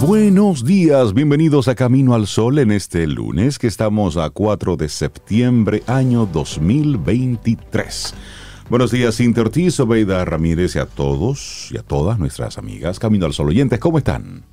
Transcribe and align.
Buenos 0.00 0.64
días, 0.64 1.12
bienvenidos 1.12 1.68
a 1.68 1.74
Camino 1.74 2.14
al 2.14 2.26
Sol 2.26 2.58
en 2.58 2.72
este 2.72 3.06
lunes 3.06 3.58
que 3.58 3.66
estamos 3.66 4.16
a 4.16 4.30
4 4.30 4.76
de 4.76 4.88
septiembre 4.88 5.82
año 5.86 6.26
2023. 6.26 8.14
Buenos 8.70 8.90
días, 8.90 9.16
Cintia 9.16 9.42
Ortiz, 9.42 9.78
Obeida 9.80 10.24
Ramírez 10.24 10.76
y 10.76 10.78
a 10.78 10.86
todos 10.86 11.68
y 11.70 11.76
a 11.76 11.82
todas 11.82 12.18
nuestras 12.18 12.58
amigas 12.58 12.98
Camino 12.98 13.26
al 13.26 13.34
Sol 13.34 13.48
oyentes, 13.48 13.78
¿cómo 13.78 13.98
están? 13.98 14.44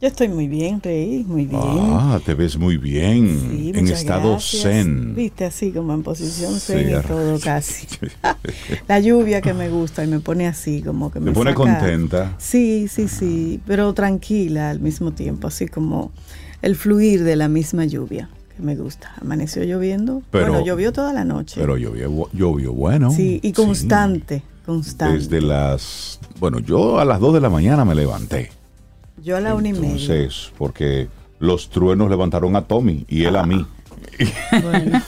Yo 0.00 0.08
estoy 0.08 0.28
muy 0.28 0.48
bien, 0.48 0.82
Rey, 0.82 1.24
muy 1.26 1.46
bien. 1.46 1.62
Ah, 1.64 2.20
te 2.24 2.34
ves 2.34 2.58
muy 2.58 2.76
bien, 2.76 3.40
Sí, 3.50 3.72
en 3.74 3.88
estado 3.88 4.32
gracias. 4.32 4.62
zen. 4.64 5.14
Viste, 5.14 5.46
así 5.46 5.70
como 5.70 5.94
en 5.94 6.02
posición 6.02 6.52
Sí, 6.54 6.72
zen 6.74 6.98
y 6.98 7.02
todo 7.06 7.38
casi. 7.42 7.86
La 8.88 9.00
lluvia 9.00 9.40
que 9.40 9.54
me 9.54 9.70
gusta 9.70 10.04
y 10.04 10.08
me 10.08 10.20
pone 10.20 10.46
así, 10.46 10.82
como 10.82 11.10
que 11.10 11.20
me 11.20 11.30
Te 11.30 11.32
pone 11.34 11.52
saca- 11.52 11.56
contenta. 11.78 12.34
Sí, 12.38 12.86
sí, 12.88 13.08
sí, 13.08 13.60
pero 13.66 13.94
tranquila 13.94 14.68
al 14.70 14.80
mismo 14.80 15.12
tiempo, 15.12 15.46
así 15.46 15.68
como 15.68 16.12
el 16.60 16.76
fluir 16.76 17.24
de 17.24 17.36
la 17.36 17.48
misma 17.48 17.86
lluvia 17.86 18.28
que 18.54 18.62
me 18.62 18.76
gusta. 18.76 19.10
Amaneció 19.22 19.62
lloviendo. 19.64 20.22
Pero- 20.30 20.48
bueno, 20.48 20.66
llovió 20.66 20.92
toda 20.92 21.14
la 21.14 21.24
noche. 21.24 21.58
Pero 21.58 21.78
llovió, 21.78 22.28
llovió 22.32 22.72
bueno. 22.74 23.10
sí, 23.10 23.40
y 23.42 23.52
constante, 23.52 24.42
constante. 24.66 25.18
Desde 25.18 25.40
las, 25.40 26.18
bueno, 26.40 26.58
yo 26.58 26.98
a 26.98 27.06
las 27.06 27.20
2 27.20 27.32
de 27.34 27.40
la 27.40 27.48
mañana 27.48 27.86
me 27.86 27.94
levanté. 27.94 28.50
Yo 29.24 29.36
a 29.36 29.40
la 29.40 29.54
una 29.54 29.68
y 29.68 29.72
media. 29.72 29.88
Entonces, 29.92 30.52
porque 30.58 31.08
los 31.38 31.70
truenos 31.70 32.10
levantaron 32.10 32.54
a 32.56 32.62
Tommy 32.62 33.06
y 33.08 33.24
él 33.24 33.36
a 33.36 33.44
mí. 33.46 33.64
Bueno, 34.62 35.00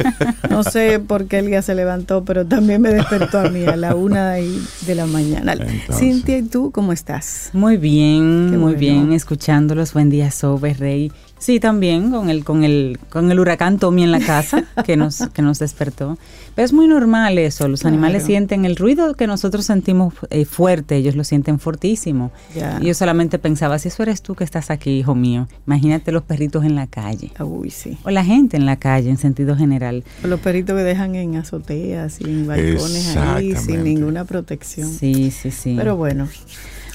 no 0.50 0.64
sé 0.64 0.98
por 1.00 1.26
qué 1.26 1.38
Elga 1.38 1.60
se 1.62 1.74
levantó, 1.74 2.24
pero 2.24 2.46
también 2.46 2.80
me 2.80 2.88
despertó 2.90 3.38
a 3.38 3.50
mí 3.50 3.64
a 3.66 3.76
la 3.76 3.94
una 3.94 4.40
y 4.40 4.58
de 4.86 4.94
la 4.94 5.06
mañana. 5.06 5.52
Entonces. 5.52 5.98
Cintia, 5.98 6.38
¿y 6.38 6.42
tú 6.44 6.70
cómo 6.72 6.92
estás? 6.92 7.50
Muy 7.52 7.76
bien, 7.76 8.48
Qué 8.50 8.56
muy 8.56 8.74
bueno. 8.74 8.78
bien, 8.78 9.12
escuchándolos. 9.12 9.92
Buen 9.92 10.08
día, 10.10 10.30
Sobe, 10.30 10.72
Rey. 10.74 11.12
Sí, 11.38 11.60
también 11.60 12.10
con 12.10 12.30
el, 12.30 12.44
con 12.44 12.64
el, 12.64 12.98
con 13.10 13.30
el 13.30 13.38
huracán 13.38 13.78
Tommy 13.78 14.04
en 14.04 14.10
la 14.10 14.20
casa 14.20 14.64
que 14.86 14.96
nos, 14.96 15.18
que 15.34 15.42
nos 15.42 15.58
despertó. 15.58 16.16
Pero 16.54 16.64
es 16.64 16.72
muy 16.72 16.88
normal 16.88 17.36
eso. 17.38 17.68
Los 17.68 17.80
Claro. 17.82 17.94
animales 17.94 18.22
sienten 18.24 18.64
el 18.64 18.74
ruido 18.76 19.12
que 19.14 19.26
nosotros 19.26 19.66
sentimos 19.66 20.14
eh, 20.30 20.46
fuerte, 20.46 20.96
ellos 20.96 21.14
lo 21.14 21.24
sienten 21.24 21.58
fortísimo. 21.58 22.32
Y 22.80 22.86
yo 22.86 22.94
solamente 22.94 23.38
pensaba, 23.38 23.78
si 23.78 23.88
eso 23.88 24.02
eres 24.02 24.22
tú 24.22 24.34
que 24.34 24.44
estás 24.44 24.70
aquí, 24.70 24.90
hijo 24.98 25.14
mío, 25.14 25.46
imagínate 25.66 26.10
los 26.10 26.22
perritos 26.22 26.64
en 26.64 26.74
la 26.74 26.86
calle. 26.86 27.30
Uy, 27.38 27.70
sí. 27.70 27.98
O 28.04 28.10
la 28.10 28.24
gente 28.24 28.56
en 28.56 28.64
la 28.64 28.76
calle 28.76 29.10
en 29.10 29.18
sentido 29.18 29.56
general. 29.56 30.04
O 30.24 30.28
Los 30.28 30.40
perritos 30.40 30.74
que 30.74 30.82
dejan 30.84 31.14
en 31.16 31.36
azoteas 31.36 32.18
y 32.22 32.24
en 32.24 32.46
balcones 32.46 33.14
ahí 33.16 33.54
sin 33.56 33.84
ninguna 33.84 34.24
protección. 34.24 34.88
Sí, 34.88 35.30
sí, 35.30 35.50
sí. 35.50 35.74
Pero 35.76 35.96
bueno, 35.96 36.26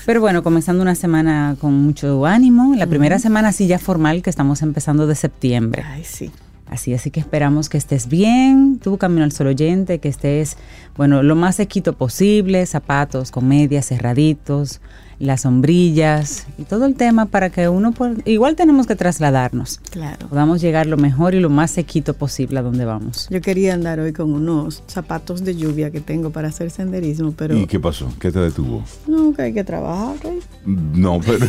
Pero 0.05 0.21
bueno, 0.21 0.43
comenzando 0.43 0.81
una 0.81 0.95
semana 0.95 1.55
con 1.59 1.73
mucho 1.73 2.25
ánimo. 2.25 2.73
La 2.75 2.87
primera 2.87 3.19
semana 3.19 3.49
así 3.49 3.67
ya 3.67 3.79
formal 3.79 4.21
que 4.21 4.29
estamos 4.29 4.61
empezando 4.61 5.07
de 5.07 5.15
septiembre. 5.15 5.83
ay, 5.85 6.03
sí. 6.03 6.31
Así, 6.67 6.93
así 6.93 7.11
que 7.11 7.19
esperamos 7.19 7.67
que 7.67 7.77
estés 7.77 8.07
bien, 8.07 8.79
tú 8.81 8.97
camino 8.97 9.25
al 9.25 9.33
sol 9.33 9.47
oyente, 9.47 9.99
que 9.99 10.07
estés, 10.07 10.55
bueno, 10.95 11.21
lo 11.21 11.35
más 11.35 11.57
sequito 11.57 11.97
posible, 11.97 12.65
zapatos 12.65 13.29
con 13.29 13.45
medias 13.45 13.87
cerraditos, 13.87 14.79
las 15.21 15.41
sombrillas 15.41 16.45
y 16.57 16.63
todo 16.63 16.85
el 16.85 16.95
tema 16.95 17.25
para 17.27 17.49
que 17.49 17.69
uno, 17.69 17.91
por- 17.91 18.17
igual 18.27 18.55
tenemos 18.55 18.87
que 18.87 18.95
trasladarnos, 18.95 19.79
Claro. 19.91 20.27
podamos 20.27 20.61
llegar 20.61 20.87
lo 20.87 20.97
mejor 20.97 21.33
y 21.35 21.39
lo 21.39 21.49
más 21.49 21.71
sequito 21.71 22.13
posible 22.13 22.59
a 22.59 22.61
donde 22.61 22.85
vamos. 22.85 23.27
Yo 23.29 23.39
quería 23.41 23.73
andar 23.73 23.99
hoy 23.99 24.13
con 24.13 24.33
unos 24.33 24.83
zapatos 24.87 25.43
de 25.43 25.55
lluvia 25.55 25.91
que 25.91 26.01
tengo 26.01 26.31
para 26.31 26.47
hacer 26.49 26.71
senderismo, 26.71 27.33
pero 27.35 27.55
¿Y 27.57 27.67
qué 27.67 27.79
pasó? 27.79 28.11
¿Qué 28.19 28.31
te 28.31 28.39
detuvo? 28.39 28.83
no, 29.07 29.33
que 29.33 29.43
hay 29.43 29.53
que 29.53 29.63
trabajar, 29.63 30.15
Rey. 30.23 30.39
No, 30.65 31.19
pero 31.25 31.45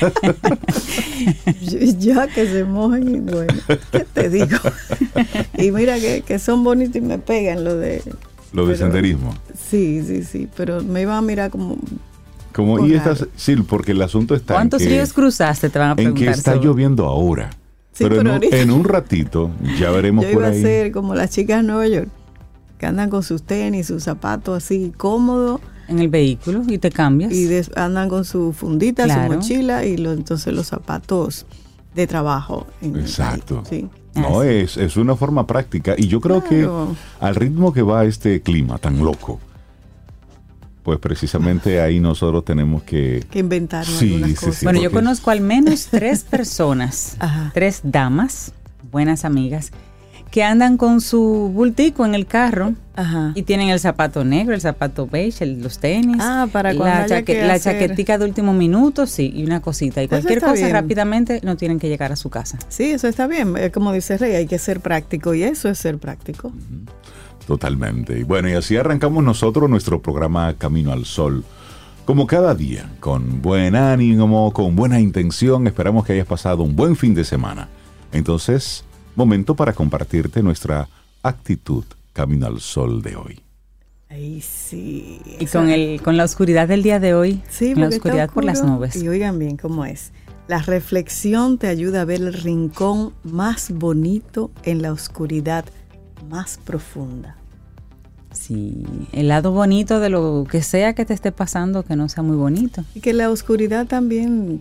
ya 1.98 2.26
que 2.28 2.46
se 2.46 2.64
mojen 2.64 3.14
y 3.16 3.20
bueno, 3.20 3.54
¿qué 3.92 4.00
te 4.12 4.28
digo? 4.30 4.56
y 5.58 5.70
mira 5.70 5.98
que, 5.98 6.22
que 6.22 6.38
son 6.38 6.62
bonitos 6.64 6.96
y 6.96 7.00
me 7.00 7.18
pegan 7.18 7.64
lo 7.64 7.76
de... 7.76 8.02
lo 8.52 8.66
de 8.66 8.76
senderismo. 8.76 9.34
Sí, 9.70 10.02
sí, 10.06 10.22
sí, 10.24 10.48
pero 10.56 10.82
me 10.82 11.02
iban 11.02 11.16
a 11.16 11.22
mirar 11.22 11.50
como... 11.50 11.76
Como, 12.52 12.76
Por 12.78 12.88
y 12.88 12.94
estas, 12.94 13.26
sí, 13.36 13.54
porque 13.56 13.92
el 13.92 14.02
asunto 14.02 14.34
está 14.34 14.54
en 14.54 14.58
¿Cuántos 14.58 14.82
que, 14.82 14.88
ríos 14.88 15.12
cruzaste? 15.12 15.70
Te 15.70 15.78
van 15.78 15.88
a 15.88 15.90
en 15.92 15.96
preguntar. 15.96 16.24
que 16.24 16.30
está 16.30 16.52
Sobe. 16.54 16.64
lloviendo 16.64 17.06
ahora. 17.06 17.50
Sí, 17.92 18.04
pero 18.04 18.16
en, 18.16 18.20
pero 18.22 18.30
un, 18.30 18.34
ahorita- 18.36 18.56
en 18.58 18.70
un 18.70 18.84
ratito 18.84 19.50
ya 19.78 19.90
veremos 19.90 20.24
Yo 20.26 20.32
por 20.32 20.42
iba 20.42 20.48
a 20.48 20.52
ahí. 20.52 20.62
ser 20.62 20.92
como 20.92 21.14
las 21.14 21.30
chicas 21.30 21.58
de 21.58 21.62
Nueva 21.68 21.86
York, 21.88 22.08
que 22.78 22.86
andan 22.86 23.10
con 23.10 23.22
sus 23.22 23.42
tenis, 23.42 23.86
sus 23.86 24.02
zapatos 24.02 24.56
así 24.64 24.92
cómodos 24.96 25.60
En 25.88 25.98
el 25.98 26.08
vehículo 26.08 26.62
y 26.66 26.78
te 26.78 26.90
cambias. 26.90 27.32
y 27.32 27.44
des- 27.44 27.70
andan 27.76 28.08
con 28.08 28.24
su 28.24 28.52
fundita, 28.52 29.04
Claro. 29.04 29.30
su 29.32 29.36
mochila 29.38 29.84
y 29.84 29.96
lo- 29.96 30.12
entonces 30.12 30.52
los 30.54 30.66
zapatos 30.66 31.46
de 31.94 32.06
trabajo. 32.06 32.66
en- 32.80 32.96
Exacto. 32.96 33.62
Sí. 33.68 33.88
No, 34.14 34.42
es, 34.42 34.76
es 34.76 34.96
una 34.96 35.14
forma 35.14 35.46
práctica. 35.46 35.94
Y 35.96 36.08
yo 36.08 36.20
creo 36.20 36.42
Claro. 36.42 36.96
que 37.20 37.24
al 37.24 37.34
ritmo 37.36 37.72
que 37.72 37.82
va 37.82 38.04
este 38.04 38.40
clima 38.42 38.78
tan 38.78 38.98
loco, 38.98 39.38
pues 40.82 40.98
precisamente 40.98 41.80
ahí 41.80 42.00
nosotros 42.00 42.44
tenemos 42.44 42.82
que... 42.82 43.24
Que 43.30 43.40
inventarnos 43.40 43.98
Sí, 43.98 44.14
algunas 44.14 44.30
sí, 44.30 44.34
cosas. 44.36 44.54
sí. 44.56 44.64
bueno, 44.66 44.80
yo 44.80 44.90
conozco 44.90 45.30
al 45.30 45.40
menos 45.40 45.88
tres 45.90 46.24
personas, 46.24 47.16
Ajá. 47.20 47.50
tres 47.54 47.80
damas, 47.84 48.52
buenas 48.90 49.24
amigas, 49.24 49.72
que 50.30 50.44
andan 50.44 50.76
con 50.76 51.00
su 51.00 51.50
bultico 51.52 52.06
en 52.06 52.14
el 52.14 52.24
carro 52.24 52.74
Ajá. 52.94 53.32
y 53.34 53.42
tienen 53.42 53.68
el 53.68 53.80
zapato 53.80 54.24
negro, 54.24 54.54
el 54.54 54.60
zapato 54.60 55.08
beige, 55.08 55.42
el- 55.42 55.60
los 55.60 55.80
tenis. 55.80 56.18
Ah, 56.20 56.46
para 56.52 56.72
la, 56.72 57.02
haya 57.02 57.22
que 57.22 57.44
la 57.44 57.54
hacer- 57.54 57.72
chaquetica 57.80 58.16
de 58.16 58.26
último 58.26 58.52
minuto, 58.54 59.06
sí, 59.08 59.32
y 59.34 59.42
una 59.44 59.60
cosita. 59.60 60.00
Y 60.00 60.04
Eso 60.04 60.10
cualquier 60.10 60.40
cosa 60.40 60.54
bien. 60.54 60.70
rápidamente 60.72 61.40
no 61.42 61.56
tienen 61.56 61.80
que 61.80 61.88
llegar 61.88 62.12
a 62.12 62.16
su 62.16 62.30
casa. 62.30 62.58
Sí, 62.68 62.84
eso 62.92 63.08
está 63.08 63.26
bien. 63.26 63.54
Eh, 63.56 63.70
Como 63.72 63.92
dice 63.92 64.16
Rey, 64.18 64.34
hay 64.36 64.46
que 64.46 64.58
ser 64.60 64.78
práctico 64.80 65.34
y 65.34 65.42
eso 65.42 65.68
es 65.68 65.78
ser 65.78 65.98
práctico. 65.98 66.52
Totalmente. 67.50 68.16
Y 68.16 68.22
bueno, 68.22 68.48
y 68.48 68.52
así 68.52 68.76
arrancamos 68.76 69.24
nosotros 69.24 69.68
nuestro 69.68 70.00
programa 70.00 70.54
Camino 70.56 70.92
al 70.92 71.04
Sol. 71.04 71.42
Como 72.04 72.28
cada 72.28 72.54
día, 72.54 72.88
con 73.00 73.42
buen 73.42 73.74
ánimo, 73.74 74.52
con 74.52 74.76
buena 74.76 75.00
intención, 75.00 75.66
esperamos 75.66 76.06
que 76.06 76.12
hayas 76.12 76.28
pasado 76.28 76.62
un 76.62 76.76
buen 76.76 76.94
fin 76.94 77.12
de 77.12 77.24
semana. 77.24 77.68
Entonces, 78.12 78.84
momento 79.16 79.56
para 79.56 79.72
compartirte 79.72 80.44
nuestra 80.44 80.88
actitud 81.24 81.82
Camino 82.12 82.46
al 82.46 82.60
Sol 82.60 83.02
de 83.02 83.16
hoy. 83.16 83.40
Ay, 84.08 84.40
sí. 84.42 85.20
Y 85.40 85.46
con, 85.46 85.70
el, 85.70 86.00
con 86.02 86.16
la 86.16 86.22
oscuridad 86.22 86.68
del 86.68 86.84
día 86.84 87.00
de 87.00 87.14
hoy, 87.14 87.42
Sí, 87.48 87.72
con 87.72 87.82
la 87.82 87.88
oscuridad 87.88 88.30
por 88.30 88.44
las 88.44 88.62
nubes. 88.62 88.94
Y 88.94 89.08
oigan 89.08 89.40
bien 89.40 89.56
cómo 89.56 89.84
es. 89.84 90.12
La 90.46 90.62
reflexión 90.62 91.58
te 91.58 91.66
ayuda 91.66 92.02
a 92.02 92.04
ver 92.04 92.20
el 92.20 92.32
rincón 92.32 93.12
más 93.24 93.72
bonito 93.72 94.52
en 94.62 94.82
la 94.82 94.92
oscuridad 94.92 95.64
más 96.28 96.58
profunda. 96.58 97.39
Sí, 98.32 98.84
el 99.12 99.28
lado 99.28 99.50
bonito 99.52 99.98
de 100.00 100.08
lo 100.08 100.46
que 100.50 100.62
sea 100.62 100.94
que 100.94 101.04
te 101.04 101.12
esté 101.14 101.32
pasando, 101.32 101.82
que 101.82 101.96
no 101.96 102.08
sea 102.08 102.22
muy 102.22 102.36
bonito. 102.36 102.84
Y 102.94 103.00
que 103.00 103.12
la 103.12 103.28
oscuridad 103.30 103.86
también 103.86 104.60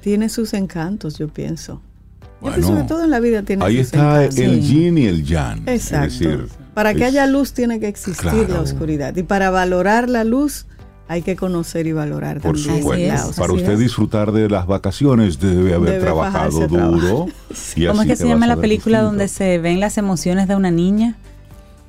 tiene 0.00 0.28
sus 0.28 0.54
encantos, 0.54 1.18
yo 1.18 1.28
pienso. 1.28 1.80
Yo 2.20 2.28
Bueno, 2.40 2.56
pienso 2.56 2.76
que 2.76 2.82
todo 2.84 3.04
en 3.04 3.10
la 3.10 3.20
vida 3.20 3.42
tiene 3.42 3.64
Ahí 3.64 3.78
sus 3.78 3.86
está 3.86 4.24
encantos. 4.24 4.38
el 4.38 4.62
Sí. 4.62 4.68
yin 4.68 4.98
y 4.98 5.06
el 5.06 5.24
yang. 5.24 5.62
Exacto. 5.68 6.06
Es 6.06 6.18
decir, 6.20 6.46
para 6.72 6.94
que 6.94 7.00
es- 7.00 7.06
haya 7.08 7.26
luz 7.26 7.52
tiene 7.52 7.80
que 7.80 7.88
existir 7.88 8.30
Claro. 8.30 8.54
la 8.54 8.60
oscuridad. 8.60 9.14
Y 9.16 9.24
para 9.24 9.50
valorar 9.50 10.08
la 10.08 10.24
luz 10.24 10.66
hay 11.08 11.22
que 11.22 11.34
conocer 11.34 11.88
y 11.88 11.92
valorar 11.92 12.40
Por 12.40 12.54
también 12.54 12.78
supuesto. 12.82 13.06
la 13.08 13.14
es, 13.14 13.20
oscuridad. 13.22 13.36
Para 13.36 13.52
así 13.52 13.60
usted 13.62 13.72
es. 13.74 13.78
disfrutar 13.80 14.30
de 14.32 14.48
las 14.48 14.66
vacaciones 14.68 15.40
debe 15.40 15.74
haber 15.74 15.90
Debe 15.90 16.04
trabajado 16.04 16.66
duro. 16.68 17.26
y 17.76 17.86
¿Cómo 17.86 18.02
es 18.02 18.08
que 18.08 18.16
se 18.16 18.28
llama 18.28 18.46
la 18.46 18.56
película 18.56 18.98
distinto. 19.00 19.10
donde 19.10 19.26
se 19.28 19.58
ven 19.58 19.80
las 19.80 19.98
emociones 19.98 20.46
de 20.46 20.54
una 20.54 20.70
niña? 20.70 21.16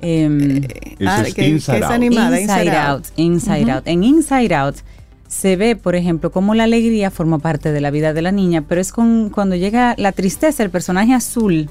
Em, 0.02 0.40
Ese 0.64 0.68
Ah, 1.06 1.22
es 1.26 1.34
que- 1.34 1.42
que 1.42 1.48
Inside 1.48 1.78
es 1.78 1.82
Out. 1.84 1.92
animada, 1.92 2.40
Inside, 2.40 2.64
Inside 2.64 2.76
Out. 2.76 2.88
Out. 3.06 3.12
Inside 3.18 3.70
Out. 3.72 3.82
En 3.86 4.04
Inside 4.04 4.54
Out 4.54 4.76
se 5.28 5.56
ve, 5.56 5.76
por 5.76 5.94
ejemplo, 5.94 6.30
cómo 6.30 6.54
la 6.54 6.64
alegría 6.64 7.10
forma 7.10 7.38
parte 7.38 7.72
de 7.72 7.80
la 7.80 7.90
vida 7.90 8.12
de 8.12 8.20
la 8.22 8.32
niña, 8.32 8.62
pero 8.68 8.80
es 8.80 8.92
con, 8.92 9.30
cuando 9.30 9.56
llega 9.56 9.94
la 9.96 10.12
tristeza, 10.12 10.62
el 10.62 10.70
personaje 10.70 11.14
azul, 11.14 11.70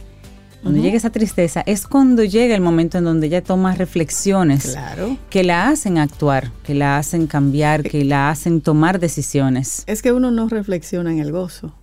cuando 0.63 0.79
llega 0.81 0.95
esa 0.95 1.09
tristeza, 1.09 1.63
es 1.65 1.87
cuando 1.87 2.23
llega 2.23 2.53
el 2.55 2.61
momento 2.61 2.99
en 2.99 3.03
donde 3.03 3.27
ella 3.27 3.43
toma 3.43 3.73
reflexiones 3.75 4.63
Claro. 4.73 5.17
que 5.29 5.43
la 5.43 5.69
hacen 5.69 5.97
actuar, 5.97 6.51
que 6.63 6.73
la 6.75 6.97
hacen 6.97 7.25
cambiar, 7.27 7.83
que 7.83 8.03
la 8.05 8.29
hacen 8.29 8.61
tomar 8.61 8.99
decisiones. 8.99 9.83
Es 9.87 10.01
que 10.03 10.11
uno 10.11 10.29
no 10.31 10.47
reflexiona 10.49 11.11
en 11.11 11.19
el 11.19 11.31
gozo. 11.31 11.73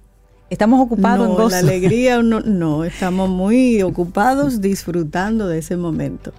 Estamos 0.51 0.81
ocupados 0.81 1.27
en 1.29 1.33
No, 1.33 1.37
gozo. 1.43 1.51
la 1.51 1.59
alegría 1.59 2.23
no, 2.23 2.41
no, 2.41 2.85
estamos 2.85 3.29
muy 3.29 3.83
ocupados 3.83 4.61
disfrutando 4.61 5.47
de 5.47 5.59
ese 5.59 5.77
momento. 5.77 6.33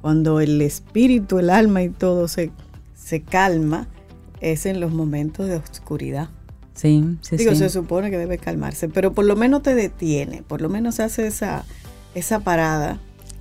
Cuando 0.00 0.40
el 0.40 0.60
espíritu, 0.60 1.38
el 1.38 1.50
alma 1.50 1.82
y 1.82 1.88
todo 1.88 2.26
se, 2.28 2.50
se 2.94 3.22
calma, 3.22 3.86
es 4.40 4.66
en 4.66 4.80
los 4.80 4.92
momentos 4.92 5.46
de 5.46 5.56
oscuridad. 5.56 6.28
Sí, 6.74 7.04
sí, 7.20 7.36
Digo, 7.36 7.52
sí. 7.52 7.58
se 7.58 7.70
supone 7.70 8.10
que 8.10 8.18
debe 8.18 8.36
calmarse, 8.38 8.88
pero 8.88 9.12
por 9.12 9.24
lo 9.24 9.36
menos 9.36 9.62
te 9.62 9.74
detiene, 9.76 10.42
por 10.42 10.60
lo 10.60 10.68
menos 10.68 10.98
hace 10.98 11.28
esa, 11.28 11.64
esa 12.16 12.40
parada. 12.40 12.98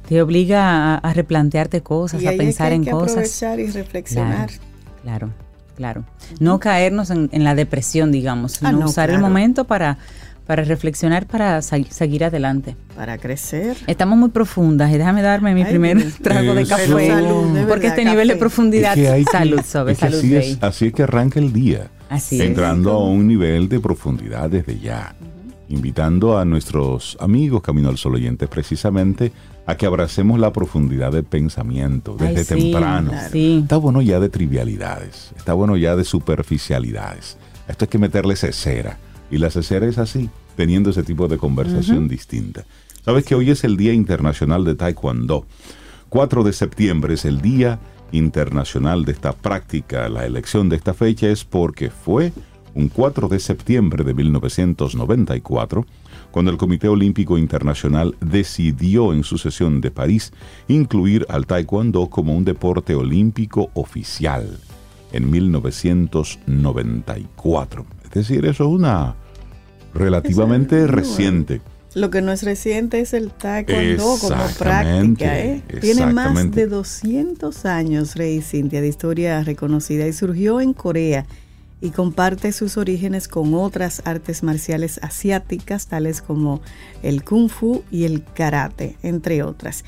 Te 0.07 0.21
obliga 0.21 0.93
a, 0.93 0.97
a 0.97 1.13
replantearte 1.13 1.81
cosas, 1.81 2.21
y 2.21 2.27
a 2.27 2.29
ahí 2.29 2.35
es 2.35 2.39
que 2.39 2.45
pensar 2.45 2.71
hay 2.71 2.75
en 2.77 2.85
que 2.85 2.91
cosas. 2.91 3.11
aprovechar 3.13 3.59
y 3.59 3.67
reflexionar. 3.71 4.49
Claro, 5.01 5.29
claro. 5.29 5.33
No 6.39 6.59
caernos 6.59 7.09
en, 7.09 7.29
en 7.31 7.43
la 7.43 7.55
depresión, 7.55 8.11
digamos, 8.11 8.55
Ah, 8.63 8.69
sino 8.69 8.79
no, 8.81 8.85
usar 8.85 9.09
el 9.09 9.15
claro. 9.17 9.27
momento 9.27 9.63
para, 9.65 9.97
para 10.45 10.63
reflexionar, 10.63 11.25
para 11.25 11.61
seguir 11.61 12.23
adelante. 12.25 12.75
Para 12.95 13.17
crecer. 13.17 13.77
Estamos 13.87 14.17
muy 14.17 14.29
profundas 14.29 14.91
y 14.91 14.97
déjame 14.97 15.21
darme 15.21 15.53
mi 15.53 15.63
Ay, 15.63 15.69
primer 15.69 15.97
Dios. 15.97 16.13
trago 16.21 16.53
de 16.53 16.65
café. 16.65 17.07
Salud, 17.07 17.53
de 17.53 17.61
porque 17.65 17.87
verdad, 17.87 17.99
este 17.99 18.05
nivel 18.05 18.27
de 18.27 18.33
café. 18.33 18.39
profundidad, 18.39 18.97
Es 18.97 18.99
que 19.03 19.09
hay 19.09 19.23
salud, 19.25 19.59
es 19.59 19.65
que 19.65 19.95
salud, 19.95 20.17
así, 20.17 20.35
es, 20.35 20.57
así 20.61 20.87
es 20.87 20.93
que 20.93 21.03
arranca 21.03 21.39
el 21.39 21.51
día. 21.53 21.87
Así 22.09 22.35
es. 22.39 22.47
entrando 22.47 22.91
a 22.91 23.03
un 23.07 23.27
nivel 23.27 23.67
de 23.69 23.79
profundidad 23.79 24.49
desde 24.49 24.77
ya, 24.79 25.15
invitando 25.69 26.37
a 26.37 26.45
nuestros 26.45 27.17
amigos 27.19 27.61
Camino 27.63 27.89
al 27.89 27.97
Sol 27.97 28.13
oyentes 28.15 28.47
precisamente 28.47 29.31
a 29.65 29.75
que 29.75 29.85
abracemos 29.85 30.39
la 30.39 30.51
profundidad 30.51 31.11
del 31.11 31.23
pensamiento 31.23 32.17
Ay, 32.19 32.35
desde 32.35 32.55
sí, 32.55 32.71
temprano. 32.71 33.11
Sí. 33.31 33.59
Está 33.63 33.77
bueno 33.77 34.01
ya 34.01 34.19
de 34.19 34.29
trivialidades, 34.29 35.31
está 35.37 35.53
bueno 35.53 35.77
ya 35.77 35.95
de 35.95 36.03
superficialidades. 36.03 37.37
Esto 37.67 37.85
hay 37.85 37.89
que 37.89 37.97
meterle 37.97 38.35
cera. 38.35 38.97
Y 39.31 39.37
la 39.37 39.49
cesera 39.49 39.87
es 39.87 39.97
así, 39.97 40.29
teniendo 40.55 40.89
ese 40.89 41.03
tipo 41.03 41.27
de 41.27 41.37
conversación 41.37 42.07
distinta. 42.07 42.65
Sabes 43.03 43.25
que 43.25 43.35
hoy 43.35 43.49
es 43.49 43.63
el 43.63 43.77
Día 43.77 43.93
Internacional 43.93 44.63
de 44.63 44.75
Taekwondo. 44.75 45.45
4 46.09 46.43
de 46.43 46.53
septiembre 46.53 47.15
es 47.15 47.25
el 47.25 47.41
Día 47.41 47.79
Internacional 48.11 49.05
de 49.05 49.13
esta 49.13 49.33
práctica. 49.33 50.07
La 50.09 50.25
elección 50.25 50.69
de 50.69 50.75
esta 50.75 50.93
fecha 50.93 51.27
es 51.29 51.43
porque 51.43 51.89
fue 51.89 52.31
un 52.75 52.89
4 52.89 53.27
de 53.27 53.39
septiembre 53.39 54.03
de 54.03 54.13
1994 54.13 55.85
cuando 56.33 56.51
el 56.51 56.57
Comité 56.57 56.87
Olímpico 56.87 57.37
Internacional 57.37 58.15
decidió 58.19 59.13
en 59.13 59.23
su 59.23 59.37
sesión 59.37 59.81
de 59.81 59.91
París 59.91 60.33
incluir 60.67 61.27
al 61.29 61.45
Taekwondo 61.45 62.09
como 62.09 62.35
un 62.35 62.43
deporte 62.43 62.95
olímpico 62.95 63.69
oficial 63.75 64.57
en 65.11 65.29
1994. 65.29 67.85
Es 68.03 68.09
decir, 68.09 68.47
eso 68.47 68.63
es 68.63 68.69
una 68.69 69.13
relativamente 69.93 70.85
es 70.85 70.89
reciente. 70.89 71.61
Lo 71.93 72.09
que 72.09 72.23
no 72.23 72.31
es 72.31 72.41
reciente 72.41 72.99
es 72.99 73.13
el 73.13 73.29
taekwondo 73.29 74.17
como 74.19 74.43
práctica. 74.57 75.39
¿eh? 75.39 75.61
Tiene 75.81 76.07
más 76.07 76.49
de 76.49 76.65
200 76.65 77.63
años, 77.65 78.15
Rey 78.15 78.41
Cintia, 78.41 78.81
de 78.81 78.87
historia 78.87 79.43
reconocida 79.43 80.07
y 80.07 80.13
surgió 80.13 80.59
en 80.59 80.73
Corea 80.73 81.27
y 81.83 81.89
comparte 81.89 82.53
sus 82.53 82.77
orígenes 82.77 83.27
con 83.27 83.53
otras 83.53 84.01
artes 84.05 84.41
marciales 84.41 85.01
asiáticas, 85.03 85.87
tales 85.87 86.21
como 86.21 86.61
el 87.03 87.25
kung 87.25 87.49
fu 87.49 87.83
y 87.91 88.05
el 88.05 88.23
karate, 88.23 88.95
entre 89.03 89.43
otras. 89.43 89.83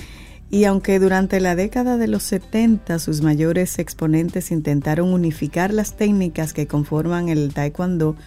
Y 0.51 0.65
aunque 0.65 0.99
durante 0.99 1.39
la 1.39 1.55
década 1.55 1.95
de 1.95 2.09
los 2.09 2.23
70 2.23 2.99
sus 2.99 3.21
mayores 3.21 3.79
exponentes 3.79 4.51
intentaron 4.51 5.13
unificar 5.13 5.73
las 5.73 5.95
técnicas 5.95 6.51
que 6.51 6.67
conforman 6.67 7.29
el 7.29 7.53
taekwondo, 7.53 8.17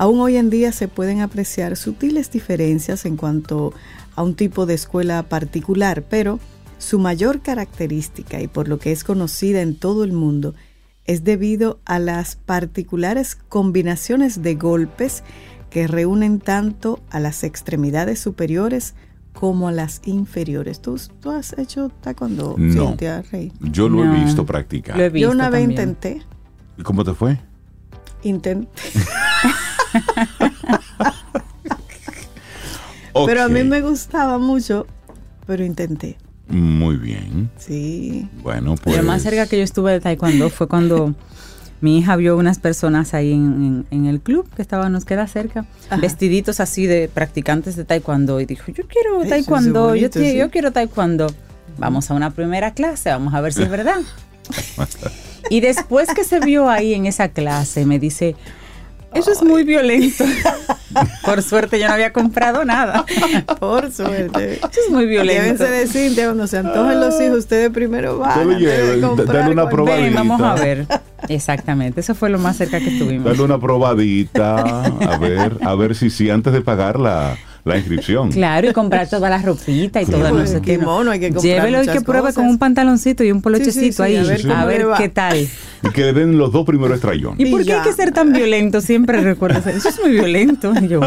Aún 0.00 0.20
hoy 0.20 0.36
en 0.36 0.48
día 0.48 0.70
se 0.70 0.86
pueden 0.86 1.22
apreciar 1.22 1.76
sutiles 1.76 2.30
diferencias 2.30 3.04
en 3.04 3.16
cuanto 3.16 3.72
a 4.14 4.22
un 4.22 4.36
tipo 4.36 4.64
de 4.64 4.74
escuela 4.74 5.24
particular, 5.24 6.04
pero 6.08 6.38
su 6.78 7.00
mayor 7.00 7.40
característica 7.42 8.40
y 8.40 8.46
por 8.46 8.68
lo 8.68 8.78
que 8.78 8.92
es 8.92 9.02
conocida 9.02 9.60
en 9.60 9.74
todo 9.74 10.04
el 10.04 10.12
mundo 10.12 10.54
es 11.08 11.24
debido 11.24 11.80
a 11.86 11.98
las 11.98 12.36
particulares 12.36 13.34
combinaciones 13.34 14.42
de 14.42 14.54
golpes 14.54 15.24
que 15.70 15.86
reúnen 15.88 16.38
tanto 16.38 17.00
a 17.10 17.18
las 17.18 17.42
extremidades 17.44 18.20
superiores 18.20 18.94
como 19.32 19.68
a 19.68 19.72
las 19.72 20.00
inferiores. 20.04 20.80
¿Tú, 20.80 21.00
tú 21.20 21.30
has 21.30 21.56
hecho 21.58 21.88
taekwondo, 22.02 22.54
No. 22.58 22.88
Cintia 22.88 23.22
Rey? 23.32 23.52
Yo 23.60 23.88
lo 23.88 24.04
No. 24.04 24.14
he 24.16 24.24
visto 24.24 24.44
practicar. 24.46 24.96
Lo 24.98 25.02
he 25.04 25.08
visto 25.10 25.28
Yo 25.28 25.32
una 25.34 25.48
vez 25.50 25.62
también. 25.62 25.80
intenté, 25.88 26.22
¿Y 26.76 26.82
cómo 26.82 27.02
te 27.04 27.14
fue? 27.14 27.38
intenté, 28.22 28.68
pero 33.26 33.42
a 33.42 33.48
mí 33.48 33.62
me 33.64 33.80
gustaba 33.80 34.38
mucho, 34.38 34.86
pero 35.46 35.64
intenté. 35.64 36.18
Muy 36.48 36.96
bien. 36.96 37.50
Sí. 37.58 38.28
Bueno, 38.42 38.74
pues... 38.82 38.96
Lo 38.96 39.02
más 39.02 39.22
cerca 39.22 39.46
que 39.46 39.58
yo 39.58 39.64
estuve 39.64 39.92
de 39.92 40.00
taekwondo 40.00 40.48
fue 40.50 40.66
cuando 40.68 41.14
mi 41.80 41.98
hija 41.98 42.16
vio 42.16 42.36
unas 42.36 42.58
personas 42.58 43.14
ahí 43.14 43.32
en, 43.32 43.84
en- 43.90 43.98
en 43.98 44.06
el 44.06 44.20
club 44.20 44.48
que 44.56 44.62
estaba, 44.62 44.88
nos 44.88 45.04
queda 45.04 45.26
cerca, 45.28 45.66
Ajá. 45.90 46.00
vestiditos 46.00 46.58
así 46.60 46.86
de 46.86 47.08
practicantes 47.12 47.76
de 47.76 47.84
taekwondo 47.84 48.40
y 48.40 48.46
dijo, 48.46 48.72
yo 48.72 48.84
quiero 48.88 49.22
es 49.22 49.28
taekwondo, 49.28 49.94
yo, 49.94 50.08
sí. 50.12 50.36
yo 50.36 50.50
quiero 50.50 50.72
taekwondo. 50.72 51.26
Vamos 51.76 52.10
a 52.10 52.14
una 52.14 52.30
primera 52.30 52.72
clase, 52.74 53.10
vamos 53.10 53.34
a 53.34 53.40
ver 53.40 53.52
si 53.52 53.62
es 53.62 53.70
verdad. 53.70 54.00
y 55.50 55.60
después 55.60 56.08
que 56.14 56.24
se 56.24 56.40
vio 56.40 56.68
ahí 56.68 56.94
en 56.94 57.06
esa 57.06 57.28
clase, 57.28 57.86
me 57.86 57.98
dice, 57.98 58.34
eso 59.14 59.32
es 59.32 59.42
muy 59.42 59.64
violento. 59.64 60.24
Por 61.24 61.42
suerte 61.42 61.78
yo 61.78 61.86
no 61.86 61.94
había 61.94 62.12
comprado 62.12 62.64
nada. 62.64 63.04
Por 63.60 63.92
suerte. 63.92 64.54
Eso 64.54 64.80
es 64.86 64.90
muy 64.90 65.06
violento. 65.06 65.42
Llévense 65.42 65.68
de 65.68 65.86
Cintia 65.86 66.24
cuando 66.26 66.46
se 66.46 66.58
antojen 66.58 67.00
los 67.00 67.20
hijos, 67.20 67.38
ustedes 67.38 67.70
primero 67.70 68.18
van. 68.18 68.48
Dale 69.26 69.50
una 69.50 69.68
probadita. 69.68 70.04
Ven, 70.04 70.14
vamos 70.14 70.40
a 70.40 70.54
ver. 70.54 70.86
Exactamente, 71.28 72.00
eso 72.00 72.14
fue 72.14 72.30
lo 72.30 72.38
más 72.38 72.56
cerca 72.56 72.78
que 72.78 72.90
estuvimos. 72.90 73.24
Dale 73.24 73.42
una 73.42 73.58
probadita, 73.58 74.84
a 74.84 75.18
ver, 75.18 75.58
a 75.62 75.74
ver 75.74 75.94
si 75.94 76.10
sí, 76.10 76.30
antes 76.30 76.52
de 76.52 76.60
pagar 76.60 76.98
la, 77.68 77.76
inscripción. 77.78 78.30
Claro, 78.32 78.68
y 78.70 78.72
comprar 78.72 79.08
toda 79.08 79.30
la 79.30 79.38
ropita 79.40 80.00
y 80.02 80.06
Sí, 80.06 80.10
todo, 80.12 80.30
no 80.30 80.46
sé 80.46 80.60
qué. 80.60 80.78
kimono, 80.78 81.10
hay 81.10 81.20
que 81.20 81.32
comprar 81.32 81.44
Llévelo 81.44 81.82
y 81.84 81.86
que 81.86 82.00
pruebe 82.00 82.22
cosas. 82.22 82.34
con 82.36 82.46
un 82.46 82.58
pantaloncito 82.58 83.24
y 83.24 83.30
un 83.32 83.42
polochecito 83.42 83.80
Sí, 83.80 83.86
sí, 83.86 83.92
sí, 83.92 84.02
ahí, 84.02 84.16
a 84.16 84.22
ver 84.24 84.50
a 84.50 84.64
ver, 84.64 84.86
qué 84.96 85.08
tal. 85.08 85.48
Y 85.82 85.90
que 85.90 86.00
le 86.02 86.12
den 86.12 86.38
los 86.38 86.50
dos 86.52 86.66
primeros 86.66 86.96
estrellones. 86.96 87.38
¿Y 87.38 87.50
por 87.50 87.64
qué 87.64 87.74
hay 87.74 87.82
que 87.82 87.92
ser 87.92 88.12
tan 88.12 88.32
violento? 88.32 88.80
Siempre 88.80 89.20
recuerdo 89.20 89.58
eso. 89.70 89.88
Es 89.88 90.00
muy 90.00 90.10
violento. 90.12 90.72
Y 90.80 90.88
yo, 90.88 91.00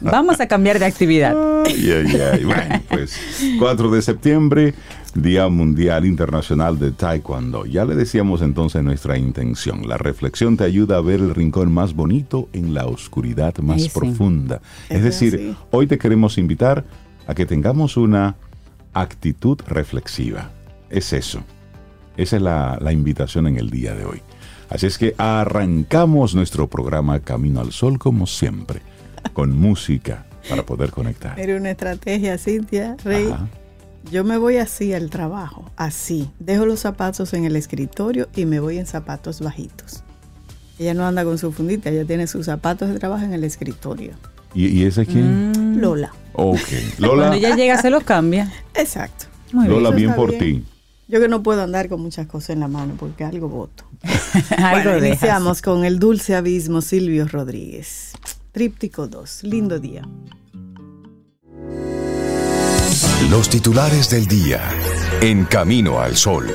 vamos 0.00 0.40
a 0.40 0.46
cambiar 0.46 0.78
de 0.78 0.84
actividad. 0.84 1.34
Ay, 1.66 1.90
ay, 1.90 2.20
ay. 2.32 2.44
Bueno, 2.44 2.82
pues 2.88 3.18
4 3.58 3.90
de 3.90 4.02
septiembre, 4.02 4.74
Día 5.14 5.48
Mundial 5.48 6.04
Internacional 6.06 6.78
de 6.78 6.90
Taekwondo. 6.90 7.66
Ya 7.66 7.84
le 7.84 7.94
decíamos 7.94 8.42
entonces 8.42 8.82
nuestra 8.82 9.16
intención. 9.16 9.88
La 9.88 9.96
reflexión 9.96 10.56
te 10.56 10.64
ayuda 10.64 10.96
a 10.96 11.00
ver 11.00 11.20
el 11.20 11.34
rincón 11.34 11.72
más 11.72 11.94
bonito 11.94 12.48
en 12.52 12.74
la 12.74 12.86
oscuridad 12.86 13.56
más 13.58 13.82
sí. 13.82 13.90
profunda. 13.94 14.60
Es 14.88 14.98
Es 14.98 15.04
decir, 15.04 15.34
así. 15.34 15.56
hoy 15.70 15.86
te 15.86 15.98
queremos 15.98 16.36
invitar 16.36 16.84
a 17.28 17.34
que 17.34 17.46
tengamos 17.46 17.96
una 17.96 18.36
actitud 18.92 19.58
reflexiva. 19.68 20.50
Es 20.90 21.12
eso. 21.12 21.42
Esa 22.16 22.36
es 22.36 22.42
la, 22.42 22.78
la 22.80 22.92
invitación 22.92 23.46
en 23.46 23.56
el 23.56 23.70
día 23.70 23.94
de 23.94 24.04
hoy. 24.04 24.20
Así 24.68 24.86
es 24.86 24.98
que 24.98 25.14
arrancamos 25.18 26.34
nuestro 26.34 26.68
programa 26.68 27.20
Camino 27.20 27.60
al 27.60 27.70
Sol 27.72 27.98
como 27.98 28.26
siempre, 28.26 28.80
con 29.32 29.52
música 29.56 30.26
para 30.48 30.64
poder 30.66 30.90
conectar. 30.90 31.36
Mire 31.36 31.56
una 31.56 31.70
estrategia, 31.70 32.36
Cintia, 32.36 32.96
Rey. 33.04 33.28
Ajá. 33.32 33.48
Yo 34.10 34.22
me 34.24 34.36
voy 34.36 34.58
así 34.58 34.92
al 34.92 35.10
trabajo, 35.10 35.70
así. 35.76 36.30
Dejo 36.38 36.66
los 36.66 36.80
zapatos 36.80 37.32
en 37.34 37.44
el 37.44 37.56
escritorio 37.56 38.28
y 38.36 38.44
me 38.44 38.60
voy 38.60 38.78
en 38.78 38.86
zapatos 38.86 39.40
bajitos. 39.40 40.02
Ella 40.78 40.94
no 40.94 41.06
anda 41.06 41.24
con 41.24 41.38
su 41.38 41.52
fundita, 41.52 41.90
ella 41.90 42.04
tiene 42.04 42.26
sus 42.26 42.46
zapatos 42.46 42.88
de 42.90 42.98
trabajo 42.98 43.24
en 43.24 43.32
el 43.32 43.44
escritorio. 43.44 44.12
¿Y, 44.54 44.66
y 44.66 44.84
ese 44.84 45.06
quién? 45.06 45.50
Mm. 45.50 45.78
Lola. 45.78 46.12
Ok. 46.34 46.58
Lola, 46.98 47.28
Cuando 47.28 47.36
ella 47.36 47.56
llega 47.56 47.80
se 47.80 47.90
los 47.90 48.04
cambia. 48.04 48.52
Exacto. 48.74 49.26
Muy 49.52 49.68
bien. 49.68 49.82
Lola, 49.82 49.94
bien 49.96 50.14
por 50.14 50.32
ti. 50.32 50.64
Yo 51.06 51.20
que 51.20 51.28
no 51.28 51.42
puedo 51.42 51.62
andar 51.62 51.88
con 51.88 52.00
muchas 52.00 52.26
cosas 52.26 52.50
en 52.50 52.60
la 52.60 52.68
mano 52.68 52.94
porque 52.98 53.24
algo 53.24 53.48
voto. 53.48 53.84
Algo 54.56 54.70
bueno, 54.70 54.90
dejas. 54.92 55.08
iniciamos 55.08 55.62
con 55.62 55.84
el 55.84 55.98
dulce 55.98 56.34
abismo 56.34 56.80
Silvio 56.80 57.26
Rodríguez. 57.26 58.12
Tríptico 58.52 59.06
2. 59.06 59.44
Lindo 59.44 59.78
día. 59.78 60.02
Los 63.30 63.48
titulares 63.48 64.10
del 64.10 64.26
día. 64.26 64.60
En 65.22 65.46
Camino 65.46 65.98
al 65.98 66.14
Sol. 66.14 66.46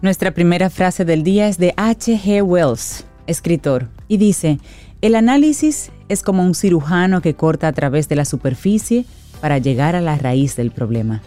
Nuestra 0.00 0.30
primera 0.30 0.70
frase 0.70 1.04
del 1.04 1.24
día 1.24 1.48
es 1.48 1.58
de 1.58 1.74
H.G. 1.76 2.42
Wells, 2.42 3.06
escritor, 3.26 3.88
y 4.06 4.18
dice, 4.18 4.60
el 5.00 5.16
análisis 5.16 5.90
es 6.08 6.22
como 6.22 6.44
un 6.44 6.54
cirujano 6.54 7.20
que 7.22 7.34
corta 7.34 7.66
a 7.66 7.72
través 7.72 8.08
de 8.08 8.14
la 8.14 8.24
superficie 8.24 9.04
para 9.40 9.58
llegar 9.58 9.96
a 9.96 10.00
la 10.00 10.16
raíz 10.16 10.54
del 10.54 10.70
problema. 10.70 11.22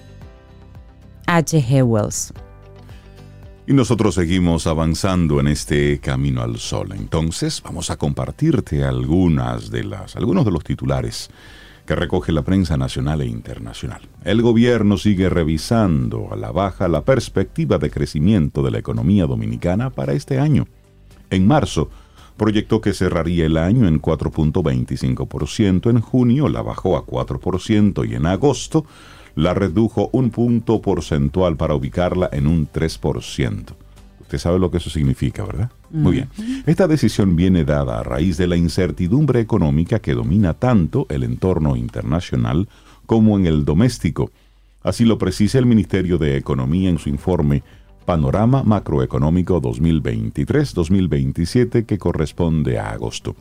H. 1.28 1.62
G. 1.62 1.84
Wells. 1.84 2.34
Y 3.70 3.74
nosotros 3.74 4.16
seguimos 4.16 4.66
avanzando 4.66 5.40
en 5.40 5.48
este 5.48 6.00
camino 6.00 6.42
al 6.42 6.58
sol. 6.58 6.92
Entonces, 6.98 7.62
vamos 7.62 7.92
a 7.92 7.98
compartirte 7.98 8.84
algunas 8.84 9.70
de 9.70 9.84
las, 9.84 10.16
algunos 10.16 10.44
de 10.44 10.50
los 10.50 10.64
titulares 10.64 11.30
que 11.86 11.96
recoge 11.96 12.32
la 12.32 12.42
prensa 12.42 12.78
nacional 12.78 13.22
e 13.22 13.28
internacional. 13.28 14.02
El 14.24 14.42
gobierno 14.42 14.98
sigue 14.98 15.30
revisando 15.30 16.30
a 16.32 16.36
la 16.36 16.52
baja 16.52 16.88
la 16.88 17.06
perspectiva 17.06 17.78
de 17.78 17.92
crecimiento 17.92 18.64
de 18.64 18.72
la 18.72 18.80
economía 18.80 19.28
dominicana 19.28 19.92
para 19.92 20.14
este 20.14 20.40
año. 20.40 20.66
En 21.30 21.46
marzo, 21.46 21.92
proyectó 22.38 22.82
que 22.82 22.94
cerraría 22.94 23.46
el 23.46 23.56
año 23.56 23.88
en 23.88 24.02
4.25%, 24.02 25.92
en 25.92 26.02
junio 26.02 26.50
la 26.50 26.64
bajó 26.64 26.98
a 26.98 27.06
4% 27.06 28.10
y 28.10 28.16
en 28.16 28.26
agosto 28.26 28.88
la 29.40 29.54
redujo 29.54 30.10
un 30.12 30.32
punto 30.32 30.82
porcentual 30.82 31.56
para 31.56 31.74
ubicarla 31.74 32.28
en 32.34 32.46
un 32.46 32.70
3%. 32.70 33.68
Usted 34.20 34.38
sabe 34.38 34.60
lo 34.60 34.70
que 34.70 34.80
eso 34.80 34.90
significa, 34.90 35.46
¿verdad? 35.46 35.72
Muy 35.90 36.12
bien. 36.12 36.28
Esta 36.66 36.88
decisión 36.88 37.38
viene 37.38 37.64
dada 37.64 38.00
a 38.00 38.04
raíz 38.04 38.36
de 38.36 38.48
la 38.48 38.58
incertidumbre 38.58 39.40
económica 39.40 40.00
que 40.00 40.14
domina 40.14 40.56
tanto 40.56 41.06
el 41.10 41.24
entorno 41.24 41.78
internacional 41.78 42.68
como 43.06 43.40
en 43.40 43.46
el 43.46 43.64
doméstico. 43.64 44.30
Así 44.84 45.06
lo 45.06 45.18
precisa 45.18 45.58
el 45.58 45.66
Ministerio 45.66 46.18
de 46.18 46.36
Economía 46.36 46.90
en 46.90 47.00
su 47.00 47.08
informe 47.08 47.64
Panorama 48.06 48.64
Macroeconómico 48.64 49.62
2023-2027 49.62 51.86
que 51.86 51.98
corresponde 51.98 52.78
a 52.78 52.90
agosto. 52.90 53.38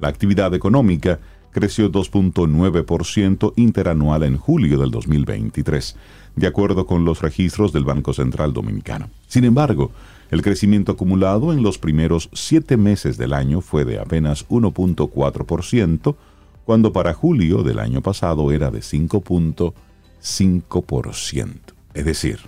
La 0.00 0.08
actividad 0.08 0.54
económica 0.54 1.20
creció 1.54 1.90
2.9% 1.90 3.54
interanual 3.56 4.24
en 4.24 4.36
julio 4.36 4.78
del 4.78 4.90
2023, 4.90 5.96
de 6.34 6.46
acuerdo 6.48 6.84
con 6.84 7.06
los 7.06 7.22
registros 7.22 7.72
del 7.72 7.84
Banco 7.84 8.12
Central 8.12 8.52
Dominicano. 8.52 9.08
Sin 9.28 9.44
embargo, 9.44 9.92
el 10.32 10.42
crecimiento 10.42 10.90
acumulado 10.92 11.52
en 11.52 11.62
los 11.62 11.78
primeros 11.78 12.28
siete 12.32 12.76
meses 12.76 13.18
del 13.18 13.32
año 13.32 13.60
fue 13.60 13.84
de 13.84 14.00
apenas 14.00 14.48
1.4%, 14.48 16.16
cuando 16.64 16.92
para 16.92 17.14
julio 17.14 17.62
del 17.62 17.78
año 17.78 18.02
pasado 18.02 18.50
era 18.50 18.72
de 18.72 18.80
5.5%. 18.80 21.52
Es 21.94 22.04
decir, 22.04 22.40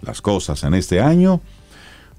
las 0.00 0.22
cosas 0.22 0.62
en 0.62 0.74
este 0.74 1.00
año 1.00 1.40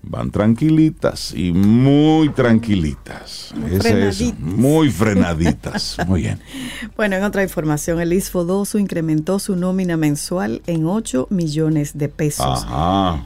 van 0.07 0.31
tranquilitas 0.31 1.33
y 1.33 1.51
muy 1.51 2.29
tranquilitas. 2.29 3.53
Es 3.69 4.33
muy 4.39 4.91
frenaditas. 4.91 5.97
Muy 6.07 6.21
bien. 6.21 6.39
bueno, 6.95 7.15
en 7.15 7.23
otra 7.23 7.43
información, 7.43 7.99
el 7.99 8.13
ISFODOSO 8.13 8.77
incrementó 8.77 9.39
su 9.39 9.55
nómina 9.55 9.97
mensual 9.97 10.61
en 10.67 10.85
8 10.85 11.27
millones 11.29 11.97
de 11.97 12.09
pesos. 12.09 12.65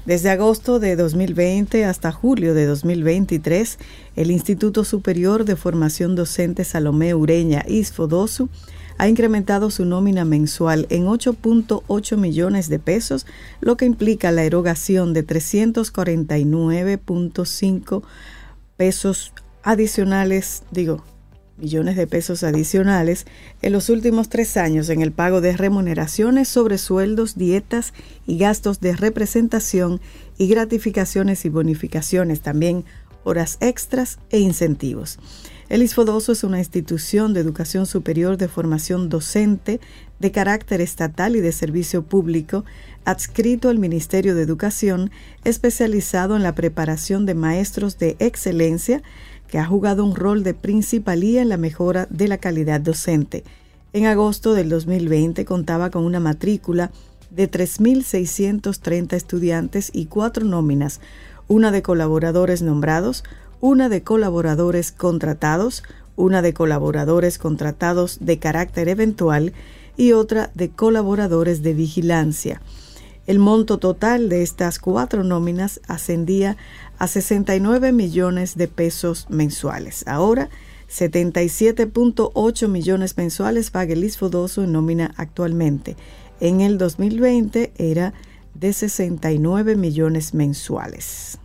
Desde 0.05 0.29
agosto 0.29 0.79
de 0.79 0.95
2020 0.95 1.86
hasta 1.86 2.12
julio 2.12 2.53
de 2.53 2.65
2023, 2.65 3.77
el 4.15 4.31
Instituto 4.31 4.83
Superior 4.83 5.45
de 5.45 5.55
Formación 5.55 6.15
Docente 6.15 6.63
Salomé 6.63 7.13
Ureña, 7.13 7.65
ISFODOSO, 7.67 8.50
ha 9.00 9.08
incrementado 9.08 9.72
su 9.72 9.86
nómina 9.86 10.25
mensual 10.25 10.86
en 10.89 11.06
8.8 11.06 12.18
millones 12.18 12.68
de 12.68 12.79
pesos, 12.79 13.25
lo 13.62 13.77
que 13.77 13.86
implica 13.86 14.29
la 14.32 14.44
erogación 14.44 15.13
de 15.13 15.25
349.5 15.25 18.03
pesos 18.75 19.32
adicionales, 19.63 20.63
digo, 20.72 21.01
millones 21.58 21.96
de 21.96 22.08
pesos 22.08 22.44
adicionales 22.44 23.25
en 23.62 23.72
los 23.72 23.88
últimos 23.89 24.27
tres 24.27 24.58
años 24.58 24.89
en 24.89 25.01
el 25.01 25.13
pago 25.13 25.39
de 25.39 25.56
remuneraciones 25.56 26.50
sobre 26.50 26.77
sueldos, 26.77 27.38
dietas 27.38 27.94
y 28.27 28.38
gastos 28.38 28.82
de 28.82 28.98
representación 28.98 30.01
y 30.38 30.50
gratificaciones 30.50 31.46
y 31.46 31.50
bonificaciones, 31.50 32.41
también 32.41 32.84
horas 33.23 33.57
extras 33.61 34.19
e 34.29 34.39
incentivos. 34.39 35.19
El 35.69 35.83
ISFODOSO 35.83 36.31
es 36.31 36.43
una 36.43 36.57
institución 36.57 37.33
de 37.33 37.41
educación 37.41 37.85
superior 37.85 38.38
de 38.38 38.47
formación 38.47 39.07
docente 39.07 39.79
de 40.19 40.31
carácter 40.31 40.81
estatal 40.81 41.35
y 41.35 41.41
de 41.41 41.51
servicio 41.51 42.01
público, 42.01 42.65
adscrito 43.05 43.69
al 43.69 43.77
Ministerio 43.77 44.33
de 44.33 44.41
Educación, 44.41 45.11
especializado 45.43 46.35
en 46.35 46.41
la 46.41 46.55
preparación 46.55 47.27
de 47.27 47.35
maestros 47.35 47.99
de 47.99 48.15
excelencia, 48.17 49.03
que 49.47 49.59
ha 49.59 49.65
jugado 49.65 50.03
un 50.03 50.15
rol 50.15 50.43
de 50.43 50.55
principalía 50.55 51.41
en 51.41 51.49
la 51.49 51.57
mejora 51.57 52.07
de 52.09 52.27
la 52.27 52.39
calidad 52.39 52.81
docente. 52.81 53.43
En 53.93 54.05
agosto 54.05 54.53
del 54.53 54.69
2020 54.69 55.45
contaba 55.45 55.89
con 55.91 56.03
una 56.03 56.19
matrícula 56.19 56.91
de 57.31 57.49
3.630 57.49 59.13
estudiantes 59.13 59.91
y 59.93 60.05
cuatro 60.05 60.45
nóminas, 60.45 60.99
una 61.50 61.72
de 61.72 61.82
colaboradores 61.82 62.62
nombrados, 62.62 63.25
una 63.60 63.89
de 63.89 64.03
colaboradores 64.03 64.94
contratados, 64.94 65.84
una 66.15 66.41
de 66.41 66.53
colaboradores 66.53 67.38
contratados 67.38 68.20
de 68.22 68.39
carácter 68.39 68.88
eventual 68.88 69.51
y 69.98 70.13
otra 70.13 70.51
de 70.53 70.70
colaboradores 70.70 71.62
de 71.62 71.74
vigilancia. 71.74 72.62
El 73.27 73.39
monto 73.39 73.79
total 73.79 74.29
de 74.29 74.44
estas 74.44 74.79
cuatro 74.79 75.24
nóminas 75.24 75.82
ascendía 75.88 76.56
a 76.98 77.08
69 77.08 77.91
millones 77.91 78.56
de 78.56 78.68
pesos 78.68 79.27
mensuales. 79.29 80.08
Ahora, 80.08 80.50
77.8 80.89 82.68
millones 82.68 83.18
mensuales 83.18 83.72
paga 83.72 83.94
el 83.94 84.03
ISFODOSO 84.03 84.63
en 84.63 84.72
nómina 84.72 85.13
actualmente. 85.18 85.96
En 86.39 86.62
el 86.62 86.77
2020 86.77 87.72
era 87.77 88.13
de 88.53 88.74
69 88.74 89.75
millones 89.75 90.34
mensuales. 90.34 91.39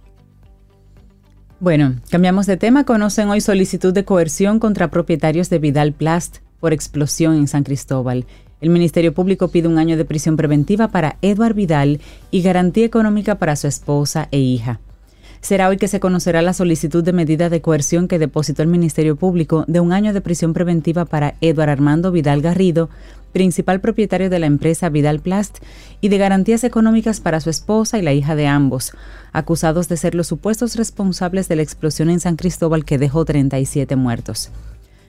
Bueno, 1.60 1.94
cambiamos 2.10 2.46
de 2.46 2.56
tema. 2.56 2.84
Conocen 2.84 3.28
hoy 3.28 3.40
solicitud 3.40 3.92
de 3.92 4.04
coerción 4.04 4.58
contra 4.58 4.90
propietarios 4.90 5.48
de 5.50 5.58
Vidal 5.58 5.92
Plast 5.92 6.38
por 6.60 6.72
explosión 6.72 7.36
en 7.36 7.48
San 7.48 7.62
Cristóbal. 7.62 8.26
El 8.60 8.70
Ministerio 8.70 9.14
Público 9.14 9.48
pide 9.48 9.68
un 9.68 9.78
año 9.78 9.96
de 9.96 10.04
prisión 10.04 10.36
preventiva 10.36 10.88
para 10.88 11.16
Eduard 11.22 11.54
Vidal 11.54 12.00
y 12.30 12.42
garantía 12.42 12.86
económica 12.86 13.38
para 13.38 13.56
su 13.56 13.66
esposa 13.66 14.28
e 14.30 14.38
hija. 14.38 14.80
Será 15.40 15.68
hoy 15.68 15.76
que 15.76 15.88
se 15.88 16.00
conocerá 16.00 16.40
la 16.40 16.54
solicitud 16.54 17.04
de 17.04 17.12
medida 17.12 17.50
de 17.50 17.60
coerción 17.60 18.08
que 18.08 18.18
depositó 18.18 18.62
el 18.62 18.68
Ministerio 18.68 19.16
Público 19.16 19.66
de 19.68 19.80
un 19.80 19.92
año 19.92 20.14
de 20.14 20.22
prisión 20.22 20.54
preventiva 20.54 21.04
para 21.04 21.34
Eduard 21.42 21.68
Armando 21.68 22.10
Vidal 22.10 22.40
Garrido 22.40 22.88
principal 23.34 23.80
propietario 23.80 24.30
de 24.30 24.38
la 24.38 24.46
empresa 24.46 24.88
Vidal 24.88 25.20
Plast, 25.20 25.58
y 26.00 26.08
de 26.08 26.18
garantías 26.18 26.64
económicas 26.64 27.20
para 27.20 27.40
su 27.40 27.50
esposa 27.50 27.98
y 27.98 28.02
la 28.02 28.12
hija 28.14 28.36
de 28.36 28.46
ambos, 28.46 28.92
acusados 29.32 29.88
de 29.88 29.98
ser 29.98 30.14
los 30.14 30.28
supuestos 30.28 30.76
responsables 30.76 31.48
de 31.48 31.56
la 31.56 31.62
explosión 31.62 32.08
en 32.08 32.20
San 32.20 32.36
Cristóbal 32.36 32.84
que 32.84 32.96
dejó 32.96 33.24
37 33.24 33.96
muertos. 33.96 34.50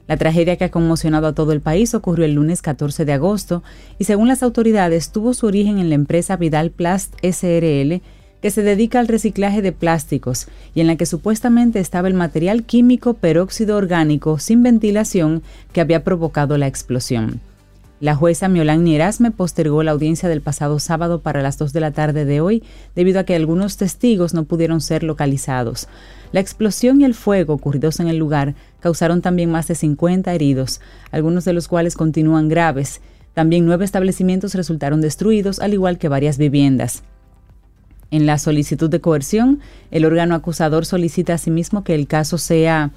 La 0.07 0.17
tragedia 0.17 0.55
que 0.55 0.65
ha 0.65 0.71
conmocionado 0.71 1.27
a 1.27 1.33
todo 1.33 1.51
el 1.51 1.61
país 1.61 1.93
ocurrió 1.93 2.25
el 2.25 2.33
lunes 2.33 2.61
14 2.61 3.05
de 3.05 3.13
agosto 3.13 3.63
y 3.99 4.05
según 4.05 4.27
las 4.27 4.43
autoridades 4.43 5.11
tuvo 5.11 5.33
su 5.33 5.47
origen 5.47 5.79
en 5.79 5.89
la 5.89 5.95
empresa 5.95 6.35
Vidal 6.35 6.71
Plast 6.71 7.13
SRL, 7.23 8.01
que 8.41 8.51
se 8.51 8.61
dedica 8.61 8.99
al 8.99 9.07
reciclaje 9.07 9.61
de 9.61 9.71
plásticos 9.71 10.47
y 10.75 10.81
en 10.81 10.87
la 10.87 10.95
que 10.95 11.05
supuestamente 11.07 11.79
estaba 11.79 12.07
el 12.07 12.13
material 12.13 12.63
químico 12.63 13.15
peróxido 13.15 13.77
orgánico 13.77 14.39
sin 14.39 14.61
ventilación 14.61 15.41
que 15.73 15.81
había 15.81 16.03
provocado 16.03 16.57
la 16.57 16.67
explosión. 16.67 17.41
La 18.01 18.13
jueza 18.13 18.49
Miolán 18.49 18.83
Nierasme 18.83 19.31
postergó 19.31 19.81
la 19.81 19.91
audiencia 19.91 20.27
del 20.27 20.41
pasado 20.41 20.79
sábado 20.79 21.21
para 21.21 21.41
las 21.41 21.57
2 21.57 21.71
de 21.71 21.79
la 21.79 21.91
tarde 21.91 22.25
de 22.25 22.41
hoy 22.41 22.61
debido 22.93 23.21
a 23.21 23.23
que 23.23 23.35
algunos 23.35 23.77
testigos 23.77 24.33
no 24.33 24.43
pudieron 24.43 24.81
ser 24.81 25.03
localizados. 25.03 25.87
La 26.33 26.41
explosión 26.41 26.99
y 26.99 27.05
el 27.05 27.13
fuego 27.13 27.53
ocurridos 27.53 28.01
en 28.01 28.09
el 28.09 28.17
lugar 28.17 28.55
causaron 28.81 29.21
también 29.21 29.49
más 29.49 29.67
de 29.69 29.75
50 29.75 30.33
heridos, 30.33 30.81
algunos 31.11 31.45
de 31.45 31.53
los 31.53 31.69
cuales 31.69 31.95
continúan 31.95 32.49
graves. 32.49 32.99
También 33.33 33.65
nueve 33.65 33.85
establecimientos 33.85 34.55
resultaron 34.55 34.99
destruidos, 34.99 35.59
al 35.59 35.73
igual 35.73 35.97
que 35.97 36.09
varias 36.09 36.37
viviendas. 36.37 37.03
En 38.11 38.25
la 38.25 38.37
solicitud 38.37 38.89
de 38.89 38.99
coerción, 38.99 39.61
el 39.91 40.03
órgano 40.03 40.35
acusador 40.35 40.85
solicita 40.85 41.33
asimismo 41.33 41.85
que 41.85 41.95
el 41.95 42.07
caso 42.07 42.37
sea, 42.37 42.91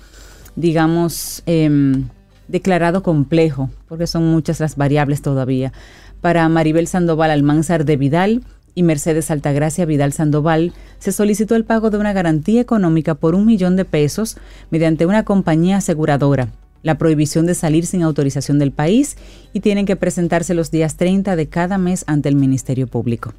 digamos, 0.56 1.42
em, 1.46 2.08
declarado 2.48 3.02
complejo, 3.02 3.70
porque 3.88 4.06
son 4.06 4.26
muchas 4.26 4.60
las 4.60 4.76
variables 4.76 5.22
todavía. 5.22 5.72
Para 6.20 6.48
Maribel 6.48 6.88
Sandoval 6.88 7.30
Almanzar 7.30 7.84
de 7.84 7.96
Vidal 7.96 8.42
y 8.74 8.82
Mercedes 8.82 9.30
Altagracia 9.30 9.84
Vidal 9.84 10.12
Sandoval, 10.12 10.72
se 10.98 11.12
solicitó 11.12 11.54
el 11.54 11.64
pago 11.64 11.90
de 11.90 11.98
una 11.98 12.12
garantía 12.12 12.60
económica 12.60 13.14
por 13.14 13.34
un 13.34 13.46
millón 13.46 13.76
de 13.76 13.84
pesos 13.84 14.36
mediante 14.70 15.06
una 15.06 15.24
compañía 15.24 15.76
aseguradora, 15.76 16.48
la 16.82 16.98
prohibición 16.98 17.46
de 17.46 17.54
salir 17.54 17.86
sin 17.86 18.02
autorización 18.02 18.58
del 18.58 18.72
país 18.72 19.16
y 19.52 19.60
tienen 19.60 19.86
que 19.86 19.96
presentarse 19.96 20.54
los 20.54 20.70
días 20.70 20.96
30 20.96 21.36
de 21.36 21.48
cada 21.48 21.78
mes 21.78 22.04
ante 22.06 22.28
el 22.28 22.36
Ministerio 22.36 22.86
Público. 22.86 23.32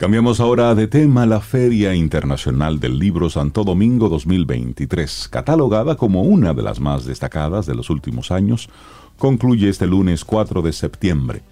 Cambiamos 0.00 0.40
ahora 0.40 0.74
de 0.74 0.88
tema 0.88 1.26
la 1.26 1.40
Feria 1.40 1.94
Internacional 1.94 2.80
del 2.80 2.98
Libro 2.98 3.28
Santo 3.28 3.64
Domingo 3.64 4.08
2023, 4.08 5.28
catalogada 5.28 5.96
como 5.96 6.22
una 6.22 6.54
de 6.54 6.62
las 6.62 6.80
más 6.80 7.04
destacadas 7.04 7.66
de 7.66 7.74
los 7.74 7.90
últimos 7.90 8.30
años 8.30 8.70
concluye 9.18 9.68
este 9.68 9.86
lunes 9.86 10.24
4 10.24 10.62
de 10.62 10.72
septiembre. 10.72 11.42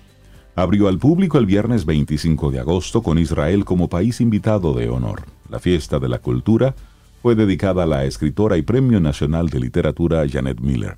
Abrió 0.57 0.89
al 0.89 0.97
público 0.97 1.37
el 1.37 1.45
viernes 1.45 1.85
25 1.85 2.51
de 2.51 2.61
agosto 2.61 3.03
con 3.03 3.19
Israel 3.19 3.67
como 3.67 3.91
país 3.91 4.19
invitado 4.23 4.73
de 4.73 4.89
honor. 4.89 5.25
La 5.51 5.59
fiesta 5.59 5.99
de 5.99 6.09
la 6.09 6.21
cultura 6.21 6.75
fue 7.21 7.35
dedicada 7.35 7.83
a 7.83 7.87
la 7.87 8.07
escritora 8.07 8.57
y 8.57 8.63
Premio 8.63 8.99
Nacional 8.99 9.51
de 9.51 9.61
Literatura 9.61 10.25
Janet 10.27 10.61
Miller. 10.63 10.97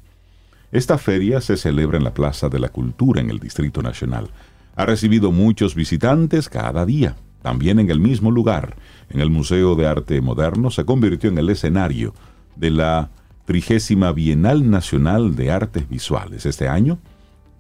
Esta 0.71 0.99
feria 0.99 1.41
se 1.41 1.57
celebra 1.57 1.99
en 1.99 2.05
la 2.05 2.15
Plaza 2.15 2.49
de 2.49 2.61
la 2.61 2.69
Cultura 2.69 3.21
en 3.21 3.29
el 3.29 3.41
Distrito 3.41 3.83
Nacional. 3.83 4.31
Ha 4.77 4.87
recibido 4.87 5.33
muchos 5.33 5.75
visitantes 5.75 6.49
cada 6.49 6.87
día. 6.87 7.17
También 7.43 7.79
en 7.79 7.91
el 7.91 8.01
mismo 8.01 8.31
lugar, 8.31 8.77
en 9.09 9.21
el 9.21 9.31
Museo 9.31 9.75
de 9.75 9.87
Arte 9.87 10.21
Moderno, 10.21 10.71
se 10.71 10.85
convirtió 10.85 11.31
en 11.31 11.39
el 11.39 11.49
escenario 11.49 12.15
de 12.57 12.71
la 12.71 13.11
trigésima 13.47 14.13
Bienal 14.13 14.71
Nacional 14.71 15.35
de 15.35 15.51
Artes 15.51 15.89
Visuales. 15.89 16.47
Este 16.47 16.69
año, 16.69 16.99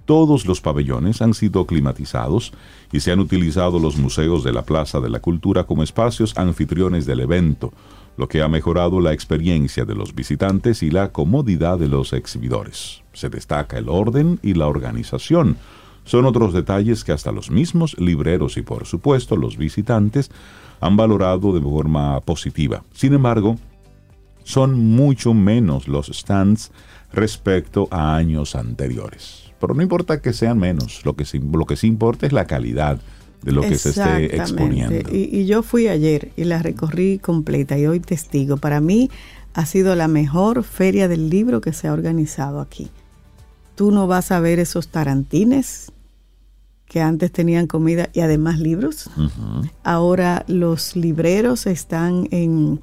todos 0.05 0.45
los 0.45 0.61
pabellones 0.61 1.23
han 1.23 1.35
sido 1.35 1.67
climatizados 1.67 2.53
y 2.93 3.01
se 3.01 3.13
han 3.13 3.21
utilizado 3.21 3.79
los 3.79 3.97
museos 3.97 4.45
de 4.45 4.53
la 4.53 4.63
Plaza 4.63 5.01
de 5.01 5.09
la 5.09 5.21
Cultura 5.21 5.65
como 5.65 5.83
espacios 5.83 6.37
anfitriones 6.37 7.07
del 7.07 7.21
evento, 7.21 7.73
lo 8.17 8.29
que 8.29 8.43
ha 8.43 8.49
mejorado 8.49 9.01
la 9.01 9.13
experiencia 9.13 9.85
de 9.85 9.95
los 9.95 10.15
visitantes 10.15 10.83
y 10.83 10.91
la 10.91 11.13
comodidad 11.13 11.79
de 11.79 11.89
los 11.89 12.13
exhibidores. 12.13 13.03
Se 13.13 13.31
destaca 13.31 13.79
el 13.79 13.89
orden 13.89 14.39
y 14.43 14.55
la 14.55 14.67
organización. 14.67 15.57
Son 16.04 16.25
otros 16.25 16.52
detalles 16.52 17.04
que 17.04 17.12
hasta 17.12 17.33
los 17.33 17.50
mismos 17.50 17.97
libreros 17.99 18.57
y 18.57 18.62
por 18.62 18.87
supuesto 18.87 19.37
los 19.37 19.57
visitantes 19.57 20.30
han 20.80 20.97
valorado 20.97 21.52
de 21.52 21.61
forma 21.61 22.21
positiva. 22.21 22.83
Sin 22.92 23.12
embargo, 23.12 23.59
son 24.45 24.78
mucho 24.78 25.35
menos 25.35 25.87
los 25.87 26.07
stands 26.07 26.73
respecto 27.12 27.88
a 27.90 28.16
años 28.16 28.54
anteriores. 28.54 29.52
Pero 29.61 29.75
no 29.75 29.83
importa 29.83 30.23
que 30.23 30.33
sean 30.33 30.59
menos, 30.59 31.04
lo 31.04 31.14
que, 31.14 31.25
sí, 31.25 31.38
lo 31.38 31.66
que 31.66 31.76
sí 31.76 31.87
importa 31.87 32.26
es 32.26 32.33
la 32.33 32.47
calidad 32.47 32.99
de 33.42 33.52
lo 33.52 33.62
que 33.62 33.76
se 33.76 33.90
esté 33.90 34.37
exponiendo. 34.37 35.11
Y, 35.11 35.28
y, 35.30 35.47
yo 35.47 35.62
fui 35.62 35.88
ayer 35.88 36.33
y 36.37 36.45
la 36.45 36.62
recorrí 36.62 37.19
completa 37.19 37.78
y 37.78 37.87
hoy 37.87 38.00
testigo. 38.00 38.57
Para 38.57 38.80
mí 38.80 39.11
ha 39.54 39.66
sido 39.66 39.95
la 39.97 40.09
mejor 40.09 40.62
feria 40.62 41.09
del 41.09 41.30
libro 41.30 41.61
que 41.61 41.73
se 41.73 41.88
ha 41.88 41.92
organizado 41.92 42.61
aquí. 42.61 42.90
Tú 43.81 43.93
no 43.93 44.07
vas 44.07 44.31
a 44.31 44.41
ver 44.41 44.59
esos 44.59 44.89
tarantines 44.89 45.91
que 46.85 47.01
antes 47.01 47.33
tenían 47.33 47.67
comida 47.67 48.11
y 48.13 48.21
además 48.21 48.59
libros. 48.59 49.07
Uh 49.17 49.21
-huh. 49.21 49.71
Ahora 49.85 50.45
los 50.49 50.97
libreros 50.97 51.65
están 51.65 52.29
en 52.31 52.79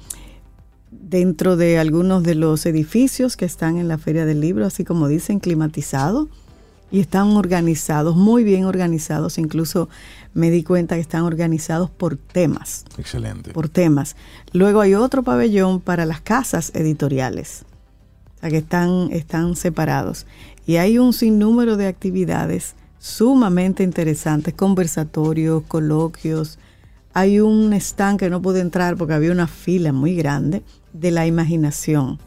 dentro 0.90 1.56
de 1.56 1.78
algunos 1.78 2.24
de 2.24 2.34
los 2.34 2.66
edificios 2.66 3.36
que 3.36 3.44
están 3.44 3.76
en 3.76 3.86
la 3.86 3.96
Feria 3.96 4.26
del 4.26 4.40
Libro, 4.40 4.66
así 4.66 4.82
como 4.82 5.06
dicen, 5.06 5.38
climatizados 5.38 6.26
y 6.90 6.98
están 6.98 7.28
organizados, 7.36 8.16
muy 8.16 8.42
bien 8.42 8.64
organizados. 8.64 9.38
Incluso 9.38 9.88
me 10.34 10.50
di 10.50 10.64
cuenta 10.64 10.96
que 10.96 11.00
están 11.00 11.22
organizados 11.22 11.90
por 11.90 12.16
temas. 12.16 12.84
Excelente. 12.98 13.52
Por 13.52 13.68
temas. 13.68 14.16
Luego 14.52 14.80
hay 14.80 14.94
otro 14.94 15.22
pabellón 15.22 15.80
para 15.80 16.06
las 16.06 16.20
casas 16.20 16.72
editoriales, 16.74 17.62
o 18.38 18.40
sea 18.40 18.50
que 18.50 18.56
están, 18.56 19.10
están 19.12 19.54
separados. 19.54 20.26
Y 20.68 20.76
hay 20.76 20.98
un 20.98 21.14
sinnúmero 21.14 21.78
de 21.78 21.86
actividades 21.86 22.74
sumamente 22.98 23.82
interesantes, 23.82 24.52
conversatorios, 24.52 25.62
coloquios. 25.66 26.58
Hay 27.14 27.40
un 27.40 27.72
stand 27.72 28.20
que 28.20 28.28
no 28.28 28.42
pude 28.42 28.60
entrar 28.60 28.98
porque 28.98 29.14
había 29.14 29.32
una 29.32 29.46
fila 29.46 29.94
muy 29.94 30.14
grande 30.14 30.62
de 30.92 31.10
la 31.10 31.26
imaginación 31.26 32.18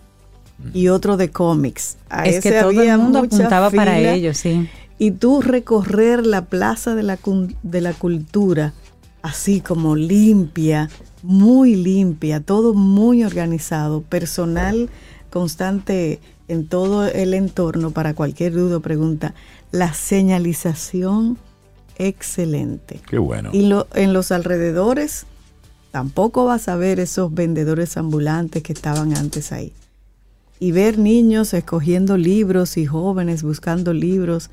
y 0.73 0.87
otro 0.87 1.17
de 1.17 1.29
cómics. 1.29 1.97
A 2.09 2.25
es 2.25 2.41
que 2.41 2.59
todo 2.59 2.81
el 2.81 2.97
mundo 2.97 3.19
apuntaba 3.19 3.69
fila, 3.69 3.85
para 3.85 3.99
ello, 3.99 4.33
sí. 4.33 4.67
Y 4.97 5.11
tú 5.11 5.43
recorrer 5.43 6.25
la 6.25 6.45
plaza 6.45 6.95
de 6.95 7.03
la, 7.03 7.19
de 7.61 7.81
la 7.81 7.93
cultura 7.93 8.73
así 9.21 9.61
como 9.61 9.95
limpia, 9.95 10.89
muy 11.21 11.75
limpia, 11.75 12.39
todo 12.39 12.73
muy 12.73 13.23
organizado, 13.23 14.01
personal 14.01 14.89
constante 15.29 16.19
en 16.47 16.67
todo 16.67 17.05
el 17.05 17.33
entorno 17.33 17.91
para 17.91 18.13
cualquier 18.13 18.53
duda 18.53 18.77
o 18.77 18.79
pregunta. 18.81 19.33
La 19.71 19.93
señalización 19.93 21.37
excelente. 21.97 22.99
Qué 23.07 23.17
bueno. 23.17 23.49
Y 23.53 23.67
lo, 23.67 23.87
en 23.93 24.13
los 24.13 24.31
alrededores 24.31 25.25
tampoco 25.91 26.45
vas 26.45 26.67
a 26.67 26.75
ver 26.75 26.99
esos 26.99 27.33
vendedores 27.33 27.97
ambulantes 27.97 28.63
que 28.63 28.73
estaban 28.73 29.15
antes 29.15 29.51
ahí 29.51 29.73
y 30.61 30.71
ver 30.71 30.99
niños 30.99 31.55
escogiendo 31.55 32.17
libros 32.17 32.77
y 32.77 32.85
jóvenes 32.85 33.41
buscando 33.41 33.93
libros. 33.93 34.51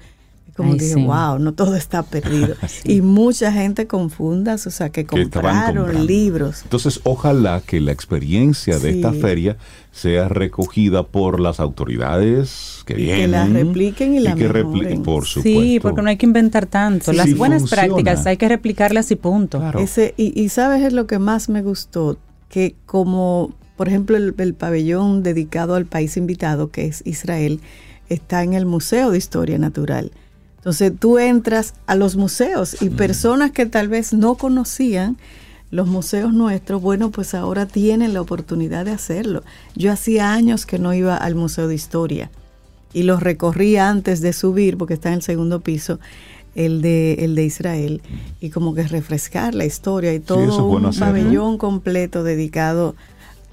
Como 0.56 0.72
Ay, 0.72 0.80
sí. 0.80 0.94
wow, 0.94 1.38
no 1.38 1.52
todo 1.54 1.76
está 1.76 2.02
perdido. 2.02 2.56
sí. 2.68 2.96
Y 2.96 3.02
mucha 3.02 3.52
gente 3.52 3.86
confunda, 3.86 4.54
o 4.54 4.58
sea, 4.58 4.90
que 4.90 5.06
compraron 5.06 6.06
libros. 6.06 6.62
Entonces, 6.64 7.00
ojalá 7.04 7.62
que 7.64 7.80
la 7.80 7.92
experiencia 7.92 8.78
de 8.78 8.92
sí. 8.92 8.98
esta 8.98 9.12
feria 9.12 9.56
sea 9.92 10.28
recogida 10.28 11.02
por 11.04 11.40
las 11.40 11.60
autoridades 11.60 12.82
que 12.86 12.94
y 12.94 13.04
vienen. 13.04 13.24
Que 13.24 13.28
la 13.28 13.46
repliquen 13.46 14.14
y 14.14 14.20
la 14.20 14.30
y 14.30 14.34
que 14.34 14.48
mejoren. 14.48 15.02
por 15.02 15.24
supuesto. 15.24 15.60
Sí, 15.60 15.80
porque 15.80 16.02
no 16.02 16.08
hay 16.08 16.16
que 16.16 16.26
inventar 16.26 16.66
tanto. 16.66 17.12
Las 17.12 17.34
buenas 17.36 17.62
funciona. 17.62 17.86
prácticas 17.86 18.26
hay 18.26 18.36
que 18.36 18.48
replicarlas 18.48 19.10
y 19.10 19.16
punto. 19.16 19.58
Claro. 19.58 19.78
Ese, 19.80 20.14
y, 20.16 20.40
y 20.40 20.48
sabes 20.48 20.82
es 20.82 20.92
lo 20.92 21.06
que 21.06 21.18
más 21.18 21.48
me 21.48 21.62
gustó, 21.62 22.18
que 22.48 22.74
como 22.86 23.54
por 23.78 23.86
ejemplo, 23.86 24.16
el, 24.16 24.34
el, 24.38 24.54
pabellón 24.54 25.22
dedicado 25.22 25.76
al 25.76 25.86
país 25.86 26.16
invitado, 26.16 26.72
que 26.72 26.86
es 26.86 27.00
Israel, 27.06 27.60
está 28.08 28.42
en 28.42 28.54
el 28.54 28.66
Museo 28.66 29.12
de 29.12 29.18
Historia 29.18 29.56
Natural. 29.56 30.10
Entonces 30.68 30.92
tú 31.00 31.18
entras 31.18 31.72
a 31.86 31.94
los 31.94 32.16
museos 32.16 32.82
y 32.82 32.90
mm. 32.90 32.96
personas 32.96 33.52
que 33.52 33.64
tal 33.64 33.88
vez 33.88 34.12
no 34.12 34.34
conocían 34.34 35.16
los 35.70 35.88
museos 35.88 36.34
nuestros, 36.34 36.82
bueno, 36.82 37.10
pues 37.10 37.32
ahora 37.32 37.64
tienen 37.64 38.12
la 38.12 38.20
oportunidad 38.20 38.84
de 38.84 38.90
hacerlo. 38.90 39.44
Yo 39.74 39.90
hacía 39.90 40.34
años 40.34 40.66
que 40.66 40.78
no 40.78 40.92
iba 40.92 41.16
al 41.16 41.34
Museo 41.36 41.68
de 41.68 41.74
Historia 41.74 42.30
y 42.92 43.04
los 43.04 43.22
recorrí 43.22 43.78
antes 43.78 44.20
de 44.20 44.34
subir, 44.34 44.76
porque 44.76 44.92
está 44.92 45.08
en 45.08 45.14
el 45.14 45.22
segundo 45.22 45.60
piso, 45.60 46.00
el 46.54 46.82
de, 46.82 47.14
el 47.20 47.34
de 47.34 47.46
Israel, 47.46 48.02
y 48.38 48.50
como 48.50 48.74
que 48.74 48.86
refrescar 48.86 49.54
la 49.54 49.64
historia 49.64 50.12
y 50.12 50.20
todo 50.20 50.54
sí, 50.54 50.60
bueno 50.60 50.90
un 50.90 50.98
pabellón 50.98 51.56
completo 51.56 52.24
dedicado 52.24 52.94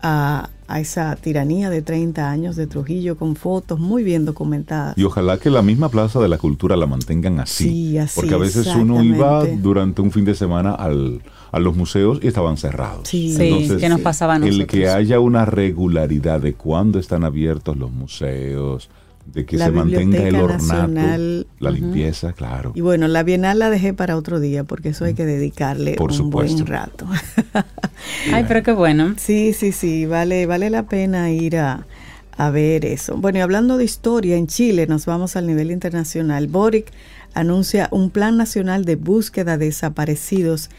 a, 0.02 0.50
a, 0.68 0.80
esa 0.80 1.16
tiranía 1.16 1.70
de 1.70 1.82
30 1.82 2.30
años 2.30 2.56
de 2.56 2.68
Trujillo 2.68 3.18
con 3.18 3.36
fotos 3.36 3.80
muy 3.80 4.04
bien 4.04 4.26
documentadas. 4.26 4.98
Y 4.98 5.04
ojalá 5.04 5.38
que 5.38 5.50
la 5.50 5.62
misma 5.62 5.90
Plaza 5.90 6.20
de 6.20 6.28
la 6.28 6.38
Cultura 6.38 6.76
la 6.76 6.86
mantengan 6.86 7.40
así. 7.40 7.70
Sí, 7.70 7.98
así 7.98 8.20
porque 8.20 8.36
a 8.36 8.38
veces 8.38 8.68
uno 8.76 9.04
iba 9.04 9.46
durante 9.46 10.02
un 10.02 10.12
fin 10.12 10.26
de 10.26 10.36
semana 10.36 10.72
al, 10.72 11.22
a 11.52 11.60
los 11.60 11.76
museos 11.76 12.20
y 12.22 12.28
estaban 12.28 12.58
cerrados. 12.58 13.08
Sí, 13.08 13.36
Entonces, 13.40 13.82
que 13.82 13.90
nos 13.90 14.02
pasaba 14.02 14.36
a 14.36 14.40
nosotros. 14.40 14.62
El 14.62 14.68
que 14.68 14.90
haya 14.90 15.20
una 15.20 15.46
regularidad 15.46 16.42
de 16.42 16.54
cuándo 16.54 17.00
están 17.00 17.24
abiertos 17.24 17.78
los 17.78 17.92
museos, 17.92 18.90
de 19.26 19.46
que 19.46 19.58
la 19.58 19.66
se 19.66 19.72
mantenga 19.72 20.20
el 20.28 20.36
ornato, 20.36 20.64
Nacional, 20.64 21.48
la 21.60 21.72
limpieza, 21.72 22.28
uh 22.28 22.30
-huh. 22.32 22.36
claro. 22.36 22.72
Y 22.76 22.82
bueno, 22.82 23.08
la 23.08 23.24
Bienal 23.24 23.60
la 23.60 23.70
dejé 23.70 23.94
para 23.94 24.18
otro 24.18 24.40
día 24.40 24.64
porque 24.64 24.90
eso 24.90 25.06
hay 25.06 25.14
que 25.14 25.26
dedicarle 25.26 25.96
Por 25.96 26.12
un 26.12 26.18
supuesto. 26.18 26.58
buen 26.58 26.68
rato. 26.68 27.08
Ay, 28.34 28.46
pero 28.48 28.64
qué 28.64 28.72
bueno. 28.72 29.16
Sí, 29.18 29.54
sí, 29.54 29.72
sí, 29.72 30.06
vale, 30.06 30.46
vale 30.46 30.70
la 30.70 30.84
pena 30.84 31.32
ir 31.32 31.58
a, 31.58 31.86
a 32.38 32.50
ver 32.52 32.86
eso. 32.86 33.18
Bueno, 33.18 33.40
y 33.40 33.42
hablando 33.42 33.78
de 33.78 33.84
historia, 33.86 34.36
en 34.38 34.48
Chile 34.48 34.88
nos 34.88 35.06
vamos 35.06 35.36
al 35.36 35.48
nivel 35.48 35.72
internacional. 35.72 36.48
Boric 36.48 36.92
anuncia 37.34 37.88
un 37.92 38.12
plan 38.12 38.38
nacional 38.38 38.86
de 38.86 38.96
búsqueda 38.96 39.58
de 39.58 39.66
desaparecidos 39.66 40.70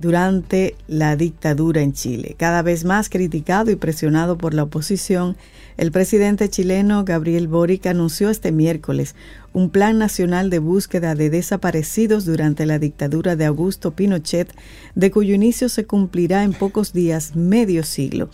durante 0.00 0.76
la 0.86 1.16
dictadura 1.16 1.82
en 1.82 1.92
Chile. 1.92 2.34
Cada 2.38 2.62
vez 2.62 2.84
más 2.84 3.08
criticado 3.08 3.70
y 3.70 3.76
presionado 3.76 4.38
por 4.38 4.54
la 4.54 4.64
oposición, 4.64 5.36
el 5.76 5.92
presidente 5.92 6.48
chileno 6.48 7.04
Gabriel 7.04 7.48
Boric 7.48 7.86
anunció 7.86 8.30
este 8.30 8.52
miércoles 8.52 9.14
un 9.52 9.70
plan 9.70 9.98
nacional 9.98 10.50
de 10.50 10.58
búsqueda 10.58 11.14
de 11.14 11.30
desaparecidos 11.30 12.24
durante 12.24 12.66
la 12.66 12.78
dictadura 12.78 13.34
de 13.34 13.46
Augusto 13.46 13.92
Pinochet, 13.92 14.52
de 14.94 15.10
cuyo 15.10 15.34
inicio 15.34 15.68
se 15.68 15.84
cumplirá 15.84 16.44
en 16.44 16.52
pocos 16.52 16.92
días 16.92 17.34
medio 17.34 17.82
siglo. 17.82 18.30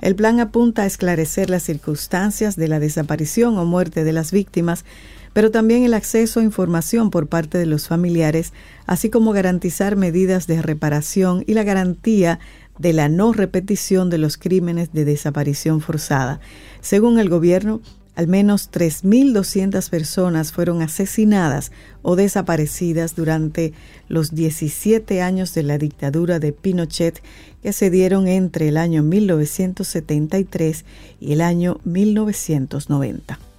El 0.00 0.16
plan 0.16 0.40
apunta 0.40 0.82
a 0.82 0.86
esclarecer 0.86 1.48
las 1.48 1.62
circunstancias 1.62 2.56
de 2.56 2.68
la 2.68 2.78
desaparición 2.78 3.56
o 3.56 3.64
muerte 3.64 4.04
de 4.04 4.12
las 4.12 4.32
víctimas, 4.32 4.84
pero 5.34 5.50
también 5.50 5.82
el 5.82 5.92
acceso 5.92 6.40
a 6.40 6.44
información 6.44 7.10
por 7.10 7.26
parte 7.26 7.58
de 7.58 7.66
los 7.66 7.88
familiares, 7.88 8.54
así 8.86 9.10
como 9.10 9.32
garantizar 9.32 9.96
medidas 9.96 10.46
de 10.46 10.62
reparación 10.62 11.44
y 11.46 11.52
la 11.52 11.64
garantía 11.64 12.38
de 12.78 12.92
la 12.92 13.08
no 13.08 13.32
repetición 13.32 14.08
de 14.08 14.18
los 14.18 14.38
crímenes 14.38 14.92
de 14.92 15.04
desaparición 15.04 15.80
forzada. 15.80 16.40
Según 16.80 17.18
el 17.18 17.28
gobierno, 17.28 17.82
al 18.14 18.28
menos 18.28 18.70
3.200 18.70 19.90
personas 19.90 20.52
fueron 20.52 20.82
asesinadas 20.82 21.72
o 22.02 22.14
desaparecidas 22.14 23.16
durante 23.16 23.72
los 24.08 24.34
17 24.34 25.20
años 25.20 25.52
de 25.52 25.64
la 25.64 25.78
dictadura 25.78 26.38
de 26.38 26.52
Pinochet 26.52 27.20
que 27.62 27.72
se 27.72 27.90
dieron 27.90 28.28
entre 28.28 28.68
el 28.68 28.76
año 28.76 29.02
1973 29.02 30.84
y 31.20 31.32
el 31.32 31.40
año 31.40 31.80
1990. 31.82 33.53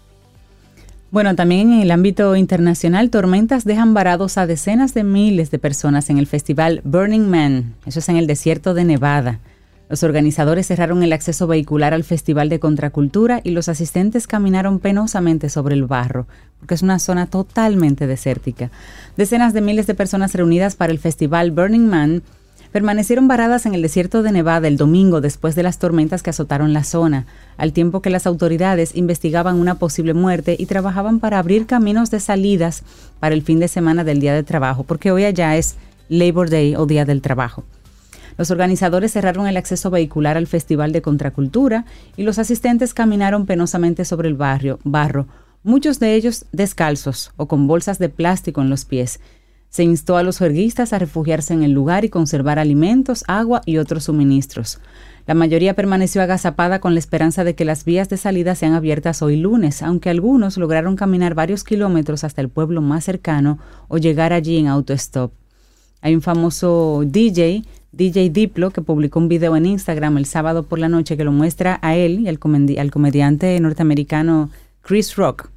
Bueno, 1.12 1.36
también 1.36 1.72
en 1.72 1.82
el 1.82 1.92
ámbito 1.92 2.36
internacional, 2.36 3.10
tormentas 3.10 3.64
dejan 3.64 3.94
varados 3.94 4.38
a 4.38 4.48
decenas 4.48 4.94
de 4.94 5.04
miles 5.04 5.52
de 5.52 5.60
personas 5.60 6.10
en 6.10 6.18
el 6.18 6.28
festival 6.28 6.82
Burning 6.84 7.30
Man. 7.30 7.76
Eso 7.86 8.00
es 8.00 8.10
en 8.10 8.18
el 8.18 8.28
desierto 8.28 8.74
de 8.74 8.84
Nevada. 8.84 9.40
Los 9.88 10.02
organizadores 10.02 10.66
cerraron 10.66 11.04
el 11.04 11.14
acceso 11.14 11.46
vehicular 11.46 11.94
al 11.94 12.04
Festival 12.04 12.50
de 12.50 12.60
Contracultura 12.60 13.40
y 13.44 13.52
los 13.52 13.70
asistentes 13.70 14.26
caminaron 14.26 14.80
penosamente 14.80 15.48
sobre 15.50 15.76
el 15.76 15.86
barro, 15.86 16.26
porque 16.60 16.74
es 16.74 16.82
una 16.82 16.98
zona 16.98 17.28
totalmente 17.28 18.08
desértica. 18.08 18.72
Decenas 19.16 19.54
de 19.54 19.62
miles 19.62 19.86
de 19.86 19.94
personas 19.94 20.34
reunidas 20.34 20.76
para 20.76 20.92
el 20.92 20.98
Festival 20.98 21.52
Burning 21.52 21.88
Man 21.88 22.24
permanecieron 22.72 23.28
varadas 23.28 23.66
en 23.66 23.74
el 23.74 23.82
desierto 23.82 24.24
de 24.24 24.32
Nevada 24.32 24.68
el 24.68 24.78
domingo 24.78 25.22
después 25.22 25.56
de 25.56 25.64
las 25.64 25.80
tormentas 25.80 26.24
que 26.24 26.30
azotaron 26.30 26.74
la 26.74 26.84
zona, 26.84 27.26
al 27.58 27.74
tiempo 27.74 28.02
que 28.02 28.10
las 28.10 28.28
autoridades 28.28 28.96
investigaban 28.96 29.60
una 29.60 29.76
posible 29.76 30.14
muerte 30.14 30.56
y 30.60 30.66
trabajaban 30.66 31.20
para 31.20 31.40
abrir 31.40 31.66
caminos 31.66 32.12
de 32.12 32.20
salidas 32.20 32.84
para 33.20 33.36
el 33.36 33.42
fin 33.42 33.60
de 33.60 33.68
semana 33.68 34.04
del 34.04 34.20
Día 34.20 34.34
de 34.34 34.44
Trabajo, 34.44 34.84
porque 34.84 35.12
hoy 35.12 35.24
allá 35.24 35.56
es 35.56 35.76
Labor 36.10 36.50
Day 36.50 36.76
o 36.76 36.86
Día 36.86 37.06
del 37.06 37.22
Trabajo. 37.22 37.64
Los 38.38 38.52
organizadores 38.52 39.14
cerraron 39.14 39.48
el 39.48 39.58
acceso 39.58 39.90
vehicular 39.90 40.38
al 40.38 40.48
Festival 40.48 40.92
de 40.92 41.02
Contracultura 41.02 41.86
y 42.18 42.24
los 42.24 42.38
asistentes 42.38 42.94
caminaron 42.94 43.46
penosamente 43.46 44.04
sobre 44.04 44.28
el 44.28 44.36
barrio, 44.36 44.80
barro, 44.84 45.28
muchos 45.64 46.00
de 46.00 46.16
ellos 46.16 46.46
descalzos 46.52 47.32
o 47.38 47.48
con 47.48 47.68
bolsas 47.68 47.98
de 47.98 48.10
plástico 48.10 48.62
en 48.62 48.70
los 48.70 48.86
pies. 48.86 49.20
Se 49.76 49.84
instó 49.84 50.16
a 50.16 50.24
los 50.24 50.38
juerguistas 50.38 50.94
a 50.94 51.00
refugiarse 51.00 51.54
en 51.54 51.62
el 51.62 51.74
lugar 51.74 52.06
y 52.06 52.10
conservar 52.10 52.60
alimentos, 52.60 53.26
agua 53.28 53.62
y 53.66 53.76
otros 53.76 54.06
suministros. 54.06 54.80
La 55.28 55.34
mayoría 55.34 55.74
permaneció 55.74 56.22
agazapada 56.22 56.80
con 56.80 56.94
la 56.94 57.00
esperanza 57.00 57.44
de 57.44 57.56
que 57.56 57.66
las 57.66 57.84
vías 57.84 58.08
de 58.08 58.16
salida 58.16 58.56
sean 58.56 58.72
abiertas 58.72 59.22
hoy 59.22 59.36
lunes, 59.36 59.82
aunque 59.82 60.10
algunos 60.10 60.56
lograron 60.56 60.96
caminar 60.96 61.36
varios 61.36 61.66
kilómetros 61.66 62.24
hasta 62.24 62.40
el 62.40 62.48
pueblo 62.48 62.80
más 62.80 63.04
cercano 63.04 63.60
o 63.90 63.98
llegar 63.98 64.32
allí 64.32 64.56
en 64.56 64.68
autostop. 64.68 65.34
Hay 66.00 66.16
un 66.16 66.22
famoso 66.22 67.04
DJ 67.06 67.66
DJ 67.92 68.30
Diplo, 68.30 68.72
que 68.72 68.82
publicó 68.82 69.20
un 69.20 69.28
video 69.28 69.58
en 69.58 69.66
Instagram 69.66 70.18
el 70.18 70.26
sábado 70.26 70.64
por 70.64 70.80
la 70.80 70.88
noche 70.88 71.18
que 71.18 71.26
lo 71.26 71.34
muestra 71.34 71.80
a 71.82 71.98
él 71.98 72.22
y 72.22 72.30
al, 72.30 72.40
comediante 72.40 73.60
norteamericano 73.60 74.50
Chris 74.82 75.18
Rock, 75.18 75.50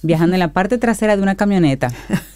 viajando 0.00 0.36
en 0.36 0.40
la 0.40 0.52
parte 0.52 0.78
trasera 0.78 1.16
de 1.16 1.22
una 1.22 1.34
camioneta 1.34 1.92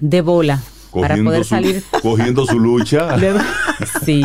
de 0.00 0.20
bola 0.20 0.60
para 0.92 1.16
poder 1.16 1.44
salir. 1.44 1.82
Cogiendo 2.02 2.46
su 2.46 2.58
lucha. 2.58 3.16
sí, 4.04 4.24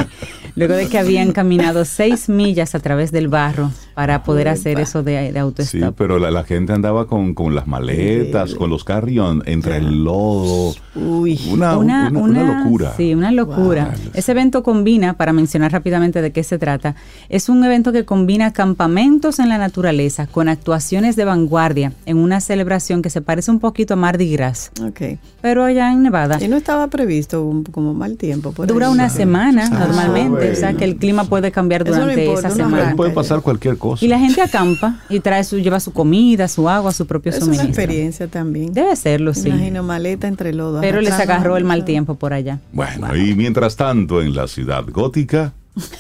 luego 0.56 0.74
de 0.74 0.88
que 0.88 0.98
habían 0.98 1.32
caminado 1.32 1.86
seis 1.86 2.30
millas 2.30 2.76
a 2.76 2.80
través 2.80 3.12
del 3.12 3.28
barro 3.28 3.72
para 3.96 4.24
poder 4.24 4.50
hacer 4.50 4.78
eso 4.82 5.04
de, 5.04 5.32
de 5.32 5.40
autostop. 5.40 5.82
Sí, 5.82 5.94
pero 5.98 6.20
la, 6.20 6.44
gente 6.44 6.74
andaba 6.74 7.08
con, 7.08 7.34
las 7.56 7.66
maletas, 7.66 8.54
con 8.54 8.70
los 8.70 8.84
carrión, 8.84 9.42
entre 9.46 9.78
el 9.78 10.04
lodo. 10.04 10.76
Uy, 10.96 11.40
una, 11.50 11.78
una, 11.78 12.10
locura. 12.10 12.94
Sí, 12.98 13.16
una 13.16 13.32
locura. 13.32 13.94
Ese 14.14 14.34
evento 14.34 14.64
combina, 14.64 15.14
para 15.14 15.32
mencionar 15.32 15.72
rápidamente 15.72 16.22
de 16.22 16.34
qué 16.34 16.44
se 16.44 16.58
trata, 16.58 16.96
es 17.30 17.48
un 17.48 17.64
evento 17.64 17.94
que 17.94 18.04
combina 18.04 18.52
campamentos 18.52 19.40
en 19.40 19.48
la 19.48 19.58
naturaleza 19.58 20.28
con 20.28 20.50
actuaciones 20.50 21.16
de 21.16 21.24
vanguardia 21.24 21.94
en 22.06 22.18
una 22.18 22.42
celebración 22.42 23.02
que 23.02 23.10
se 23.10 23.22
parece 23.22 23.50
un 23.50 23.60
poquito 23.60 23.94
a 23.94 23.98
Mardi 23.98 24.30
Gras. 24.30 24.72
Ok. 24.86 25.18
Pero 25.42 25.64
allá 25.64 25.94
en 25.94 26.04
Nevada. 26.04 26.38
Y 26.42 26.50
no 26.50 26.58
estaba 26.58 26.88
previsto 26.90 27.64
como 27.72 27.94
mal 27.94 28.18
tiempo. 28.18 28.54
Dura 28.66 28.90
una 28.90 29.08
semana 29.08 29.70
ah, 29.72 29.86
normalmente, 29.88 30.52
o 30.52 30.56
sea 30.56 30.74
que 30.74 30.84
el 30.84 30.98
clima 30.98 31.24
puede 31.24 31.54
cambiar 31.54 31.86
durante 31.86 32.34
esa 32.34 32.50
semana. 32.50 32.94
Puede 32.98 33.12
pasar 33.12 33.40
cualquier 33.40 33.78
cosa. 33.78 33.85
Y 34.00 34.08
la 34.08 34.20
gente 34.20 34.42
acampa 34.42 35.00
y 35.10 35.20
trae 35.20 35.44
su, 35.44 35.60
lleva 35.60 35.80
su 35.80 35.92
comida, 35.94 36.48
su 36.48 36.70
agua, 36.70 36.92
su 36.92 37.06
propio 37.06 37.32
es 37.32 37.40
suministro. 37.40 37.66
Es 37.66 37.76
una 37.76 37.84
experiencia 37.84 38.28
también. 38.28 38.74
Debe 38.74 38.96
serlo, 38.96 39.34
sí. 39.34 39.50
Imagino 39.50 39.84
maleta 39.84 40.28
entre 40.28 40.54
lodo. 40.54 40.82
Pero 40.82 41.02
les 41.02 41.14
agarró 41.14 41.58
el 41.58 41.64
mal 41.64 41.86
tiempo 41.86 42.16
por 42.16 42.34
allá. 42.34 42.60
Bueno, 42.72 43.16
y 43.16 43.36
mientras 43.36 43.76
tanto, 43.76 44.22
en 44.22 44.36
la 44.36 44.48
ciudad 44.48 44.86
gótica, 44.90 45.54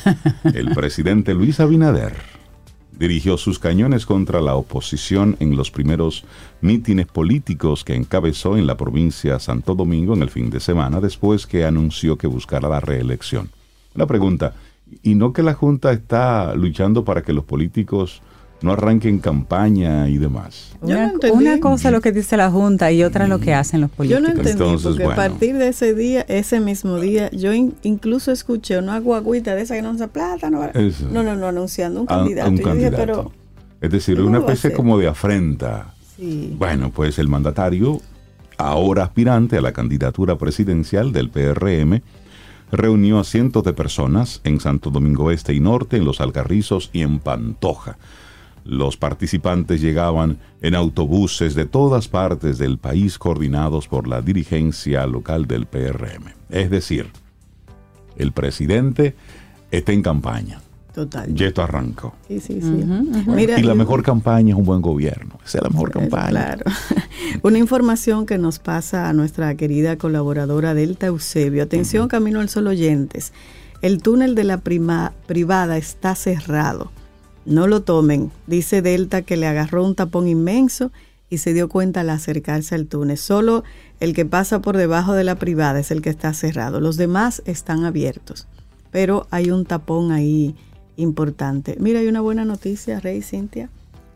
el 0.53 0.73
presidente 0.73 1.33
Luis 1.33 1.59
Abinader 1.59 2.13
dirigió 2.97 3.37
sus 3.37 3.59
cañones 3.59 4.05
contra 4.05 4.41
la 4.41 4.55
oposición 4.55 5.35
en 5.39 5.55
los 5.55 5.71
primeros 5.71 6.23
mítines 6.61 7.07
políticos 7.07 7.83
que 7.83 7.95
encabezó 7.95 8.57
en 8.57 8.67
la 8.67 8.77
provincia 8.77 9.39
Santo 9.39 9.75
Domingo 9.75 10.13
en 10.13 10.21
el 10.21 10.29
fin 10.29 10.49
de 10.49 10.59
semana 10.59 11.01
después 11.01 11.45
que 11.45 11.65
anunció 11.65 12.17
que 12.17 12.27
buscara 12.27 12.69
la 12.69 12.79
reelección. 12.79 13.49
La 13.93 14.05
pregunta, 14.05 14.53
y 15.03 15.15
no 15.15 15.33
que 15.33 15.43
la 15.43 15.53
Junta 15.53 15.91
está 15.91 16.53
luchando 16.55 17.03
para 17.05 17.21
que 17.21 17.33
los 17.33 17.45
políticos 17.45 18.21
no 18.61 18.71
arranquen 18.71 19.19
campaña 19.19 20.09
y 20.09 20.17
demás. 20.17 20.75
Una, 20.81 21.59
cosa 21.59 21.89
es 21.89 21.93
lo 21.93 22.01
que 22.01 22.11
dice 22.11 22.37
la 22.37 22.49
Junta 22.49 22.91
y 22.91 23.03
otra 23.03 23.27
lo 23.27 23.39
que 23.39 23.51
mm. 23.51 23.59
hacen 23.59 23.81
los 23.81 23.91
políticos. 23.91 24.23
Yo 24.23 24.27
no 24.27 24.39
entendí, 24.39 24.83
porque 24.83 25.03
a 25.03 25.15
partir 25.15 25.57
de 25.57 25.67
ese 25.69 25.93
día, 25.93 26.21
ese 26.27 26.59
mismo 26.59 26.99
día, 26.99 27.29
yo 27.31 27.51
incluso 27.53 28.31
escuché 28.31 28.77
una 28.77 28.99
guaguita 28.99 29.55
de 29.55 29.61
esa 29.61 29.75
que 29.75 29.81
no 29.81 29.97
se 29.97 30.07
plata, 30.07 30.49
no, 30.49 30.61
no, 31.11 31.35
no, 31.35 31.47
anunciando 31.47 32.01
un 32.01 32.07
candidato. 32.07 33.31
es 33.81 33.91
decir, 33.91 34.19
una 34.21 34.39
especie 34.39 34.73
como 34.73 34.97
de 34.97 35.07
afrenta. 35.07 35.93
Bueno, 36.57 36.91
pues 36.91 37.19
el 37.19 37.27
mandatario, 37.27 38.01
ahora 38.57 39.03
aspirante 39.03 39.57
a 39.57 39.61
la 39.61 39.73
candidatura 39.73 40.37
presidencial 40.37 41.11
del 41.11 41.29
PRM, 41.29 42.01
reunió 42.75 43.19
a 43.19 43.23
cientos 43.23 43.63
de 43.63 43.73
personas 43.73 44.41
en 44.43 44.59
Santo 44.59 44.89
Domingo 44.89 45.31
Este 45.31 45.53
y 45.53 45.59
Norte, 45.59 45.97
en 45.97 46.05
Los 46.05 46.21
Alcarrizos 46.21 46.89
y 46.93 47.01
en 47.01 47.19
Pantoja. 47.19 47.97
Los 48.63 48.97
participantes 48.97 49.79
llegaban 49.79 50.39
en 50.61 50.73
autobuses 50.73 51.53
de 51.53 51.65
todas 51.65 52.07
partes 52.07 52.57
del 52.57 52.79
país 52.79 53.19
coordinados 53.19 53.87
por 53.87 54.07
la 54.07 54.21
dirigencia 54.21 55.05
local 55.05 55.45
del 55.45 55.67
PRM. 55.67 56.33
Es 56.49 56.69
decir, 56.71 57.11
el 58.17 58.31
presidente 58.31 59.15
está 59.69 59.91
en 59.91 60.01
campaña. 60.01 60.64
Total. 60.95 61.29
Y 61.37 61.43
esto 61.43 61.61
arrancó. 61.61 62.13
Sí, 62.25 62.39
sí, 62.39 62.61
sí. 62.61 62.85
y 63.37 63.63
la 63.63 63.75
mejor 63.75 64.01
campaña 64.01 64.53
es 64.53 64.57
un 64.57 64.63
buen 64.63 64.81
gobierno. 64.81 65.37
Esa 65.45 65.57
es 65.57 65.63
la 65.65 65.69
mejor 65.69 65.91
campaña. 65.91 66.29
Claro. 66.29 66.63
Una 67.43 67.57
información 67.57 68.25
que 68.25 68.37
nos 68.37 68.59
pasa 68.59 69.09
a 69.09 69.11
nuestra 69.11 69.53
querida 69.55 69.97
colaboradora 69.97 70.73
Delta 70.73 71.07
Eusebio. 71.07 71.63
Atención, 71.63 72.07
Camino 72.07 72.39
al 72.39 72.47
Sol 72.47 72.67
oyentes. 72.67 73.33
El 73.81 74.01
túnel 74.01 74.35
de 74.35 74.45
la 74.45 74.59
prima, 74.59 75.11
privada 75.27 75.75
está 75.75 76.15
cerrado. 76.15 76.93
No 77.45 77.67
lo 77.67 77.81
tomen. 77.81 78.31
Dice 78.47 78.81
Delta 78.81 79.21
que 79.21 79.35
le 79.35 79.47
agarró 79.47 79.83
un 79.83 79.95
tapón 79.95 80.29
inmenso 80.29 80.93
y 81.29 81.39
se 81.39 81.53
dio 81.53 81.67
cuenta 81.67 82.01
al 82.01 82.09
acercarse 82.09 82.73
al 82.73 82.87
túnel. 82.87 83.17
Solo 83.17 83.65
el 83.99 84.13
que 84.13 84.25
pasa 84.25 84.61
por 84.61 84.77
debajo 84.77 85.11
de 85.11 85.25
la 85.25 85.35
privada 85.35 85.77
es 85.77 85.91
el 85.91 86.01
que 86.01 86.09
está 86.09 86.33
cerrado. 86.33 86.79
Los 86.79 86.95
demás 86.95 87.41
están 87.45 87.83
abiertos. 87.83 88.47
Pero 88.91 89.27
hay 89.29 89.51
un 89.51 89.65
tapón 89.65 90.13
ahí 90.13 90.55
importante. 90.97 91.75
Mira, 91.79 91.99
hay 91.99 92.07
una 92.07 92.21
buena 92.21 92.45
noticia, 92.45 92.99
Rey 92.99 93.21
Cintia. 93.21 93.69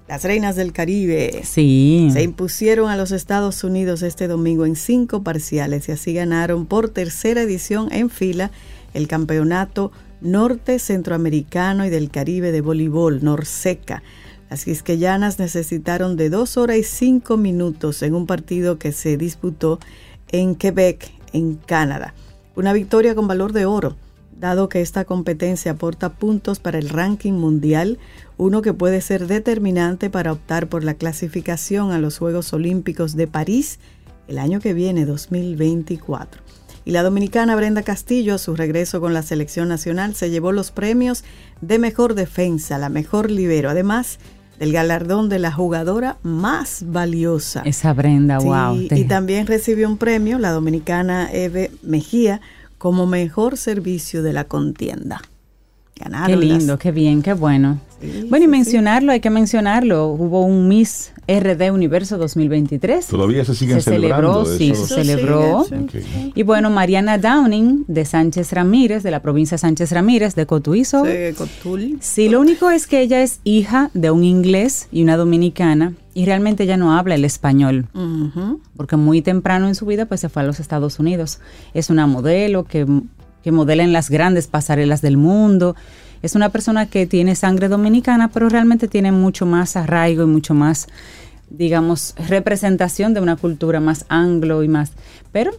Las 0.07 0.23
reinas 0.23 0.55
del 0.55 0.73
Caribe 0.73 1.41
sí. 1.43 2.09
se 2.11 2.23
impusieron 2.23 2.89
a 2.89 2.97
los 2.97 3.11
Estados 3.11 3.63
Unidos 3.63 4.01
este 4.01 4.27
domingo 4.27 4.65
en 4.65 4.75
cinco 4.75 5.21
parciales 5.21 5.87
y 5.87 5.91
así 5.91 6.13
ganaron 6.13 6.65
por 6.65 6.89
tercera 6.89 7.43
edición 7.43 7.89
en 7.91 8.09
fila 8.09 8.49
el 8.95 9.07
campeonato 9.07 9.91
norte 10.19 10.79
centroamericano 10.79 11.85
y 11.85 11.89
del 11.89 12.09
Caribe 12.09 12.51
de 12.51 12.61
voleibol, 12.61 13.23
Norseca. 13.23 14.01
Las 14.49 14.65
quisqueyanas 14.65 15.37
necesitaron 15.37 16.17
de 16.17 16.31
dos 16.31 16.57
horas 16.57 16.77
y 16.77 16.83
cinco 16.83 17.37
minutos 17.37 18.01
en 18.01 18.15
un 18.15 18.25
partido 18.25 18.79
que 18.79 18.91
se 18.91 19.15
disputó 19.15 19.79
en 20.31 20.55
Quebec, 20.55 21.11
en 21.33 21.55
Canadá. 21.55 22.15
Una 22.55 22.73
victoria 22.73 23.13
con 23.13 23.27
valor 23.27 23.53
de 23.53 23.65
oro 23.65 23.95
dado 24.39 24.69
que 24.69 24.81
esta 24.81 25.05
competencia 25.05 25.73
aporta 25.73 26.13
puntos 26.13 26.59
para 26.59 26.79
el 26.79 26.89
ranking 26.89 27.33
mundial, 27.33 27.99
uno 28.37 28.61
que 28.61 28.73
puede 28.73 29.01
ser 29.01 29.27
determinante 29.27 30.09
para 30.09 30.31
optar 30.31 30.67
por 30.67 30.83
la 30.83 30.93
clasificación 30.93 31.91
a 31.91 31.99
los 31.99 32.17
Juegos 32.17 32.53
Olímpicos 32.53 33.15
de 33.15 33.27
París 33.27 33.79
el 34.27 34.37
año 34.37 34.59
que 34.59 34.73
viene, 34.73 35.05
2024. 35.05 36.41
Y 36.85 36.91
la 36.91 37.03
dominicana 37.03 37.55
Brenda 37.55 37.83
Castillo, 37.83 38.35
a 38.35 38.37
su 38.37 38.55
regreso 38.55 39.01
con 39.01 39.13
la 39.13 39.23
selección 39.23 39.67
nacional, 39.67 40.15
se 40.15 40.29
llevó 40.29 40.51
los 40.51 40.71
premios 40.71 41.23
de 41.61 41.77
mejor 41.77 42.13
defensa, 42.13 42.77
la 42.77 42.89
mejor 42.89 43.29
libero, 43.29 43.69
además 43.69 44.19
del 44.59 44.71
galardón 44.73 45.29
de 45.29 45.39
la 45.39 45.51
jugadora 45.51 46.17
más 46.21 46.83
valiosa. 46.85 47.63
Esa 47.65 47.93
Brenda, 47.93 48.39
wow. 48.39 48.75
Y 48.91 49.05
también 49.05 49.47
recibió 49.47 49.87
un 49.87 49.97
premio 49.97 50.37
la 50.37 50.51
dominicana 50.51 51.29
Eve 51.31 51.71
Mejía 51.81 52.41
como 52.79 53.05
mejor 53.05 53.57
servicio 53.57 54.23
de 54.23 54.33
la 54.33 54.45
contienda. 54.45 55.21
Ganaron. 55.99 56.39
Qué 56.39 56.45
lindo, 56.45 56.79
qué 56.79 56.91
bien, 56.91 57.21
qué 57.21 57.33
bueno. 57.33 57.79
bueno, 58.29 58.45
y 58.45 58.47
mencionarlo, 58.47 59.11
hay 59.11 59.19
que 59.19 59.29
mencionarlo. 59.29 60.07
Hubo 60.07 60.41
un 60.45 60.67
Miss 60.67 61.11
RD 61.27 61.71
Universo 61.71 62.17
2023. 62.17 63.05
Todavía 63.07 63.45
se 63.45 63.53
siguen 63.53 63.81
se 63.81 63.91
celebrando. 63.91 64.45
Celebró, 64.45 64.57
sí, 64.57 64.87
se 64.87 64.95
celebró. 64.95 65.65
Y 66.33 66.43
bueno, 66.43 66.69
Mariana 66.69 67.17
Downing 67.17 67.85
de 67.87 68.05
Sánchez 68.05 68.53
Ramírez, 68.53 69.03
de 69.03 69.11
la 69.11 69.21
provincia 69.21 69.57
Sánchez 69.57 69.91
Ramírez, 69.91 70.35
de 70.35 70.45
Cotuizo. 70.45 71.05
Sí, 71.05 71.33
Cotul. 71.37 71.97
Sí, 71.99 72.29
lo 72.29 72.39
único 72.39 72.71
es 72.71 72.87
que 72.87 73.01
ella 73.01 73.21
es 73.21 73.41
hija 73.43 73.91
de 73.93 74.09
un 74.09 74.23
inglés 74.23 74.87
y 74.91 75.03
una 75.03 75.17
dominicana 75.17 75.93
y 76.13 76.25
realmente 76.25 76.63
ella 76.63 76.75
no 76.75 76.97
habla 76.97 77.15
el 77.15 77.23
español, 77.23 77.87
porque 78.75 78.97
muy 78.97 79.21
temprano 79.21 79.67
en 79.67 79.75
su 79.75 79.85
vida 79.85 80.05
pues 80.05 80.19
se 80.19 80.27
fue 80.27 80.41
a 80.41 80.45
los 80.45 80.59
Estados 80.59 80.99
Unidos. 80.99 81.39
Es 81.73 81.89
una 81.89 82.07
modelo 82.07 82.65
que, 82.65 82.85
que 83.43 83.51
modela 83.51 83.83
en 83.83 83.93
las 83.93 84.09
grandes 84.09 84.47
pasarelas 84.47 85.01
del 85.01 85.17
mundo. 85.17 85.75
Es 86.21 86.35
una 86.35 86.49
persona 86.49 86.85
que 86.85 87.07
tiene 87.07 87.35
sangre 87.35 87.69
dominicana, 87.69 88.29
pero 88.29 88.49
realmente 88.49 88.87
tiene 88.87 89.11
mucho 89.11 89.45
más 89.45 89.75
arraigo 89.75 90.23
y 90.23 90.27
mucho 90.27 90.53
más, 90.53 90.87
digamos, 91.49 92.15
representación 92.27 93.13
de 93.13 93.21
una 93.21 93.37
cultura 93.37 93.79
más 93.79 94.05
anglo 94.09 94.63
y 94.63 94.67
más. 94.67 94.91
Pero 95.31 95.51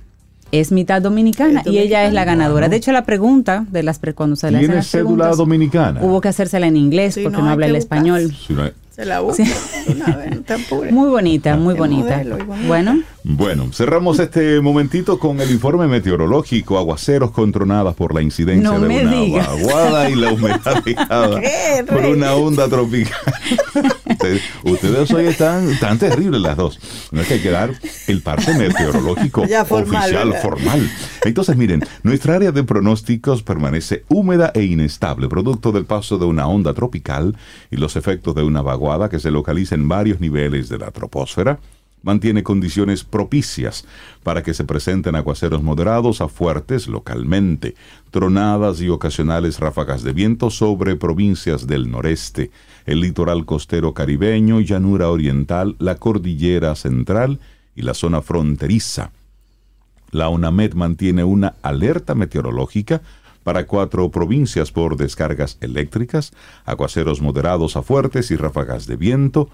es 0.52 0.72
mitad 0.72 1.00
dominicana, 1.00 1.62
y 1.64 1.78
ella 1.78 2.06
es 2.06 2.12
la 2.12 2.24
ganadora. 2.24 2.68
De 2.68 2.76
hecho, 2.76 2.92
la 2.92 3.04
pregunta 3.04 3.66
de 3.70 3.82
las 3.82 3.98
pre, 3.98 4.14
cuando 4.14 4.36
se 4.36 4.50
le 4.50 4.58
¿Tiene 4.58 4.82
cédula 4.82 5.30
dominicana? 5.30 6.00
Hubo 6.02 6.20
que 6.20 6.28
hacérsela 6.28 6.66
en 6.66 6.76
inglés 6.76 7.18
porque 7.22 7.38
no, 7.38 7.48
habla 7.48 7.66
el 7.66 7.76
español. 7.76 8.34
Se 8.90 9.04
la 9.04 9.20
busca 9.20 9.44
una 9.88 10.16
vez, 10.16 10.92
Muy 10.92 11.08
bonita, 11.08 11.56
muy 11.56 11.74
bonita. 11.74 12.22
Bueno. 12.66 13.00
Bueno, 13.22 13.70
cerramos 13.72 14.18
este 14.18 14.60
momentito 14.60 15.18
con 15.18 15.40
el 15.40 15.50
informe 15.50 15.86
meteorológico, 15.86 16.78
aguaceros 16.78 17.32
controladas 17.32 17.94
por 17.94 18.14
la 18.14 18.22
incidencia 18.22 18.70
de 18.78 18.86
una 18.86 19.44
vaguada 19.44 20.08
y 20.08 20.14
la 20.14 20.32
humedad 20.32 20.82
dejada 20.84 21.40
por 21.86 22.06
una 22.06 22.34
onda 22.34 22.68
tropical. 22.68 23.18
ustedes, 24.64 25.10
hoy 25.12 25.26
están 25.26 25.78
tan 25.78 25.98
terribles 25.98 26.40
las 26.40 26.56
dos. 26.56 26.80
No 27.12 27.20
es 27.20 27.28
que 27.28 27.34
hay 27.34 27.40
que 27.40 27.50
dar 27.50 27.72
el 28.06 28.22
parte 28.22 28.54
meteorológico 28.54 29.42
oficial, 29.42 30.34
formal. 30.40 30.90
Entonces, 31.24 31.56
miren, 31.56 31.84
nuestra 32.02 32.36
área 32.36 32.52
de 32.52 32.62
pronósticos 32.64 33.42
permanece 33.42 34.04
húmeda 34.08 34.50
e 34.54 34.62
inestable, 34.62 35.28
producto 35.28 35.72
del 35.72 35.84
paso 35.84 36.16
de 36.16 36.24
una 36.24 36.46
onda 36.46 36.72
tropical 36.72 37.36
y 37.70 37.76
los 37.76 37.96
efectos 37.96 38.34
de 38.34 38.42
una 38.42 38.62
vaguada 38.62 39.10
que 39.10 39.18
se 39.18 39.30
localiza 39.30 39.74
en 39.74 39.88
varios 39.88 40.20
niveles 40.20 40.70
de 40.70 40.78
la 40.78 40.90
troposfera 40.90 41.58
mantiene 42.02 42.42
condiciones 42.42 43.04
propicias 43.04 43.84
para 44.22 44.42
que 44.42 44.54
se 44.54 44.64
presenten 44.64 45.14
aguaceros 45.14 45.62
moderados 45.62 46.20
a 46.20 46.28
fuertes 46.28 46.88
localmente, 46.88 47.74
tronadas 48.10 48.80
y 48.80 48.88
ocasionales 48.88 49.58
ráfagas 49.60 50.02
de 50.02 50.12
viento 50.12 50.50
sobre 50.50 50.96
provincias 50.96 51.66
del 51.66 51.90
noreste, 51.90 52.50
el 52.86 53.00
litoral 53.00 53.44
costero 53.44 53.94
caribeño, 53.94 54.60
llanura 54.60 55.08
oriental, 55.08 55.76
la 55.78 55.96
cordillera 55.96 56.74
central 56.74 57.40
y 57.76 57.82
la 57.82 57.94
zona 57.94 58.22
fronteriza. 58.22 59.12
La 60.10 60.28
UNAMED 60.28 60.74
mantiene 60.74 61.22
una 61.22 61.54
alerta 61.62 62.14
meteorológica 62.14 63.00
para 63.44 63.66
cuatro 63.66 64.10
provincias 64.10 64.70
por 64.70 64.96
descargas 64.96 65.56
eléctricas, 65.60 66.32
aguaceros 66.64 67.20
moderados 67.20 67.76
a 67.76 67.82
fuertes 67.82 68.30
y 68.30 68.36
ráfagas 68.36 68.86
de 68.86 68.96
viento, 68.96 69.48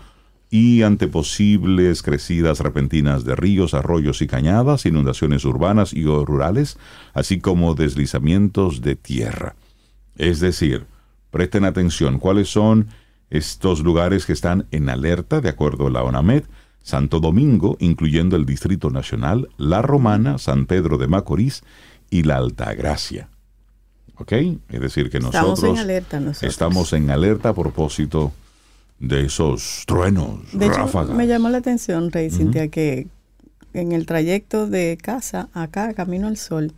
y 0.50 0.82
ante 0.82 1.08
posibles 1.08 2.02
crecidas 2.02 2.60
repentinas 2.60 3.24
de 3.24 3.34
ríos, 3.34 3.74
arroyos 3.74 4.22
y 4.22 4.26
cañadas, 4.26 4.86
inundaciones 4.86 5.44
urbanas 5.44 5.92
y 5.92 6.04
o 6.04 6.24
rurales, 6.24 6.78
así 7.14 7.40
como 7.40 7.74
deslizamientos 7.74 8.80
de 8.80 8.96
tierra. 8.96 9.56
Es 10.16 10.40
decir, 10.40 10.86
presten 11.30 11.64
atención 11.64 12.18
cuáles 12.18 12.48
son 12.48 12.88
estos 13.28 13.80
lugares 13.80 14.24
que 14.24 14.32
están 14.32 14.66
en 14.70 14.88
alerta 14.88 15.40
de 15.40 15.48
acuerdo 15.48 15.88
a 15.88 15.90
la 15.90 16.04
ONAMED, 16.04 16.44
Santo 16.80 17.18
Domingo, 17.18 17.76
incluyendo 17.80 18.36
el 18.36 18.46
Distrito 18.46 18.90
Nacional, 18.90 19.48
La 19.56 19.82
Romana, 19.82 20.38
San 20.38 20.66
Pedro 20.66 20.98
de 20.98 21.08
Macorís 21.08 21.64
y 22.10 22.22
la 22.22 22.36
Altagracia. 22.36 23.28
¿Ok? 24.14 24.32
Es 24.68 24.80
decir, 24.80 25.10
que 25.10 25.18
nosotros 25.18 25.58
estamos 25.58 25.76
en 25.76 25.78
alerta, 25.78 26.22
Estamos 26.42 26.92
en 26.92 27.10
alerta 27.10 27.48
a 27.50 27.54
propósito 27.54 28.32
de 28.98 29.26
esos 29.26 29.84
truenos, 29.86 30.40
ráfagas. 30.52 31.14
me 31.16 31.26
llamó 31.26 31.48
la 31.48 31.58
atención, 31.58 32.10
Rey 32.10 32.30
Cintia, 32.30 32.68
que 32.68 33.08
en 33.74 33.92
el 33.92 34.06
trayecto 34.06 34.66
de 34.66 34.98
casa 35.00 35.48
acá, 35.52 35.92
Camino 35.94 36.28
al 36.28 36.36
Sol, 36.36 36.72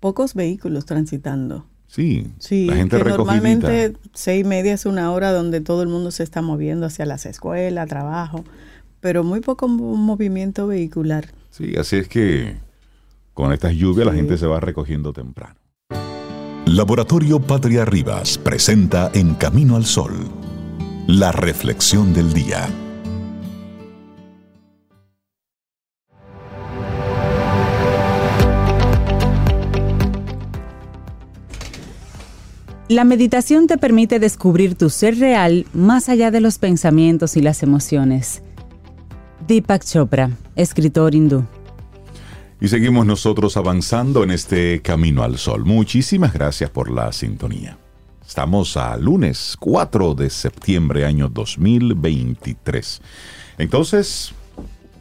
pocos 0.00 0.34
vehículos 0.34 0.84
transitando. 0.84 1.66
Sí, 1.86 2.28
sí 2.38 2.66
la 2.66 2.76
gente 2.76 2.98
que 2.98 3.04
normalmente 3.04 3.94
seis 4.14 4.44
y 4.44 4.48
media 4.48 4.74
es 4.74 4.86
una 4.86 5.10
hora 5.12 5.32
donde 5.32 5.60
todo 5.60 5.82
el 5.82 5.88
mundo 5.88 6.12
se 6.12 6.22
está 6.22 6.40
moviendo 6.40 6.86
hacia 6.86 7.04
las 7.04 7.26
escuelas, 7.26 7.88
trabajo, 7.88 8.44
pero 9.00 9.24
muy 9.24 9.40
poco 9.40 9.66
movimiento 9.66 10.66
vehicular. 10.66 11.28
Sí, 11.50 11.74
así 11.76 11.96
es 11.96 12.08
que 12.08 12.58
con 13.34 13.52
estas 13.52 13.72
lluvias 13.74 14.06
la 14.06 14.12
gente 14.12 14.38
se 14.38 14.46
va 14.46 14.60
recogiendo 14.60 15.12
temprano. 15.12 15.56
Laboratorio 16.66 17.40
Patria 17.40 17.84
Rivas 17.84 18.38
presenta 18.38 19.10
En 19.12 19.34
Camino 19.34 19.74
al 19.74 19.86
Sol 19.86 20.39
la 21.10 21.32
reflexión 21.32 22.14
del 22.14 22.32
día. 22.32 22.68
La 32.88 33.02
meditación 33.02 33.66
te 33.66 33.76
permite 33.76 34.20
descubrir 34.20 34.76
tu 34.76 34.88
ser 34.88 35.18
real 35.18 35.66
más 35.72 36.08
allá 36.08 36.30
de 36.30 36.40
los 36.40 36.58
pensamientos 36.58 37.36
y 37.36 37.40
las 37.40 37.64
emociones. 37.64 38.42
Deepak 39.48 39.84
Chopra, 39.84 40.30
escritor 40.54 41.16
hindú. 41.16 41.44
Y 42.60 42.68
seguimos 42.68 43.04
nosotros 43.04 43.56
avanzando 43.56 44.22
en 44.22 44.30
este 44.30 44.80
camino 44.80 45.24
al 45.24 45.38
sol. 45.38 45.64
Muchísimas 45.64 46.32
gracias 46.32 46.70
por 46.70 46.88
la 46.88 47.10
sintonía. 47.10 47.79
Estamos 48.30 48.76
a 48.76 48.96
lunes 48.96 49.56
4 49.58 50.14
de 50.14 50.30
septiembre 50.30 51.04
año 51.04 51.28
2023. 51.28 53.02
Entonces, 53.58 54.30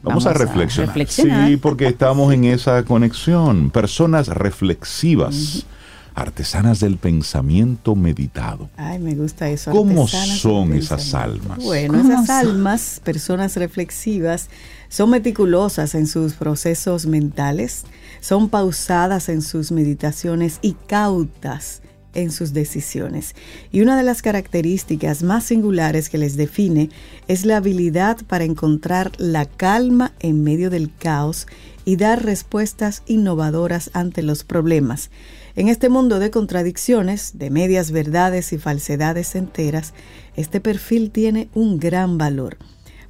vamos, 0.02 0.26
a, 0.26 0.34
reflexionar. 0.34 1.08
Sí, 1.08 1.56
porque 1.58 1.86
estamos 1.86 2.34
en 2.34 2.46
esa 2.46 2.84
conexión. 2.86 3.70
Personas 3.70 4.30
reflexivas. 4.30 5.68
Artesanas 6.16 6.80
del 6.80 6.98
pensamiento 6.98 7.96
meditado. 7.96 8.68
Ay, 8.76 8.98
me 8.98 9.14
gusta 9.14 9.48
eso. 9.48 9.70
¿Cómo 9.70 10.08
son 10.08 10.74
esas 10.74 11.14
almas? 11.14 11.64
Bueno, 11.64 12.00
esas 12.00 12.32
almas, 12.32 13.00
personas 13.04 13.56
reflexivas, 13.58 14.50
son 14.90 15.12
meticulosas 15.12 15.94
en 15.94 16.08
sus 16.08 16.34
procesos 16.34 17.06
mentales, 17.06 17.84
son 18.22 18.50
pausadas 18.50 19.30
en 19.30 19.44
sus 19.44 19.72
meditaciones 19.72 20.58
y 20.64 20.74
cautas 20.88 21.84
en 22.22 22.32
sus 22.32 22.54
decisiones. 22.54 23.36
Y 23.72 23.82
una 23.82 23.98
de 23.98 24.04
las 24.04 24.22
características 24.22 25.24
más 25.24 25.46
singulares 25.46 26.10
que 26.10 26.18
les 26.18 26.38
define 26.38 26.90
es 27.28 27.46
la 27.46 27.58
habilidad 27.58 28.18
para 28.28 28.44
encontrar 28.44 29.12
la 29.18 29.46
calma 29.46 30.14
en 30.20 30.44
medio 30.44 30.70
del 30.70 30.94
caos 30.94 31.48
y 31.86 31.96
dar 31.96 32.24
respuestas 32.24 33.04
innovadoras 33.08 33.90
ante 33.94 34.22
los 34.22 34.44
problemas. 34.44 35.10
En 35.56 35.68
este 35.68 35.90
mundo 35.90 36.20
de 36.20 36.32
contradicciones, 36.32 37.38
de 37.38 37.50
medias 37.50 37.92
verdades 37.92 38.54
y 38.54 38.58
falsedades 38.58 39.36
enteras, 39.36 39.94
este 40.36 40.62
perfil 40.62 41.12
tiene 41.12 41.50
un 41.54 41.80
gran 41.80 42.18
valor. 42.18 42.58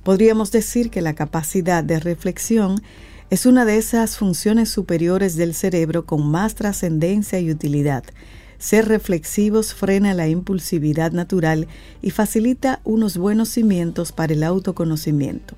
Podríamos 0.03 0.51
decir 0.51 0.89
que 0.89 1.01
la 1.01 1.13
capacidad 1.13 1.83
de 1.83 1.99
reflexión 1.99 2.81
es 3.29 3.45
una 3.45 3.65
de 3.65 3.77
esas 3.77 4.17
funciones 4.17 4.69
superiores 4.69 5.35
del 5.35 5.53
cerebro 5.53 6.05
con 6.05 6.27
más 6.31 6.55
trascendencia 6.55 7.39
y 7.39 7.51
utilidad. 7.51 8.03
Ser 8.59 8.89
reflexivos 8.89 9.73
frena 9.73 10.13
la 10.13 10.27
impulsividad 10.27 11.13
natural 11.13 11.69
y 12.01 12.11
facilita 12.11 12.81
unos 12.83 13.17
buenos 13.17 13.47
cimientos 13.47 14.11
para 14.11 14.33
el 14.33 14.43
autoconocimiento. 14.43 15.55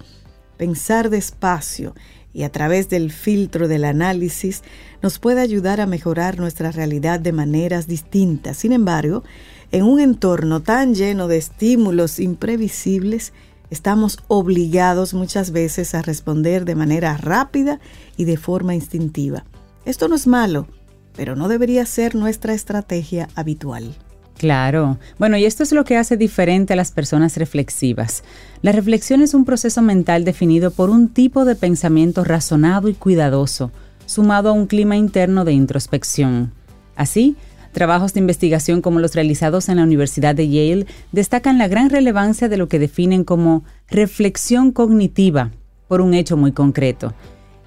Pensar 0.55 1.09
despacio 1.09 1.95
y 2.31 2.43
a 2.43 2.51
través 2.51 2.89
del 2.89 3.11
filtro 3.11 3.67
del 3.67 3.85
análisis 3.85 4.61
nos 5.01 5.17
puede 5.17 5.41
ayudar 5.41 5.81
a 5.81 5.87
mejorar 5.87 6.37
nuestra 6.37 6.71
realidad 6.71 7.19
de 7.19 7.31
maneras 7.31 7.87
distintas. 7.87 8.57
Sin 8.57 8.71
embargo, 8.71 9.23
en 9.71 9.83
un 9.83 9.99
entorno 9.99 10.61
tan 10.61 10.93
lleno 10.93 11.27
de 11.27 11.37
estímulos 11.37 12.19
imprevisibles, 12.19 13.33
estamos 13.71 14.19
obligados 14.27 15.15
muchas 15.15 15.49
veces 15.49 15.95
a 15.95 16.03
responder 16.03 16.65
de 16.65 16.75
manera 16.75 17.17
rápida 17.17 17.79
y 18.15 18.25
de 18.25 18.37
forma 18.37 18.75
instintiva. 18.75 19.43
Esto 19.85 20.07
no 20.07 20.13
es 20.13 20.27
malo, 20.27 20.67
pero 21.15 21.36
no 21.36 21.47
debería 21.47 21.86
ser 21.86 22.15
nuestra 22.15 22.54
estrategia 22.54 23.28
habitual. 23.36 23.95
Claro. 24.38 24.97
Bueno, 25.19 25.38
y 25.38 25.45
esto 25.45 25.62
es 25.62 25.71
lo 25.71 25.86
que 25.86 25.97
hace 25.97 26.17
diferente 26.17 26.74
a 26.74 26.76
las 26.76 26.91
personas 26.91 27.38
reflexivas. 27.38 28.24
La 28.62 28.71
reflexión 28.71 29.21
es 29.21 29.34
un 29.34 29.45
proceso 29.45 29.82
mental 29.82 30.24
definido 30.24 30.71
por 30.71 30.89
un 30.89 31.10
tipo 31.10 31.45
de 31.45 31.56
pensamiento 31.56 32.24
razonado 32.24 32.89
y 32.89 32.93
cuidadoso, 32.93 33.71
sumado 34.08 34.50
a 34.50 34.54
un 34.54 34.65
clima 34.65 34.97
interno 34.97 35.45
de 35.45 35.54
introspección. 35.54 36.54
Así, 36.95 37.36
Trabajos 37.71 38.13
de 38.13 38.19
investigación 38.19 38.82
como 38.82 39.00
los 39.00 39.15
realizados 39.15 39.69
en 39.69 39.78
la 39.78 39.84
Universidad 39.84 40.36
de 40.36 40.50
Yale 40.50 40.88
destacan 41.12 41.58
la 41.58 41.69
gran 41.69 41.89
relevancia 41.89 42.50
de 42.50 42.58
lo 42.58 42.67
que 42.67 42.80
definen 42.80 43.24
como 43.24 43.63
reflexión 43.89 44.71
cognitiva 44.71 45.52
por 45.88 46.02
un 46.02 46.13
hecho 46.13 46.36
muy 46.36 46.52
concreto. 46.52 47.13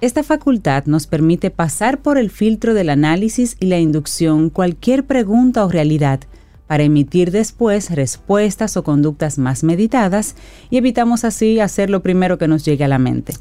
Esta 0.01 0.23
facultad 0.23 0.85
nos 0.85 1.07
permite 1.07 1.51
pasar 1.51 2.01
por 2.01 2.17
el 2.17 2.29
filtro 2.29 2.73
del 2.73 2.89
análisis 2.89 3.55
y 3.59 3.67
la 3.67 3.79
inducción 3.79 4.49
cualquier 4.49 5.05
pregunta 5.05 5.63
o 5.63 5.69
realidad 5.69 6.19
para 6.67 6.83
emitir 6.83 7.31
después 7.31 7.91
respuestas 7.91 8.75
o 8.75 8.83
conductas 8.83 9.37
más 9.37 9.63
meditadas 9.63 10.35
y 10.69 10.77
evitamos 10.77 11.23
así 11.23 11.59
hacer 11.59 11.89
lo 11.89 12.01
primero 12.01 12.37
que 12.37 12.47
nos 12.47 12.65
llegue 12.65 12.83
a 12.83 12.89
la 12.89 12.99
mente. 12.99 13.33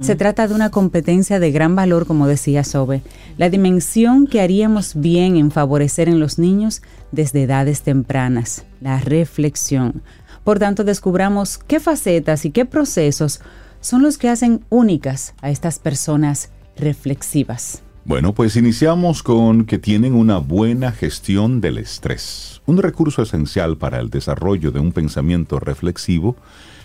Se 0.00 0.16
trata 0.16 0.48
de 0.48 0.54
una 0.54 0.70
competencia 0.70 1.38
de 1.38 1.52
gran 1.52 1.76
valor, 1.76 2.06
como 2.06 2.26
decía 2.26 2.64
Sobe, 2.64 3.02
la 3.36 3.50
dimensión 3.50 4.26
que 4.26 4.40
haríamos 4.40 4.94
bien 4.96 5.36
en 5.36 5.50
favorecer 5.50 6.08
en 6.08 6.18
los 6.18 6.38
niños 6.38 6.82
desde 7.12 7.42
edades 7.42 7.82
tempranas, 7.82 8.64
la 8.80 8.98
reflexión. 8.98 10.02
Por 10.42 10.58
tanto, 10.58 10.82
descubramos 10.82 11.58
qué 11.58 11.78
facetas 11.78 12.44
y 12.44 12.50
qué 12.50 12.64
procesos 12.64 13.40
son 13.82 14.02
los 14.02 14.16
que 14.16 14.30
hacen 14.30 14.64
únicas 14.70 15.34
a 15.42 15.50
estas 15.50 15.78
personas 15.78 16.48
reflexivas. 16.76 17.82
Bueno, 18.04 18.32
pues 18.32 18.56
iniciamos 18.56 19.22
con 19.22 19.64
que 19.64 19.78
tienen 19.78 20.14
una 20.14 20.38
buena 20.38 20.90
gestión 20.90 21.60
del 21.60 21.78
estrés. 21.78 22.62
Un 22.64 22.78
recurso 22.78 23.22
esencial 23.22 23.76
para 23.76 24.00
el 24.00 24.08
desarrollo 24.08 24.72
de 24.72 24.80
un 24.80 24.92
pensamiento 24.92 25.60
reflexivo 25.60 26.36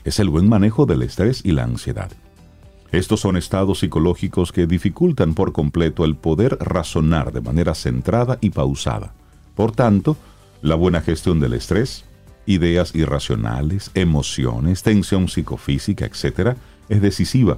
es 0.04 0.20
el 0.20 0.30
buen 0.30 0.50
manejo 0.50 0.86
del 0.86 1.02
estrés 1.02 1.42
y 1.44 1.54
la 1.54 1.64
ansiedad. 1.64 2.12
Estos 2.92 3.20
son 3.20 3.36
estados 3.38 3.80
psicológicos 3.80 4.52
que 4.52 4.68
dificultan 4.68 5.34
por 5.34 5.54
completo 5.54 6.06
el 6.06 6.16
poder 6.16 6.58
razonar 6.60 7.32
de 7.32 7.42
manera 7.42 7.76
centrada 7.76 8.38
y 8.42 8.52
pausada. 8.52 9.14
Por 9.56 9.72
tanto, 9.72 10.18
la 10.62 10.76
buena 10.76 11.02
gestión 11.02 11.40
del 11.40 11.54
estrés, 11.54 12.06
ideas 12.46 12.96
irracionales, 12.96 13.92
emociones, 13.94 14.84
tensión 14.84 15.28
psicofísica, 15.28 16.06
etc., 16.06 16.56
es 16.90 17.02
decisiva. 17.02 17.58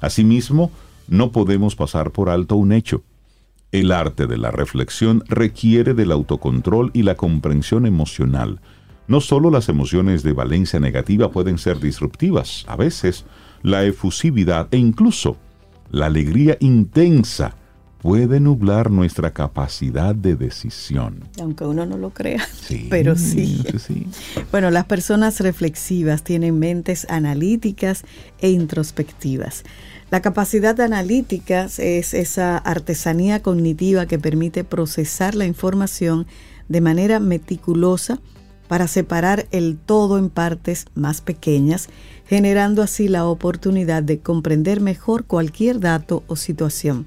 Asimismo, 0.00 0.70
no 1.08 1.32
podemos 1.32 1.76
pasar 1.76 2.10
por 2.10 2.28
alto 2.28 2.56
un 2.56 2.72
hecho. 2.72 3.02
El 3.72 3.92
arte 3.92 4.26
de 4.26 4.38
la 4.38 4.50
reflexión 4.50 5.22
requiere 5.28 5.94
del 5.94 6.12
autocontrol 6.12 6.90
y 6.94 7.02
la 7.02 7.16
comprensión 7.16 7.86
emocional. 7.86 8.60
No 9.08 9.20
solo 9.20 9.50
las 9.50 9.68
emociones 9.68 10.22
de 10.22 10.32
valencia 10.32 10.80
negativa 10.80 11.30
pueden 11.30 11.58
ser 11.58 11.78
disruptivas, 11.78 12.64
a 12.68 12.76
veces 12.76 13.24
la 13.62 13.84
efusividad 13.84 14.68
e 14.70 14.78
incluso 14.78 15.36
la 15.90 16.06
alegría 16.06 16.56
intensa 16.60 17.54
puede 18.06 18.38
nublar 18.38 18.92
nuestra 18.92 19.32
capacidad 19.32 20.14
de 20.14 20.36
decisión. 20.36 21.24
Aunque 21.40 21.64
uno 21.64 21.86
no 21.86 21.98
lo 21.98 22.10
crea, 22.10 22.46
pero 22.88 23.16
sí. 23.16 23.64
sí. 23.84 24.06
Bueno, 24.52 24.70
las 24.70 24.84
personas 24.84 25.40
reflexivas 25.40 26.22
tienen 26.22 26.56
mentes 26.56 27.04
analíticas 27.10 28.04
e 28.38 28.50
introspectivas. 28.50 29.64
La 30.12 30.22
capacidad 30.22 30.80
analítica 30.80 31.64
es 31.78 32.14
esa 32.14 32.58
artesanía 32.58 33.42
cognitiva 33.42 34.06
que 34.06 34.20
permite 34.20 34.62
procesar 34.62 35.34
la 35.34 35.46
información 35.46 36.28
de 36.68 36.80
manera 36.80 37.18
meticulosa 37.18 38.20
para 38.68 38.86
separar 38.86 39.48
el 39.50 39.78
todo 39.78 40.16
en 40.16 40.30
partes 40.30 40.86
más 40.94 41.20
pequeñas 41.20 41.88
generando 42.28 42.82
así 42.82 43.08
la 43.08 43.26
oportunidad 43.26 44.02
de 44.02 44.18
comprender 44.18 44.80
mejor 44.80 45.24
cualquier 45.24 45.80
dato 45.80 46.24
o 46.26 46.36
situación. 46.36 47.06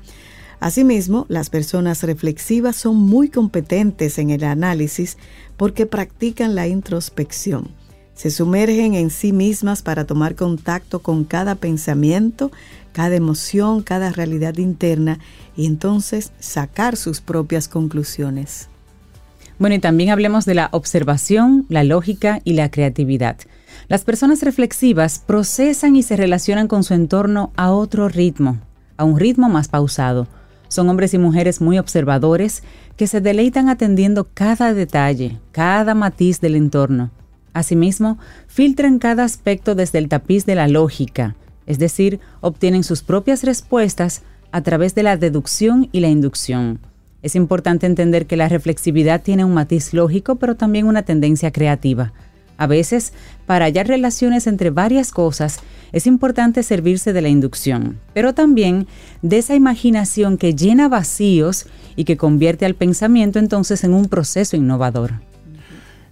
Asimismo, 0.59 1.25
las 1.29 1.49
personas 1.49 2.03
reflexivas 2.03 2.75
son 2.75 2.97
muy 2.97 3.29
competentes 3.29 4.19
en 4.19 4.29
el 4.29 4.43
análisis 4.43 5.17
porque 5.55 5.85
practican 5.85 6.55
la 6.55 6.67
introspección. 6.67 7.69
Se 8.13 8.31
sumergen 8.31 8.95
en 8.95 9.09
sí 9.09 9.31
mismas 9.31 9.81
para 9.81 10.05
tomar 10.05 10.35
contacto 10.35 10.99
con 10.99 11.23
cada 11.23 11.55
pensamiento, 11.55 12.51
cada 12.91 13.15
emoción, 13.15 13.81
cada 13.81 14.11
realidad 14.11 14.57
interna 14.57 15.19
y 15.55 15.65
entonces 15.65 16.33
sacar 16.39 16.97
sus 16.97 17.21
propias 17.21 17.69
conclusiones. 17.69 18.67
Bueno, 19.57 19.75
y 19.75 19.79
también 19.79 20.09
hablemos 20.09 20.43
de 20.43 20.55
la 20.55 20.67
observación, 20.73 21.65
la 21.69 21.85
lógica 21.85 22.41
y 22.43 22.53
la 22.53 22.69
creatividad. 22.71 23.37
Las 23.87 24.03
personas 24.03 24.41
reflexivas 24.41 25.19
procesan 25.19 25.95
y 25.95 26.03
se 26.03 26.17
relacionan 26.17 26.67
con 26.67 26.83
su 26.83 26.93
entorno 26.93 27.53
a 27.55 27.71
otro 27.71 28.09
ritmo, 28.09 28.57
a 28.97 29.05
un 29.05 29.17
ritmo 29.17 29.47
más 29.47 29.69
pausado. 29.69 30.27
Son 30.69 30.87
hombres 30.89 31.13
y 31.13 31.17
mujeres 31.17 31.59
muy 31.59 31.77
observadores 31.77 32.63
que 32.95 33.07
se 33.07 33.21
deleitan 33.21 33.69
atendiendo 33.69 34.27
cada 34.33 34.73
detalle, 34.73 35.37
cada 35.51 35.93
matiz 35.95 36.39
del 36.39 36.55
entorno. 36.55 37.11
Asimismo, 37.53 38.19
filtran 38.47 38.99
cada 38.99 39.23
aspecto 39.23 39.75
desde 39.75 39.97
el 39.97 40.07
tapiz 40.07 40.45
de 40.45 40.55
la 40.55 40.67
lógica, 40.67 41.35
es 41.65 41.79
decir, 41.79 42.19
obtienen 42.41 42.83
sus 42.83 43.03
propias 43.03 43.43
respuestas 43.43 44.21
a 44.51 44.61
través 44.61 44.95
de 44.95 45.03
la 45.03 45.17
deducción 45.17 45.89
y 45.91 45.99
la 45.99 46.07
inducción. 46.07 46.79
Es 47.21 47.35
importante 47.35 47.85
entender 47.85 48.27
que 48.27 48.37
la 48.37 48.47
reflexividad 48.47 49.21
tiene 49.21 49.43
un 49.43 49.53
matiz 49.53 49.93
lógico, 49.93 50.35
pero 50.35 50.55
también 50.55 50.87
una 50.87 51.03
tendencia 51.03 51.51
creativa. 51.51 52.13
A 52.57 52.67
veces, 52.67 53.13
para 53.45 53.65
hallar 53.65 53.87
relaciones 53.87 54.47
entre 54.47 54.69
varias 54.69 55.11
cosas, 55.11 55.59
es 55.91 56.07
importante 56.07 56.63
servirse 56.63 57.13
de 57.13 57.21
la 57.21 57.29
inducción, 57.29 57.99
pero 58.13 58.33
también 58.33 58.87
de 59.21 59.37
esa 59.37 59.55
imaginación 59.55 60.37
que 60.37 60.55
llena 60.55 60.87
vacíos 60.87 61.65
y 61.95 62.03
que 62.03 62.17
convierte 62.17 62.65
al 62.65 62.75
pensamiento 62.75 63.39
entonces 63.39 63.83
en 63.83 63.93
un 63.93 64.07
proceso 64.07 64.55
innovador. 64.55 65.13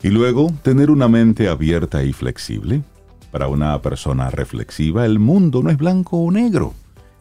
Y 0.03 0.09
luego, 0.09 0.51
tener 0.61 0.91
una 0.91 1.07
mente 1.07 1.47
abierta 1.47 2.03
y 2.03 2.13
flexible. 2.13 2.83
Para 3.31 3.47
una 3.47 3.81
persona 3.81 4.29
reflexiva, 4.29 5.05
el 5.05 5.19
mundo 5.19 5.61
no 5.61 5.69
es 5.69 5.77
blanco 5.77 6.17
o 6.17 6.31
negro, 6.31 6.73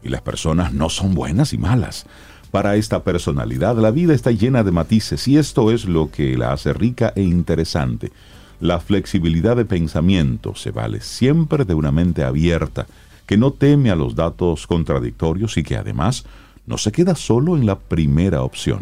y 0.02 0.08
las 0.08 0.22
personas 0.22 0.72
no 0.72 0.88
son 0.88 1.14
buenas 1.14 1.52
y 1.52 1.58
malas. 1.58 2.06
Para 2.50 2.76
esta 2.76 3.02
personalidad, 3.02 3.76
la 3.76 3.90
vida 3.90 4.14
está 4.14 4.30
llena 4.30 4.62
de 4.62 4.70
matices 4.70 5.26
y 5.26 5.36
esto 5.36 5.70
es 5.72 5.84
lo 5.84 6.10
que 6.10 6.38
la 6.38 6.52
hace 6.52 6.72
rica 6.72 7.12
e 7.16 7.22
interesante 7.22 8.12
la 8.60 8.80
flexibilidad 8.80 9.56
de 9.56 9.64
pensamiento 9.64 10.54
se 10.54 10.70
vale 10.70 11.00
siempre 11.00 11.64
de 11.64 11.74
una 11.74 11.92
mente 11.92 12.24
abierta, 12.24 12.86
que 13.26 13.36
no 13.36 13.52
teme 13.52 13.90
a 13.90 13.96
los 13.96 14.14
datos 14.14 14.66
contradictorios 14.66 15.56
y 15.56 15.62
que 15.62 15.76
además 15.76 16.24
no 16.66 16.78
se 16.78 16.92
queda 16.92 17.14
solo 17.14 17.56
en 17.56 17.66
la 17.66 17.78
primera 17.78 18.42
opción. 18.42 18.80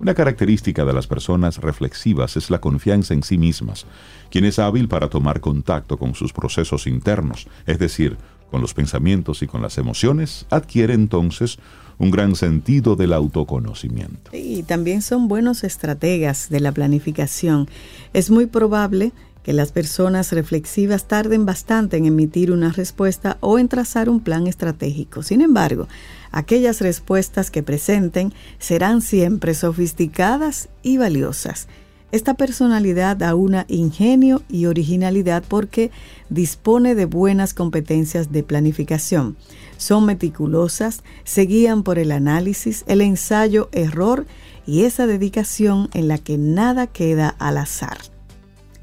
Una 0.00 0.14
característica 0.14 0.84
de 0.84 0.92
las 0.92 1.06
personas 1.06 1.58
reflexivas 1.58 2.36
es 2.36 2.50
la 2.50 2.60
confianza 2.60 3.14
en 3.14 3.22
sí 3.22 3.38
mismas, 3.38 3.86
quien 4.30 4.44
es 4.44 4.58
hábil 4.58 4.88
para 4.88 5.08
tomar 5.08 5.40
contacto 5.40 5.96
con 5.96 6.14
sus 6.14 6.32
procesos 6.32 6.88
internos, 6.88 7.46
es 7.66 7.78
decir, 7.78 8.16
con 8.50 8.60
los 8.60 8.74
pensamientos 8.74 9.42
y 9.42 9.46
con 9.46 9.62
las 9.62 9.78
emociones, 9.78 10.46
adquiere 10.50 10.94
entonces 10.94 11.58
un 12.02 12.10
gran 12.10 12.34
sentido 12.34 12.96
del 12.96 13.12
autoconocimiento. 13.12 14.32
Y 14.32 14.64
también 14.64 15.02
son 15.02 15.28
buenos 15.28 15.62
estrategas 15.62 16.50
de 16.50 16.58
la 16.58 16.72
planificación. 16.72 17.68
Es 18.12 18.28
muy 18.28 18.46
probable 18.46 19.12
que 19.44 19.52
las 19.52 19.70
personas 19.70 20.32
reflexivas 20.32 21.06
tarden 21.06 21.46
bastante 21.46 21.96
en 21.96 22.06
emitir 22.06 22.50
una 22.50 22.72
respuesta 22.72 23.38
o 23.40 23.58
en 23.58 23.68
trazar 23.68 24.08
un 24.08 24.18
plan 24.20 24.48
estratégico. 24.48 25.22
Sin 25.22 25.42
embargo, 25.42 25.86
aquellas 26.32 26.80
respuestas 26.80 27.52
que 27.52 27.62
presenten 27.62 28.32
serán 28.58 29.00
siempre 29.00 29.54
sofisticadas 29.54 30.68
y 30.82 30.98
valiosas. 30.98 31.68
Esta 32.12 32.34
personalidad 32.34 33.16
da 33.16 33.34
una 33.34 33.64
ingenio 33.68 34.42
y 34.50 34.66
originalidad 34.66 35.42
porque 35.48 35.90
dispone 36.28 36.94
de 36.94 37.06
buenas 37.06 37.54
competencias 37.54 38.30
de 38.30 38.42
planificación. 38.42 39.38
Son 39.78 40.04
meticulosas, 40.04 41.02
se 41.24 41.46
guían 41.46 41.82
por 41.82 41.98
el 41.98 42.12
análisis, 42.12 42.84
el 42.86 43.00
ensayo, 43.00 43.70
error 43.72 44.26
y 44.66 44.84
esa 44.84 45.06
dedicación 45.06 45.88
en 45.94 46.06
la 46.06 46.18
que 46.18 46.36
nada 46.36 46.86
queda 46.86 47.34
al 47.38 47.56
azar. 47.56 47.96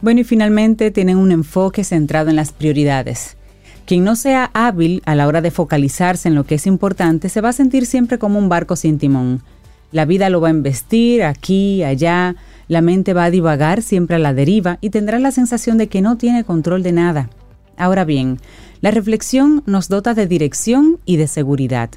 Bueno, 0.01 0.21
y 0.21 0.23
finalmente 0.23 0.89
tienen 0.89 1.17
un 1.17 1.31
enfoque 1.31 1.83
centrado 1.83 2.31
en 2.31 2.35
las 2.35 2.51
prioridades. 2.51 3.37
Quien 3.85 4.03
no 4.03 4.15
sea 4.15 4.49
hábil 4.55 5.03
a 5.05 5.13
la 5.13 5.27
hora 5.27 5.41
de 5.41 5.51
focalizarse 5.51 6.29
en 6.29 6.35
lo 6.35 6.45
que 6.45 6.55
es 6.55 6.65
importante 6.65 7.29
se 7.29 7.41
va 7.41 7.49
a 7.49 7.53
sentir 7.53 7.85
siempre 7.85 8.17
como 8.17 8.39
un 8.39 8.49
barco 8.49 8.75
sin 8.75 8.97
timón. 8.97 9.43
La 9.91 10.05
vida 10.05 10.31
lo 10.31 10.41
va 10.41 10.47
a 10.47 10.51
embestir 10.51 11.23
aquí, 11.23 11.83
allá, 11.83 12.35
la 12.69 12.81
mente 12.81 13.13
va 13.13 13.25
a 13.25 13.31
divagar 13.31 13.81
siempre 13.81 14.15
a 14.15 14.19
la 14.19 14.33
deriva 14.33 14.77
y 14.79 14.91
tendrá 14.91 15.19
la 15.19 15.31
sensación 15.31 15.77
de 15.77 15.87
que 15.87 16.01
no 16.01 16.17
tiene 16.17 16.45
control 16.45 16.83
de 16.83 16.93
nada. 16.93 17.29
Ahora 17.75 18.05
bien, 18.05 18.39
la 18.79 18.91
reflexión 18.91 19.63
nos 19.65 19.89
dota 19.89 20.13
de 20.13 20.27
dirección 20.27 20.99
y 21.03 21.17
de 21.17 21.27
seguridad. 21.27 21.89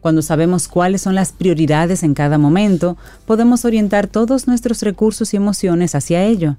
Cuando 0.00 0.20
sabemos 0.20 0.66
cuáles 0.66 1.02
son 1.02 1.14
las 1.14 1.32
prioridades 1.32 2.02
en 2.02 2.14
cada 2.14 2.36
momento, 2.36 2.98
podemos 3.26 3.64
orientar 3.64 4.08
todos 4.08 4.48
nuestros 4.48 4.82
recursos 4.82 5.32
y 5.32 5.36
emociones 5.36 5.94
hacia 5.94 6.24
ello. 6.24 6.56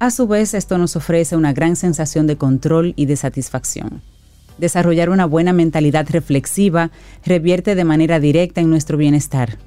A 0.00 0.10
su 0.10 0.26
vez, 0.26 0.52
esto 0.52 0.76
nos 0.76 0.96
ofrece 0.96 1.36
una 1.36 1.52
gran 1.52 1.76
sensación 1.76 2.26
de 2.26 2.36
control 2.36 2.92
y 2.96 3.06
de 3.06 3.16
satisfacción. 3.16 4.02
Desarrollar 4.58 5.10
una 5.10 5.26
buena 5.26 5.52
mentalidad 5.52 6.08
reflexiva 6.10 6.90
revierte 7.24 7.76
de 7.76 7.84
manera 7.84 8.18
directa 8.18 8.60
en 8.60 8.70
nuestro 8.70 8.96
bienestar 8.96 9.58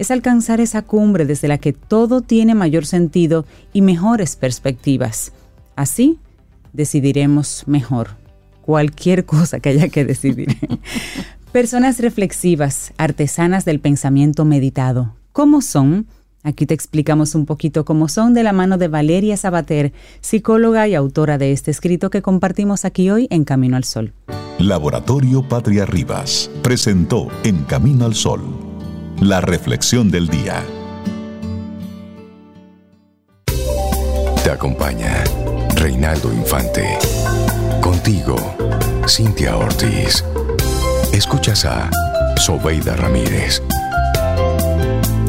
es 0.00 0.10
alcanzar 0.10 0.62
esa 0.62 0.80
cumbre 0.80 1.26
desde 1.26 1.46
la 1.46 1.58
que 1.58 1.74
todo 1.74 2.22
tiene 2.22 2.54
mayor 2.54 2.86
sentido 2.86 3.44
y 3.74 3.82
mejores 3.82 4.34
perspectivas. 4.34 5.32
Así, 5.76 6.18
decidiremos 6.72 7.64
mejor 7.66 8.16
cualquier 8.62 9.26
cosa 9.26 9.60
que 9.60 9.68
haya 9.68 9.90
que 9.90 10.06
decidir. 10.06 10.56
Personas 11.52 11.98
reflexivas, 11.98 12.94
artesanas 12.96 13.66
del 13.66 13.78
pensamiento 13.78 14.46
meditado. 14.46 15.16
¿Cómo 15.32 15.60
son? 15.60 16.06
Aquí 16.42 16.64
te 16.64 16.72
explicamos 16.72 17.34
un 17.34 17.44
poquito 17.44 17.84
cómo 17.84 18.08
son 18.08 18.32
de 18.32 18.42
la 18.42 18.54
mano 18.54 18.78
de 18.78 18.88
Valeria 18.88 19.36
Sabater, 19.36 19.92
psicóloga 20.22 20.88
y 20.88 20.94
autora 20.94 21.36
de 21.36 21.52
este 21.52 21.70
escrito 21.70 22.08
que 22.08 22.22
compartimos 22.22 22.86
aquí 22.86 23.10
hoy 23.10 23.26
en 23.28 23.44
Camino 23.44 23.76
al 23.76 23.84
Sol. 23.84 24.14
Laboratorio 24.58 25.46
Patria 25.46 25.84
Rivas 25.84 26.50
presentó 26.62 27.28
En 27.44 27.64
Camino 27.64 28.06
al 28.06 28.14
Sol 28.14 28.69
la 29.20 29.40
reflexión 29.40 30.10
del 30.10 30.28
día. 30.28 30.64
Te 34.42 34.50
acompaña 34.50 35.22
Reinaldo 35.74 36.32
Infante. 36.32 36.98
Contigo, 37.82 38.36
Cintia 39.06 39.56
Ortiz. 39.56 40.24
Escuchas 41.12 41.64
a 41.66 41.90
Sobeida 42.36 42.96
Ramírez. 42.96 43.62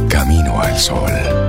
Camino 0.09 0.61
al 0.61 0.77
Sol. 0.77 1.40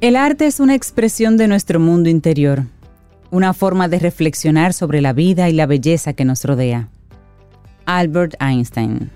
El 0.00 0.16
arte 0.16 0.46
es 0.46 0.60
una 0.60 0.74
expresión 0.74 1.36
de 1.36 1.46
nuestro 1.46 1.78
mundo 1.78 2.08
interior, 2.08 2.62
una 3.30 3.52
forma 3.52 3.86
de 3.86 3.98
reflexionar 3.98 4.72
sobre 4.72 5.02
la 5.02 5.12
vida 5.12 5.50
y 5.50 5.52
la 5.52 5.66
belleza 5.66 6.14
que 6.14 6.24
nos 6.24 6.42
rodea. 6.42 6.88
Albert 7.84 8.34
Einstein. 8.40 9.10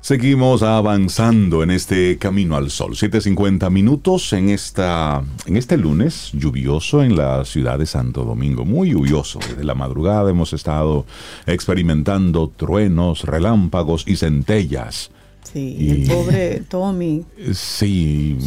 Seguimos 0.00 0.64
avanzando 0.64 1.62
en 1.62 1.70
este 1.70 2.18
camino 2.18 2.56
al 2.56 2.70
sol. 2.70 2.94
7.50 2.94 3.70
minutos 3.70 4.32
en, 4.32 4.48
esta, 4.48 5.22
en 5.46 5.56
este 5.56 5.76
lunes 5.76 6.32
lluvioso 6.32 7.04
en 7.04 7.14
la 7.14 7.44
ciudad 7.44 7.78
de 7.78 7.86
Santo 7.86 8.24
Domingo. 8.24 8.64
Muy 8.64 8.90
lluvioso. 8.90 9.38
Desde 9.48 9.62
la 9.62 9.76
madrugada 9.76 10.28
hemos 10.28 10.52
estado 10.54 11.06
experimentando 11.46 12.48
truenos, 12.48 13.22
relámpagos 13.22 14.08
y 14.08 14.16
centellas. 14.16 15.12
Sí, 15.42 15.76
y 15.78 15.90
el 15.90 16.08
pobre 16.08 16.62
Tommy. 16.68 17.24
Sí, 17.52 18.38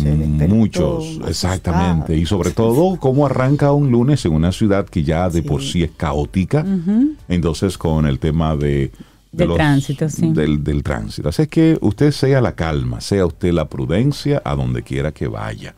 muchos, 0.48 1.20
exactamente. 1.28 2.18
Y 2.18 2.26
sobre 2.26 2.52
todo, 2.52 2.98
cómo 3.00 3.26
arranca 3.26 3.72
un 3.74 3.92
lunes 3.92 4.26
en 4.26 4.34
una 4.34 4.52
ciudad 4.52 4.88
que 4.88 5.04
ya 5.04 5.30
de 5.30 5.44
por 5.44 5.62
sí 5.62 5.84
es 5.84 5.92
caótica. 5.92 6.66
Entonces, 7.28 7.78
con 7.78 8.08
el 8.08 8.18
tema 8.18 8.56
de... 8.56 8.92
del 9.32 9.54
tránsito, 9.54 10.10
sí. 10.10 10.32
Del, 10.32 10.64
del 10.64 10.82
tránsito. 10.82 11.30
Así 11.30 11.44
es 11.44 11.48
que 11.50 11.78
usted 11.82 12.12
sea 12.12 12.42
la 12.42 12.56
calma, 12.56 13.02
sea 13.02 13.26
usted 13.26 13.52
la 13.52 13.68
prudencia 13.70 14.42
a 14.44 14.56
donde 14.56 14.82
quiera 14.82 15.12
que 15.12 15.28
vaya. 15.28 15.76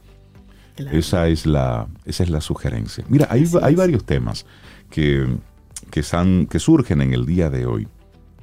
Esa, 0.91 1.28
es 1.28 1.47
la, 1.47 1.88
esa 2.05 2.24
es 2.24 2.30
la 2.30 2.39
sugerencia. 2.39 3.03
Mira, 3.09 3.28
hay, 3.32 3.45
hay 3.63 3.74
varios 3.74 4.05
temas 4.05 4.45
que, 4.91 5.26
que, 5.89 6.03
que 6.47 6.59
surgen 6.59 7.01
en 7.01 7.13
el 7.13 7.26
día 7.26 7.49
de 7.49 7.65
hoy. 7.65 7.88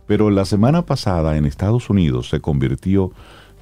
Pero 0.06 0.30
la 0.30 0.44
semana 0.44 0.84
pasada 0.84 1.36
en 1.36 1.46
Estados 1.46 1.88
Unidos 1.90 2.28
se 2.28 2.40
convirtió 2.40 3.12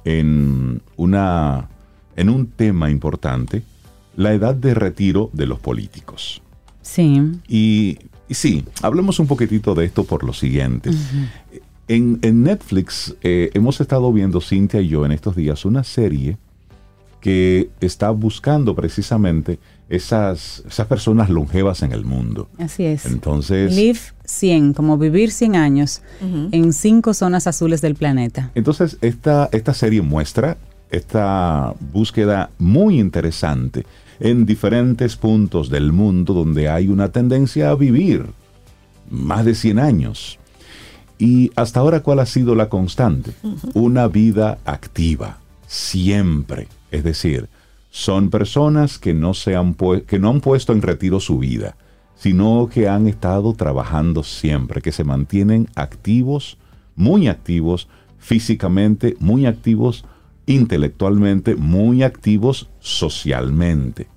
en, 0.05 0.81
una, 0.97 1.69
en 2.15 2.29
un 2.29 2.47
tema 2.47 2.89
importante 2.89 3.63
la 4.15 4.33
edad 4.33 4.55
de 4.55 4.73
retiro 4.73 5.29
de 5.33 5.45
los 5.45 5.59
políticos. 5.59 6.41
Sí. 6.81 7.21
Y, 7.47 7.97
sí, 8.29 8.65
hablemos 8.81 9.19
un 9.19 9.27
poquitito 9.27 9.73
de 9.73 9.85
esto 9.85 10.03
por 10.03 10.23
lo 10.23 10.33
siguiente. 10.33 10.91
en, 11.87 12.19
Netflix 12.43 13.15
eh, 13.21 13.49
hemos 13.53 13.79
estado 13.81 14.11
viendo, 14.11 14.41
Cintia 14.41 14.81
y 14.81 14.89
yo, 14.89 15.05
en 15.05 15.11
estos 15.11 15.35
días 15.35 15.65
una 15.65 15.83
serie 15.83 16.37
que 17.21 17.69
está 17.79 18.09
buscando 18.09 18.75
precisamente 18.75 19.57
esas, 19.95 20.63
esas 20.67 20.87
personas 20.87 21.29
longevas 21.29 21.83
en 21.83 21.91
el 21.91 22.03
mundo. 22.03 22.49
Así 22.57 22.83
es. 22.83 23.05
Entonces... 23.05 23.75
Live 23.75 23.99
100, 24.25 24.73
como 24.73 24.97
vivir 24.97 25.31
100 25.31 25.55
años 25.55 26.01
en 26.51 26.73
cinco 26.73 27.13
zonas 27.13 27.45
azules 27.45 27.81
del 27.81 27.95
planeta. 27.95 28.51
Entonces, 28.55 28.97
esta, 29.01 29.49
esta 29.51 29.73
serie 29.73 30.01
muestra 30.01 30.57
esta 30.89 31.73
búsqueda 31.91 32.51
muy 32.59 32.99
interesante 32.99 33.85
en 34.19 34.45
diferentes 34.45 35.15
puntos 35.15 35.69
del 35.69 35.91
mundo 35.91 36.33
donde 36.33 36.69
hay 36.69 36.87
una 36.87 37.11
tendencia 37.11 37.71
a 37.71 37.75
vivir 37.75 38.27
más 39.09 39.43
de 39.43 39.55
100 39.55 39.79
años. 39.79 40.39
Y 41.17 41.51
hasta 41.55 41.79
ahora, 41.79 42.01
¿cuál 42.01 42.19
ha 42.19 42.25
sido 42.25 42.55
la 42.55 42.69
constante? 42.69 43.31
Una 43.73 44.07
vida 44.07 44.59
activa, 44.65 45.39
siempre. 45.67 46.67
Es 46.91 47.03
decir, 47.03 47.49
son 47.95 48.31
personas 48.31 48.97
que 48.97 49.13
no, 49.13 49.35
se 49.35 49.55
han 49.55 49.75
que 49.75 50.17
no 50.17 50.31
han 50.31 50.41
puesto 50.41 50.73
en 50.73 50.81
retiro 50.81 51.19
su 51.19 51.37
vida, 51.37 51.77
sino 52.15 52.67
que 52.67 52.89
han 52.89 53.05
estado 53.05 53.53
trabajando 53.53 54.23
siempre, 54.23 54.81
que 54.81 54.91
se 54.91 55.03
mantienen 55.03 55.69
activos, 55.75 56.57
muy 56.95 57.27
activos 57.27 57.87
físicamente, 58.17 59.15
muy 59.19 59.45
activos 59.45 60.05
intelectualmente, 60.47 61.55
muy 61.55 62.01
activos 62.01 62.67
socialmente. 62.79 64.07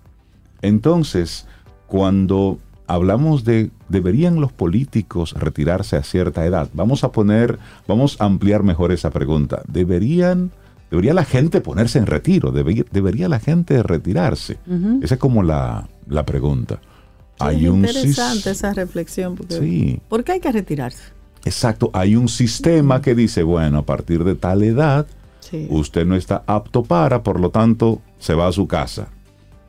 Entonces, 0.63 1.47
cuando 1.87 2.59
hablamos 2.87 3.45
de 3.45 3.71
deberían 3.91 4.41
los 4.41 4.53
políticos 4.53 5.35
retirarse 5.35 5.97
a 5.97 6.03
cierta 6.03 6.47
edad, 6.47 6.71
vamos 6.73 7.05
a 7.05 7.13
poner, 7.13 7.59
vamos 7.87 8.19
a 8.23 8.25
ampliar 8.25 8.63
mejor 8.63 8.91
esa 8.91 9.11
pregunta. 9.11 9.61
¿Deberían 9.69 10.51
debería 10.97 11.13
la 11.13 11.27
gente 11.27 11.61
ponerse 11.61 11.99
en 11.99 12.07
retiro, 12.07 12.53
debería, 12.53 13.29
la 13.29 13.39
gente 13.39 13.83
retirarse. 13.83 14.57
Esa 15.03 15.15
es 15.17 15.21
como 15.21 15.43
la, 15.43 15.87
pregunta. 16.25 16.81
hay 17.39 17.67
es 17.67 17.75
interesante 17.75 18.51
esa 18.53 18.73
reflexión. 18.73 19.37
Porque, 19.37 20.01
¿Por 20.09 20.25
qué 20.25 20.33
hay 20.33 20.41
que 20.41 20.51
retirarse? 20.51 21.03
Exacto, 21.45 21.91
hay 21.93 22.17
un 22.17 22.31
sistema 22.31 23.03
que 23.03 23.15
dice, 23.15 23.43
bueno, 23.43 23.79
a 23.81 23.83
partir 23.83 24.25
de 24.25 24.37
tal 24.37 24.63
edad, 24.63 25.07
usted 25.69 26.07
no 26.07 26.17
está 26.17 26.43
apto 26.47 26.83
para, 26.83 27.23
por 27.23 27.41
lo 27.41 27.51
tanto, 27.51 28.01
se 28.19 28.33
va 28.33 28.49
a 28.49 28.53
su 28.53 28.67
casa. 28.67 29.09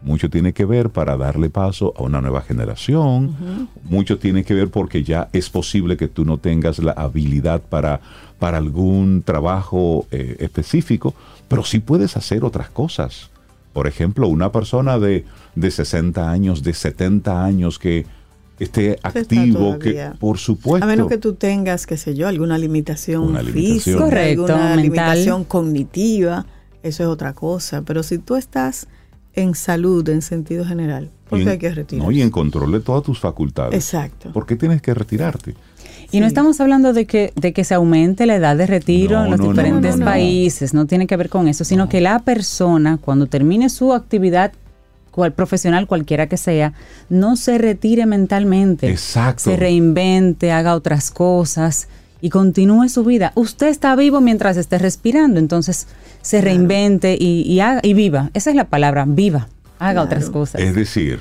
Mucho 0.02 0.30
tiene 0.30 0.54
que 0.54 0.64
ver 0.64 0.92
para 0.92 1.18
darle 1.18 1.50
paso 1.50 1.94
a 1.98 2.04
una 2.04 2.22
nueva 2.22 2.42
generación. 2.42 3.68
Mucho 3.84 4.18
tiene 4.18 4.46
que 4.46 4.54
ver 4.54 4.70
porque 4.70 5.04
ya 5.04 5.28
es 5.34 5.50
posible 5.50 5.98
que 5.98 6.08
tú 6.08 6.24
no 6.24 6.38
tengas 6.38 6.80
la 6.80 6.94
habilidad 6.94 7.62
para, 7.62 8.00
para 8.40 8.58
algún 8.58 9.24
trabajo 9.24 10.06
eh, 10.12 10.38
específico, 10.40 11.14
pero 11.48 11.64
sí 11.64 11.80
puedes 11.80 12.18
hacer 12.18 12.44
otras 12.44 12.70
cosas. 12.70 13.30
Por 13.74 13.88
ejemplo, 13.88 14.28
una 14.28 14.52
persona 14.52 15.00
de, 15.00 15.26
de 15.56 15.72
60 15.72 16.30
años, 16.30 16.64
de 16.64 16.74
70 16.74 17.44
años 17.44 17.80
que 17.80 18.06
esté 18.60 18.98
activo, 19.04 19.78
que 19.78 20.12
por 20.20 20.38
supuesto. 20.38 20.84
A 20.86 20.88
menos 20.88 21.08
que 21.08 21.18
tú 21.18 21.34
tengas, 21.34 21.86
qué 21.86 21.98
sé 21.98 22.16
yo, 22.16 22.28
alguna 22.28 22.58
limitación, 22.58 23.38
física, 23.46 24.00
Correcto, 24.00 24.56
alguna 24.56 24.76
limitación 24.76 25.44
cognitiva, 25.44 26.46
eso 26.84 27.04
es 27.04 27.10
otra 27.10 27.34
cosa. 27.34 27.84
Pero 27.84 28.04
si 28.04 28.18
tú 28.18 28.36
estás 28.36 28.88
en 29.38 29.54
salud 29.54 30.08
en 30.10 30.22
sentido 30.22 30.66
general. 30.66 31.12
¿Por 31.30 31.44
qué 31.44 31.50
hay 31.52 31.58
que 31.60 31.70
retirarse? 31.70 32.06
No, 32.06 32.12
y 32.12 32.22
en 32.22 32.32
control 32.32 32.72
de 32.72 32.80
todas 32.80 33.04
tus 33.04 33.20
facultades. 33.20 33.76
Exacto. 33.76 34.32
¿Por 34.32 34.46
qué 34.46 34.56
tienes 34.56 34.82
que 34.82 34.94
retirarte? 34.94 35.56
Y 36.12 36.20
no 36.20 36.26
estamos 36.26 36.60
hablando 36.62 36.94
de 36.94 37.06
que, 37.06 37.34
de 37.36 37.54
que 37.54 37.64
se 37.64 37.74
aumente 37.74 38.26
la 38.26 38.36
edad 38.36 38.56
de 38.56 38.66
retiro 38.66 39.24
en 39.24 39.32
los 39.32 39.42
diferentes 39.42 39.98
países, 39.98 40.74
no 40.74 40.86
tiene 40.86 41.08
que 41.08 41.18
ver 41.18 41.30
con 41.30 41.48
eso, 41.48 41.64
sino 41.64 41.90
que 41.90 42.02
la 42.02 42.20
persona 42.20 42.98
cuando 42.98 43.28
termine 43.28 43.70
su 43.70 43.94
actividad 43.94 44.54
cual, 45.12 45.34
profesional, 45.34 45.88
cualquiera 45.88 46.28
que 46.28 46.38
sea, 46.38 46.74
no 47.10 47.38
se 47.38 47.58
retire 47.58 48.06
mentalmente. 48.06 48.88
Exacto. 48.88 49.46
Se 49.46 49.58
reinvente, 49.58 50.52
haga 50.52 50.76
otras 50.76 51.10
cosas 51.10 51.88
y 52.22 52.30
continúe 52.30 52.88
su 52.88 53.04
vida. 53.04 53.32
Usted 53.34 53.68
está 53.68 53.96
vivo 53.96 54.22
mientras 54.22 54.58
esté 54.58 54.78
respirando, 54.78 55.40
entonces 55.40 55.88
se 56.22 56.40
reinvente 56.42 57.18
y, 57.20 57.60
haga, 57.60 57.80
y 57.84 57.96
viva. 57.96 58.30
Esa 58.36 58.52
es 58.52 58.56
la 58.56 58.66
palabra, 58.66 59.06
viva. 59.08 59.48
Haga 59.80 60.04
otras 60.04 60.30
cosas. 60.30 60.62
Es 60.62 60.76
decir, 60.76 61.20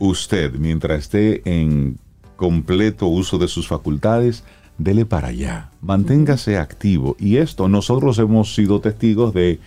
usted, 0.00 0.52
mientras 0.54 1.00
esté 1.02 1.42
en 1.44 1.98
completo 2.36 3.06
uso 3.06 3.38
de 3.38 3.48
sus 3.48 3.66
facultades, 3.66 4.44
dele 4.78 5.04
para 5.06 5.28
allá. 5.28 5.70
Manténgase 5.80 6.58
activo. 6.58 7.16
Y 7.18 7.36
esto 7.38 7.68
nosotros 7.68 8.18
hemos 8.18 8.54
sido 8.54 8.80
testigos 8.80 9.32
de 9.34 9.58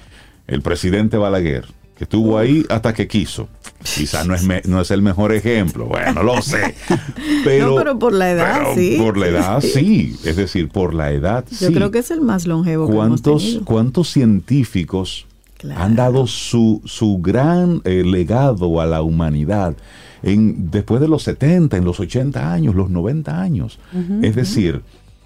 el 0.47 0.61
presidente 0.61 1.17
Balaguer, 1.17 1.65
que 1.97 2.03
estuvo 2.05 2.37
ahí 2.37 2.65
hasta 2.69 2.93
que 2.93 3.07
quiso. 3.07 3.47
Quizás 3.83 4.27
no 4.27 4.35
es, 4.35 4.43
me- 4.43 4.61
no 4.65 4.81
es 4.81 4.91
el 4.91 5.01
mejor 5.01 5.31
ejemplo, 5.33 5.85
bueno, 5.85 6.21
lo 6.23 6.41
sé. 6.41 6.75
Pero, 7.45 7.69
No, 7.69 7.75
pero 7.77 7.97
por 7.97 8.11
la 8.13 8.31
edad, 8.31 8.63
sí. 8.75 8.97
Por 8.99 9.17
la 9.17 9.27
edad, 9.27 9.61
sí. 9.61 10.15
Es 10.25 10.35
decir, 10.35 10.67
por 10.69 10.93
la 10.93 11.11
edad, 11.11 11.45
Yo 11.49 11.67
sí. 11.67 11.73
creo 11.73 11.89
que 11.89 11.99
es 11.99 12.11
el 12.11 12.19
más 12.21 12.45
longevo 12.45 12.87
que 12.87 12.91
hemos 12.93 13.21
¿Cuántos. 13.21 13.59
¿Cuántos 13.63 14.09
científicos 14.11 15.25
Claro. 15.57 15.81
han 15.81 15.95
dado 15.97 16.25
su, 16.25 16.81
su 16.85 17.17
gran 17.21 17.81
eh, 17.83 18.03
legado 18.05 18.79
a 18.79 18.85
la 18.85 19.01
humanidad 19.01 19.75
en, 20.23 20.71
después 20.71 21.01
de 21.01 21.07
los 21.07 21.23
70, 21.23 21.77
en 21.77 21.85
los 21.85 21.99
80 21.99 22.53
años, 22.53 22.75
los 22.75 22.89
90 22.89 23.41
años? 23.41 23.79
es 24.21 24.35
decir, 24.35 24.81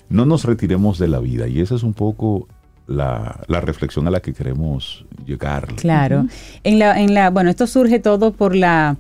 no 0.10 0.26
nos 0.26 0.46
retiremos 0.46 1.00
de 1.00 1.08
la 1.08 1.20
vida 1.20 1.48
y 1.48 1.60
esa 1.60 1.76
es 1.76 1.84
un 1.84 1.94
poco 1.94 2.48
la, 2.88 3.42
la 3.48 3.62
reflexión 3.62 4.08
a 4.08 4.12
la 4.12 4.20
que 4.22 4.34
queremos 4.34 5.06
llegar. 5.26 5.68
Claro. 5.76 6.28
En 6.64 6.80
la, 6.80 7.00
en 7.02 7.14
la, 7.14 7.30
bueno, 7.30 7.50
esto 7.50 7.68
surge 7.68 8.00
todo 8.00 8.34
por 8.34 8.56
la 8.56 8.98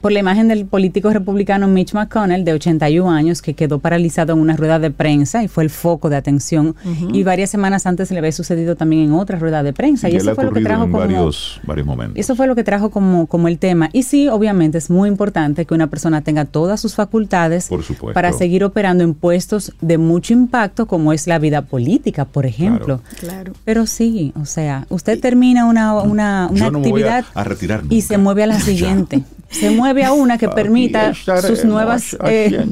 por 0.00 0.12
la 0.12 0.20
imagen 0.20 0.48
del 0.48 0.66
político 0.66 1.10
republicano 1.10 1.66
Mitch 1.66 1.94
McConnell, 1.94 2.44
de 2.44 2.52
81 2.52 3.10
años, 3.10 3.42
que 3.42 3.54
quedó 3.54 3.78
paralizado 3.78 4.34
en 4.34 4.38
una 4.38 4.56
rueda 4.56 4.78
de 4.78 4.90
prensa 4.90 5.42
y 5.42 5.48
fue 5.48 5.64
el 5.64 5.70
foco 5.70 6.10
de 6.10 6.16
atención. 6.16 6.76
Y 7.12 7.22
varias 7.22 7.50
semanas 7.50 7.86
antes 7.86 8.10
le 8.10 8.18
había 8.18 8.32
sucedido 8.32 8.76
también 8.76 9.02
en 9.04 9.12
otra 9.12 9.38
rueda 9.38 9.62
de 9.62 9.72
prensa. 9.72 10.08
Y, 10.08 10.16
eso 10.16 10.34
fue 10.34 10.44
lo 10.44 10.52
que 10.52 10.60
trajo 10.60 10.82
como. 10.82 10.98
varios, 10.98 11.60
varios 11.64 11.86
momentos. 11.86 12.18
Eso 12.18 12.36
fue 12.36 12.46
lo 12.46 12.54
que 12.54 12.64
trajo 12.64 12.90
como, 12.90 13.26
como 13.26 13.48
el 13.48 13.58
tema. 13.58 13.88
Y 13.92 14.02
sí, 14.02 14.28
obviamente 14.28 14.78
es 14.78 14.90
muy 14.90 15.08
importante 15.08 15.64
que 15.64 15.74
una 15.74 15.86
persona 15.86 16.20
tenga 16.22 16.44
todas 16.44 16.80
sus 16.80 16.94
facultades 16.94 17.68
Por 17.68 17.84
para 18.12 18.32
seguir 18.32 18.64
operando 18.64 19.04
en 19.04 19.14
puestos 19.14 19.72
de 19.80 19.98
mucho 19.98 20.32
impacto, 20.32 20.86
como 20.86 21.12
es 21.12 21.26
la 21.26 21.38
vida 21.38 21.62
política, 21.62 22.24
por 22.24 22.46
ejemplo. 22.46 23.00
Claro. 23.20 23.52
Pero 23.64 23.86
sí, 23.86 24.32
o 24.40 24.44
sea, 24.44 24.86
usted 24.88 25.20
termina 25.20 25.66
una, 25.66 25.94
una, 26.02 26.48
no 26.52 26.64
a- 26.64 26.68
actividad 26.68 27.24
a 27.34 27.44
y 27.88 28.02
se 28.02 28.18
mueve 28.18 28.42
a 28.42 28.46
la 28.46 28.60
siguiente. 28.60 29.22
Se 29.58 29.70
mueve 29.70 30.04
a 30.04 30.12
una 30.12 30.36
que 30.38 30.48
permita 30.48 31.14
sus 31.14 31.64
nuevas, 31.64 32.16
eh, 32.24 32.66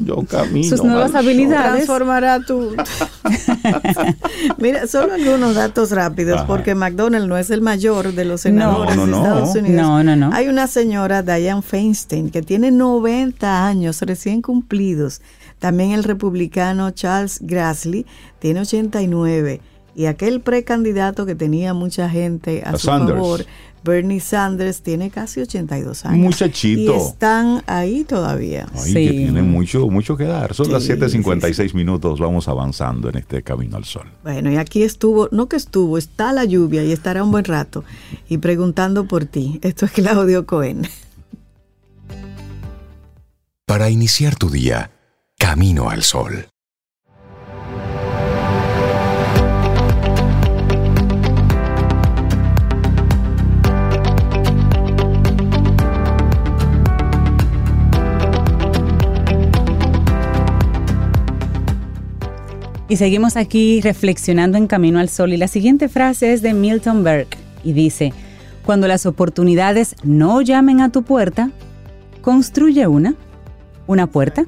sus 0.69 0.83
nuevas 0.85 1.15
habilidades. 1.15 1.73
Transformará 1.87 2.41
tu... 2.41 2.75
Mira, 4.59 4.87
solo 4.87 5.15
algunos 5.15 5.55
datos 5.55 5.91
rápidos, 5.91 6.39
Ajá. 6.39 6.47
porque 6.47 6.75
McDonald 6.75 7.29
no 7.29 7.37
es 7.39 7.51
el 7.51 7.61
mayor 7.61 8.13
de 8.13 8.25
los 8.25 8.43
senadores 8.43 8.97
No, 8.97 9.07
no, 9.07 9.17
de 9.17 9.23
no. 9.23 9.23
Estados 9.23 9.57
Unidos. 9.57 9.83
No, 9.83 10.03
no, 10.05 10.17
no. 10.17 10.31
Hay 10.33 10.49
una 10.49 10.67
señora, 10.67 11.23
Diane 11.23 11.63
Feinstein, 11.63 12.31
que 12.31 12.43
tiene 12.43 12.71
90 12.71 13.67
años 13.67 14.01
recién 14.03 14.43
cumplidos. 14.43 15.21
También 15.59 15.93
el 15.93 16.05
republicano 16.05 16.91
Charles 16.91 17.39
Grassley 17.41 18.07
tiene 18.39 18.61
89. 18.61 19.61
Y 19.95 20.07
aquel 20.07 20.41
precandidato 20.41 21.27
que 21.27 21.35
tenía 21.35 21.75
mucha 21.75 22.09
gente 22.09 22.63
a, 22.65 22.71
A 22.71 22.73
su 22.79 22.87
Sanders. 22.87 23.19
favor, 23.19 23.45
Bernie 23.85 24.21
Sanders, 24.21 24.83
tiene 24.83 25.11
casi 25.11 25.41
82 25.41 26.05
años. 26.07 26.19
Muchachito. 26.19 26.95
Y 26.95 26.97
están 26.97 27.63
ahí 27.67 28.05
todavía. 28.05 28.67
Ay, 28.75 28.81
Sí. 28.93 28.93
que 28.95 29.11
tiene 29.11 29.43
mucho, 29.43 29.89
mucho 29.89 30.17
que 30.17 30.25
dar. 30.25 30.55
Son 30.55 30.71
las 30.71 30.85
Sí, 30.85 30.93
7.56 30.93 31.75
minutos, 31.75 32.21
vamos 32.21 32.47
avanzando 32.49 33.09
en 33.09 33.17
este 33.19 33.43
camino 33.43 33.77
al 33.77 33.85
sol. 33.85 34.07
Bueno, 34.23 34.53
y 34.53 34.57
aquí 34.57 34.83
estuvo, 34.83 35.29
no 35.33 35.49
que 35.49 35.57
estuvo, 35.57 35.99
está 35.99 36.33
la 36.33 36.45
lluvia 36.45 36.85
y 36.85 36.93
estará 36.93 37.25
un 37.25 37.31
buen 37.33 37.45
rato. 37.45 37.85
Y 38.29 38.39
preguntando 38.39 39.07
por 39.07 39.25
ti, 39.25 39.59
esto 39.63 39.87
es 39.87 39.93
Claudio 39.93 40.47
Cohen. 40.47 40.83
Para 43.67 43.89
iniciar 43.91 44.35
tu 44.37 44.51
día, 44.51 44.91
camino 45.39 45.89
al 45.91 46.03
sol. 46.03 46.47
Y 62.93 62.97
seguimos 62.99 63.39
aquí 63.39 63.81
reflexionando 63.81 64.59
en 64.59 64.67
Camino 64.67 64.99
al 64.99 65.09
Sol. 65.09 65.33
Y 65.33 65.39
la 65.39 65.49
siguiente 65.49 65.89
frase 65.89 66.35
es 66.35 66.43
de 66.43 66.53
Milton 66.53 67.03
Berg 67.03 67.29
y 67.65 67.73
dice, 67.73 68.13
cuando 68.67 68.87
las 68.87 69.07
oportunidades 69.07 69.97
no 70.03 70.43
llamen 70.43 70.83
a 70.83 70.93
tu 70.93 71.03
puerta, 71.03 71.49
construye 72.21 72.87
una, 72.87 73.15
una 73.87 74.09
puerta. 74.09 74.45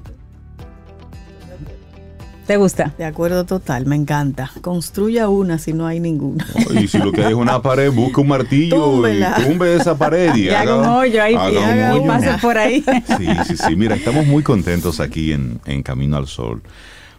¿Te 2.47 2.59
gusta? 2.59 2.93
De 2.99 3.07
acuerdo 3.07 3.47
total, 3.47 3.87
me 3.87 3.97
encanta. 3.97 4.51
Construya 4.61 5.31
una 5.31 5.59
si 5.59 5.73
no 5.73 5.87
hay 5.87 5.99
ninguna. 5.99 6.47
Y 6.79 6.87
si 6.87 6.99
lo 6.99 7.13
que 7.13 7.25
hay 7.25 7.33
es 7.33 7.39
una 7.39 7.63
pared, 7.63 7.91
busca 7.91 8.21
un 8.21 8.29
martillo 8.29 8.77
Túmbela. 8.77 9.37
y 9.39 9.43
tumbe 9.43 9.75
esa 9.75 9.97
pared 9.97 10.35
y, 10.35 10.43
Y 10.49 10.51
haga 10.51 10.77
un 10.77 10.85
hoyo 10.85 11.23
ahí, 11.23 11.35
haga 11.35 11.51
y 11.51 11.57
un 11.57 11.65
haga 11.65 11.95
un 11.95 12.01
hoyo. 12.01 12.07
pase 12.09 12.31
por 12.43 12.59
ahí. 12.59 12.85
Sí, 13.17 13.27
sí, 13.47 13.57
sí. 13.57 13.75
Mira, 13.75 13.97
estamos 13.97 14.27
muy 14.27 14.43
contentos 14.43 15.01
aquí 15.01 15.33
en, 15.33 15.61
en 15.65 15.83
Camino 15.83 16.19
al 16.19 16.27
Sol 16.27 16.61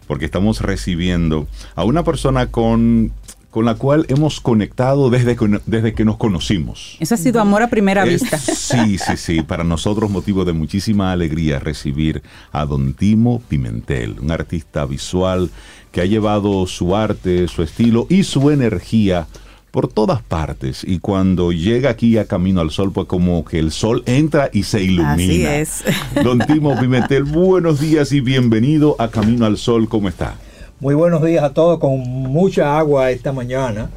porque 0.06 0.24
estamos 0.24 0.60
recibiendo 0.60 1.46
a 1.74 1.84
una 1.84 2.04
persona 2.04 2.46
con, 2.46 3.12
con 3.50 3.64
la 3.64 3.74
cual 3.74 4.06
hemos 4.08 4.40
conectado 4.40 5.10
desde 5.10 5.36
que, 5.36 5.60
desde 5.66 5.94
que 5.94 6.04
nos 6.04 6.16
conocimos. 6.16 6.96
Eso 7.00 7.14
ha 7.14 7.18
sido 7.18 7.40
amor 7.40 7.62
a 7.62 7.68
primera 7.70 8.04
Es- 8.04 8.22
vista. 8.22 8.38
sí, 8.38 8.98
sí, 8.98 9.16
sí. 9.16 9.42
Para 9.42 9.64
nosotros 9.64 10.10
motivo 10.10 10.44
de 10.44 10.52
muchísima 10.52 11.12
alegría 11.12 11.58
recibir 11.58 12.22
a 12.52 12.64
Don 12.66 12.94
Timo 12.94 13.40
Pimentel, 13.48 14.16
un 14.20 14.30
artista 14.30 14.84
visual 14.86 15.50
que 15.92 16.00
ha 16.02 16.04
llevado 16.06 16.66
su 16.66 16.94
arte, 16.94 17.48
su 17.48 17.62
estilo 17.62 18.06
y 18.10 18.22
su 18.24 18.50
energía 18.50 19.26
por 19.70 19.88
todas 19.88 20.22
partes. 20.22 20.82
Y 20.84 20.98
cuando 21.00 21.52
llega 21.52 21.90
aquí 21.90 22.16
a 22.18 22.24
Camino 22.26 22.60
al 22.60 22.70
Sol, 22.70 22.92
pues 22.92 23.06
como 23.06 23.44
que 23.44 23.58
el 23.58 23.70
sol 23.72 24.02
entra 24.06 24.48
y 24.52 24.62
se 24.62 24.82
ilumina. 24.82 25.12
Así 25.12 25.44
es. 25.46 25.84
Don 26.24 26.38
Timo 26.40 26.78
Pimentel, 26.78 27.24
buenos 27.24 27.80
días 27.80 28.12
y 28.12 28.20
bienvenido 28.20 28.96
a 28.98 29.08
Camino 29.08 29.44
al 29.46 29.58
Sol. 29.58 29.88
¿Cómo 29.88 30.08
está? 30.08 30.34
Muy 30.80 30.94
buenos 30.94 31.22
días 31.24 31.42
a 31.44 31.52
todos, 31.52 31.78
con 31.78 31.98
mucha 32.00 32.78
agua 32.78 33.10
esta 33.10 33.32
mañana. 33.32 33.90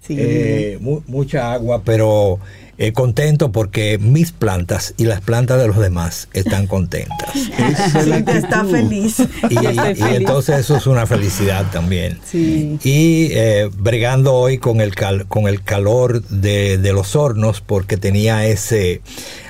Sí. 0.00 0.16
Eh, 0.18 0.78
mu- 0.80 1.00
mucha 1.06 1.52
agua, 1.52 1.82
pero 1.84 2.38
eh, 2.78 2.92
contento 2.92 3.52
porque 3.52 3.98
mis 3.98 4.32
plantas 4.32 4.94
y 4.96 5.04
las 5.04 5.20
plantas 5.20 5.60
de 5.60 5.68
los 5.68 5.78
demás 5.78 6.28
están 6.32 6.66
contentas. 6.66 7.30
Cintia 8.04 8.36
está 8.36 8.64
feliz. 8.64 9.16
Y, 9.50 9.56
feliz. 9.56 10.00
entonces 10.16 10.58
eso 10.60 10.76
es 10.76 10.86
una 10.86 11.06
felicidad 11.06 11.70
también. 11.70 12.18
Sí. 12.24 12.78
Y 12.82 13.28
eh, 13.32 13.70
bregando 13.76 14.34
hoy 14.34 14.58
con 14.58 14.80
el, 14.80 14.94
cal- 14.94 15.26
con 15.26 15.46
el 15.46 15.62
calor 15.62 16.22
de, 16.28 16.78
de 16.78 16.92
los 16.92 17.14
hornos 17.16 17.60
porque 17.60 17.96
tenía 17.96 18.46
ese... 18.46 19.00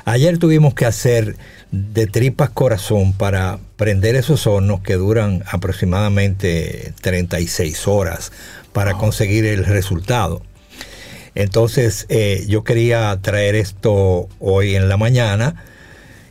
Ayer 0.04 0.36
tuvimos 0.38 0.74
que 0.74 0.84
hacer 0.84 1.36
de 1.70 2.06
tripas 2.06 2.50
corazón 2.50 3.14
para 3.14 3.58
prender 3.76 4.16
esos 4.16 4.46
hornos 4.46 4.80
que 4.82 4.94
duran 4.94 5.42
aproximadamente 5.50 6.92
36 7.00 7.88
horas 7.88 8.32
para 8.72 8.94
conseguir 8.94 9.44
el 9.46 9.64
resultado. 9.64 10.42
Entonces 11.34 12.06
eh, 12.08 12.44
yo 12.48 12.64
quería 12.64 13.18
traer 13.20 13.54
esto 13.54 14.28
hoy 14.38 14.76
en 14.76 14.88
la 14.88 14.96
mañana 14.96 15.64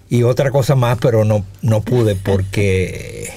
y 0.10 0.24
otra 0.24 0.52
cosa 0.52 0.76
más, 0.76 0.98
pero 1.00 1.26
no, 1.26 1.46
no 1.62 1.82
pude 1.82 2.16
porque 2.16 3.30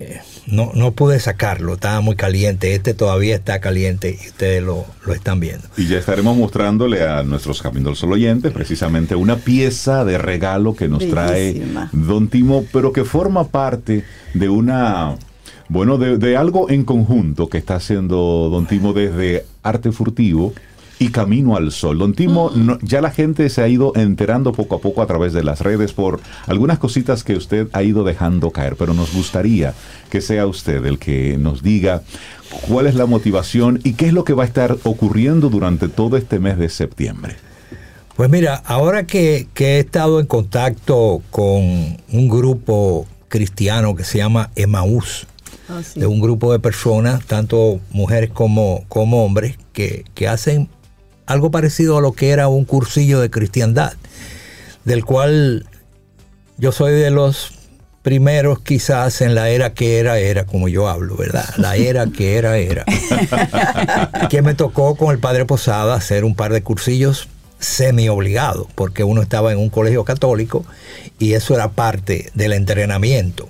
eh, 0.00 0.20
no, 0.46 0.72
no 0.74 0.92
pude 0.92 1.20
sacarlo, 1.20 1.74
estaba 1.74 2.00
muy 2.00 2.16
caliente. 2.16 2.74
Este 2.74 2.92
todavía 2.92 3.36
está 3.36 3.60
caliente 3.60 4.18
y 4.22 4.28
ustedes 4.28 4.62
lo, 4.62 4.84
lo 5.06 5.14
están 5.14 5.40
viendo. 5.40 5.66
Y 5.76 5.86
ya 5.86 5.98
estaremos 5.98 6.36
mostrándole 6.36 7.06
a 7.06 7.22
nuestros 7.22 7.62
Camino 7.62 7.90
al 7.90 7.96
Sol 7.96 8.12
oyentes 8.12 8.52
precisamente 8.52 9.14
una 9.14 9.36
pieza 9.36 10.04
de 10.04 10.18
regalo 10.18 10.74
que 10.74 10.88
nos 10.88 11.00
Bellísima. 11.00 11.88
trae 11.90 12.06
Don 12.06 12.28
Timo, 12.28 12.66
pero 12.72 12.92
que 12.92 13.04
forma 13.04 13.48
parte 13.48 14.04
de 14.34 14.48
una, 14.48 15.16
bueno, 15.68 15.96
de, 15.96 16.18
de 16.18 16.36
algo 16.36 16.68
en 16.68 16.84
conjunto 16.84 17.48
que 17.48 17.58
está 17.58 17.76
haciendo 17.76 18.50
Don 18.50 18.66
Timo 18.66 18.92
desde 18.92 19.46
Arte 19.62 19.92
Furtivo 19.92 20.52
y 20.98 21.08
Camino 21.08 21.56
al 21.56 21.72
Sol. 21.72 21.98
Don 21.98 22.14
Timo, 22.14 22.50
no- 22.54 22.78
ya 22.82 23.00
la 23.00 23.10
gente 23.10 23.48
se 23.50 23.62
ha 23.62 23.68
ido 23.68 23.92
enterando 23.96 24.52
poco 24.52 24.76
a 24.76 24.80
poco 24.80 25.02
a 25.02 25.06
través 25.06 25.32
de 25.32 25.42
las 25.42 25.60
redes 25.60 25.92
por 25.92 26.20
algunas 26.46 26.78
cositas 26.78 27.24
que 27.24 27.34
usted 27.36 27.68
ha 27.72 27.82
ido 27.82 28.04
dejando 28.04 28.50
caer, 28.50 28.76
pero 28.76 28.94
nos 28.94 29.12
gustaría 29.12 29.74
que 30.10 30.20
sea 30.20 30.46
usted 30.46 30.84
el 30.86 30.98
que 30.98 31.36
nos 31.38 31.62
diga 31.62 32.02
cuál 32.68 32.86
es 32.86 32.94
la 32.94 33.06
motivación 33.06 33.80
y 33.82 33.94
qué 33.94 34.06
es 34.06 34.12
lo 34.12 34.24
que 34.24 34.34
va 34.34 34.44
a 34.44 34.46
estar 34.46 34.76
ocurriendo 34.84 35.48
durante 35.50 35.88
todo 35.88 36.16
este 36.16 36.38
mes 36.38 36.58
de 36.58 36.68
septiembre. 36.68 37.36
Pues 38.16 38.30
mira, 38.30 38.62
ahora 38.64 39.06
que, 39.06 39.48
que 39.54 39.76
he 39.76 39.78
estado 39.80 40.20
en 40.20 40.26
contacto 40.26 41.20
con 41.32 41.96
un 42.12 42.28
grupo 42.28 43.06
cristiano 43.28 43.96
que 43.96 44.04
se 44.04 44.18
llama 44.18 44.50
Emaús, 44.54 45.26
Ah, 45.68 45.80
sí. 45.82 45.98
de 45.98 46.06
un 46.06 46.20
grupo 46.20 46.52
de 46.52 46.58
personas, 46.60 47.24
tanto 47.24 47.80
mujeres 47.90 48.30
como, 48.30 48.84
como 48.88 49.24
hombres, 49.24 49.56
que, 49.72 50.04
que 50.14 50.28
hacen 50.28 50.68
algo 51.26 51.50
parecido 51.50 51.98
a 51.98 52.00
lo 52.00 52.12
que 52.12 52.30
era 52.30 52.48
un 52.48 52.64
cursillo 52.64 53.20
de 53.20 53.30
cristiandad, 53.30 53.94
del 54.84 55.04
cual 55.04 55.66
yo 56.58 56.72
soy 56.72 56.92
de 56.92 57.10
los 57.10 57.52
primeros 58.02 58.60
quizás 58.60 59.22
en 59.22 59.34
la 59.34 59.48
era 59.48 59.72
que 59.72 59.98
era, 59.98 60.18
era 60.18 60.44
como 60.44 60.68
yo 60.68 60.88
hablo, 60.88 61.16
¿verdad? 61.16 61.48
La 61.56 61.76
era 61.76 62.06
que 62.06 62.36
era, 62.36 62.58
era. 62.58 62.84
que 64.28 64.42
me 64.42 64.54
tocó 64.54 64.94
con 64.94 65.10
el 65.10 65.18
padre 65.18 65.46
Posada 65.46 65.94
hacer 65.94 66.24
un 66.24 66.34
par 66.34 66.52
de 66.52 66.62
cursillos 66.62 67.28
semi 67.58 68.10
obligado, 68.10 68.68
porque 68.74 69.04
uno 69.04 69.22
estaba 69.22 69.52
en 69.52 69.58
un 69.58 69.70
colegio 69.70 70.04
católico 70.04 70.66
y 71.18 71.32
eso 71.32 71.54
era 71.54 71.70
parte 71.70 72.30
del 72.34 72.52
entrenamiento. 72.52 73.48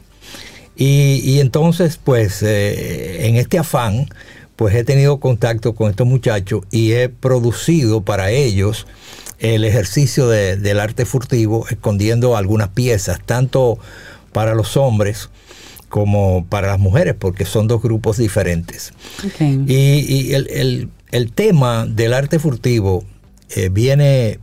Y, 0.77 1.39
entonces, 1.41 2.01
pues, 2.03 2.43
eh, 2.43 3.27
en 3.29 3.37
este 3.37 3.59
afán, 3.59 4.09
pues 4.57 4.75
he 4.75 4.85
tenido 4.85 5.19
contacto 5.19 5.75
con 5.75 5.91
estos 5.91 6.07
muchachos 6.07 6.63
y 6.71 6.93
he 6.93 7.09
producido 7.09 8.03
para 8.03 8.31
ellos 8.31 8.87
el 9.39 9.65
ejercicio 9.65 10.29
del 10.29 10.81
arte 10.81 11.05
furtivo, 11.05 11.67
escondiendo 11.69 12.37
algunas 12.37 12.69
piezas, 12.69 13.21
tanto 13.25 13.79
para 14.33 14.55
los 14.55 14.77
hombres 14.77 15.29
como 15.89 16.47
para 16.49 16.69
las 16.69 16.79
mujeres, 16.79 17.15
porque 17.19 17.45
son 17.45 17.69
dos 17.69 17.83
grupos 17.83 18.17
diferentes. 18.17 18.93
Y, 19.39 20.33
el, 20.33 21.33
tema 21.35 21.87
del 21.87 22.15
arte 22.15 22.39
furtivo 22.39 23.05
eh, 23.51 23.69
viene 23.71 24.41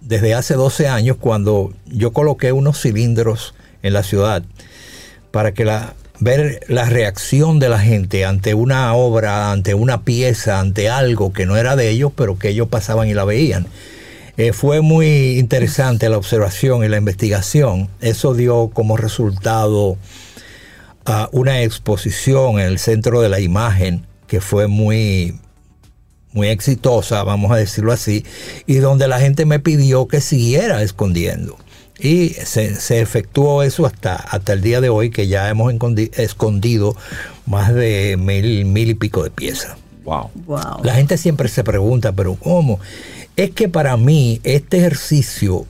desde 0.00 0.34
hace 0.34 0.54
12 0.54 0.88
años 0.88 1.16
cuando 1.18 1.72
yo 1.86 2.12
coloqué 2.12 2.52
unos 2.52 2.80
cilindros 2.80 3.54
en 3.82 3.92
la 3.92 4.02
ciudad 4.02 4.42
para 5.30 5.52
que 5.52 5.64
la, 5.64 5.94
ver 6.20 6.60
la 6.68 6.84
reacción 6.86 7.58
de 7.58 7.68
la 7.68 7.78
gente 7.78 8.24
ante 8.24 8.54
una 8.54 8.94
obra, 8.94 9.52
ante 9.52 9.74
una 9.74 10.02
pieza, 10.02 10.58
ante 10.60 10.88
algo 10.88 11.32
que 11.32 11.46
no 11.46 11.56
era 11.56 11.76
de 11.76 11.90
ellos, 11.90 12.12
pero 12.14 12.38
que 12.38 12.50
ellos 12.50 12.68
pasaban 12.68 13.08
y 13.08 13.14
la 13.14 13.24
veían. 13.24 13.66
Eh, 14.36 14.52
fue 14.52 14.80
muy 14.80 15.38
interesante 15.38 16.08
la 16.08 16.16
observación 16.16 16.84
y 16.84 16.88
la 16.88 16.96
investigación. 16.96 17.88
Eso 18.00 18.34
dio 18.34 18.70
como 18.72 18.96
resultado 18.96 19.96
a 21.04 21.28
una 21.32 21.62
exposición 21.62 22.60
en 22.60 22.66
el 22.66 22.78
centro 22.78 23.20
de 23.20 23.28
la 23.28 23.40
imagen 23.40 24.06
que 24.26 24.40
fue 24.40 24.68
muy 24.68 25.40
muy 26.32 26.48
exitosa, 26.48 27.24
vamos 27.24 27.50
a 27.50 27.56
decirlo 27.56 27.90
así, 27.90 28.24
y 28.66 28.76
donde 28.76 29.08
la 29.08 29.18
gente 29.18 29.46
me 29.46 29.58
pidió 29.58 30.06
que 30.06 30.20
siguiera 30.20 30.82
escondiendo. 30.82 31.58
Y 31.98 32.30
se, 32.30 33.00
efectuó 33.00 33.62
eso 33.62 33.84
hasta, 33.84 34.14
hasta 34.14 34.52
el 34.52 34.60
día 34.60 34.80
de 34.80 34.88
hoy, 34.88 35.10
que 35.10 35.26
ya 35.26 35.48
hemos 35.48 35.72
escondido 36.16 36.96
más 37.46 37.74
de 37.74 38.16
mil, 38.16 38.64
mil 38.66 38.90
y 38.90 38.94
pico 38.94 39.24
de 39.24 39.30
piezas. 39.30 39.76
Wow. 40.04 40.30
wow. 40.46 40.84
La 40.84 40.94
gente 40.94 41.18
siempre 41.18 41.48
se 41.48 41.64
pregunta, 41.64 42.12
pero 42.12 42.36
¿cómo? 42.36 42.78
Es 43.36 43.50
que 43.50 43.68
para 43.68 43.96
mí 43.96 44.40
este 44.44 44.78
ejercicio 44.78 45.66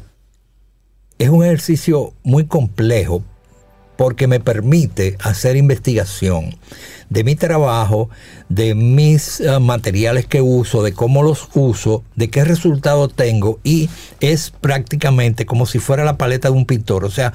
es 1.18 1.28
un 1.28 1.44
ejercicio 1.44 2.12
muy 2.22 2.46
complejo 2.46 3.22
porque 3.98 4.28
me 4.28 4.38
permite 4.38 5.16
hacer 5.18 5.56
investigación 5.56 6.56
de 7.10 7.24
mi 7.24 7.34
trabajo, 7.34 8.10
de 8.48 8.76
mis 8.76 9.40
eh, 9.40 9.58
materiales 9.58 10.24
que 10.24 10.40
uso, 10.40 10.84
de 10.84 10.92
cómo 10.92 11.24
los 11.24 11.48
uso, 11.54 12.04
de 12.14 12.30
qué 12.30 12.44
resultado 12.44 13.08
tengo 13.08 13.58
y 13.64 13.90
es 14.20 14.50
prácticamente 14.50 15.46
como 15.46 15.66
si 15.66 15.80
fuera 15.80 16.04
la 16.04 16.16
paleta 16.16 16.48
de 16.48 16.54
un 16.54 16.64
pintor, 16.64 17.04
o 17.04 17.10
sea, 17.10 17.32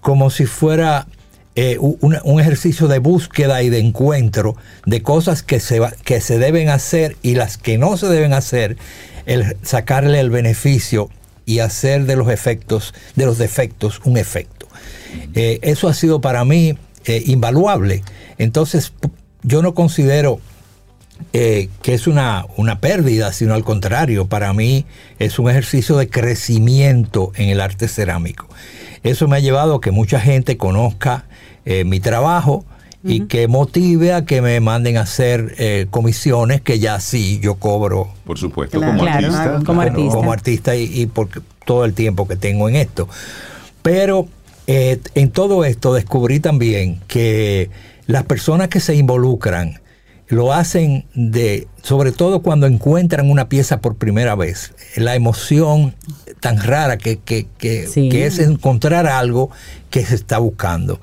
como 0.00 0.30
si 0.30 0.46
fuera 0.46 1.08
eh, 1.56 1.76
un, 1.78 2.40
ejercicio 2.40 2.88
de 2.88 3.00
búsqueda 3.00 3.62
y 3.62 3.68
de 3.68 3.80
encuentro 3.80 4.56
de 4.86 5.02
cosas 5.02 5.42
que 5.42 5.60
se, 5.60 5.78
que 6.04 6.22
se 6.22 6.38
deben 6.38 6.70
hacer 6.70 7.18
y 7.20 7.34
las 7.34 7.58
que 7.58 7.76
no 7.76 7.98
se 7.98 8.06
deben 8.06 8.32
hacer, 8.32 8.78
el 9.26 9.58
sacarle 9.62 10.20
el 10.20 10.30
beneficio 10.30 11.10
y 11.44 11.58
hacer 11.58 12.06
de 12.06 12.16
los 12.16 12.30
efectos, 12.30 12.94
de 13.14 13.26
los 13.26 13.36
defectos, 13.36 14.00
un 14.04 14.16
efecto. 14.16 14.57
Eh, 15.34 15.58
eso 15.62 15.88
ha 15.88 15.94
sido 15.94 16.20
para 16.20 16.44
mí 16.44 16.76
eh, 17.04 17.22
invaluable. 17.26 18.02
Entonces, 18.38 18.92
yo 19.42 19.62
no 19.62 19.74
considero 19.74 20.40
eh, 21.32 21.68
que 21.82 21.94
es 21.94 22.06
una, 22.06 22.46
una, 22.56 22.80
pérdida, 22.80 23.32
sino 23.32 23.54
al 23.54 23.64
contrario, 23.64 24.26
para 24.26 24.52
mí 24.52 24.86
es 25.18 25.38
un 25.38 25.50
ejercicio 25.50 25.96
de 25.96 26.08
crecimiento 26.08 27.32
en 27.36 27.48
el 27.48 27.60
arte 27.60 27.88
cerámico. 27.88 28.48
Eso 29.02 29.28
me 29.28 29.36
ha 29.36 29.40
llevado 29.40 29.76
a 29.76 29.80
que 29.80 29.90
mucha 29.90 30.20
gente 30.20 30.56
conozca 30.56 31.24
mi 31.84 32.00
trabajo 32.00 32.64
y 33.04 33.26
que 33.26 33.46
motive 33.46 34.14
a 34.14 34.24
que 34.24 34.40
me 34.40 34.58
manden 34.58 34.96
a 34.96 35.02
hacer 35.02 35.86
comisiones 35.90 36.62
que 36.62 36.78
ya 36.78 36.98
sí 36.98 37.38
yo 37.42 37.56
cobro. 37.56 38.08
Por 38.24 38.38
supuesto, 38.38 38.80
como, 38.80 39.04
artista, 39.04 39.60
como, 39.66 39.82
artista. 39.82 40.16
Como 40.16 40.32
artista. 40.32 40.76
y, 40.76 40.84
y 41.02 41.06
por 41.06 41.28
todo 41.66 41.84
el 41.84 41.92
tiempo 41.92 42.26
que 42.26 42.36
tengo 42.36 42.70
en 42.70 42.76
esto. 42.76 43.06
Pero 43.82 44.28
eh, 44.68 45.00
en 45.14 45.30
todo 45.30 45.64
esto 45.64 45.94
descubrí 45.94 46.40
también 46.40 47.00
que 47.08 47.70
las 48.06 48.24
personas 48.24 48.68
que 48.68 48.80
se 48.80 48.94
involucran 48.94 49.80
lo 50.26 50.52
hacen 50.52 51.06
de, 51.14 51.66
sobre 51.80 52.12
todo 52.12 52.42
cuando 52.42 52.66
encuentran 52.66 53.30
una 53.30 53.48
pieza 53.48 53.80
por 53.80 53.96
primera 53.96 54.34
vez. 54.34 54.74
La 54.94 55.14
emoción 55.16 55.94
tan 56.40 56.62
rara 56.62 56.98
que, 56.98 57.18
que, 57.18 57.48
es 57.62 58.38
encontrar 58.40 59.06
algo 59.06 59.50
que 59.88 60.04
se 60.04 60.16
está 60.16 60.36
buscando. 60.36 61.00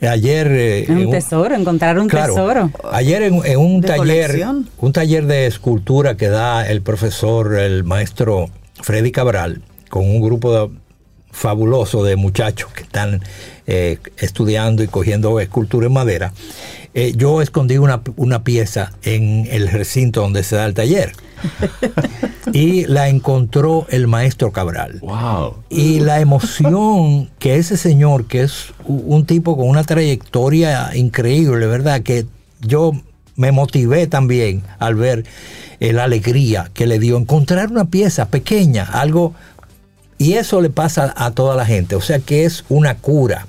Ayer 0.00 0.46
eh, 0.52 0.86
un 0.88 1.10
tesoro, 1.10 1.56
encontrar 1.56 1.98
un 1.98 2.06
tesoro. 2.06 2.70
Ayer 2.92 3.24
en, 3.24 3.58
un 3.58 3.82
taller, 3.82 4.44
un 4.78 4.92
taller 4.92 5.26
de 5.26 5.48
escultura 5.48 6.16
que 6.16 6.28
da 6.28 6.64
el 6.68 6.82
profesor, 6.82 7.58
el 7.58 7.82
maestro 7.82 8.48
Freddy 8.80 9.10
Cabral, 9.10 9.62
con 9.90 10.08
un 10.08 10.20
grupo 10.20 10.52
de 10.52 10.70
fabuloso 11.30 12.04
de 12.04 12.16
muchachos 12.16 12.72
que 12.72 12.82
están 12.82 13.22
eh, 13.66 13.98
estudiando 14.16 14.82
y 14.82 14.88
cogiendo 14.88 15.40
escultura 15.40 15.86
en 15.86 15.92
madera, 15.92 16.32
eh, 16.94 17.12
yo 17.16 17.42
escondí 17.42 17.76
una, 17.78 18.02
pieza 18.42 18.92
en 19.02 19.46
el 19.50 19.68
recinto 19.68 20.22
donde 20.22 20.42
se 20.42 20.56
da 20.56 20.66
el 20.66 20.74
taller. 20.74 21.12
y 22.52 22.86
la 22.86 23.08
encontró 23.08 23.86
el 23.90 24.08
maestro 24.08 24.50
Cabral. 24.50 24.98
Wow. 25.00 25.54
Y 25.68 26.00
la 26.00 26.20
emoción 26.20 27.30
que 27.38 27.56
ese 27.56 27.76
señor, 27.76 28.26
que 28.26 28.42
es 28.42 28.72
un 28.86 29.24
tipo 29.26 29.56
con 29.56 29.68
una 29.68 29.84
trayectoria 29.84 30.90
increíble, 30.96 31.66
¿verdad? 31.66 32.02
Que 32.02 32.26
yo 32.60 32.92
me 33.36 33.52
motivé 33.52 34.08
también 34.08 34.64
al 34.80 34.96
ver 34.96 35.24
eh, 35.78 35.92
la 35.92 36.04
alegría 36.04 36.70
que 36.74 36.86
le 36.86 36.98
dio 36.98 37.16
encontrar 37.16 37.70
una 37.70 37.84
pieza 37.84 38.28
pequeña, 38.28 38.82
algo 38.82 39.34
y 40.18 40.34
eso 40.34 40.60
le 40.60 40.70
pasa 40.70 41.14
a 41.16 41.30
toda 41.30 41.56
la 41.56 41.64
gente, 41.64 41.94
o 41.94 42.00
sea 42.00 42.18
que 42.18 42.44
es 42.44 42.64
una 42.68 42.96
cura. 42.96 43.46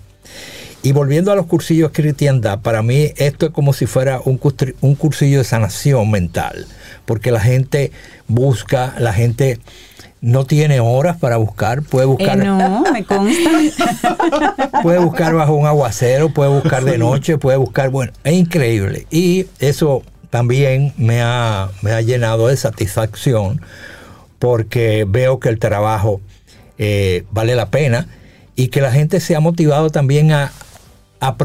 Y 0.81 0.93
volviendo 0.93 1.31
a 1.33 1.35
los 1.35 1.45
cursillos 1.45 1.91
de 1.91 2.01
cristiandad, 2.01 2.59
para 2.59 2.81
mí 2.81 3.11
esto 3.17 3.47
es 3.47 3.51
como 3.51 3.73
si 3.73 3.85
fuera 3.85 4.21
un, 4.23 4.39
un 4.79 4.95
cursillo 4.95 5.39
de 5.39 5.43
sanación 5.43 6.09
mental, 6.09 6.67
porque 7.05 7.31
la 7.31 7.41
gente 7.41 7.91
busca, 8.27 8.93
la 8.97 9.11
gente 9.11 9.59
no 10.21 10.45
tiene 10.45 10.79
horas 10.79 11.17
para 11.17 11.37
buscar, 11.37 11.81
puede 11.81 12.05
buscar. 12.05 12.39
Eh, 12.39 12.45
no, 12.45 12.83
me 12.91 13.03
consta. 13.03 13.49
puede 14.83 14.99
buscar 14.99 15.33
bajo 15.33 15.53
un 15.53 15.67
aguacero, 15.67 16.29
puede 16.29 16.49
buscar 16.49 16.83
de 16.83 16.97
noche, 16.97 17.37
puede 17.37 17.57
buscar, 17.57 17.89
bueno, 17.89 18.13
es 18.23 18.33
increíble. 18.33 19.07
Y 19.11 19.47
eso 19.59 20.03
también 20.29 20.93
me 20.97 21.21
ha, 21.21 21.69
me 21.81 21.91
ha 21.91 22.01
llenado 22.01 22.47
de 22.47 22.57
satisfacción 22.57 23.61
porque 24.39 25.05
veo 25.07 25.39
que 25.39 25.49
el 25.49 25.59
trabajo 25.59 26.21
eh, 26.79 27.25
vale 27.29 27.55
la 27.55 27.69
pena 27.69 28.07
y 28.55 28.69
que 28.69 28.79
la 28.79 28.91
gente 28.91 29.19
se 29.19 29.35
ha 29.35 29.41
motivado 29.41 29.89
también 29.89 30.31
a, 30.31 30.51
a, 31.19 31.35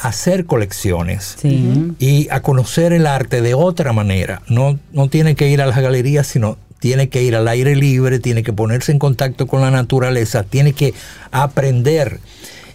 hacer 0.00 0.46
colecciones 0.46 1.36
y 1.42 2.28
a 2.30 2.40
conocer 2.42 2.92
el 2.92 3.06
arte 3.06 3.42
de 3.42 3.54
otra 3.54 3.92
manera. 3.92 4.42
No, 4.48 4.78
no 4.92 5.08
tiene 5.08 5.34
que 5.34 5.48
ir 5.48 5.60
a 5.60 5.66
las 5.66 5.78
galerías, 5.78 6.28
sino 6.28 6.58
tiene 6.78 7.08
que 7.08 7.22
ir 7.24 7.34
al 7.34 7.48
aire 7.48 7.74
libre, 7.74 8.20
tiene 8.20 8.44
que 8.44 8.52
ponerse 8.52 8.92
en 8.92 9.00
contacto 9.00 9.48
con 9.48 9.60
la 9.60 9.72
naturaleza, 9.72 10.44
tiene 10.44 10.72
que 10.72 10.94
aprender, 11.32 12.20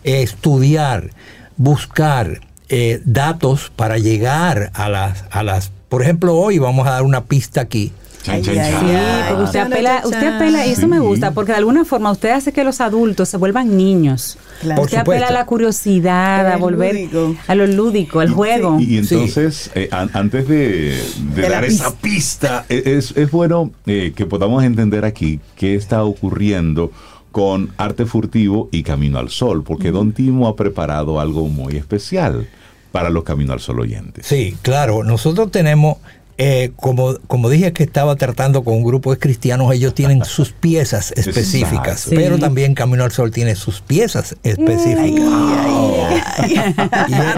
estudiar, 0.03 1.11
buscar 1.55 2.41
eh, 2.67 3.01
datos 3.05 3.71
para 3.75 3.97
llegar 3.97 4.71
a 4.73 4.89
las, 4.89 5.23
a 5.31 5.43
las... 5.43 5.71
Por 5.87 6.01
ejemplo, 6.01 6.35
hoy 6.35 6.57
vamos 6.59 6.85
a 6.85 6.91
dar 6.91 7.03
una 7.03 7.23
pista 7.25 7.61
aquí 7.61 7.93
usted 8.31 9.59
apela, 9.59 10.01
usted 10.05 10.35
apela, 10.35 10.65
y 10.65 10.71
eso 10.71 10.87
me 10.87 10.99
gusta, 10.99 11.31
porque 11.31 11.51
de 11.51 11.57
alguna 11.57 11.85
forma 11.85 12.11
usted 12.11 12.29
hace 12.31 12.51
que 12.53 12.63
los 12.63 12.81
adultos 12.81 13.29
se 13.29 13.37
vuelvan 13.37 13.75
niños. 13.75 14.37
Usted 14.77 14.97
apela 14.97 15.27
a 15.27 15.31
la 15.31 15.45
curiosidad, 15.45 16.51
a 16.51 16.57
volver 16.57 17.09
a 17.47 17.55
lo 17.55 17.67
lúdico, 17.67 18.19
al 18.19 18.29
juego. 18.29 18.77
Y, 18.79 18.97
entonces, 18.97 19.71
eh, 19.75 19.89
antes 19.91 20.47
de, 20.47 20.97
dar 21.35 21.65
esa 21.65 21.95
pista, 21.95 22.65
e, 22.69 22.83
es, 22.97 23.15
es 23.17 23.31
bueno 23.31 23.71
eh, 23.85 24.13
que 24.15 24.25
podamos 24.25 24.63
entender 24.63 25.05
aquí 25.05 25.39
qué 25.55 25.75
está 25.75 26.03
ocurriendo 26.03 26.91
con 27.31 27.71
Arte 27.77 28.05
Furtivo 28.05 28.69
y 28.71 28.83
Camino 28.83 29.17
al 29.17 29.29
Sol, 29.29 29.63
porque 29.63 29.91
Don 29.91 30.13
Timo 30.13 30.47
ha 30.47 30.55
preparado 30.55 31.19
algo 31.19 31.47
muy 31.47 31.75
especial 31.75 32.47
para 32.91 33.09
los 33.09 33.23
Camino 33.23 33.53
al 33.53 33.59
Sol 33.59 33.79
oyentes. 33.79 34.27
Sí, 34.27 34.55
claro, 34.61 35.03
nosotros 35.03 35.49
tenemos 35.49 35.97
eh, 36.37 36.71
como, 36.75 37.15
como 37.27 37.49
dije 37.49 37.73
que 37.73 37.83
estaba 37.83 38.15
tratando 38.15 38.63
con 38.63 38.75
un 38.75 38.83
grupo 38.83 39.11
de 39.11 39.19
cristianos, 39.19 39.71
ellos 39.73 39.93
tienen 39.93 40.25
sus 40.25 40.51
piezas 40.51 41.11
específicas, 41.15 42.07
pero 42.09 42.39
también 42.39 42.73
Camino 42.73 43.03
al 43.03 43.11
Sol 43.11 43.31
tiene 43.31 43.55
sus 43.55 43.81
piezas 43.81 44.35
específicas. 44.43 45.25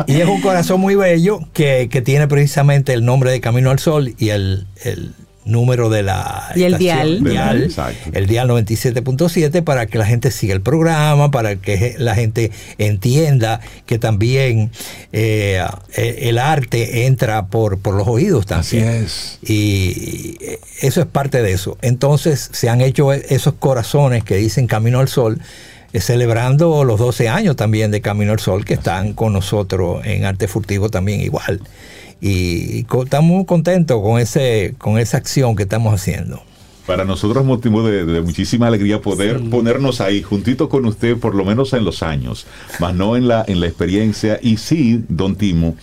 y, 0.07 0.13
es 0.15 0.27
un 0.27 0.41
corazón 0.41 0.79
muy 0.79 0.95
bello 0.95 1.39
que, 1.53 1.89
tiene 2.05 2.27
precisamente 2.27 2.93
el 2.93 3.03
nombre 3.03 3.31
de 3.31 3.41
Camino 3.41 3.71
al 3.71 3.79
Sol 3.79 4.13
y 4.17 4.29
el, 4.29 4.67
número 5.45 5.89
de 5.89 6.03
la 6.03 6.51
Y 6.55 6.63
el 6.63 6.73
estación, 6.73 7.23
dial. 7.23 7.71
El 8.13 8.27
dial 8.27 8.49
97.7 8.49 9.63
para 9.63 9.85
que 9.85 9.97
la 9.97 10.05
gente 10.05 10.31
siga 10.31 10.53
el 10.53 10.61
programa, 10.61 11.31
para 11.31 11.55
que 11.55 11.95
la 11.97 12.15
gente 12.15 12.51
entienda 12.77 13.61
que 13.85 13.99
también 13.99 14.71
eh, 15.13 15.63
eh, 15.95 16.17
el 16.23 16.39
arte 16.39 17.05
entra 17.05 17.45
por, 17.47 17.79
por 17.79 17.93
los 17.95 18.07
oídos 18.07 18.45
Así 18.51 18.77
también. 18.79 19.03
es. 19.03 19.39
Y 19.43 20.37
eso 20.81 21.01
es 21.01 21.07
parte 21.07 21.41
de 21.41 21.51
eso. 21.53 21.77
Entonces 21.81 22.49
se 22.51 22.69
han 22.69 22.81
hecho 22.81 23.13
esos 23.13 23.53
corazones 23.53 24.23
que 24.23 24.35
dicen 24.35 24.67
Camino 24.67 24.99
al 24.99 25.07
Sol, 25.07 25.41
eh, 25.93 26.01
celebrando 26.01 26.83
los 26.83 26.99
12 26.99 27.29
años 27.29 27.55
también 27.55 27.91
de 27.91 28.01
Camino 28.01 28.31
al 28.31 28.39
Sol, 28.39 28.65
que 28.65 28.73
están 28.73 29.13
con 29.13 29.31
nosotros 29.33 30.03
en 30.05 30.25
Arte 30.25 30.47
Furtivo 30.47 30.89
también 30.89 31.21
igual. 31.21 31.61
Y 32.27 32.83
co- 32.85 33.03
estamos 33.03 33.29
muy 33.29 33.45
contentos 33.45 34.01
con, 34.01 34.19
ese, 34.19 34.73
con 34.79 34.97
esa 34.97 35.17
acción 35.17 35.55
que 35.55 35.61
estamos 35.63 35.93
haciendo. 35.93 36.41
Para 36.87 37.05
nosotros 37.05 37.41
es 37.43 37.47
motivo 37.47 37.83
de, 37.87 38.03
de 38.03 38.21
muchísima 38.21 38.65
alegría 38.67 38.99
poder 38.99 39.39
ponernos 39.51 40.01
ahí 40.01 40.23
juntito 40.23 40.67
con 40.67 40.85
usted, 40.85 41.17
por 41.17 41.35
lo 41.35 41.45
menos 41.45 41.73
en 41.73 41.83
los 41.85 42.01
años, 42.01 42.47
más 42.79 42.95
no 42.95 43.15
en 43.15 43.27
la, 43.27 43.43
en 43.47 43.59
la 43.59 43.67
experiencia. 43.67 44.39
Y 44.41 44.57
sí, 44.57 45.03
don 45.07 45.35
Timo, 45.35 45.75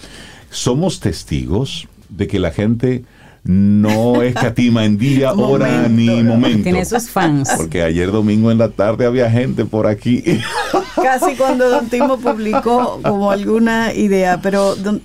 somos 0.51 0.99
testigos 0.99 1.86
de 2.09 2.26
que 2.26 2.40
la 2.40 2.51
gente 2.51 3.05
no 3.45 4.22
escatima 4.22 4.84
en 4.84 4.99
día, 4.99 5.32
hora 5.32 5.66
Momento, 5.66 5.88
ni 5.90 6.22
momento. 6.24 6.62
Tiene 6.64 6.84
sus 6.84 7.09
fans. 7.09 7.51
Porque 7.57 7.82
ayer 7.82 8.11
domingo 8.11 8.51
en 8.51 8.59
la 8.59 8.68
tarde 8.68 9.07
había 9.07 9.30
gente 9.30 9.64
por 9.64 9.86
aquí. 9.86 10.22
Casi 10.97 11.34
cuando 11.36 11.68
Don 11.70 11.88
Timo 11.88 12.18
publicó 12.18 13.01
como 13.03 13.30
alguna 13.30 13.93
idea, 13.95 14.40
pero 14.43 14.74
don- 14.76 15.03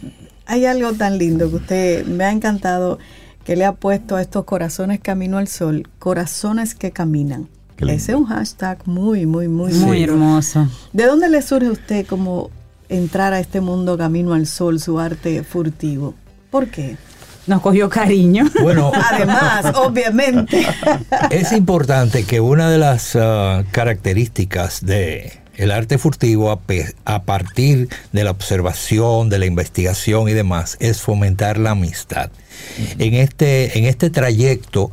hay 0.47 0.65
algo 0.65 0.93
tan 0.93 1.17
lindo 1.17 1.49
que 1.49 1.55
usted 1.57 2.05
me 2.05 2.23
ha 2.23 2.31
encantado 2.31 2.97
que 3.43 3.55
le 3.55 3.65
ha 3.65 3.73
puesto 3.73 4.15
a 4.15 4.21
estos 4.21 4.45
corazones 4.45 4.99
camino 4.99 5.37
al 5.37 5.47
sol, 5.47 5.87
corazones 5.99 6.75
que 6.75 6.91
caminan. 6.91 7.47
Ese 7.77 8.13
es 8.13 8.17
un 8.17 8.25
hashtag 8.25 8.79
muy, 8.87 9.25
muy, 9.27 9.47
muy, 9.47 9.71
Muy 9.73 9.99
lindo. 9.99 10.13
hermoso. 10.13 10.67
¿De 10.93 11.05
dónde 11.05 11.29
le 11.29 11.41
surge 11.43 11.67
a 11.67 11.71
usted 11.71 12.07
como 12.07 12.49
entrar 12.89 13.33
a 13.33 13.39
este 13.39 13.61
mundo 13.61 13.97
camino 13.97 14.33
al 14.33 14.47
sol, 14.47 14.79
su 14.79 14.99
arte 14.99 15.43
furtivo? 15.43 16.15
¿Por 16.49 16.67
qué? 16.69 16.97
Nos 17.45 17.61
cogió 17.61 17.87
cariño. 17.87 18.45
Bueno, 18.61 18.91
Además, 19.11 19.65
obviamente. 19.75 20.65
es 21.29 21.51
importante 21.51 22.23
que 22.25 22.41
una 22.41 22.69
de 22.69 22.79
las 22.79 23.15
ah, 23.15 23.63
características 23.71 24.83
de 24.85 25.33
el 25.57 25.71
arte 25.71 25.97
furtivo 25.97 26.51
a, 26.51 27.23
partir 27.23 27.89
de 28.11 28.23
la 28.23 28.31
observación, 28.31 29.29
de 29.29 29.39
la 29.39 29.45
investigación 29.45 30.29
y 30.29 30.33
demás 30.33 30.77
es 30.79 31.01
fomentar 31.01 31.57
la 31.57 31.71
amistad. 31.71 32.29
En 32.99 33.13
este 33.13 33.77
en 33.77 33.85
este 33.85 34.09
trayecto 34.09 34.91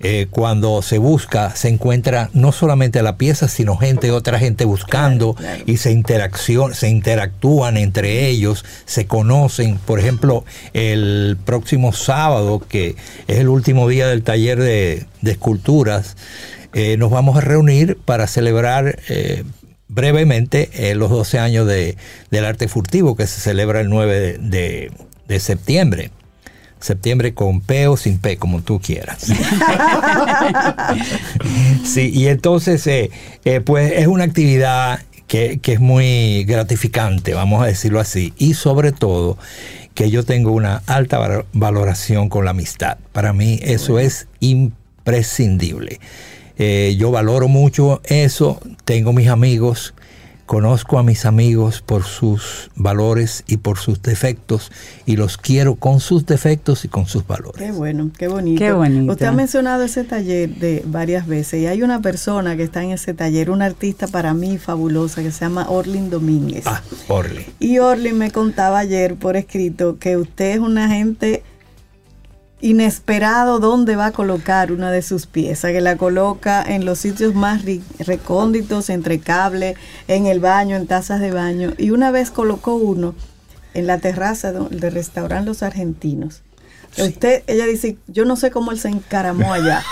eh, 0.00 0.26
cuando 0.28 0.82
se 0.82 0.98
busca, 0.98 1.56
se 1.56 1.68
encuentra 1.68 2.28
no 2.34 2.52
solamente 2.52 3.02
la 3.02 3.16
pieza, 3.16 3.48
sino 3.48 3.78
gente, 3.78 4.10
otra 4.10 4.38
gente 4.38 4.66
buscando 4.66 5.34
Claro, 5.34 5.64
claro. 5.64 5.64
y 5.66 5.78
se 5.78 6.74
se 6.74 6.88
interactúan 6.88 7.76
entre 7.78 8.26
ellos, 8.28 8.64
se 8.84 9.06
conocen. 9.06 9.78
Por 9.78 9.98
ejemplo, 9.98 10.44
el 10.74 11.38
próximo 11.44 11.92
sábado, 11.94 12.62
que 12.68 12.94
es 13.26 13.38
el 13.38 13.48
último 13.48 13.88
día 13.88 14.06
del 14.06 14.22
taller 14.22 14.58
de, 14.60 15.06
de 15.22 15.30
esculturas, 15.30 16.16
eh, 16.74 16.98
nos 16.98 17.10
vamos 17.10 17.38
a 17.38 17.40
reunir 17.40 17.96
para 18.04 18.26
celebrar 18.26 18.98
eh, 19.08 19.44
brevemente 19.96 20.70
eh, 20.74 20.94
los 20.94 21.10
12 21.10 21.40
años 21.40 21.66
de, 21.66 21.96
del 22.30 22.44
arte 22.44 22.68
furtivo 22.68 23.16
que 23.16 23.26
se 23.26 23.40
celebra 23.40 23.80
el 23.80 23.88
9 23.88 24.20
de, 24.20 24.38
de- 24.38 24.92
de 25.26 25.40
septiembre. 25.40 26.12
Septiembre 26.78 27.34
con 27.34 27.62
P 27.62 27.88
o 27.88 27.96
sin 27.96 28.18
P, 28.18 28.36
como 28.36 28.60
tú 28.62 28.78
quieras. 28.80 29.26
sí, 31.84 32.10
y 32.14 32.28
entonces, 32.28 32.86
eh, 32.86 33.10
eh, 33.44 33.60
pues 33.60 33.92
es 33.96 34.06
una 34.06 34.24
actividad 34.24 35.00
que, 35.26 35.58
que 35.58 35.72
es 35.72 35.80
muy 35.80 36.44
gratificante, 36.44 37.34
vamos 37.34 37.62
a 37.62 37.66
decirlo 37.66 37.98
así, 37.98 38.32
y 38.36 38.54
sobre 38.54 38.92
todo 38.92 39.36
que 39.94 40.10
yo 40.10 40.24
tengo 40.24 40.52
una 40.52 40.82
alta 40.86 41.18
val- 41.18 41.46
valoración 41.52 42.28
con 42.28 42.44
la 42.44 42.50
amistad. 42.52 42.98
Para 43.12 43.32
mí 43.32 43.58
eso 43.62 43.98
es 43.98 44.28
imprescindible. 44.40 45.98
Eh, 46.58 46.96
yo 46.98 47.10
valoro 47.10 47.48
mucho 47.48 48.00
eso, 48.04 48.60
tengo 48.84 49.12
mis 49.12 49.28
amigos, 49.28 49.94
conozco 50.46 50.98
a 50.98 51.02
mis 51.02 51.26
amigos 51.26 51.82
por 51.82 52.04
sus 52.04 52.70
valores 52.76 53.44
y 53.46 53.58
por 53.58 53.78
sus 53.78 54.00
defectos 54.00 54.70
y 55.04 55.16
los 55.16 55.36
quiero 55.36 55.74
con 55.74 56.00
sus 56.00 56.24
defectos 56.24 56.84
y 56.84 56.88
con 56.88 57.06
sus 57.06 57.26
valores. 57.26 57.60
Qué 57.60 57.72
bueno, 57.72 58.10
qué 58.16 58.28
bonito. 58.28 58.58
Qué 58.58 58.72
bonito. 58.72 59.12
Usted 59.12 59.26
ha 59.26 59.32
mencionado 59.32 59.82
ese 59.82 60.04
taller 60.04 60.48
de 60.48 60.82
varias 60.86 61.26
veces 61.26 61.60
y 61.60 61.66
hay 61.66 61.82
una 61.82 62.00
persona 62.00 62.56
que 62.56 62.62
está 62.62 62.82
en 62.82 62.92
ese 62.92 63.12
taller, 63.12 63.50
una 63.50 63.66
artista 63.66 64.06
para 64.06 64.32
mí 64.32 64.56
fabulosa 64.56 65.22
que 65.22 65.32
se 65.32 65.40
llama 65.40 65.68
Orlin 65.68 66.10
Domínguez. 66.10 66.64
Ah, 66.66 66.80
Orly. 67.08 67.44
Y 67.58 67.78
Orlin 67.78 68.16
me 68.16 68.30
contaba 68.30 68.78
ayer 68.78 69.16
por 69.16 69.36
escrito 69.36 69.98
que 69.98 70.16
usted 70.16 70.52
es 70.52 70.58
una 70.60 70.88
gente 70.88 71.42
inesperado 72.60 73.58
dónde 73.60 73.96
va 73.96 74.06
a 74.06 74.12
colocar 74.12 74.72
una 74.72 74.90
de 74.90 75.02
sus 75.02 75.26
piezas, 75.26 75.72
que 75.72 75.80
la 75.80 75.96
coloca 75.96 76.62
en 76.62 76.84
los 76.84 76.98
sitios 76.98 77.34
más 77.34 77.62
recónditos, 77.98 78.88
entre 78.90 79.18
cable, 79.18 79.74
en 80.08 80.26
el 80.26 80.40
baño, 80.40 80.76
en 80.76 80.86
tazas 80.86 81.20
de 81.20 81.32
baño. 81.32 81.74
Y 81.76 81.90
una 81.90 82.10
vez 82.10 82.30
colocó 82.30 82.76
uno 82.76 83.14
en 83.74 83.86
la 83.86 83.98
terraza 83.98 84.52
del 84.52 84.92
restaurante 84.92 85.46
Los 85.46 85.62
Argentinos. 85.62 86.42
Usted, 86.98 87.42
ella 87.46 87.66
dice, 87.66 87.98
yo 88.06 88.24
no 88.24 88.36
sé 88.36 88.50
cómo 88.50 88.72
él 88.72 88.78
se 88.78 88.88
encaramó 88.88 89.52
allá. 89.52 89.84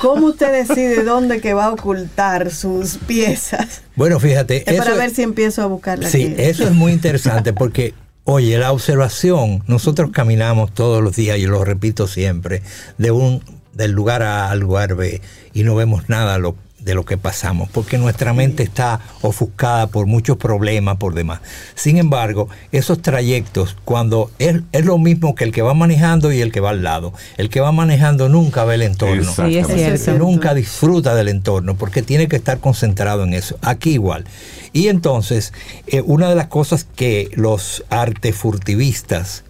¿Cómo 0.00 0.26
usted 0.26 0.52
decide 0.52 1.04
dónde 1.04 1.40
que 1.40 1.54
va 1.54 1.66
a 1.66 1.72
ocultar 1.72 2.50
sus 2.50 2.98
piezas? 2.98 3.82
Bueno, 3.94 4.18
fíjate. 4.18 4.68
Es 4.68 4.76
para 4.76 4.94
ver 4.94 5.10
si 5.10 5.22
empiezo 5.22 5.62
a 5.62 5.66
buscarla. 5.66 6.08
Sí, 6.08 6.34
eso 6.36 6.64
es 6.64 6.72
muy 6.72 6.92
interesante 6.92 7.52
porque, 7.52 7.94
oye, 8.30 8.58
la 8.58 8.72
observación, 8.72 9.62
nosotros 9.68 10.10
caminamos 10.12 10.74
todos 10.74 11.02
los 11.02 11.16
días, 11.16 11.38
y 11.38 11.46
lo 11.46 11.64
repito 11.64 12.06
siempre, 12.06 12.60
de 12.98 13.10
un 13.10 13.42
del 13.72 13.92
lugar 13.92 14.22
A 14.22 14.50
al 14.50 14.60
lugar 14.60 14.96
B 14.96 15.22
y 15.54 15.62
no 15.62 15.74
vemos 15.74 16.10
nada 16.10 16.36
lo- 16.36 16.54
de 16.78 16.94
lo 16.94 17.04
que 17.04 17.18
pasamos, 17.18 17.68
porque 17.70 17.98
nuestra 17.98 18.32
mente 18.32 18.62
está 18.62 19.00
ofuscada 19.20 19.88
por 19.88 20.06
muchos 20.06 20.36
problemas, 20.36 20.96
por 20.96 21.14
demás. 21.14 21.40
Sin 21.74 21.98
embargo, 21.98 22.48
esos 22.72 23.02
trayectos, 23.02 23.76
cuando 23.84 24.30
es, 24.38 24.60
es 24.72 24.84
lo 24.84 24.96
mismo 24.98 25.34
que 25.34 25.44
el 25.44 25.52
que 25.52 25.62
va 25.62 25.74
manejando 25.74 26.32
y 26.32 26.40
el 26.40 26.52
que 26.52 26.60
va 26.60 26.70
al 26.70 26.82
lado. 26.82 27.12
El 27.36 27.50
que 27.50 27.60
va 27.60 27.72
manejando 27.72 28.28
nunca 28.28 28.64
ve 28.64 28.76
el 28.76 28.82
entorno. 28.82 29.32
Sí, 29.34 29.58
es. 29.58 30.08
Nunca 30.08 30.54
disfruta 30.54 31.14
del 31.14 31.28
entorno 31.28 31.74
porque 31.74 32.02
tiene 32.02 32.28
que 32.28 32.36
estar 32.36 32.58
concentrado 32.58 33.24
en 33.24 33.34
eso. 33.34 33.58
Aquí 33.62 33.90
igual. 33.90 34.24
Y 34.72 34.88
entonces, 34.88 35.52
eh, 35.86 36.02
una 36.02 36.28
de 36.28 36.34
las 36.34 36.46
cosas 36.46 36.86
que 36.96 37.30
los 37.34 37.84
artefurtivistas 37.90 39.44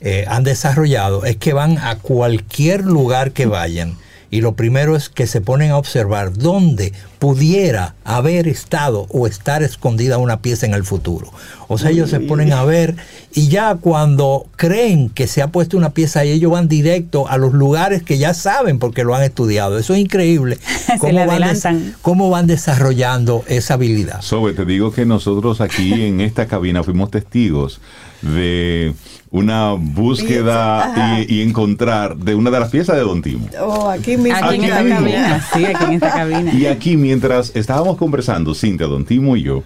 eh, 0.00 0.24
han 0.28 0.44
desarrollado 0.44 1.24
es 1.24 1.36
que 1.36 1.52
van 1.52 1.78
a 1.78 1.96
cualquier 1.98 2.84
lugar 2.84 3.32
que 3.32 3.46
vayan. 3.46 3.96
Y 4.30 4.42
lo 4.42 4.54
primero 4.54 4.94
es 4.94 5.08
que 5.08 5.26
se 5.26 5.40
ponen 5.40 5.72
a 5.72 5.76
observar 5.76 6.32
dónde 6.32 6.92
pudiera 7.18 7.94
haber 8.04 8.46
estado 8.46 9.06
o 9.10 9.26
estar 9.26 9.62
escondida 9.62 10.18
una 10.18 10.40
pieza 10.40 10.66
en 10.66 10.74
el 10.74 10.84
futuro. 10.84 11.32
O 11.68 11.78
sea, 11.78 11.90
ellos 11.90 12.10
se 12.10 12.20
ponen 12.20 12.52
a 12.52 12.64
ver 12.64 12.96
y 13.32 13.48
ya 13.48 13.74
cuando 13.76 14.46
creen 14.56 15.10
que 15.10 15.26
se 15.26 15.42
ha 15.42 15.48
puesto 15.48 15.76
una 15.76 15.90
pieza 15.90 16.20
ahí, 16.20 16.30
ellos 16.30 16.50
van 16.50 16.68
directo 16.68 17.28
a 17.28 17.36
los 17.38 17.52
lugares 17.52 18.02
que 18.02 18.18
ya 18.18 18.34
saben 18.34 18.78
porque 18.78 19.04
lo 19.04 19.14
han 19.14 19.22
estudiado. 19.22 19.78
Eso 19.78 19.94
es 19.94 20.00
increíble. 20.00 20.58
Se 21.00 21.12
le 21.12 21.26
van, 21.26 21.94
cómo 22.02 22.30
van 22.30 22.46
desarrollando 22.46 23.44
esa 23.48 23.74
habilidad. 23.74 24.22
Sobe, 24.22 24.52
te 24.52 24.64
digo 24.64 24.92
que 24.92 25.06
nosotros 25.06 25.60
aquí 25.60 25.92
en 26.04 26.20
esta 26.20 26.46
cabina 26.46 26.82
fuimos 26.82 27.10
testigos 27.10 27.80
de 28.22 28.94
una 29.30 29.72
búsqueda 29.72 31.24
y, 31.26 31.36
y 31.36 31.42
encontrar 31.42 32.16
de 32.16 32.34
una 32.34 32.50
de 32.50 32.60
las 32.60 32.70
piezas 32.70 32.96
de 32.96 33.02
Don 33.02 33.22
Timo. 33.22 33.46
Oh, 33.60 33.88
aquí 33.88 34.16
mismo. 34.16 34.38
Aquí 34.42 34.56
en 34.56 34.64
esta 34.64 34.82
mismo. 34.82 34.98
cabina. 34.98 35.46
Sí, 35.52 35.64
aquí 35.66 35.84
en 35.84 35.92
esta 35.92 36.10
cabina. 36.10 36.52
Y 36.52 36.66
aquí 36.66 36.96
mientras 36.96 37.54
estábamos 37.54 37.96
conversando, 37.96 38.54
Cintia, 38.54 38.86
Don 38.86 39.04
Timo 39.04 39.36
y 39.36 39.42
yo, 39.42 39.62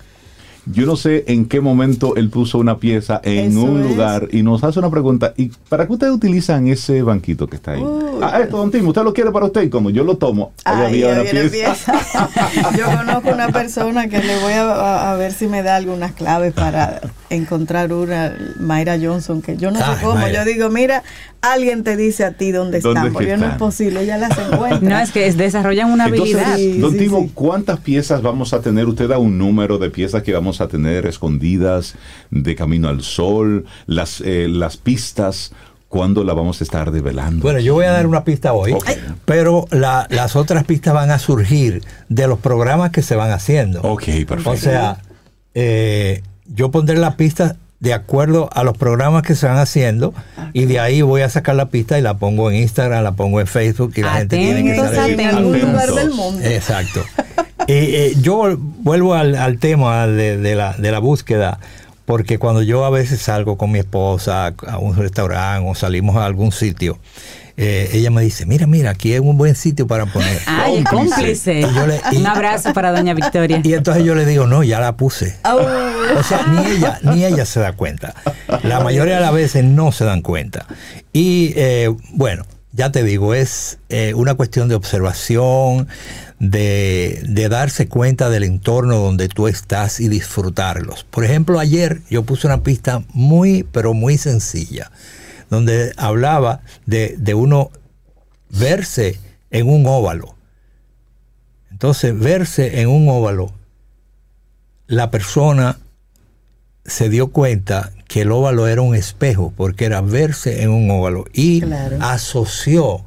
yo 0.67 0.87
no 0.87 0.97
sé 0.97 1.25
en 1.29 1.47
qué 1.47 1.61
momento 1.61 2.17
él 2.17 2.31
puso 2.31 2.59
una 2.59 2.79
pieza 2.79 3.21
en 3.25 3.53
Eso 3.53 3.63
un 3.63 3.83
es. 3.83 3.89
lugar 3.91 4.29
y 4.33 4.43
nos 4.43 4.65
hace 4.65 4.79
una 4.79 4.91
pregunta. 4.91 5.35
¿Y 5.37 5.51
para 5.69 5.87
qué 5.87 5.93
ustedes 5.93 6.13
utilizan 6.15 6.67
ese 6.69 7.03
banquito 7.03 7.47
que 7.47 7.57
está 7.57 7.73
ahí? 7.73 7.83
Uy. 7.83 8.21
ah, 8.23 8.41
esto, 8.43 8.57
Don 8.57 8.71
Timo, 8.71 8.89
usted 8.89 9.03
lo 9.03 9.13
quiere 9.13 9.31
para 9.31 9.47
usted. 9.47 9.63
Y 9.63 9.71
como 9.71 9.91
yo 9.91 10.05
lo 10.05 10.17
tomo, 10.17 10.53
ahí 10.65 10.85
había 10.87 11.09
una 11.09 11.21
había 11.21 11.33
una 11.43 11.51
pieza. 11.51 11.93
pieza. 11.93 12.31
Yo 12.79 12.85
conozco 12.97 13.31
una 13.31 13.49
persona 13.49 14.09
que 14.09 14.19
le 14.23 14.41
voy 14.41 14.53
a, 14.53 14.63
a- 14.73 15.13
a 15.13 15.17
ver 15.17 15.33
si 15.33 15.47
me 15.49 15.63
da 15.63 15.77
algunas 15.77 16.13
claves 16.13 16.53
para 16.53 17.01
encontrar 17.31 17.93
una, 17.93 18.35
Mayra 18.59 18.97
Johnson, 19.01 19.43
que 19.43 19.57
yo 19.57 19.71
no 19.71 19.79
Ay, 19.85 19.97
sé 19.97 20.03
cómo. 20.03 20.15
Mayra. 20.15 20.45
Yo 20.45 20.53
digo, 20.53 20.71
mira, 20.71 21.03
alguien 21.43 21.83
te 21.85 21.97
dice 21.97 22.25
a 22.25 22.33
ti 22.33 22.53
dónde 22.53 22.81
¿Dónde 22.81 23.01
están, 23.01 23.07
es 23.09 23.13
porque 23.13 23.29
que 23.29 23.37
no 23.37 23.47
es 23.47 23.55
posible, 23.57 24.03
ella 24.03 24.19
las 24.19 24.37
encuentra. 24.39 24.81
No, 24.89 24.99
es 25.01 25.11
que 25.11 25.27
es- 25.27 25.37
desarrollan 25.37 25.91
una 25.91 26.07
Entonces, 26.07 26.37
habilidad. 26.37 26.57
Sí, 26.57 26.79
Don 26.81 26.93
sí, 26.93 26.99
Timo, 26.99 27.21
sí. 27.23 27.31
¿cuántas 27.35 27.81
piezas 27.81 28.23
vamos 28.23 28.53
a 28.55 28.61
tener? 28.61 28.87
Usted 28.87 29.09
da 29.09 29.19
un 29.19 29.37
número 29.39 29.79
de 29.79 29.91
piezas 29.91 30.23
que 30.23 30.33
vamos 30.33 30.54
a 30.61 30.69
tener 30.69 31.07
escondidas 31.07 31.95
de 32.31 32.55
Camino 32.55 32.89
al 32.89 33.03
Sol, 33.03 33.65
las, 33.87 34.21
eh, 34.21 34.47
las 34.49 34.77
pistas. 34.77 35.53
¿cuándo 35.89 36.25
la 36.25 36.35
vamos 36.35 36.61
a 36.61 36.65
estar 36.65 36.91
develando? 36.91 37.41
Bueno, 37.41 37.61
yo 37.61 37.75
voy 37.75 37.85
a 37.85 37.93
dar 37.93 38.09
una 38.09 38.25
pista 38.25 38.53
hoy, 38.53 38.75
pero 39.25 39.67
la- 39.71 40.09
las 40.11 40.35
otras 40.35 40.65
pistas 40.65 40.93
van 40.93 41.13
a 41.13 41.21
surgir 41.21 41.85
de 42.09 42.27
los 42.27 42.41
programas 42.41 42.91
que 42.91 43.01
se 43.01 43.15
van 43.15 43.31
haciendo. 43.31 43.81
Ok, 43.83 44.03
perfecto. 44.27 44.51
O 44.51 44.57
sea, 44.57 44.99
eh, 45.55 46.21
yo 46.47 46.73
pondré 46.73 46.97
la 46.97 47.17
pista 47.17 47.55
de 47.79 47.93
acuerdo 47.95 48.51
a 48.55 48.65
los 48.65 48.77
programas 48.77 49.23
que 49.23 49.37
se 49.37 49.47
van 49.47 49.59
haciendo 49.59 50.13
y 50.53 50.65
de 50.65 50.81
ahí 50.81 51.01
voy 51.03 51.21
a 51.23 51.29
sacar 51.29 51.55
la 51.55 51.67
pista 51.69 51.97
y 51.97 52.03
la 52.03 52.15
pongo 52.19 52.51
en 52.51 52.57
Instagram, 52.57 53.05
la 53.05 53.13
pongo 53.13 53.41
en 53.41 53.47
Facebook 53.47 53.93
y 53.95 54.01
la 54.03 54.15
gente 54.15 54.37
tiene 54.37 54.65
que 54.65 54.77
saber. 54.77 55.11
en 55.21 55.27
algún 55.29 55.55
atentos. 55.55 55.71
lugar 55.71 55.93
del 55.95 56.11
mundo. 56.11 56.43
Exacto. 56.45 57.05
Eh, 57.67 58.13
eh, 58.13 58.15
yo 58.21 58.57
vuelvo 58.59 59.15
al, 59.15 59.35
al 59.37 59.59
tema 59.59 60.07
de, 60.07 60.37
de 60.37 60.55
la, 60.55 60.75
de 60.75 60.91
la 60.93 60.99
búsqueda, 60.99 61.59
porque 62.05 62.39
cuando 62.39 62.63
yo 62.63 62.85
a 62.85 62.91
veces 62.91 63.23
salgo 63.23 63.57
con 63.57 63.73
mi 63.73 63.79
esposa 63.79 64.55
a 64.67 64.79
un 64.79 64.95
restaurante 64.97 65.69
o 65.69 65.75
salimos 65.75 66.17
a 66.17 66.27
algún 66.27 66.53
sitio, 66.53 66.99
eh, 67.57 67.89
ella 67.93 68.11
me 68.11 68.21
dice, 68.21 68.45
mira, 68.47 68.67
mira, 68.67 68.91
aquí 68.91 69.15
es 69.15 69.21
un 69.21 69.39
buen 69.39 69.55
sitio 69.55 69.87
para 69.87 70.05
poner. 70.07 70.39
Ay, 70.47 70.85
cómplice. 70.85 71.63
Le- 71.63 72.01
y- 72.13 72.17
Un 72.19 72.27
abrazo 72.27 72.75
para 72.75 72.93
doña 72.93 73.15
Victoria. 73.15 73.61
Y 73.65 73.73
entonces 73.73 74.05
yo 74.05 74.15
le 74.15 74.27
digo, 74.27 74.47
no, 74.47 74.63
ya 74.63 74.81
la 74.81 74.97
puse. 74.97 75.37
O 75.45 76.23
sea, 76.23 76.47
ni 76.49 76.67
ella, 76.73 76.99
ni 77.03 77.25
ella 77.25 77.47
se 77.47 77.61
da 77.61 77.73
cuenta. 77.73 78.15
La 78.63 78.81
mayoría 78.81 79.15
de 79.15 79.21
las 79.21 79.33
veces 79.33 79.65
no 79.65 79.91
se 79.93 80.05
dan 80.05 80.21
cuenta. 80.21 80.67
Y 81.13 81.53
eh, 81.57 81.95
bueno, 82.13 82.45
ya 82.73 82.91
te 82.91 83.05
digo, 83.05 83.35
es 83.35 83.79
eh, 83.89 84.15
una 84.15 84.35
cuestión 84.35 84.69
de 84.69 84.75
observación, 84.75 85.87
de, 86.51 87.23
de 87.27 87.49
darse 87.49 87.89
cuenta 87.89 88.29
del 88.29 88.45
entorno 88.45 88.99
donde 88.99 89.29
tú 89.29 89.49
estás 89.49 90.01
y 90.01 90.09
disfrutarlos. 90.09 91.05
Por 91.05 91.25
ejemplo, 91.25 91.59
ayer 91.59 92.03
yo 92.11 92.23
puse 92.25 92.47
una 92.47 92.63
pista 92.63 93.03
muy, 93.13 93.63
pero 93.73 93.95
muy 93.95 94.19
sencilla, 94.19 94.91
donde 95.49 95.93
hablaba 95.97 96.61
de, 96.87 97.15
de 97.19 97.35
uno 97.35 97.71
verse 98.51 99.19
en 99.51 99.69
un 99.69 99.87
óvalo. 99.87 100.35
Entonces, 101.71 102.19
verse 102.19 102.81
en 102.81 102.89
un 102.89 103.09
óvalo, 103.09 103.53
la 104.87 105.11
persona 105.11 105.79
se 106.85 107.09
dio 107.09 107.29
cuenta 107.29 107.91
que 108.07 108.21
el 108.23 108.33
óvalo 108.33 108.69
era 108.69 108.83
un 108.83 108.95
espejo, 108.95 109.53
porque 109.57 109.87
era 109.87 110.03
verse 110.03 110.63
en 110.63 110.71
un 110.71 110.91
óvalo, 110.91 111.25
y 111.33 111.63
Claro. 111.63 111.97
asoció 112.01 113.05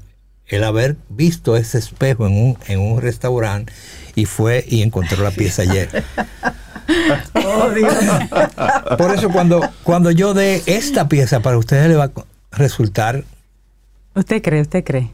el 0.48 0.64
haber 0.64 0.98
visto 1.10 1.58
ese 1.58 1.78
espejo 1.78 2.26
en 2.28 2.34
un, 2.34 2.58
en 2.68 2.80
un 2.80 3.02
restaurante 3.02 3.74
y 4.16 4.26
fue 4.26 4.66
y 4.68 4.82
encontró 4.82 5.24
la 5.24 5.32
pieza 5.32 5.64
ayer. 5.64 6.04
Oh, 7.46 7.70
Dios. 7.70 7.94
Por 8.98 9.14
eso 9.14 9.30
cuando, 9.30 9.62
cuando 9.84 10.10
yo 10.12 10.34
dé 10.34 10.64
esta 10.68 11.10
pieza 11.10 11.42
para 11.42 11.58
ustedes 11.58 11.90
le 11.90 11.96
va 11.96 12.06
a 12.06 12.58
resultar 12.58 13.26
¿Usted 14.18 14.42
cree? 14.42 14.62
¿Usted 14.62 14.84
cree? 14.84 15.12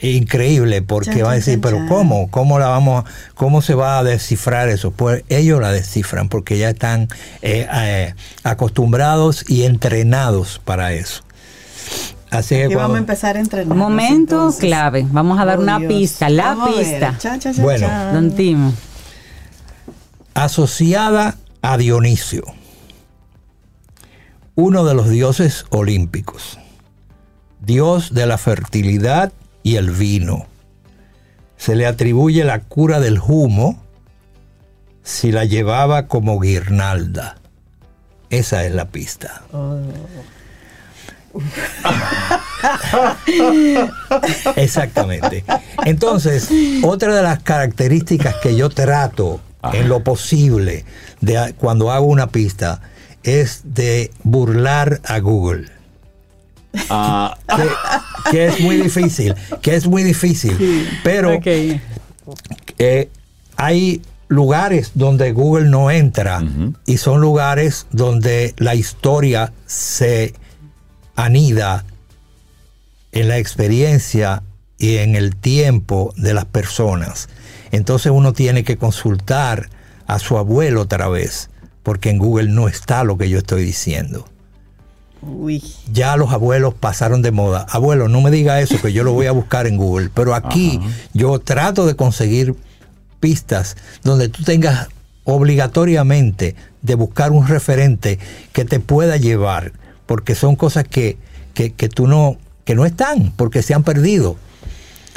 increíble 0.00 0.80
porque 0.80 1.16
Chan, 1.16 1.24
va 1.24 1.32
a 1.32 1.34
decir, 1.34 1.54
chan, 1.54 1.60
pero 1.60 1.76
chan. 1.78 1.88
¿cómo? 1.88 2.30
¿Cómo 2.30 2.58
la 2.58 2.68
vamos? 2.68 3.04
¿Cómo 3.34 3.60
se 3.60 3.74
va 3.74 3.98
a 3.98 4.04
descifrar 4.04 4.68
eso? 4.68 4.90
Pues 4.92 5.24
ellos 5.28 5.60
la 5.60 5.70
descifran 5.70 6.28
porque 6.28 6.56
ya 6.56 6.70
están 6.70 7.08
eh, 7.42 7.66
eh, 7.70 8.14
acostumbrados 8.42 9.44
y 9.50 9.64
entrenados 9.64 10.60
para 10.64 10.92
eso. 10.94 11.24
Así 12.32 12.54
que 12.66 12.74
vamos 12.74 12.96
a 12.96 13.00
empezar 13.00 13.36
a 13.36 13.40
entrenar. 13.40 13.76
Momento 13.76 14.52
clave. 14.58 15.06
Vamos 15.10 15.38
a 15.38 15.44
dar 15.44 15.58
Oh, 15.58 15.62
una 15.62 15.78
Dios. 15.78 15.92
pista, 15.92 16.28
la 16.30 16.54
Vamos 16.54 16.74
pista. 16.74 17.16
Cha, 17.18 17.38
cha, 17.38 17.52
cha, 17.54 17.62
Bueno. 17.62 17.86
cha. 17.86 18.12
Don 18.12 18.34
Timo. 18.34 18.72
asociada 20.34 21.36
a 21.60 21.76
Dionisio, 21.76 22.42
uno 24.54 24.84
de 24.84 24.94
los 24.94 25.08
dioses 25.10 25.66
olímpicos, 25.70 26.58
dios 27.60 28.14
de 28.14 28.26
la 28.26 28.38
fertilidad 28.38 29.32
y 29.62 29.76
el 29.76 29.90
vino. 29.90 30.46
Se 31.58 31.76
le 31.76 31.86
atribuye 31.86 32.44
la 32.44 32.60
cura 32.60 32.98
del 32.98 33.20
humo 33.20 33.82
si 35.04 35.30
la 35.32 35.44
llevaba 35.44 36.06
como 36.08 36.40
guirnalda. 36.40 37.36
Esa 38.30 38.64
es 38.64 38.74
la 38.74 38.86
pista. 38.86 39.42
Exactamente. 44.56 45.44
Entonces, 45.84 46.48
otra 46.82 47.14
de 47.14 47.22
las 47.22 47.42
características 47.42 48.36
que 48.42 48.56
yo 48.56 48.68
trato 48.70 49.40
en 49.72 49.88
lo 49.88 50.02
posible 50.02 50.84
de 51.20 51.54
cuando 51.58 51.92
hago 51.92 52.06
una 52.06 52.28
pista 52.28 52.80
es 53.22 53.60
de 53.64 54.10
burlar 54.24 55.00
a 55.04 55.18
Google. 55.20 55.68
Ah, 56.88 57.36
Que, 57.56 58.30
que 58.30 58.46
es 58.46 58.60
muy 58.60 58.76
difícil, 58.76 59.34
que 59.60 59.74
es 59.76 59.86
muy 59.86 60.02
difícil. 60.02 60.88
Pero 61.04 61.34
Ok. 61.36 61.46
eh, 62.78 63.08
hay 63.56 64.02
lugares 64.28 64.92
donde 64.94 65.32
Google 65.32 65.68
no 65.68 65.90
entra 65.90 66.42
y 66.86 66.96
son 66.96 67.20
lugares 67.20 67.86
donde 67.92 68.54
la 68.56 68.74
historia 68.74 69.52
se 69.66 70.34
anida 71.16 71.84
en 73.12 73.28
la 73.28 73.38
experiencia 73.38 74.42
y 74.78 74.96
en 74.96 75.14
el 75.16 75.36
tiempo 75.36 76.12
de 76.16 76.34
las 76.34 76.44
personas. 76.44 77.28
Entonces 77.70 78.12
uno 78.12 78.32
tiene 78.32 78.64
que 78.64 78.76
consultar 78.76 79.68
a 80.06 80.18
su 80.18 80.38
abuelo 80.38 80.82
otra 80.82 81.08
vez, 81.08 81.50
porque 81.82 82.10
en 82.10 82.18
Google 82.18 82.50
no 82.50 82.68
está 82.68 83.04
lo 83.04 83.16
que 83.16 83.28
yo 83.28 83.38
estoy 83.38 83.64
diciendo. 83.64 84.28
Uy. 85.22 85.62
Ya 85.92 86.16
los 86.16 86.32
abuelos 86.32 86.74
pasaron 86.74 87.22
de 87.22 87.30
moda. 87.30 87.64
Abuelo, 87.70 88.08
no 88.08 88.20
me 88.20 88.30
diga 88.30 88.60
eso, 88.60 88.80
que 88.82 88.92
yo 88.92 89.04
lo 89.04 89.12
voy 89.12 89.26
a 89.26 89.32
buscar 89.32 89.66
en 89.66 89.76
Google. 89.76 90.10
Pero 90.12 90.34
aquí 90.34 90.80
yo 91.14 91.38
trato 91.38 91.86
de 91.86 91.94
conseguir 91.94 92.56
pistas 93.20 93.76
donde 94.02 94.28
tú 94.28 94.42
tengas 94.42 94.88
obligatoriamente 95.24 96.56
de 96.82 96.94
buscar 96.96 97.30
un 97.30 97.46
referente 97.46 98.18
que 98.52 98.64
te 98.64 98.80
pueda 98.80 99.16
llevar, 99.16 99.72
porque 100.12 100.34
son 100.34 100.56
cosas 100.56 100.84
que, 100.84 101.16
que, 101.54 101.72
que 101.72 101.88
tú 101.88 102.06
no, 102.06 102.36
que 102.66 102.74
no 102.74 102.84
están, 102.84 103.32
porque 103.34 103.62
se 103.62 103.72
han 103.72 103.82
perdido. 103.82 104.36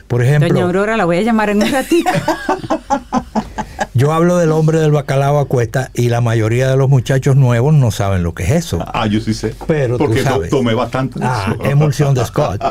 Por 0.08 0.24
ejemplo, 0.24 0.48
Doña 0.48 0.64
Aurora, 0.64 0.96
la 0.96 1.04
voy 1.04 1.18
a 1.18 1.22
llamar 1.22 1.50
en 1.50 1.62
un 1.62 1.70
ratito. 1.70 2.10
yo 3.96 4.12
hablo 4.14 4.38
del 4.38 4.52
hombre 4.52 4.80
del 4.80 4.92
bacalao 4.92 5.40
a 5.40 5.46
cuesta 5.46 5.90
y 5.96 6.10
la 6.10 6.22
mayoría 6.22 6.70
de 6.70 6.78
los 6.78 6.90
muchachos 6.90 7.36
nuevos 7.36 7.74
no 7.74 7.90
saben 7.90 8.22
lo 8.22 8.34
que 8.36 8.44
es 8.44 8.52
eso. 8.52 8.78
ah, 8.94 9.08
yo 9.08 9.20
sí 9.22 9.34
sé. 9.34 9.56
Pero 9.66 9.98
tú 9.98 10.06
Porque 10.06 10.22
sabes. 10.22 10.50
tomé 10.52 10.74
bastante. 10.76 11.20
de 11.20 11.26
Ah, 11.26 11.56
eso. 11.60 11.66
emulsión 11.72 12.14
de 12.14 12.24
Scott. 12.26 12.62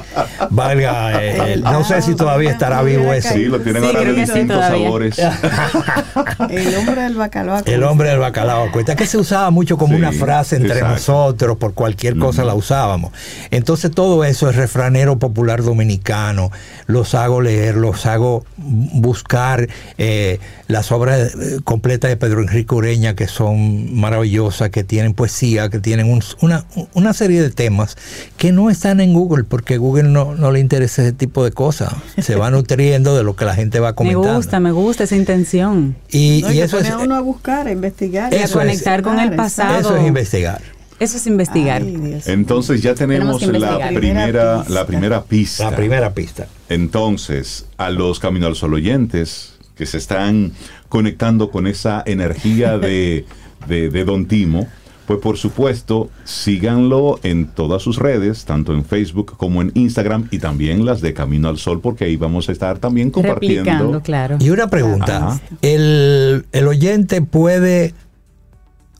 Valga, 0.51 1.23
eh, 1.25 1.57
no 1.63 1.83
sé 1.83 2.01
si 2.03 2.15
todavía 2.15 2.51
estará 2.51 2.83
vivo 2.83 3.13
ese. 3.13 3.33
Sí, 3.35 3.45
lo 3.47 3.59
tienen 3.61 3.83
Sí, 3.83 3.89
ahora 3.89 4.01
de 4.05 4.15
sí, 4.15 4.21
distintos 4.21 4.57
todavía. 4.57 4.85
sabores. 4.85 5.19
El 6.51 6.75
hombre 6.77 7.03
del 7.03 7.15
bacalao. 7.17 7.63
El 7.65 7.83
hombre 7.85 8.11
del 8.11 8.19
bacalao 8.19 8.69
a 8.69 8.71
cuesta, 8.73 8.95
que 8.95 9.07
se 9.07 9.17
usaba 9.19 9.51
mucho 9.51 9.77
como 9.79 9.95
Sí, 9.95 9.99
una 10.01 10.13
frase 10.13 10.57
entre 10.57 10.73
exacto. 10.73 10.95
nosotros, 10.95 11.57
por 11.57 11.75
cualquier 11.75 12.19
cosa 12.19 12.45
la 12.45 12.55
usábamos. 12.55 13.13
Entonces 13.51 13.91
todo 13.91 14.25
eso 14.25 14.49
es 14.51 14.57
refranero 14.57 15.19
popular 15.19 15.63
dominicano, 15.63 16.51
los 16.87 17.15
hago 17.15 17.41
leer, 17.41 17.77
los 17.77 18.05
hago 18.07 18.45
buscar 18.57 19.69
eh, 19.99 20.39
las 20.69 20.93
obras 20.93 21.14
eh, 21.19 21.59
completas 21.65 22.11
de 22.11 22.17
Pedro 22.17 22.41
Enrique 22.43 22.75
Ureña, 22.75 23.15
que 23.15 23.27
son 23.29 23.95
maravillosas, 23.95 24.71
que 24.71 24.85
tienen 24.85 25.15
poesía, 25.15 25.69
que 25.69 25.79
tienen 25.79 26.11
un- 26.11 26.23
una, 26.41 26.65
una 26.95 27.13
serie 27.13 27.41
de 27.43 27.51
temas 27.51 27.97
que 28.37 28.53
no 28.53 28.71
están 28.71 29.01
en 29.01 29.13
Google, 29.15 29.45
porque 29.45 29.77
Google 29.79 30.05
no, 30.05 30.35
no 30.35 30.51
le 30.53 30.61
interesa 30.61 31.03
ese 31.03 31.13
tipo 31.13 31.45
de 31.45 31.53
cosas. 31.53 31.93
Se 32.19 32.37
va 32.37 32.51
nutriendo 32.53 33.17
de 33.17 33.23
lo 33.25 33.37
que 33.37 33.45
la 33.45 33.55
gente 33.55 33.81
va 33.81 33.91
me 33.91 33.95
comentando. 33.95 34.35
gusta, 34.37 34.61
me 34.61 34.73
gusta 34.73 35.05
esa 35.05 35.17
intención. 35.17 35.97
Y, 36.11 36.41
No, 36.43 36.53
y 36.53 36.61
eso 36.61 36.77
pone 36.77 36.89
es, 36.89 36.95
a 36.95 36.99
uno 36.99 37.15
a 37.17 37.21
buscar, 37.21 37.67
a 37.67 37.73
investigar. 37.73 38.33
Y 38.33 38.37
a 38.37 38.45
Eso 38.45 38.61
es. 38.61 38.67
conectar 38.67 39.03
con 39.03 39.19
el 39.21 39.35
pasado. 39.37 39.79
eso 39.79 39.97
es 39.97 40.07
investigar. 40.07 40.61
Eso 41.01 41.17
es 41.17 41.27
investigar. 41.27 41.83
Ay. 41.83 42.21
Entonces 42.27 42.81
ya 42.81 42.95
tenemos, 42.95 43.43
la 43.43 43.89
Primera 43.93 44.59
pista. 44.63 44.65
la 44.73 44.87
primera 44.87 45.23
pista. 45.25 45.71
La 45.71 45.77
primera 45.77 46.15
pista. 46.15 46.47
Entonces, 46.69 47.67
a 47.77 47.91
los 47.91 48.21
Camino 48.21 48.47
al 48.47 48.55
Sol 48.55 48.75
oyentes 48.75 49.55
que 49.77 49.87
se 49.87 49.99
están 49.99 50.53
conectando 50.95 51.51
con 51.51 51.67
esa 51.67 52.05
energía 52.07 52.79
de, 52.79 53.25
de, 53.67 53.91
de 53.91 54.05
Don 54.05 54.27
Timo, 54.27 54.69
pues 55.09 55.19
por 55.19 55.37
supuesto, 55.37 56.09
síganlo 56.23 57.19
en 57.25 57.49
todas 57.49 57.83
sus 57.83 57.97
redes, 57.99 58.45
tanto 58.45 58.73
en 58.73 58.85
Facebook 58.85 59.37
como 59.37 59.61
en 59.61 59.73
Instagram 59.75 60.29
y 60.31 60.39
también 60.39 60.85
las 60.85 61.01
de 61.01 61.13
Camino 61.13 61.49
al 61.49 61.59
Sol, 61.59 61.81
porque 61.81 62.05
ahí 62.05 62.17
vamos 62.17 62.49
a 62.49 62.53
estar 62.53 62.79
también 62.79 63.11
compartiendo. 63.11 63.65
Replicando, 63.65 64.03
claro. 64.03 64.37
Y 64.39 64.51
una 64.51 64.69
pregunta. 64.69 65.41
¿El, 65.63 66.47
el 66.53 66.69
oyente 66.69 67.23
puede 67.23 67.93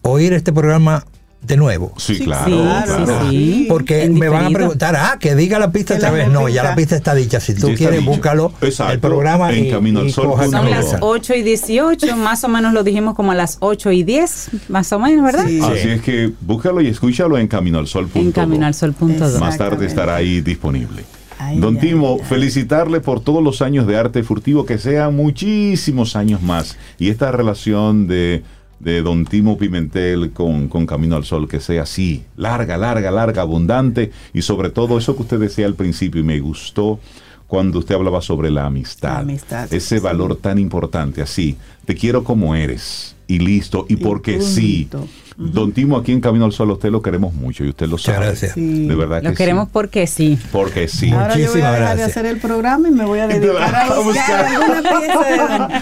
oír 0.03 0.33
este 0.33 0.53
programa 0.53 1.05
de 1.47 1.57
nuevo. 1.57 1.93
Sí, 1.97 2.15
Sí, 2.17 2.25
claro, 2.25 2.63
claro, 2.63 3.05
claro. 3.05 3.31
sí. 3.31 3.67
Porque 3.69 4.09
me 4.09 4.29
van 4.29 4.47
a 4.47 4.51
preguntar, 4.51 4.97
ah, 4.97 5.17
que 5.19 5.35
diga 5.35 5.59
la 5.59 5.73
pista 5.73 5.95
otra 5.95 6.11
vez. 6.11 6.29
No, 6.29 6.49
ya 6.49 6.63
la 6.63 6.75
pista 6.75 6.97
está 6.97 7.15
dicha. 7.15 7.41
Si 7.41 7.55
tú 7.55 7.75
quieres, 7.75 8.01
dicho. 8.01 8.11
búscalo 8.11 8.53
Exacto. 8.61 8.93
el 8.93 9.01
programa 9.01 9.53
En 9.53 9.67
y, 9.67 9.71
Camino 9.71 10.01
al 10.01 10.11
Sol 10.11 10.35
Son 10.51 10.71
las 10.71 10.85
pieza. 10.87 10.99
8 11.01 11.35
y 11.35 11.43
18, 11.43 12.17
más 12.17 12.45
o 12.45 12.49
menos 12.49 12.73
lo 12.73 12.85
dijimos 12.85 13.15
como 13.15 13.33
a 13.33 13.35
las 13.35 13.59
8 13.61 13.93
y 13.93 14.05
10, 14.05 14.51
más 14.69 14.93
o 14.93 14.99
menos, 14.99 15.25
¿verdad? 15.25 15.47
Sí. 15.47 15.61
Así 15.63 15.89
es 15.89 16.03
que 16.03 16.33
búscalo 16.41 16.81
y 16.81 16.89
escúchalo 16.89 17.37
en 17.39 17.49
caminoalsol.do. 17.49 18.19
En 18.21 18.33
caminoalsol.do. 18.33 19.09
Exacto. 19.11 19.41
Más 19.41 19.59
tarde 19.59 19.87
estará 19.87 20.17
ahí 20.17 20.41
disponible. 20.41 21.05
Ay, 21.39 21.59
Don 21.59 21.75
ay, 21.77 21.81
Timo, 21.81 22.19
ay. 22.21 22.27
felicitarle 22.29 23.01
por 23.01 23.21
todos 23.21 23.43
los 23.43 23.61
años 23.61 23.87
de 23.87 23.97
arte 23.97 24.23
furtivo, 24.23 24.65
que 24.65 24.79
sean 24.79 25.17
muchísimos 25.17 26.17
años 26.17 26.43
más. 26.43 26.77
Y 26.99 27.09
esta 27.11 27.33
relación 27.33 28.07
de, 28.07 28.45
de 28.81 29.03
Don 29.03 29.25
Timo 29.25 29.57
Pimentel 29.57 30.31
con, 30.33 30.69
con 30.69 30.87
Camino 30.87 31.17
al 31.17 31.25
Sol, 31.25 31.49
que 31.49 31.61
sea 31.61 31.83
así, 31.83 32.25
larga, 32.37 32.77
larga, 32.77 33.11
larga, 33.11 33.43
abundante. 33.43 34.11
Y 34.33 34.43
sobre 34.43 34.71
todo 34.71 34.99
eso 34.99 35.17
que 35.17 35.23
usted 35.23 35.39
decía 35.39 35.67
al 35.67 35.75
principio, 35.75 36.21
y 36.21 36.25
me 36.25 36.41
gustó 36.41 36.99
cuando 37.47 37.79
usted 37.79 37.95
hablaba 37.95 38.21
sobre 38.21 38.51
la 38.51 38.67
amistad. 38.67 39.15
La 39.15 39.19
amistad, 39.21 39.73
Ese 39.73 39.99
sí. 39.99 40.03
valor 40.03 40.37
tan 40.37 40.59
importante, 40.59 41.23
así, 41.23 41.57
te 41.85 41.95
quiero 41.95 42.25
como 42.25 42.55
eres. 42.55 43.14
Y 43.27 43.39
listo, 43.39 43.87
y, 43.89 43.95
Y 43.95 43.97
porque 43.97 44.41
sí. 44.43 44.89
punto. 44.91 45.09
Don 45.37 45.73
Timo, 45.73 45.97
aquí 45.97 46.13
en 46.13 46.21
Camino 46.21 46.45
al 46.45 46.53
Sol, 46.53 46.71
a 46.71 46.75
usted 46.75 46.91
lo 46.93 47.03
queremos 47.03 47.35
mucho 47.35 47.65
y 47.65 47.71
usted 47.71 47.89
lo 47.89 47.99
sabe. 47.99 48.27
gracias. 48.27 48.53
Sí. 48.53 48.87
De 48.87 48.95
verdad 48.95 49.21
que 49.21 49.31
Lo 49.31 49.35
queremos 49.35 49.65
sí. 49.65 49.71
porque 49.73 50.07
sí. 50.07 50.39
Porque 50.53 50.87
sí. 50.87 51.11
Ahora 51.11 51.31
yo 51.31 51.35
voy 51.35 51.35
a 51.35 51.47
Muchísimas 51.49 51.55
dejar 51.73 51.79
de 51.79 51.85
gracias. 52.03 52.09
hacer 52.11 52.27
el 52.27 52.37
programa 52.39 52.89
y 52.89 52.91
me 52.93 53.05
voy 53.05 53.19
a 53.19 53.27
dedicar 53.29 53.75
a 53.75 53.99
buscar 53.99 54.45
alguna 54.45 54.83
pieza 54.83 55.25
de 55.25 55.37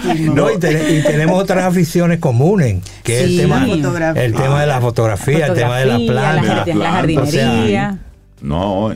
Don 0.06 0.16
Timo. 0.16 0.34
No, 0.34 0.50
y, 0.52 0.58
te- 0.58 0.98
y 0.98 1.02
tenemos 1.02 1.42
otras 1.42 1.64
aficiones 1.64 2.18
comunes, 2.18 2.82
que 3.02 3.20
es 3.20 3.26
Sí. 3.26 3.34
el 3.40 3.42
tema, 3.42 3.66
el 4.16 4.32
tema 4.34 4.60
de 4.62 4.66
la 4.68 4.80
fotografía, 4.80 5.46
el 5.48 5.54
tema 5.54 5.76
de 5.78 5.86
la 5.86 5.98
Fotografía, 5.98 6.32
planta. 6.42 6.54
la, 6.54 6.64
De 6.64 6.74
la 6.74 6.90
jardin- 6.90 7.14
la 7.14 7.22
planta, 7.22 7.36
jardinería. 7.36 7.98
No, 8.40 8.94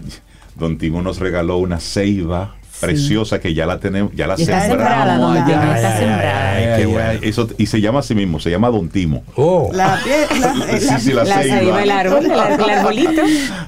Don 0.54 0.78
Timo 0.78 1.02
nos 1.02 1.18
regaló 1.18 1.58
una 1.58 1.80
ceiba 1.80 2.54
preciosa 2.80 3.40
que 3.40 3.54
ya 3.54 3.66
la 3.66 3.78
tenemos, 3.80 4.12
ya 4.14 4.26
la 4.26 4.36
sembramos. 4.36 4.66
sembrada, 4.66 5.32
allá. 5.32 5.76
está 5.76 5.98
sembrada. 5.98 6.52
ay, 6.52 6.80
qué 6.80 6.86
bueno. 6.86 7.20
eso, 7.22 7.48
y 7.58 7.66
se 7.66 7.80
llama 7.80 8.00
así 8.00 8.14
mismo, 8.14 8.38
se 8.40 8.50
llama 8.50 8.68
Don 8.70 8.88
Timo. 8.88 9.24
Oh, 9.36 9.70
La 9.72 9.88
la- 9.88 10.78
Sí, 10.78 10.86
la- 10.86 10.98
sí, 11.00 11.12
la 11.12 11.24
La 11.24 11.42
ceiba. 11.42 11.58
ceiba, 11.58 11.82
el 11.82 11.90
árbol, 11.90 12.24
el, 12.26 12.30
ar- 12.32 12.60
el 12.60 12.70
arbolito. 12.70 13.22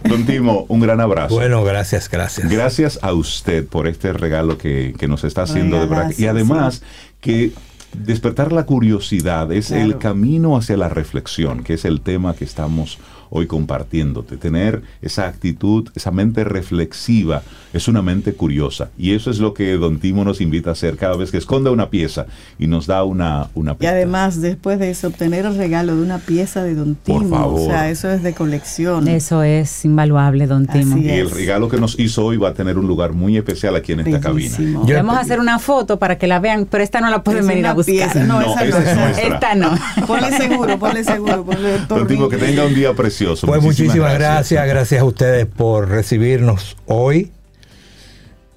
Don 0.05 0.25
Timo, 0.27 0.67
un 0.69 0.81
gran 0.81 1.01
abrazo. 1.01 1.35
bueno, 1.35 1.65
gracias, 1.65 2.09
gracias. 2.11 2.49
Gracias 2.51 2.99
a 3.03 3.13
usted 3.13 3.67
por 3.67 3.87
este 3.87 4.13
regalo 4.13 4.59
que, 4.59 4.95
que 4.99 5.09
nos 5.09 5.25
está 5.25 5.43
haciendo 5.43 5.79
de 5.81 5.87
verdad. 5.87 6.13
Y 6.17 6.27
además 6.27 6.83
que 7.21 7.53
despertar 7.95 8.53
la 8.53 8.65
curiosidad 8.67 9.51
es 9.53 9.71
el 9.71 9.99
camino 9.99 10.57
hacia 10.57 10.77
la 10.77 10.89
reflexión, 10.89 11.65
que 11.65 11.75
es 11.75 11.85
el 11.85 12.01
tema 12.03 12.35
que 12.35 12.45
estamos 12.45 12.99
hoy 13.31 13.47
compartiéndote. 13.47 14.37
Tener 14.37 14.83
esa 15.03 15.27
actitud, 15.27 15.89
esa 15.95 16.11
mente 16.11 16.45
reflexiva, 16.45 17.43
es 17.73 17.89
una 17.89 18.03
mente 18.03 18.33
curiosa. 18.33 18.91
Y 18.99 19.15
eso 19.15 19.31
es 19.31 19.39
lo 19.39 19.55
que 19.55 19.73
Don 19.75 19.99
Timo 19.99 20.25
nos 20.25 20.41
invita 20.41 20.71
a 20.71 20.73
hacer 20.73 20.97
cada 20.97 21.17
vez 21.17 21.31
que 21.31 21.37
esconde 21.39 21.71
una 21.71 21.91
pieza 21.91 22.27
y 22.59 22.67
nos 22.67 22.87
da 22.87 23.05
una, 23.05 23.49
una 23.55 23.77
Y 23.81 23.87
además, 23.87 24.41
después 24.41 24.79
de 24.79 24.91
eso, 24.91 25.09
obtener 25.09 25.45
el 25.47 25.57
regalo 25.57 25.95
de 25.97 26.03
una 26.03 26.19
pieza 26.19 26.63
de 26.63 26.75
Don 26.75 26.95
Por 26.95 27.21
Timo. 27.23 27.37
favor. 27.37 27.61
O 27.61 27.65
sea, 27.67 27.91
eso 27.91 28.11
es 28.11 28.23
de 28.23 28.33
colección. 28.35 29.09
Eso 29.09 29.43
es 29.43 29.85
invaluable, 29.85 30.47
don 30.47 30.67
Timo. 30.67 30.97
Así 30.97 31.05
y 31.05 31.11
el 31.11 31.27
es. 31.27 31.33
regalo 31.35 31.69
que 31.69 31.79
nos 31.79 31.99
hizo 31.99 32.25
hoy 32.25 32.37
va 32.37 32.51
a 32.51 32.55
tener 32.55 32.79
un 32.79 32.87
lugar 32.87 33.13
muy 33.13 33.37
especial 33.37 33.77
aquí 33.77 33.93
en 33.93 34.01
esta 34.01 34.21
cabina. 34.21 34.57
Bellísimo. 34.57 34.87
Yo- 34.87 34.97
Vamos 34.97 35.17
a 35.17 35.21
hacer 35.21 35.39
una 35.41 35.59
foto 35.59 35.99
para 35.99 36.19
que 36.19 36.27
la 36.27 36.39
vean, 36.41 36.67
pero 36.71 36.83
esta 36.85 37.01
no 37.01 37.09
la 37.11 37.23
pueden 37.23 37.47
venir 37.47 37.67
a 37.67 37.75
buscar. 37.75 37.95
pieza. 37.95 38.25
No, 38.25 38.41
No, 38.41 38.59
esa 38.61 38.95
no. 38.95 39.07
es. 39.09 39.19
Esta 39.19 39.55
no. 39.55 39.71
Ponle 40.07 40.37
seguro, 40.37 40.79
ponle 40.79 41.05
seguro. 41.05 41.45
Ponle 41.45 41.79
Don 41.89 42.07
Timo, 42.07 42.29
que 42.29 42.37
tenga 42.37 42.65
un 42.65 42.75
día 42.75 42.93
precioso. 42.95 43.18
Pues 43.47 43.63
muchísimas 43.63 44.15
gracias. 44.15 44.67
gracias, 44.67 45.01
a 45.01 45.05
ustedes 45.05 45.47
por 45.47 45.89
recibirnos 45.89 46.77
hoy. 46.87 47.33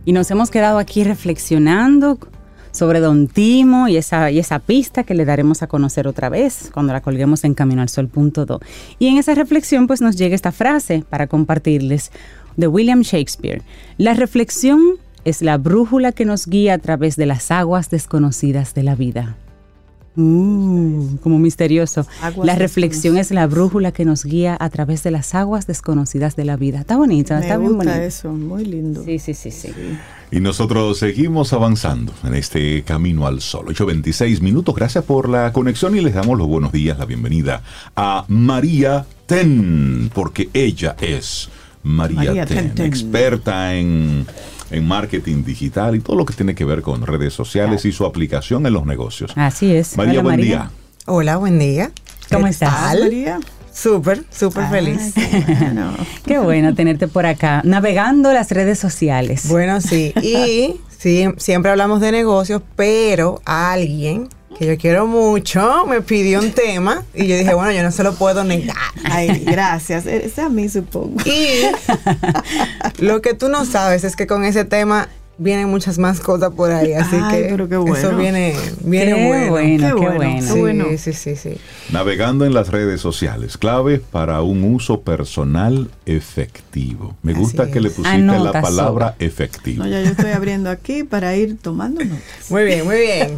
Y 0.05 0.11
nos 0.11 0.29
hemos 0.29 0.51
quedado 0.51 0.77
aquí 0.77 1.05
reflexionando 1.05 2.19
sobre 2.73 2.99
Don 2.99 3.27
Timo 3.27 3.87
y 3.87 3.95
esa, 3.95 4.29
y 4.31 4.39
esa 4.39 4.59
pista 4.59 5.03
que 5.03 5.13
le 5.13 5.23
daremos 5.23 5.61
a 5.63 5.67
conocer 5.67 6.07
otra 6.07 6.27
vez 6.27 6.69
cuando 6.73 6.91
la 6.91 7.01
colguemos 7.01 7.45
en 7.45 7.53
caminoalsol.do. 7.53 8.59
Y 8.99 9.07
en 9.07 9.17
esa 9.17 9.35
reflexión 9.35 9.87
pues 9.87 10.01
nos 10.01 10.17
llega 10.17 10.35
esta 10.35 10.51
frase 10.51 11.05
para 11.09 11.27
compartirles 11.27 12.11
de 12.57 12.67
William 12.67 13.01
Shakespeare. 13.01 13.61
La 13.97 14.13
reflexión 14.13 14.81
es 15.23 15.41
la 15.41 15.57
brújula 15.57 16.11
que 16.11 16.25
nos 16.25 16.47
guía 16.47 16.73
a 16.73 16.79
través 16.79 17.15
de 17.15 17.27
las 17.27 17.51
aguas 17.51 17.89
desconocidas 17.89 18.73
de 18.73 18.83
la 18.83 18.95
vida. 18.95 19.37
Uh, 20.15 21.17
como 21.23 21.39
misterioso. 21.39 22.05
Aguas 22.21 22.45
la 22.45 22.55
reflexión 22.55 23.17
es 23.17 23.31
la 23.31 23.47
brújula 23.47 23.91
que 23.91 24.05
nos 24.05 24.25
guía 24.25 24.55
a 24.59 24.69
través 24.69 25.01
de 25.03 25.11
las 25.11 25.33
aguas 25.33 25.65
desconocidas 25.65 26.35
de 26.35 26.45
la 26.45 26.55
vida. 26.55 26.81
Está 26.81 26.97
bonita, 26.97 27.35
Me 27.35 27.41
está 27.41 27.57
gusta 27.57 27.75
bonita. 27.77 28.03
eso, 28.03 28.31
muy 28.31 28.63
lindo. 28.65 29.03
Sí, 29.03 29.17
sí, 29.19 29.33
sí, 29.33 29.49
sí. 29.51 29.69
Y 30.31 30.39
nosotros 30.39 30.97
seguimos 30.99 31.53
avanzando 31.53 32.13
en 32.23 32.33
este 32.35 32.83
camino 32.83 33.25
al 33.27 33.41
sol. 33.41 33.65
8.26 33.67 34.41
minutos. 34.41 34.75
Gracias 34.75 35.03
por 35.03 35.29
la 35.29 35.51
conexión 35.53 35.95
y 35.97 36.01
les 36.01 36.13
damos 36.13 36.37
los 36.37 36.47
buenos 36.47 36.71
días, 36.71 36.97
la 36.97 37.05
bienvenida 37.05 37.61
a 37.95 38.25
María 38.27 39.05
Ten, 39.25 40.11
porque 40.13 40.49
ella 40.53 40.95
es 41.01 41.49
María, 41.83 42.15
María 42.17 42.45
Ten, 42.45 42.57
Ten 42.65 42.75
Ten. 42.75 42.85
experta 42.85 43.75
en, 43.75 44.25
en 44.73 44.87
marketing 44.87 45.43
digital 45.43 45.95
y 45.95 45.99
todo 45.99 46.15
lo 46.17 46.25
que 46.25 46.33
tiene 46.33 46.55
que 46.55 46.65
ver 46.65 46.81
con 46.81 47.05
redes 47.05 47.33
sociales 47.33 47.85
y 47.85 47.91
su 47.91 48.05
aplicación 48.05 48.65
en 48.65 48.73
los 48.73 48.85
negocios. 48.85 49.31
Así 49.35 49.73
es. 49.73 49.95
María, 49.97 50.13
Hola, 50.13 50.21
buen 50.23 50.35
María. 50.37 50.45
día. 50.57 50.71
Hola, 51.05 51.37
buen 51.37 51.59
día. 51.59 51.91
¿Cómo 52.31 52.45
¿Qué 52.45 52.51
estás? 52.51 52.73
tal? 52.73 52.99
María? 53.03 53.39
Súper, 53.71 54.23
súper 54.31 54.63
Ay, 54.65 54.71
feliz. 54.71 55.13
qué 55.15 55.55
bueno. 55.59 55.93
Qué 56.25 56.39
bueno 56.39 56.75
tenerte 56.75 57.07
por 57.07 57.25
acá, 57.25 57.61
navegando 57.63 58.31
las 58.33 58.51
redes 58.51 58.77
sociales. 58.79 59.47
Bueno, 59.49 59.81
sí. 59.81 60.13
Y 60.21 60.75
sí, 60.97 61.25
siempre 61.37 61.71
hablamos 61.71 61.99
de 62.01 62.11
negocios, 62.11 62.61
pero 62.75 63.41
alguien 63.45 64.29
que 64.57 64.65
yo 64.67 64.77
quiero 64.77 65.07
mucho 65.07 65.85
me 65.87 66.01
pidió 66.01 66.39
un 66.39 66.51
tema 66.51 67.03
y 67.13 67.27
yo 67.27 67.37
dije, 67.37 67.53
bueno, 67.53 67.71
yo 67.71 67.83
no 67.83 67.91
se 67.91 68.03
lo 68.03 68.13
puedo 68.15 68.43
negar. 68.43 68.75
Ay, 69.05 69.43
gracias. 69.45 70.05
Ese 70.05 70.41
a 70.41 70.49
mí 70.49 70.69
supongo. 70.69 71.17
Y 71.25 73.03
lo 73.03 73.21
que 73.21 73.33
tú 73.33 73.49
no 73.49 73.65
sabes 73.65 74.03
es 74.03 74.15
que 74.15 74.27
con 74.27 74.43
ese 74.45 74.65
tema 74.65 75.09
vienen 75.39 75.67
muchas 75.67 75.97
más 75.97 76.19
cosas 76.19 76.51
por 76.51 76.71
ahí, 76.71 76.93
así 76.93 77.15
Ay, 77.19 77.41
que 77.41 77.47
pero 77.49 77.67
qué 77.67 77.75
bueno. 77.77 77.95
eso 77.97 78.15
viene, 78.15 78.53
viene 78.81 79.15
qué 79.15 79.27
bueno. 79.27 79.49
bueno, 79.49 79.87
Qué 79.87 79.93
bueno, 80.07 80.35
qué 80.35 80.41
Sí, 80.43 80.59
bueno. 80.59 80.85
sí, 80.97 81.11
sí, 81.13 81.35
sí. 81.35 81.57
Navegando 81.91 82.45
en 82.45 82.53
las 82.53 82.69
redes 82.69 83.01
sociales, 83.01 83.57
clave 83.57 83.99
para 83.99 84.43
un 84.43 84.63
uso 84.63 85.01
personal 85.01 85.89
efectivo. 86.05 87.15
Me 87.23 87.31
Así 87.31 87.41
gusta 87.41 87.71
que 87.71 87.81
le 87.81 87.87
es. 87.89 87.95
pusiste 87.95 88.15
Anota 88.15 88.51
la 88.53 88.61
palabra 88.61 89.11
sobre. 89.13 89.25
efectivo. 89.25 89.83
No, 89.83 89.89
ya 89.89 90.01
yo 90.01 90.11
estoy 90.11 90.31
abriendo 90.31 90.69
aquí 90.69 91.03
para 91.03 91.35
ir 91.35 91.57
tomando 91.57 92.03
notas. 92.05 92.21
Muy 92.49 92.63
bien, 92.65 92.85
muy 92.85 92.97
bien. 92.97 93.37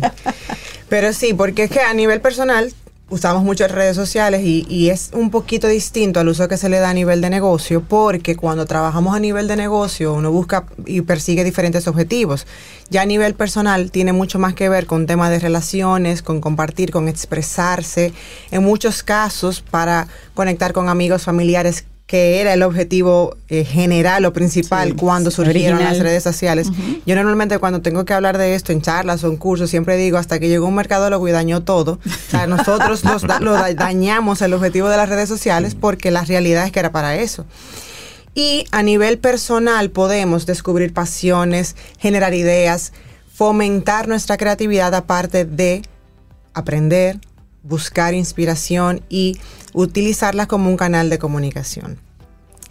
Pero 0.89 1.13
sí, 1.13 1.33
porque 1.33 1.63
es 1.63 1.71
que 1.71 1.81
a 1.81 1.93
nivel 1.93 2.21
personal 2.21 2.73
usamos 3.09 3.43
muchas 3.43 3.71
redes 3.71 3.95
sociales 3.95 4.41
y, 4.43 4.65
y 4.67 4.89
es 4.89 5.11
un 5.13 5.29
poquito 5.29 5.67
distinto 5.67 6.19
al 6.19 6.27
uso 6.27 6.47
que 6.47 6.57
se 6.57 6.69
le 6.69 6.79
da 6.79 6.89
a 6.89 6.93
nivel 6.93 7.21
de 7.21 7.29
negocio, 7.29 7.83
porque 7.87 8.35
cuando 8.35 8.65
trabajamos 8.65 9.15
a 9.15 9.19
nivel 9.19 9.47
de 9.47 9.55
negocio 9.55 10.13
uno 10.13 10.31
busca 10.31 10.65
y 10.85 11.01
persigue 11.01 11.43
diferentes 11.43 11.87
objetivos. 11.87 12.47
Ya 12.89 13.03
a 13.03 13.05
nivel 13.05 13.35
personal 13.35 13.91
tiene 13.91 14.13
mucho 14.13 14.39
más 14.39 14.53
que 14.53 14.69
ver 14.69 14.85
con 14.85 15.05
temas 15.05 15.29
de 15.29 15.39
relaciones, 15.39 16.21
con 16.21 16.41
compartir, 16.41 16.91
con 16.91 17.07
expresarse, 17.07 18.13
en 18.51 18.63
muchos 18.63 19.03
casos 19.03 19.61
para 19.61 20.07
conectar 20.33 20.73
con 20.73 20.89
amigos, 20.89 21.23
familiares 21.23 21.85
que 22.07 22.39
era 22.39 22.53
el 22.53 22.61
objetivo 22.61 23.35
eh, 23.49 23.65
general 23.65 24.25
o 24.25 24.31
principal 24.33 24.89
Sí, 24.89 24.95
cuando 24.95 25.31
surgieron 25.31 25.77
original. 25.77 25.97
las 25.97 26.03
redes 26.03 26.21
sociales. 26.23 26.67
Yo 27.05 27.15
normalmente 27.15 27.57
cuando 27.57 27.81
tengo 27.81 28.05
que 28.05 28.13
hablar 28.13 28.37
de 28.37 28.53
esto 28.53 28.71
en 28.71 28.81
charlas 28.83 29.23
o 29.23 29.27
en 29.27 29.37
cursos, 29.37 29.71
siempre 29.71 29.97
digo 29.97 30.19
hasta 30.19 30.37
que 30.37 30.47
llegó 30.47 30.67
un 30.67 30.75
mercadólogo 30.75 31.27
y 31.27 31.31
dañó 31.31 31.63
todo. 31.63 31.93
O 32.05 32.29
sea, 32.29 32.45
nosotros 32.55 33.03
los 33.03 33.21
da- 33.23 33.39
lo 33.39 33.53
da- 33.53 33.73
dañamos 33.73 34.41
el 34.43 34.53
objetivo 34.53 34.87
de 34.89 34.97
las 34.97 35.09
redes 35.09 35.27
sociales 35.29 35.73
porque 35.73 36.11
la 36.11 36.23
realidad 36.23 36.65
es 36.65 36.71
que 36.71 36.79
era 36.79 36.91
para 36.91 37.15
eso. 37.15 37.45
Y 38.35 38.65
a 38.71 38.83
nivel 38.83 39.17
personal 39.17 39.89
podemos 39.89 40.45
descubrir 40.45 40.93
pasiones, 40.93 41.75
generar 41.97 42.33
ideas, 42.35 42.93
fomentar 43.33 44.07
nuestra 44.07 44.37
creatividad 44.37 44.93
aparte 44.93 45.43
de 45.45 45.81
aprender, 46.53 47.17
buscar 47.63 48.13
inspiración 48.13 49.01
y 49.09 49.37
utilizarla 49.75 50.47
como 50.47 50.69
un 50.69 50.77
canal 50.77 51.09
de 51.09 51.19
comunicación. 51.19 51.97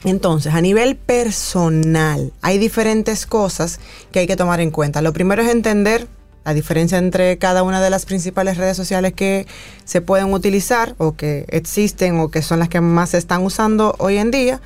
Entonces, 0.05 0.53
a 0.55 0.61
nivel 0.61 0.97
personal, 0.97 2.33
hay 2.43 2.59
diferentes 2.59 3.27
cosas 3.27 3.79
que 4.11 4.19
hay 4.21 4.27
que 4.27 4.37
tomar 4.37 4.61
en 4.61 4.71
cuenta. 4.71 5.01
Lo 5.03 5.13
primero 5.13 5.43
es 5.43 5.49
entender 5.51 6.09
la 6.45 6.53
diferencia 6.53 6.99
entre 6.99 7.39
cada 7.39 7.63
una 7.63 7.81
de 7.81 7.89
las 7.89 8.05
principales 8.05 8.59
redes 8.59 8.77
sociales 8.77 9.15
que 9.15 9.47
se 9.85 10.03
pueden 10.03 10.33
utilizar 10.35 10.95
o 10.99 11.15
que 11.15 11.47
existen 11.49 12.19
o 12.21 12.31
que 12.31 12.43
son 12.43 12.59
las 12.59 12.69
que 12.69 12.83
más 12.83 13.11
se 13.11 13.19
están 13.19 13.43
usando 13.43 13.95
hoy 13.99 14.19
en 14.19 14.31
día. 14.31 14.61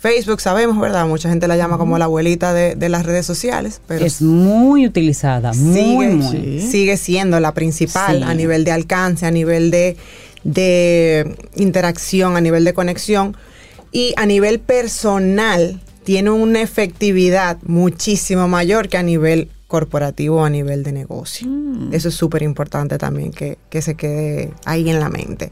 Facebook 0.00 0.40
sabemos, 0.40 0.80
¿verdad? 0.80 1.06
Mucha 1.06 1.28
gente 1.28 1.46
la 1.46 1.56
llama 1.56 1.78
como 1.78 1.96
la 1.96 2.06
abuelita 2.06 2.52
de, 2.52 2.74
de 2.74 2.88
las 2.88 3.06
redes 3.06 3.24
sociales, 3.24 3.80
pero 3.86 4.04
es 4.04 4.20
muy 4.20 4.84
utilizada, 4.84 5.52
muy, 5.52 5.74
sigue, 5.80 6.08
muy. 6.16 6.60
sigue 6.60 6.96
siendo 6.96 7.38
la 7.38 7.54
principal 7.54 8.16
Sí. 8.18 8.22
a 8.24 8.34
nivel 8.34 8.64
de 8.64 8.72
alcance, 8.72 9.26
a 9.26 9.30
nivel 9.30 9.70
de, 9.70 9.96
de 10.44 11.36
interacción, 11.56 12.36
a 12.36 12.40
nivel 12.40 12.64
de 12.64 12.74
conexión 12.74 13.36
y 13.92 14.14
a 14.16 14.26
nivel 14.26 14.58
personal 14.60 15.80
tiene 16.04 16.30
una 16.30 16.60
efectividad 16.62 17.58
muchísimo 17.62 18.48
mayor 18.48 18.88
que 18.88 18.96
a 18.96 19.02
nivel 19.02 19.48
corporativo 19.68 20.40
o 20.40 20.44
a 20.44 20.50
nivel 20.50 20.82
de 20.82 20.92
negocio. 20.92 21.48
Eso 21.92 22.08
es 22.08 22.14
súper 22.14 22.42
importante 22.42 22.98
también 22.98 23.30
que, 23.32 23.56
que 23.70 23.80
se 23.82 23.94
quede 23.94 24.52
ahí 24.64 24.90
en 24.90 25.00
la 25.00 25.08
mente. 25.08 25.50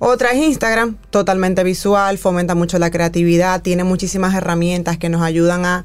Otra 0.00 0.32
es 0.32 0.42
Instagram, 0.42 0.96
totalmente 1.10 1.62
visual, 1.64 2.18
fomenta 2.18 2.54
mucho 2.54 2.78
la 2.78 2.90
creatividad, 2.90 3.62
tiene 3.62 3.84
muchísimas 3.84 4.34
herramientas 4.34 4.98
que 4.98 5.08
nos 5.08 5.22
ayudan 5.22 5.64
a, 5.64 5.84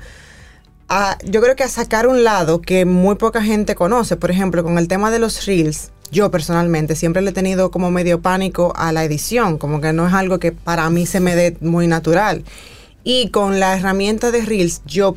a- 0.90 1.18
yo 1.24 1.40
creo 1.42 1.56
que 1.56 1.64
a 1.64 1.70
sacar 1.70 2.08
un 2.08 2.24
lado 2.24 2.62
que 2.62 2.84
muy 2.86 3.16
poca 3.16 3.42
gente 3.44 3.76
conoce. 3.76 4.18
Por 4.18 4.32
ejemplo, 4.32 4.64
con 4.64 4.78
el 4.78 4.88
tema 4.90 5.10
de 5.12 5.20
los 5.20 5.46
reels, 5.46 5.92
yo 6.12 6.32
personalmente 6.32 6.96
siempre 6.96 7.22
le 7.22 7.30
he 7.32 7.34
tenido 7.34 7.72
como 7.72 7.92
medio 7.92 8.22
pánico 8.22 8.74
a 8.76 8.92
la 8.92 9.04
edición, 9.04 9.58
como 9.58 9.82
que 9.82 9.94
no 9.94 10.08
es 10.08 10.14
algo 10.14 10.40
que 10.40 10.52
para 10.52 10.90
mí 10.90 11.06
se 11.06 11.20
me 11.20 11.36
dé 11.36 11.58
muy 11.62 11.88
natural. 11.88 12.44
Y 13.04 13.30
con 13.30 13.60
la 13.60 13.78
herramienta 13.78 14.30
de 14.30 14.42
Reels, 14.42 14.82
yo, 14.86 15.16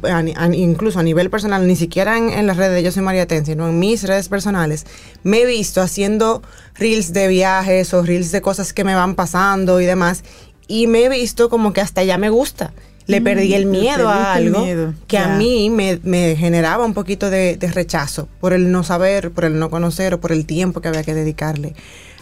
incluso 0.52 1.00
a 1.00 1.02
nivel 1.02 1.30
personal, 1.30 1.66
ni 1.66 1.74
siquiera 1.74 2.16
en, 2.16 2.30
en 2.30 2.46
las 2.46 2.56
redes 2.56 2.74
de 2.74 2.82
Yo 2.84 2.92
Soy 2.92 3.02
María 3.02 3.26
Ten, 3.26 3.44
sino 3.44 3.68
en 3.68 3.78
mis 3.78 4.04
redes 4.04 4.28
personales, 4.28 4.86
me 5.24 5.42
he 5.42 5.46
visto 5.46 5.80
haciendo 5.80 6.42
Reels 6.76 7.12
de 7.12 7.26
viajes 7.28 7.92
o 7.92 8.02
Reels 8.02 8.30
de 8.30 8.40
cosas 8.40 8.72
que 8.72 8.84
me 8.84 8.94
van 8.94 9.14
pasando 9.14 9.80
y 9.80 9.86
demás. 9.86 10.22
Y 10.68 10.86
me 10.86 11.04
he 11.04 11.08
visto 11.08 11.50
como 11.50 11.72
que 11.72 11.80
hasta 11.80 12.04
ya 12.04 12.18
me 12.18 12.30
gusta. 12.30 12.72
Le 13.06 13.20
Mm, 13.20 13.24
perdí 13.24 13.54
el 13.54 13.66
miedo 13.66 14.08
a 14.08 14.34
algo 14.34 14.60
miedo, 14.60 14.94
que 15.08 15.18
a 15.18 15.36
mí 15.36 15.70
me, 15.70 15.98
me 16.04 16.36
generaba 16.36 16.84
un 16.84 16.94
poquito 16.94 17.30
de, 17.30 17.56
de 17.56 17.66
rechazo 17.70 18.28
por 18.40 18.52
el 18.52 18.70
no 18.70 18.84
saber, 18.84 19.30
por 19.32 19.44
el 19.44 19.58
no 19.58 19.70
conocer 19.70 20.14
o 20.14 20.20
por 20.20 20.30
el 20.32 20.46
tiempo 20.46 20.80
que 20.80 20.88
había 20.88 21.02
que 21.02 21.14
dedicarle 21.14 21.74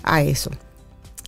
a 0.02 0.22
eso. 0.22 0.50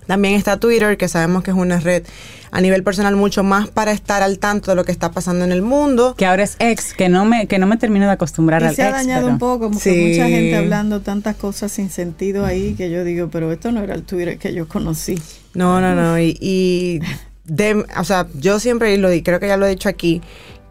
También 0.07 0.35
está 0.35 0.57
Twitter, 0.59 0.97
que 0.97 1.07
sabemos 1.09 1.45
que 1.45 1.53
es 1.53 1.57
una 1.57 1.79
red 1.79 2.03
a 2.51 2.61
nivel 2.61 2.83
personal 2.83 3.15
mucho 3.15 3.45
más 3.45 3.69
para 3.69 3.93
estar 3.93 4.21
al 4.23 4.39
tanto 4.41 4.73
de 4.73 4.75
lo 4.75 4.85
que 4.85 4.91
está 4.91 5.13
pasando 5.13 5.45
en 5.45 5.53
el 5.53 5.63
mundo. 5.63 6.15
Que 6.17 6.27
ahora 6.27 6.43
es 6.43 6.57
ex, 6.59 6.93
que 6.93 7.09
no 7.09 7.25
me, 7.25 7.47
que 7.47 7.59
no 7.61 7.67
me 7.69 7.77
termino 7.77 8.07
de 8.07 8.13
acostumbrar 8.13 8.63
Y 8.63 8.67
al 8.67 8.75
se 8.75 8.83
ha 8.83 8.89
ex. 8.89 8.97
dañado 8.99 9.23
pero- 9.23 9.33
un 9.33 9.39
poco, 9.39 9.71
porque 9.71 9.91
Sí. 9.93 10.09
mucha 10.19 10.29
gente 10.29 10.57
hablando 10.57 11.01
tantas 11.03 11.37
cosas 11.37 11.71
sin 11.71 11.89
sentido 11.89 12.45
ahí 12.45 12.75
que 12.75 12.91
yo 12.91 13.05
digo, 13.05 13.29
pero 13.31 13.53
esto 13.53 13.71
no 13.71 13.81
era 13.81 13.95
el 13.95 14.03
Twitter 14.03 14.39
que 14.39 14.53
yo 14.53 14.67
conocí. 14.67 15.21
No, 15.55 15.81
no, 15.81 15.95
no. 15.95 16.19
Y, 16.19 16.37
y 16.41 17.01
de- 17.45 17.85
o 17.99 18.05
sea, 18.05 18.27
yo 18.35 18.59
siempre 18.61 18.97
lo 18.99 19.09
di, 19.11 19.23
creo 19.23 19.41
que 19.41 19.49
ya 19.49 19.57
lo 19.57 19.67
he 19.67 19.71
dicho 19.71 19.89
aquí, 19.89 20.23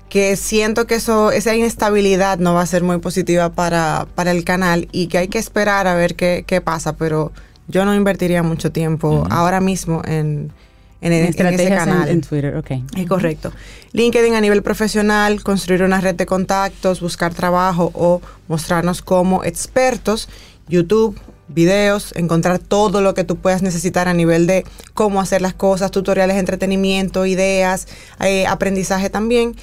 que 0.10 0.36
siento 0.36 0.88
que 0.88 0.96
eso, 0.96 1.32
esa 1.32 1.56
inestabilidad 1.56 2.38
no 2.40 2.54
va 2.54 2.62
a 2.62 2.66
ser 2.66 2.84
muy 2.84 2.98
positiva 3.00 3.50
para, 3.54 4.08
para 4.16 4.32
el 4.32 4.44
canal 4.44 4.88
y 4.92 5.08
que 5.08 5.18
hay 5.20 5.28
que 5.30 5.38
esperar 5.40 5.88
a 5.88 5.96
ver 5.96 6.16
qué, 6.16 6.44
qué 6.46 6.60
pasa, 6.62 6.98
pero 6.98 7.32
yo 7.68 7.86
no 7.86 7.96
invertiría 7.96 8.44
mucho 8.44 8.72
tiempo 8.74 9.26
ahora 9.30 9.62
mismo 9.62 10.02
en, 10.06 10.52
en, 11.00 11.14
en- 11.14 11.14
en 11.14 11.14
ese 11.24 11.30
Estrategias 11.30 11.72
en, 11.72 11.78
canal. 11.78 12.10
en 12.10 12.22
Twitter, 12.22 12.58
ok. 12.58 12.72
Es 12.98 13.08
correcto. 13.08 13.54
LinkedIn 13.94 14.36
a 14.36 14.42
nivel 14.42 14.62
profesional, 14.64 15.42
construir 15.44 15.84
una 15.84 16.02
red 16.02 16.16
de 16.16 16.26
contactos, 16.26 17.00
buscar 17.00 17.34
trabajo 17.34 17.92
o 17.94 18.22
mostrarnos 18.50 19.02
como 19.02 19.44
expertos. 19.46 20.28
YouTube, 20.68 21.18
videos, 21.54 22.14
encontrar 22.16 22.60
todo 22.60 23.02
lo 23.02 23.14
que 23.14 23.24
tú 23.24 23.36
puedas 23.38 23.62
necesitar 23.62 24.08
a 24.08 24.14
nivel 24.14 24.48
de 24.48 24.64
cómo 24.94 25.20
hacer 25.22 25.42
las 25.42 25.54
cosas, 25.54 25.92
tutoriales 25.92 26.38
entretenimiento, 26.38 27.26
ideas, 27.26 27.88
eh, 28.20 28.46
aprendizaje 28.48 29.10
también. 29.10 29.56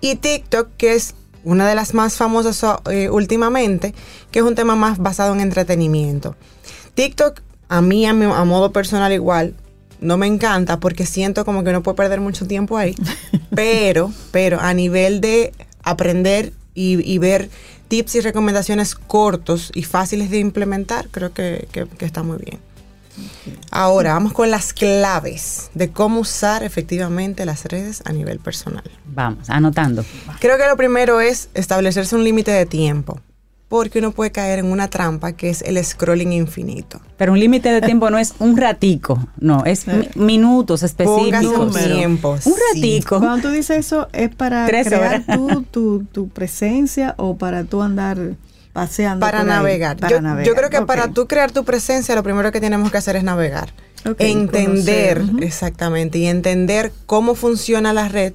Y 0.00 0.16
TikTok, 0.16 0.68
que 0.76 0.94
es 0.94 1.14
una 1.44 1.68
de 1.68 1.74
las 1.74 1.94
más 1.94 2.14
famosas 2.16 2.62
eh, 2.90 3.08
últimamente, 3.10 3.94
que 4.30 4.40
es 4.40 4.44
un 4.44 4.54
tema 4.54 4.74
más 4.76 4.98
basado 4.98 5.32
en 5.34 5.40
entretenimiento. 5.40 6.34
TikTok, 6.94 7.40
a 7.68 7.80
mí, 7.82 8.06
a, 8.06 8.12
mi- 8.12 8.24
a 8.26 8.44
modo 8.44 8.72
personal 8.72 9.12
igual, 9.12 9.54
no 10.00 10.16
me 10.16 10.26
encanta 10.26 10.78
porque 10.80 11.06
siento 11.06 11.44
como 11.44 11.62
que 11.64 11.70
uno 11.70 11.82
puede 11.82 11.96
perder 11.96 12.20
mucho 12.20 12.46
tiempo 12.46 12.76
ahí. 12.76 12.94
pero, 13.54 14.12
pero 14.32 14.60
a 14.60 14.74
nivel 14.74 15.20
de 15.20 15.52
aprender 15.82 16.52
y, 16.74 17.00
y 17.10 17.18
ver 17.18 17.48
tips 17.88 18.16
y 18.16 18.20
recomendaciones 18.20 18.94
cortos 18.94 19.70
y 19.74 19.82
fáciles 19.84 20.30
de 20.30 20.38
implementar, 20.38 21.08
creo 21.10 21.32
que, 21.32 21.68
que- 21.72 21.86
que 21.86 22.04
está 22.04 22.22
muy 22.22 22.38
bien. 22.38 22.58
Ahora, 23.70 24.12
vamos 24.12 24.32
con 24.34 24.50
las 24.50 24.72
claves 24.74 25.70
de 25.74 25.90
cómo 25.90 26.20
usar 26.20 26.62
efectivamente 26.62 27.46
las 27.46 27.64
redes 27.64 28.02
a 28.04 28.12
nivel 28.12 28.38
personal. 28.40 28.84
Vamos, 29.06 29.48
anotando. 29.48 30.04
Creo 30.40 30.58
que 30.58 30.66
lo 30.66 30.76
primero 30.76 31.20
es 31.20 31.48
establecerse 31.54 32.14
un 32.14 32.24
límite 32.24 32.50
de 32.50 32.66
tiempo, 32.66 33.20
porque 33.68 33.98
uno 33.98 34.12
puede 34.12 34.30
caer 34.30 34.60
en 34.60 34.66
una 34.66 34.88
trampa 34.88 35.32
que 35.32 35.50
es 35.50 35.62
el 35.62 35.82
scrolling 35.84 36.32
infinito. 36.32 37.00
Pero 37.16 37.32
un 37.32 37.40
límite 37.40 37.68
de 37.70 37.80
tiempo 37.80 38.10
no 38.10 38.18
es 38.18 38.34
un 38.38 38.56
ratico, 38.56 39.26
no, 39.38 39.64
es 39.64 39.86
mi- 39.88 40.08
minutos 40.14 40.82
específicos. 40.84 41.74
tiempo. 41.74 42.32
Un 42.32 42.40
sí. 42.40 42.52
ratico. 42.74 43.18
Cuando 43.18 43.48
tú 43.48 43.54
dices 43.54 43.78
eso, 43.78 44.08
¿es 44.12 44.32
para 44.34 44.66
Tres 44.66 44.86
crear 44.86 45.24
tu, 45.26 45.62
tu, 45.62 46.04
tu 46.12 46.28
presencia 46.28 47.14
o 47.18 47.36
para 47.36 47.64
tú 47.64 47.82
andar 47.82 48.18
paseando? 48.72 49.26
Para 49.26 49.42
navegar. 49.42 49.96
Para 49.96 50.10
yo, 50.16 50.20
navegar, 50.22 50.46
yo 50.46 50.54
creo 50.54 50.70
que 50.70 50.82
para 50.82 51.08
tú 51.08 51.26
crear 51.26 51.50
tu 51.50 51.64
presencia, 51.64 52.14
lo 52.14 52.22
primero 52.22 52.52
que 52.52 52.60
tenemos 52.60 52.92
que 52.92 52.98
hacer 52.98 53.16
es 53.16 53.24
navegar. 53.24 53.72
Entender, 54.18 55.22
exactamente, 55.40 56.18
y 56.18 56.26
entender 56.26 56.92
cómo 57.06 57.34
funciona 57.34 57.92
la 57.92 58.08
red, 58.08 58.32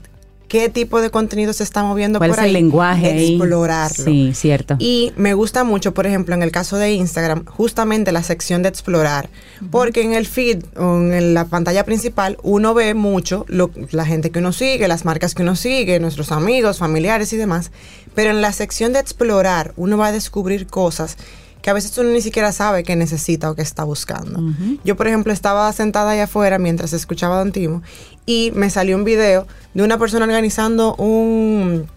qué 0.52 0.68
tipo 0.68 1.00
de 1.00 1.10
contenido 1.10 1.54
se 1.54 1.64
está 1.64 1.82
moviendo 1.82 2.20
¿Cuál 2.20 2.32
por 2.32 2.40
es 2.40 2.44
ahí. 2.44 2.48
el 2.50 2.54
lenguaje 2.54 3.08
ahí? 3.10 3.30
Explorarlo. 3.38 4.04
Sí, 4.04 4.34
cierto. 4.36 4.76
Y 4.80 5.14
me 5.16 5.34
gusta 5.34 5.64
mucho, 5.64 5.94
por 5.94 6.06
ejemplo, 6.06 6.36
en 6.36 6.44
el 6.44 6.52
caso 6.52 6.76
de 6.76 6.92
Instagram, 6.92 7.46
justamente 7.46 8.12
la 8.12 8.22
sección 8.22 8.62
de 8.62 8.68
explorar, 8.68 9.30
porque 9.72 10.02
en 10.02 10.12
el 10.14 10.28
feed 10.28 10.66
o 10.76 10.98
en 10.98 11.34
la 11.34 11.46
pantalla 11.46 11.86
principal 11.86 12.38
uno 12.44 12.74
ve 12.74 12.94
mucho 12.96 13.46
lo- 13.48 13.72
la 13.92 14.06
gente 14.06 14.30
que 14.32 14.40
uno 14.40 14.52
sigue, 14.52 14.90
las 14.90 15.06
marcas 15.06 15.36
que 15.36 15.44
uno 15.44 15.56
sigue, 15.56 16.02
nuestros 16.02 16.34
amigos, 16.34 16.80
familiares 16.80 17.32
y 17.32 17.38
demás, 17.38 17.72
pero 18.14 18.32
en 18.32 18.42
la 18.42 18.52
sección 18.52 18.92
de 18.92 19.00
explorar 19.00 19.74
uno 19.78 19.98
va 19.98 20.08
a 20.08 20.12
descubrir 20.12 20.68
cosas 20.68 21.16
que 21.62 21.70
a 21.70 21.74
veces 21.74 21.96
uno 22.00 22.10
ni 22.10 22.22
siquiera 22.22 22.52
sabe 22.52 22.82
que 22.84 22.96
necesita 22.96 23.52
o 23.52 23.54
que 23.56 23.62
está 23.62 23.84
buscando. 23.84 24.42
Yo, 24.84 24.96
por 24.98 25.08
ejemplo, 25.08 25.32
estaba 25.32 25.72
sentada 25.74 26.10
allá 26.10 26.24
afuera 26.24 26.58
mientras 26.58 26.92
escuchaba 26.92 27.36
a 27.36 27.38
Don 27.38 27.52
Timo 27.52 27.84
y 28.26 28.52
me 28.56 28.70
salió 28.70 28.96
un 28.96 29.04
video 29.04 29.48
de 29.74 29.84
una 29.84 29.98
persona 29.98 30.26
organizando 30.26 30.96
un 30.96 31.88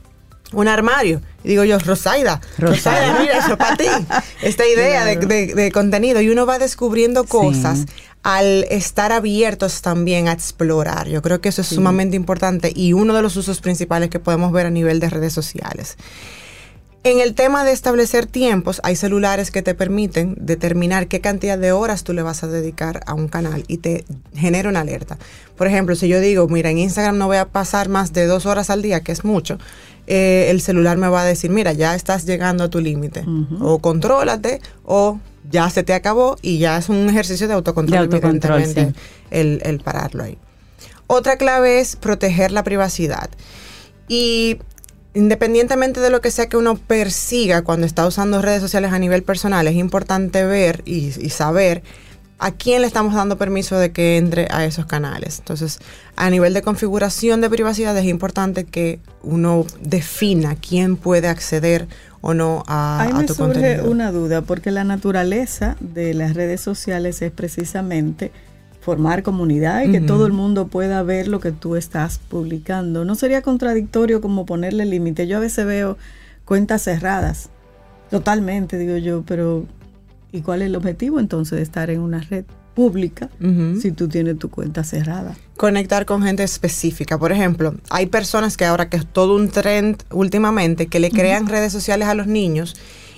un 0.53 0.69
armario. 0.69 1.21
Y 1.43 1.49
digo 1.49 1.65
yo, 1.65 1.79
Rosaida, 1.81 2.41
Rosaida. 2.59 3.09
Rosaida, 3.15 3.21
mira, 3.21 3.39
eso 3.39 3.59
para 3.59 3.77
ti. 3.77 3.87
Esta 4.41 4.65
idea 4.69 5.05
de, 5.05 5.17
de- 5.17 5.53
de 5.55 5.73
contenido. 5.73 6.21
Y 6.21 6.29
uno 6.29 6.47
va 6.47 6.61
descubriendo 6.61 7.25
cosas 7.25 7.87
al 8.23 8.65
estar 8.71 9.11
abiertos 9.11 9.83
también 9.83 10.29
a 10.29 10.33
explorar. 10.33 11.09
Yo 11.09 11.23
creo 11.23 11.41
que 11.41 11.49
eso 11.49 11.61
es 11.63 11.67
sumamente 11.69 12.15
importante 12.17 12.73
y 12.75 12.93
uno 12.93 13.15
de 13.15 13.23
los 13.23 13.35
usos 13.37 13.61
principales 13.61 14.11
que 14.11 14.21
podemos 14.21 14.53
ver 14.53 14.67
a 14.67 14.71
nivel 14.71 15.01
de 15.01 15.11
redes 15.11 15.33
sociales. 15.33 15.97
En 17.07 17.21
el 17.21 17.35
tema 17.35 17.65
de 17.65 17.73
establecer 17.73 18.25
tiempos, 18.25 18.81
hay 18.83 18.97
celulares 18.97 19.51
que 19.51 19.61
te 19.61 19.75
permiten 19.75 20.37
determinar 20.41 21.07
qué 21.07 21.21
cantidad 21.21 21.59
de 21.59 21.71
horas 21.71 22.03
tú 22.03 22.15
le 22.15 22.23
vas 22.23 22.43
a 22.43 22.47
dedicar 22.47 23.03
a 23.05 23.13
un 23.13 23.29
canal 23.29 23.63
y 23.69 23.77
te 23.77 24.07
genera 24.35 24.71
una 24.71 24.81
alerta. 24.81 25.19
Por 25.55 25.67
ejemplo, 25.67 25.97
si 25.97 26.09
yo 26.09 26.19
digo, 26.19 26.49
mira, 26.49 26.71
en 26.71 26.79
Instagram 26.79 27.19
no 27.19 27.27
voy 27.27 27.37
a 27.37 27.45
pasar 27.45 27.91
más 27.91 28.15
de 28.15 28.25
dos 28.25 28.47
horas 28.47 28.71
al 28.71 28.81
día, 28.81 29.03
que 29.03 29.13
es 29.13 29.23
mucho, 29.23 29.59
eh, 30.07 30.47
el 30.49 30.63
celular 30.63 30.97
me 30.97 31.09
va 31.09 31.21
a 31.21 31.25
decir, 31.27 31.51
mira, 31.51 31.75
ya 31.75 31.95
estás 31.95 32.25
llegando 32.25 32.65
a 32.65 32.71
tu 32.71 32.81
límite. 32.81 33.23
O 33.61 33.81
contrólate, 33.81 34.63
o 34.83 35.21
ya 35.51 35.69
se 35.69 35.83
te 35.83 35.93
acabó 35.93 36.37
y 36.41 36.57
ya 36.57 36.79
es 36.79 36.89
un 36.89 37.07
ejercicio 37.11 37.47
de 37.49 37.53
autocontrol, 37.53 38.09
De 38.09 38.17
autocontrol, 38.17 38.63
evidentemente, 38.63 38.99
el, 39.31 39.61
el 39.63 39.81
pararlo 39.81 40.23
ahí. 40.23 40.39
Otra 41.07 41.37
clave 41.37 41.81
es 41.81 41.97
proteger 41.97 42.51
la 42.51 42.65
privacidad. 42.65 43.29
Y 44.09 44.59
independientemente 45.15 46.01
de 46.01 46.11
lo 46.11 46.21
que 46.21 46.31
sea 46.31 46.49
que 46.49 46.57
uno 46.57 46.77
persiga 46.77 47.63
cuando 47.63 47.87
está 47.87 48.07
usando 48.07 48.43
redes 48.43 48.61
sociales 48.61 48.93
a 48.93 48.99
nivel 48.99 49.23
personal, 49.23 49.67
es 49.67 49.77
importante 49.77 50.45
ver 50.45 50.83
y, 50.85 51.07
y 51.19 51.31
saber 51.31 51.83
a 52.39 52.51
quién 52.51 52.81
le 52.81 52.87
estamos 52.89 53.15
dando 53.15 53.39
permiso 53.39 53.79
de 53.79 53.93
que 53.93 54.17
entre 54.17 54.49
a 54.51 54.65
esos 54.65 54.87
canales. 54.87 55.39
Entonces, 55.39 55.79
a 56.17 56.29
nivel 56.31 56.53
de 56.53 56.63
configuración 56.63 57.41
de 57.41 57.49
privacidad 57.49 57.97
es 57.97 58.07
importante 58.07 58.65
que 58.65 58.99
uno 59.23 59.65
defina 59.81 60.57
quién 60.57 60.97
puede 60.97 61.29
acceder 61.29 61.87
o 62.21 62.35
no 62.35 62.65
a, 62.67 63.03
Ahí 63.03 63.13
a 63.13 63.15
me 63.15 63.25
tu 63.25 63.35
surge 63.35 63.53
contenido. 63.53 63.91
una 63.91 64.11
duda, 64.11 64.43
porque 64.43 64.73
la 64.73 64.83
naturaleza 64.85 65.77
de 65.81 66.13
las 66.13 66.35
redes 66.35 66.61
sociales 66.61 67.23
es 67.23 67.31
precisamente 67.31 68.33
formar 68.85 69.23
comunidad 69.23 69.83
y 69.85 69.93
que 69.93 70.03
todo 70.03 70.27
el 70.27 70.33
mundo 70.33 70.69
pueda 70.69 71.03
ver 71.03 71.27
lo 71.27 71.41
que 71.41 71.53
tú 71.53 71.75
estás 71.75 72.19
publicando. 72.19 73.07
¿No 73.07 73.15
sería 73.15 73.41
contradictorio 73.41 74.21
como 74.21 74.45
ponerle 74.45 74.85
límite? 74.85 75.27
Yo 75.27 75.39
a 75.39 75.41
veces 75.41 75.65
veo 75.65 75.97
cuentas 76.45 76.83
cerradas, 76.83 77.49
totalmente, 78.11 78.77
digo 78.77 78.99
yo, 78.99 79.23
pero 79.27 79.65
¿y 80.33 80.43
cuál 80.43 80.61
es 80.61 80.67
el 80.67 80.77
objetivo 80.77 81.19
entonces 81.19 81.57
de 81.57 81.63
estar 81.63 81.89
en 81.89 82.01
una 82.01 82.21
red 82.21 82.45
pública 82.75 83.31
si 83.81 83.91
tú 83.93 84.09
tienes 84.09 84.39
tu 84.39 84.51
cuenta 84.51 84.85
cerrada? 84.85 85.35
conectar 85.57 86.05
con 86.05 86.23
gente 86.23 86.43
específica. 86.43 87.17
Por 87.19 87.33
ejemplo, 87.33 87.75
hay 87.89 88.07
personas 88.07 88.57
que 88.57 88.65
ahora 88.65 88.89
que 88.89 88.97
es 88.97 89.07
todo 89.07 89.37
un 89.37 89.49
trend 89.49 90.03
últimamente 90.11 90.89
que 90.89 91.01
le 91.01 91.11
crean 91.11 91.47
redes 91.47 91.73
sociales 91.73 92.09
a 92.09 92.15
los 92.15 92.27
niños 92.27 92.77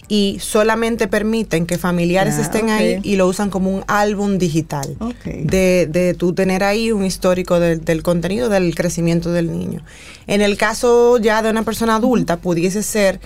y 0.08 0.38
solamente 0.40 1.08
permiten 1.08 1.66
que 1.66 1.78
familiares 1.78 2.36
Ya, 2.36 2.42
estén 2.42 2.70
ahí 2.70 3.00
y 3.02 3.16
lo 3.16 3.26
usan 3.26 3.50
como 3.50 3.70
un 3.70 3.82
álbum 3.88 4.38
digital. 4.38 4.96
De, 5.24 5.88
de 5.90 6.14
tú 6.14 6.32
tener 6.32 6.62
ahí 6.62 6.92
un 6.92 7.04
histórico 7.04 7.58
del- 7.58 7.84
del 7.84 8.02
contenido, 8.02 8.48
del 8.48 8.74
crecimiento 8.74 9.32
del 9.32 9.50
niño. 9.50 9.82
En 10.28 10.42
el 10.42 10.56
caso 10.56 11.18
ya 11.18 11.42
de 11.42 11.50
una 11.50 11.62
persona 11.64 11.96
adulta, 11.96 12.36
pudiese 12.36 12.82
ser 12.84 13.20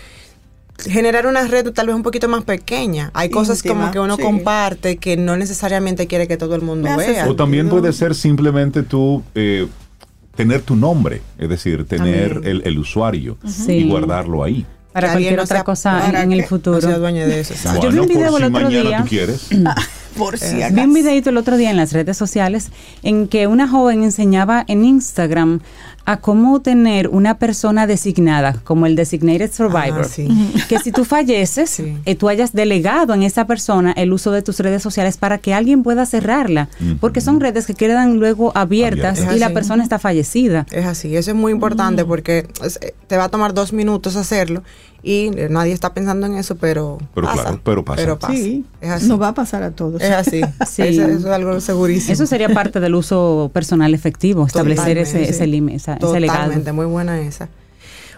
generar 0.86 1.26
una 1.26 1.46
red 1.46 1.70
tal 1.72 1.88
vez 1.88 1.94
un 1.96 2.02
poquito 2.02 2.26
más 2.28 2.44
pequeña. 2.44 3.10
Hay 3.12 3.28
cosas 3.28 3.58
Íntima, 3.58 3.74
como 3.80 3.92
que 3.92 4.00
uno 4.00 4.16
sí. 4.16 4.22
comparte 4.22 4.96
que 4.96 5.18
no 5.18 5.36
necesariamente 5.36 6.06
quiere 6.06 6.26
que 6.26 6.38
todo 6.38 6.54
el 6.54 6.62
mundo 6.62 6.88
Me 6.88 6.96
vea. 6.96 7.28
O 7.28 7.36
también 7.36 7.68
puede 7.68 7.92
ser 7.92 8.14
simplemente 8.14 8.82
tú 8.82 9.22
eh, 9.34 9.66
tener 10.34 10.62
tu 10.62 10.76
nombre, 10.76 11.20
es 11.36 11.50
decir, 11.50 11.84
tener 11.84 12.40
el, 12.44 12.62
el 12.64 12.78
usuario 12.78 13.36
Sí. 13.46 13.72
y 13.72 13.88
guardarlo 13.90 14.42
ahí. 14.42 14.64
Para 14.92 15.08
cualquier 15.12 15.36
no 15.36 15.42
otra 15.44 15.56
sea- 15.58 15.64
cosa 15.64 16.00
para 16.00 16.22
en 16.22 16.32
el 16.32 16.44
futuro. 16.44 16.76
No 16.80 16.82
sea 16.88 16.98
dueño 16.98 17.26
de 17.26 17.40
eso. 17.40 17.54
exacto. 17.54 17.80
Yo 17.82 17.90
vi 17.92 17.98
un 18.00 18.06
Bueno, 18.06 18.18
video 18.18 18.30
por 18.32 18.40
el 18.42 18.48
otro 18.48 18.60
mañana 18.66 18.88
día. 18.88 18.98
tú 19.02 19.08
quieres. 19.08 19.46
Por 20.16 20.38
si 20.38 20.56
Vi 20.56 20.62
acaso. 20.62 20.82
un 20.82 20.94
videito 20.94 21.30
el 21.30 21.36
otro 21.36 21.56
día 21.56 21.70
en 21.70 21.76
las 21.76 21.92
redes 21.92 22.16
sociales 22.16 22.70
en 23.02 23.28
que 23.28 23.46
una 23.46 23.68
joven 23.68 24.02
enseñaba 24.04 24.64
en 24.68 24.84
Instagram 24.84 25.60
a 26.06 26.16
cómo 26.16 26.60
tener 26.60 27.08
una 27.08 27.38
persona 27.38 27.86
designada, 27.86 28.54
como 28.64 28.86
el 28.86 28.96
Designated 28.96 29.52
Survivor. 29.52 30.02
Ah, 30.06 30.08
sí. 30.10 30.26
Que 30.68 30.78
si 30.78 30.90
tú 30.92 31.04
falleces, 31.04 31.70
Sí. 31.80 31.96
eh, 32.06 32.14
tú 32.16 32.28
hayas 32.28 32.52
delegado 32.52 33.14
en 33.14 33.22
esa 33.22 33.46
persona 33.46 33.92
el 33.92 34.12
uso 34.12 34.32
de 34.32 34.42
tus 34.42 34.58
redes 34.58 34.82
sociales 34.82 35.18
para 35.18 35.38
que 35.38 35.54
alguien 35.54 35.82
pueda 35.82 36.06
cerrarla. 36.06 36.68
Porque 37.00 37.20
son 37.20 37.38
redes 37.38 37.66
que 37.66 37.74
quedan 37.74 38.16
luego 38.16 38.50
abiertas 38.56 39.20
y 39.34 39.38
la 39.38 39.50
persona 39.50 39.82
está 39.82 39.98
fallecida. 39.98 40.66
Es 40.72 40.86
así, 40.86 41.14
eso 41.16 41.30
es 41.30 41.36
muy 41.36 41.52
importante 41.52 42.04
porque 42.04 42.48
es- 42.64 42.78
eh, 42.82 42.94
te 43.06 43.16
va 43.16 43.24
a 43.24 43.28
tomar 43.28 43.54
dos 43.54 43.72
minutos 43.72 44.16
hacerlo 44.16 44.62
y 45.02 45.30
nadie 45.48 45.72
está 45.72 45.94
pensando 45.94 46.26
en 46.26 46.34
eso, 46.36 46.56
pero, 46.56 46.98
Pero 47.14 47.26
pasa. 47.26 47.42
claro, 47.42 47.60
pero 47.64 47.84
pasa. 48.18 48.32
Sí, 48.34 48.64
Es 48.80 48.90
así. 48.90 49.08
nos 49.08 49.20
va 49.20 49.28
a 49.28 49.34
pasar 49.34 49.62
a 49.62 49.70
todos. 49.70 50.00
Es 50.02 50.10
así. 50.10 50.40
Sí. 50.68 50.82
Eso, 50.82 51.02
eso 51.06 51.18
es 51.18 51.24
algo 51.26 51.60
segurísimo. 51.60 52.12
Eso 52.12 52.26
sería 52.26 52.48
parte 52.50 52.80
del 52.80 52.94
uso 52.94 53.50
personal 53.52 53.94
efectivo, 53.94 54.46
establecer 54.46 54.98
ese, 54.98 55.12
Totalmente, 55.12 55.30
ese, 55.34 55.44
sí. 55.44 55.50
límite, 55.50 55.76
esa- 55.76 55.94
ese 55.94 56.20
legado. 56.20 56.38
Totalmente, 56.40 56.72
muy 56.72 56.86
buena 56.86 57.20
esa. 57.20 57.48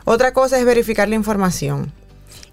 Otra 0.05 0.33
cosa 0.33 0.59
es 0.59 0.65
verificar 0.65 1.09
la 1.09 1.15
información. 1.15 1.93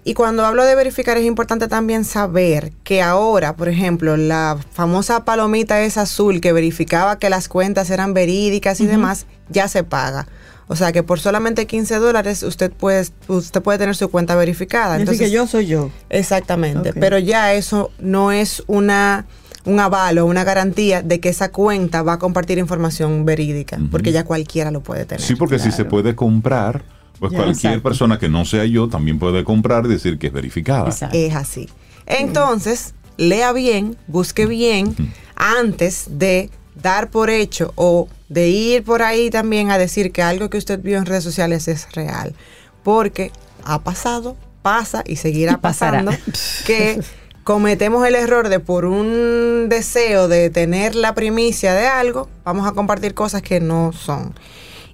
Y 0.02 0.14
cuando 0.14 0.46
hablo 0.46 0.64
de 0.64 0.74
verificar 0.74 1.18
es 1.18 1.26
importante 1.26 1.68
también 1.68 2.04
saber 2.04 2.72
que 2.84 3.02
ahora, 3.02 3.54
por 3.56 3.68
ejemplo, 3.68 4.16
la 4.16 4.56
famosa 4.72 5.26
palomita 5.26 5.82
esa 5.82 6.02
azul 6.02 6.40
que 6.40 6.52
verificaba 6.54 7.18
que 7.18 7.28
las 7.28 7.48
cuentas 7.48 7.90
eran 7.90 8.14
verídicas 8.14 8.80
y 8.80 8.86
demás, 8.86 9.26
ya 9.50 9.68
se 9.68 9.84
paga. 9.84 10.26
O 10.70 10.76
sea 10.76 10.92
que 10.92 11.02
por 11.02 11.18
solamente 11.18 11.66
15 11.66 11.96
dólares 11.96 12.44
usted 12.44 12.70
puede, 12.70 13.04
usted 13.26 13.60
puede 13.60 13.76
tener 13.76 13.96
su 13.96 14.08
cuenta 14.08 14.36
verificada. 14.36 14.94
Así 14.94 15.00
Entonces, 15.02 15.26
que 15.26 15.32
yo 15.32 15.48
soy 15.48 15.66
yo. 15.66 15.90
Exactamente, 16.10 16.92
pero 16.92 17.18
ya 17.18 17.52
eso 17.54 17.90
no 17.98 18.30
es 18.30 18.62
una 18.68 19.26
un 19.64 19.80
avalo, 19.80 20.26
una 20.26 20.44
garantía 20.44 21.02
de 21.02 21.18
que 21.18 21.28
esa 21.28 21.50
cuenta 21.50 22.02
va 22.02 22.14
a 22.14 22.18
compartir 22.20 22.58
información 22.58 23.24
verídica, 23.24 23.80
porque 23.90 24.12
ya 24.12 24.24
cualquiera 24.24 24.70
lo 24.70 24.80
puede 24.80 25.06
tener. 25.06 25.20
Sí, 25.20 25.34
porque 25.34 25.58
si 25.58 25.72
se 25.72 25.84
puede 25.84 26.14
comprar, 26.14 26.84
pues 27.18 27.32
Ya, 27.32 27.38
cualquier 27.38 27.72
exacto. 27.72 27.82
persona 27.82 28.18
que 28.20 28.28
no 28.28 28.44
sea 28.44 28.64
yo 28.64 28.88
también 28.88 29.18
puede 29.18 29.42
comprar 29.42 29.86
y 29.86 29.88
decir 29.88 30.18
que 30.18 30.28
es 30.28 30.32
verificada. 30.32 30.86
Exacto. 30.86 31.18
Es 31.18 31.34
así. 31.34 31.68
Entonces, 32.06 32.94
lea 33.16 33.52
bien, 33.52 33.96
busque 34.06 34.46
bien 34.46 34.94
antes 35.34 36.06
de 36.12 36.48
dar 36.80 37.10
por 37.10 37.28
hecho 37.28 37.72
o 37.74 38.08
de 38.30 38.48
ir 38.48 38.84
por 38.84 39.02
ahí 39.02 39.28
también 39.28 39.70
a 39.70 39.76
decir 39.76 40.12
que 40.12 40.22
algo 40.22 40.48
que 40.48 40.56
usted 40.56 40.80
vio 40.80 40.96
en 40.96 41.04
redes 41.04 41.24
sociales 41.24 41.68
es 41.68 41.92
real, 41.92 42.34
porque 42.82 43.32
ha 43.64 43.80
pasado, 43.80 44.36
pasa 44.62 45.02
y 45.04 45.16
seguirá 45.16 45.52
Y 45.54 45.56
pasando 45.56 46.12
que 46.66 47.00
cometemos 47.44 48.06
el 48.06 48.14
error 48.14 48.48
de 48.48 48.60
por 48.60 48.84
un 48.84 49.66
deseo 49.68 50.28
de 50.28 50.48
tener 50.48 50.94
la 50.94 51.14
primicia 51.14 51.74
de 51.74 51.88
algo, 51.88 52.28
vamos 52.44 52.66
a 52.66 52.72
compartir 52.72 53.14
cosas 53.14 53.42
que 53.42 53.60
no 53.60 53.92
son. 53.92 54.32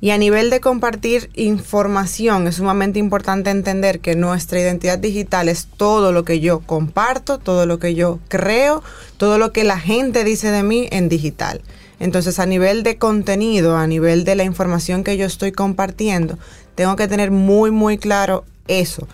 Y 0.01 0.11
a 0.11 0.19
nivel 0.19 0.51
de 0.51 0.61
compartir 0.61 1.31
información, 1.35 2.47
es 2.47 2.57
sumamente 2.57 2.99
importante 2.99 3.51
entender 3.51 4.01
que 4.01 4.15
nuestra 4.15 4.61
identidad 4.61 4.99
digital 4.99 5.49
es 5.49 5.69
todo 5.77 6.13
lo 6.13 6.25
que 6.25 6.41
yo 6.41 6.61
comparto, 6.61 7.39
todo 7.39 7.67
lo 7.67 7.79
que 7.79 7.95
yo 7.95 8.19
creo, 8.29 8.83
todo 9.17 9.39
lo 9.39 9.53
que 9.53 9.65
la 9.65 9.79
gente 9.79 10.25
dice 10.25 10.51
de 10.51 10.63
mí 10.63 10.87
en 10.91 11.09
digital. 11.09 11.63
Entonces, 11.99 12.39
a 12.39 12.47
nivel 12.47 12.83
de 12.83 12.99
contenido, 12.99 13.77
a 13.77 13.87
nivel 13.87 14.25
de 14.25 14.35
la 14.35 14.45
información 14.45 15.03
que 15.03 15.17
yo 15.17 15.27
estoy 15.27 15.53
compartiendo, 15.53 16.39
tengo 16.75 16.97
que 16.97 17.09
tener 17.09 17.31
muy, 17.31 17.71
muy 17.71 17.99
claro 17.99 18.45
eso. 18.69 19.07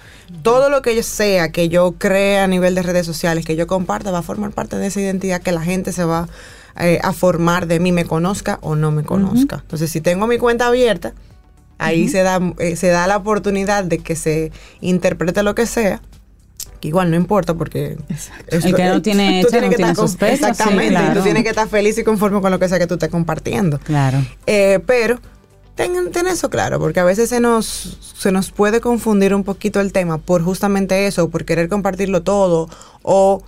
Todo 0.42 0.68
lo 0.68 0.82
que 0.82 0.96
yo 0.96 1.02
sea, 1.02 1.52
que 1.52 1.68
yo 1.68 1.92
cree 1.98 2.38
a 2.38 2.46
nivel 2.46 2.74
de 2.74 2.82
redes 2.82 3.06
sociales, 3.06 3.44
que 3.44 3.54
yo 3.54 3.66
comparta, 3.66 4.10
va 4.10 4.18
a 4.18 4.22
formar 4.22 4.50
parte 4.52 4.76
de 4.76 4.86
esa 4.86 5.00
identidad 5.00 5.42
que 5.42 5.52
la 5.52 5.62
gente 5.62 5.92
se 5.92 6.04
va 6.04 6.28
eh, 6.80 6.98
a 7.02 7.12
formar 7.12 7.66
de 7.66 7.78
mí, 7.80 7.92
me 7.92 8.04
conozca 8.04 8.58
o 8.62 8.74
no 8.74 8.90
me 8.90 9.04
conozca. 9.04 9.60
Entonces, 9.62 9.90
si 9.90 10.00
tengo 10.00 10.26
mi 10.26 10.38
cuenta 10.38 10.66
abierta, 10.66 11.12
ahí 11.78 12.08
se, 12.08 12.22
da, 12.22 12.40
eh, 12.58 12.76
se 12.76 12.88
da 12.88 13.06
la 13.06 13.18
oportunidad 13.18 13.84
de 13.84 13.98
que 13.98 14.16
se 14.16 14.52
interprete 14.80 15.42
lo 15.42 15.54
que 15.54 15.66
sea. 15.66 16.00
Que 16.82 16.88
igual 16.88 17.10
no 17.12 17.16
importa 17.16 17.54
porque 17.54 17.96
El 18.48 18.74
que 18.74 18.84
no 18.86 19.00
tiene 19.02 19.40
tú 19.42 19.46
hecha 19.46 19.60
tienes 19.60 19.62
no 19.62 19.70
que 19.70 19.76
tiene 19.76 19.92
estar 19.92 20.08
sí, 20.08 20.34
Exactamente, 20.34 20.86
y 20.86 20.88
claro. 20.88 21.14
tú 21.20 21.22
tienes 21.22 21.42
que 21.44 21.48
estar 21.50 21.68
feliz 21.68 21.96
y 21.96 22.02
conforme 22.02 22.40
con 22.40 22.50
lo 22.50 22.58
que 22.58 22.68
sea 22.68 22.80
que 22.80 22.88
tú 22.88 22.94
estés 22.94 23.08
compartiendo. 23.08 23.78
Claro. 23.78 24.18
Eh, 24.48 24.80
pero 24.84 25.20
tengan, 25.76 26.10
ten 26.10 26.26
eso 26.26 26.50
claro, 26.50 26.80
porque 26.80 26.98
a 26.98 27.04
veces 27.04 27.28
se 27.28 27.38
nos, 27.38 27.98
se 28.18 28.32
nos 28.32 28.50
puede 28.50 28.80
confundir 28.80 29.32
un 29.32 29.44
poquito 29.44 29.80
el 29.80 29.92
tema 29.92 30.18
por 30.18 30.42
justamente 30.42 31.06
eso, 31.06 31.30
por 31.30 31.44
querer 31.44 31.68
compartirlo 31.68 32.24
todo, 32.24 32.68
o 33.02 33.44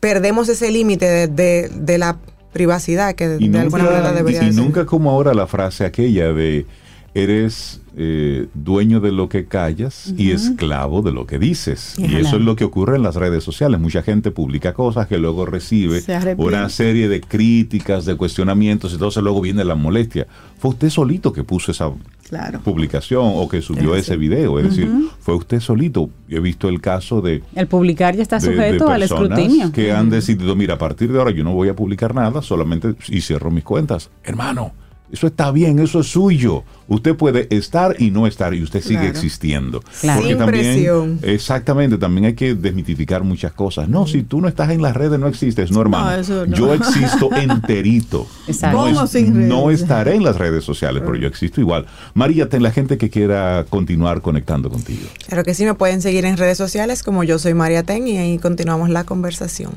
perdemos 0.00 0.48
ese 0.48 0.72
límite 0.72 1.06
de, 1.06 1.28
de- 1.28 1.70
de 1.72 1.98
la 1.98 2.16
privacidad 2.52 3.14
que 3.14 3.28
de, 3.28 3.36
Y 3.44 3.48
de 3.50 3.60
alguna 3.60 3.84
manera 3.84 4.12
debería 4.12 4.42
y- 4.42 4.48
y 4.48 4.50
nunca 4.50 4.84
como 4.84 5.10
ahora 5.12 5.32
la 5.32 5.46
frase 5.46 5.84
aquella 5.84 6.32
de 6.32 6.66
eres 7.14 7.80
eh, 7.96 8.48
dueño 8.54 8.98
de 9.00 9.12
lo 9.12 9.28
que 9.28 9.46
callas 9.46 10.12
y 10.18 10.32
esclavo 10.32 11.00
de 11.00 11.12
lo 11.12 11.26
que 11.26 11.38
dices. 11.38 11.94
Y 11.96 12.16
eso 12.16 12.36
es 12.36 12.42
lo 12.42 12.56
que 12.56 12.64
ocurre 12.64 12.96
en 12.96 13.04
las 13.04 13.14
redes 13.14 13.44
sociales. 13.44 13.78
Mucha 13.80 14.02
gente 14.02 14.32
publica 14.32 14.74
cosas 14.74 15.06
que 15.06 15.16
luego 15.18 15.46
recibe 15.46 16.00
Se 16.00 16.34
una 16.36 16.68
serie 16.68 17.08
de 17.08 17.20
críticas, 17.20 18.04
de 18.04 18.16
cuestionamientos, 18.16 18.90
y 18.90 18.94
entonces 18.94 19.22
luego 19.22 19.40
viene 19.40 19.64
la 19.64 19.76
molestia. 19.76 20.26
Fue 20.58 20.70
usted 20.70 20.90
solito 20.90 21.32
que 21.32 21.44
puso 21.44 21.70
esa 21.70 21.90
Claro. 22.28 22.60
publicación 22.60 23.22
o 23.34 23.48
que 23.48 23.60
subió 23.62 23.94
Es 23.94 24.04
ese 24.08 24.16
video. 24.16 24.58
Es 24.58 24.70
decir, 24.70 24.90
fue 25.20 25.36
usted 25.36 25.60
solito. 25.60 26.08
Yo 26.26 26.38
he 26.38 26.40
visto 26.40 26.68
el 26.68 26.80
caso 26.80 27.20
de 27.20 27.42
El 27.54 27.66
publicar 27.68 28.16
ya 28.16 28.22
está 28.22 28.38
de- 28.38 28.48
de 28.48 28.54
sujeto 28.56 28.88
al 28.88 29.02
escrutinio. 29.02 29.70
Que 29.70 29.92
han 29.92 30.10
decidido, 30.10 30.56
mira, 30.56 30.74
a 30.74 30.78
partir 30.78 31.12
de 31.12 31.18
ahora 31.18 31.30
yo 31.30 31.44
no 31.44 31.52
voy 31.52 31.68
a 31.68 31.76
publicar 31.76 32.14
nada, 32.14 32.42
solamente 32.42 32.94
y 33.08 33.20
cierro 33.20 33.50
mis 33.52 33.62
cuentas. 33.62 34.10
Hermano, 34.24 34.72
eso 35.14 35.26
está 35.26 35.50
bien, 35.50 35.78
eso 35.78 36.00
es 36.00 36.08
suyo. 36.08 36.64
Usted 36.86 37.14
puede 37.16 37.46
estar 37.56 37.96
y 37.98 38.10
no 38.10 38.26
estar 38.26 38.52
y 38.52 38.62
usted 38.62 38.82
sigue 38.82 38.96
Claro. 39.00 39.08
existiendo. 39.10 39.82
Claro. 40.02 40.22
Sin 40.26 40.36
también, 40.36 40.62
presión. 40.74 41.18
exactamente, 41.22 41.96
también 41.96 42.26
hay 42.26 42.34
que 42.34 42.54
desmitificar 42.54 43.24
muchas 43.24 43.52
cosas. 43.52 43.88
No, 43.88 44.06
si 44.06 44.22
tú 44.22 44.40
no 44.42 44.48
estás 44.48 44.70
en 44.70 44.82
las 44.82 44.94
redes 44.94 45.18
no 45.18 45.26
existes, 45.26 45.70
no 45.70 45.80
hermano. 45.80 46.10
No, 46.10 46.16
eso 46.16 46.46
no. 46.46 46.54
Yo 46.56 46.74
existo 46.74 47.30
enterito. 47.36 48.26
Exacto. 48.46 48.76
No, 48.86 48.92
¿Cómo 48.94 49.06
sin 49.06 49.34
redes? 49.34 49.48
no 49.48 49.70
estaré 49.70 50.14
en 50.16 50.24
las 50.24 50.36
redes 50.36 50.62
sociales, 50.64 51.02
pero 51.06 51.16
yo 51.16 51.26
existo 51.26 51.60
igual. 51.60 51.86
María, 52.12 52.48
ten 52.48 52.62
la 52.62 52.70
gente 52.70 52.98
que 52.98 53.08
quiera 53.08 53.64
continuar 53.70 54.20
conectando 54.20 54.68
contigo. 54.68 55.06
Claro 55.28 55.42
que 55.44 55.54
sí, 55.54 55.64
me 55.64 55.74
pueden 55.74 56.02
seguir 56.02 56.24
en 56.26 56.36
redes 56.36 56.58
sociales 56.58 57.02
como 57.02 57.24
yo 57.24 57.38
soy 57.38 57.54
María 57.54 57.82
Ten 57.82 58.06
y 58.08 58.18
ahí 58.18 58.38
continuamos 58.38 58.90
la 58.90 59.04
conversación. 59.04 59.72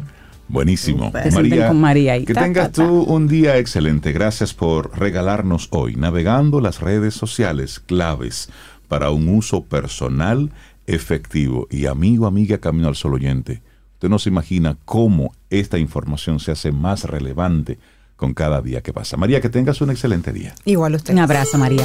Buenísimo. 0.50 1.12
Te 1.12 1.32
sienten 1.32 1.68
con 1.68 1.82
María 1.82 2.18
que 2.24 2.34
Ta, 2.34 2.44
tengas 2.44 2.72
ta, 2.72 2.84
ta. 2.84 2.88
tú 2.88 3.02
un 3.04 3.28
día 3.28 3.58
excelente. 3.58 4.12
Gracias 4.12 4.54
por 4.54 4.98
regalarnos 4.98 5.68
hoy, 5.72 5.96
navegando 5.96 6.62
las 6.62 6.80
redes 6.82 7.14
sociales 7.14 7.80
claves 7.80 8.50
para 8.88 9.12
un 9.12 9.28
uso 9.30 9.64
personal, 9.64 10.52
efectivo 10.86 11.68
y 11.70 11.86
amigo, 11.88 12.26
amiga, 12.28 12.58
camino 12.60 12.88
al 12.88 12.96
sol 12.96 13.14
oyente. 13.16 13.62
Usted 13.94 14.10
no 14.10 14.20
se 14.20 14.30
imagina 14.30 14.78
cómo 14.86 15.34
esta 15.50 15.78
información 15.78 16.40
se 16.40 16.52
hace 16.52 16.72
más 16.72 17.04
relevante 17.04 17.78
con 18.16 18.34
cada 18.34 18.62
día 18.62 18.82
que 18.82 18.94
pasa. 18.94 19.18
María, 19.18 19.42
que 19.42 19.50
tengas 19.50 19.82
un 19.82 19.90
excelente 19.92 20.32
día. 20.32 20.56
Igual 20.66 20.96
usted. 20.96 21.14
Un 21.14 21.20
abrazo, 21.20 21.58
María. 21.58 21.84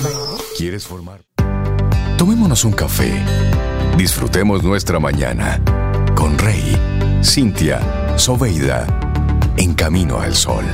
¿Quieres 0.56 0.86
formar? 0.86 1.20
Tomémonos 2.16 2.64
un 2.64 2.72
café. 2.72 3.12
Disfrutemos 3.96 4.62
nuestra 4.62 5.00
mañana 5.00 5.60
con 6.14 6.38
Rey, 6.38 6.76
Cintia, 7.24 7.80
Soveida, 8.18 8.84
en 9.56 9.74
camino 9.74 10.18
al 10.18 10.34
sol. 10.34 10.64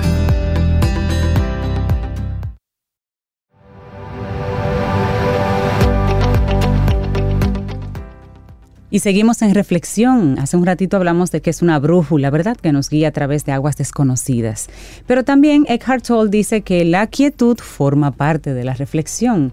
Y 8.90 9.00
seguimos 9.00 9.42
en 9.42 9.54
reflexión. 9.54 10.38
Hace 10.38 10.56
un 10.56 10.64
ratito 10.64 10.96
hablamos 10.96 11.30
de 11.30 11.42
que 11.42 11.50
es 11.50 11.60
una 11.60 11.78
brújula, 11.78 12.30
¿verdad? 12.30 12.56
Que 12.56 12.72
nos 12.72 12.88
guía 12.88 13.08
a 13.08 13.12
través 13.12 13.44
de 13.44 13.52
aguas 13.52 13.76
desconocidas. 13.76 14.70
Pero 15.06 15.24
también 15.24 15.66
Eckhart 15.68 16.06
Tolle 16.06 16.30
dice 16.30 16.62
que 16.62 16.86
la 16.86 17.08
quietud 17.08 17.58
forma 17.58 18.12
parte 18.12 18.54
de 18.54 18.64
la 18.64 18.72
reflexión. 18.72 19.52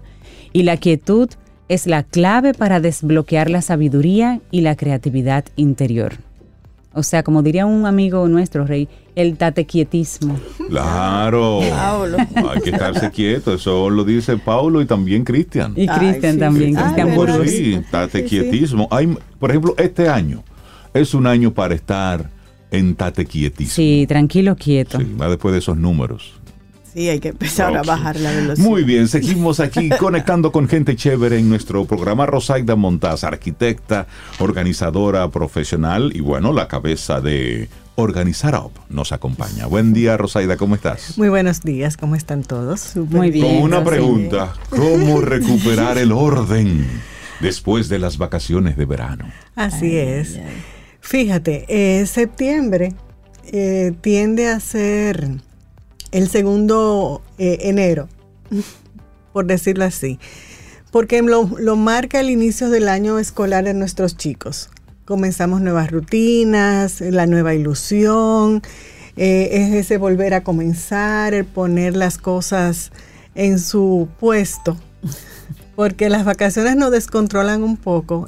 Y 0.54 0.62
la 0.62 0.78
quietud 0.78 1.28
es 1.68 1.86
la 1.86 2.04
clave 2.04 2.54
para 2.54 2.80
desbloquear 2.80 3.50
la 3.50 3.60
sabiduría 3.60 4.40
y 4.50 4.62
la 4.62 4.76
creatividad 4.76 5.44
interior. 5.56 6.25
O 6.96 7.02
sea, 7.02 7.22
como 7.22 7.42
diría 7.42 7.66
un 7.66 7.84
amigo 7.84 8.26
nuestro, 8.26 8.66
Rey, 8.66 8.88
el 9.14 9.36
tatequietismo. 9.36 10.38
Claro. 10.70 11.60
Hay 11.60 12.60
que 12.64 12.70
estarse 12.70 13.10
quieto. 13.10 13.52
Eso 13.54 13.90
lo 13.90 14.02
dice 14.02 14.38
Paulo 14.38 14.80
y 14.80 14.86
también 14.86 15.22
Cristian. 15.22 15.74
Y 15.76 15.86
Cristian 15.86 16.34
sí, 16.34 16.38
también, 16.40 16.74
sí. 16.74 16.82
Cristian 16.82 17.08
Ay, 17.10 17.14
Burgos. 17.16 17.50
Sí, 17.50 17.80
tate 17.90 18.18
Sí, 18.20 18.24
sí. 18.24 18.28
quietismo. 18.30 18.88
Hay, 18.90 19.14
por 19.38 19.50
ejemplo, 19.50 19.74
este 19.76 20.08
año 20.08 20.42
es 20.94 21.12
un 21.12 21.26
año 21.26 21.52
para 21.52 21.74
estar 21.74 22.30
en 22.70 22.94
tate 22.94 23.26
quietismo. 23.26 23.74
Sí, 23.74 24.06
tranquilo, 24.08 24.56
quieto. 24.56 24.98
Sí, 24.98 25.06
va 25.20 25.28
después 25.28 25.52
de 25.52 25.58
esos 25.58 25.76
números. 25.76 26.32
Sí, 26.96 27.10
hay 27.10 27.20
que 27.20 27.28
empezar 27.28 27.76
a 27.76 27.82
bajar 27.82 28.18
la 28.18 28.32
velocidad. 28.32 28.66
Muy 28.66 28.82
bien, 28.82 29.06
seguimos 29.06 29.60
aquí 29.60 29.90
conectando 30.00 30.50
con 30.50 30.66
gente 30.66 30.96
chévere 30.96 31.38
en 31.38 31.50
nuestro 31.50 31.84
programa. 31.84 32.24
Rosaida 32.24 32.74
Montaz, 32.74 33.22
arquitecta, 33.22 34.06
organizadora 34.38 35.30
profesional 35.30 36.10
y 36.14 36.20
bueno, 36.20 36.54
la 36.54 36.68
cabeza 36.68 37.20
de 37.20 37.68
Organizar 37.96 38.54
Up 38.54 38.72
nos 38.88 39.12
acompaña. 39.12 39.66
Buen 39.66 39.92
día, 39.92 40.16
Rosaida, 40.16 40.56
¿cómo 40.56 40.74
estás? 40.74 41.18
Muy 41.18 41.28
buenos 41.28 41.60
días, 41.60 41.98
¿cómo 41.98 42.16
están 42.16 42.42
todos? 42.42 42.96
Muy 42.96 43.30
bien. 43.30 43.44
Con 43.44 43.64
una 43.64 43.84
pregunta, 43.84 44.54
¿cómo 44.70 45.20
recuperar 45.20 45.98
el 45.98 46.12
orden 46.12 46.86
después 47.40 47.90
de 47.90 47.98
las 47.98 48.16
vacaciones 48.16 48.78
de 48.78 48.86
verano? 48.86 49.30
Así 49.54 49.98
es. 49.98 50.40
Fíjate, 51.00 51.66
eh, 51.68 52.06
septiembre 52.06 52.94
eh, 53.52 53.92
tiende 54.00 54.48
a 54.48 54.60
ser 54.60 55.44
el 56.16 56.30
segundo 56.30 57.20
eh, 57.36 57.58
enero, 57.64 58.08
por 59.34 59.44
decirlo 59.44 59.84
así, 59.84 60.18
porque 60.90 61.20
lo, 61.20 61.76
marca 61.76 62.20
el 62.20 62.30
inicio 62.30 62.70
del 62.70 62.88
año 62.88 63.18
escolar 63.18 63.64
de 63.64 63.74
nuestros 63.74 64.16
chicos. 64.16 64.70
Comenzamos 65.04 65.60
nuevas 65.60 65.90
rutinas, 65.90 67.02
la 67.02 67.26
nueva 67.26 67.54
ilusión, 67.54 68.62
eh, 69.18 69.50
es 69.52 69.74
ese 69.74 69.98
volver 69.98 70.32
a 70.32 70.42
comenzar, 70.42 71.34
el 71.34 71.44
poner 71.44 71.94
las 71.94 72.16
cosas 72.16 72.92
en 73.34 73.58
su 73.58 74.08
puesto, 74.18 74.78
porque 75.76 76.08
las 76.08 76.24
vacaciones 76.24 76.76
nos 76.76 76.92
descontrolan 76.92 77.62
un 77.62 77.76
poco 77.76 78.26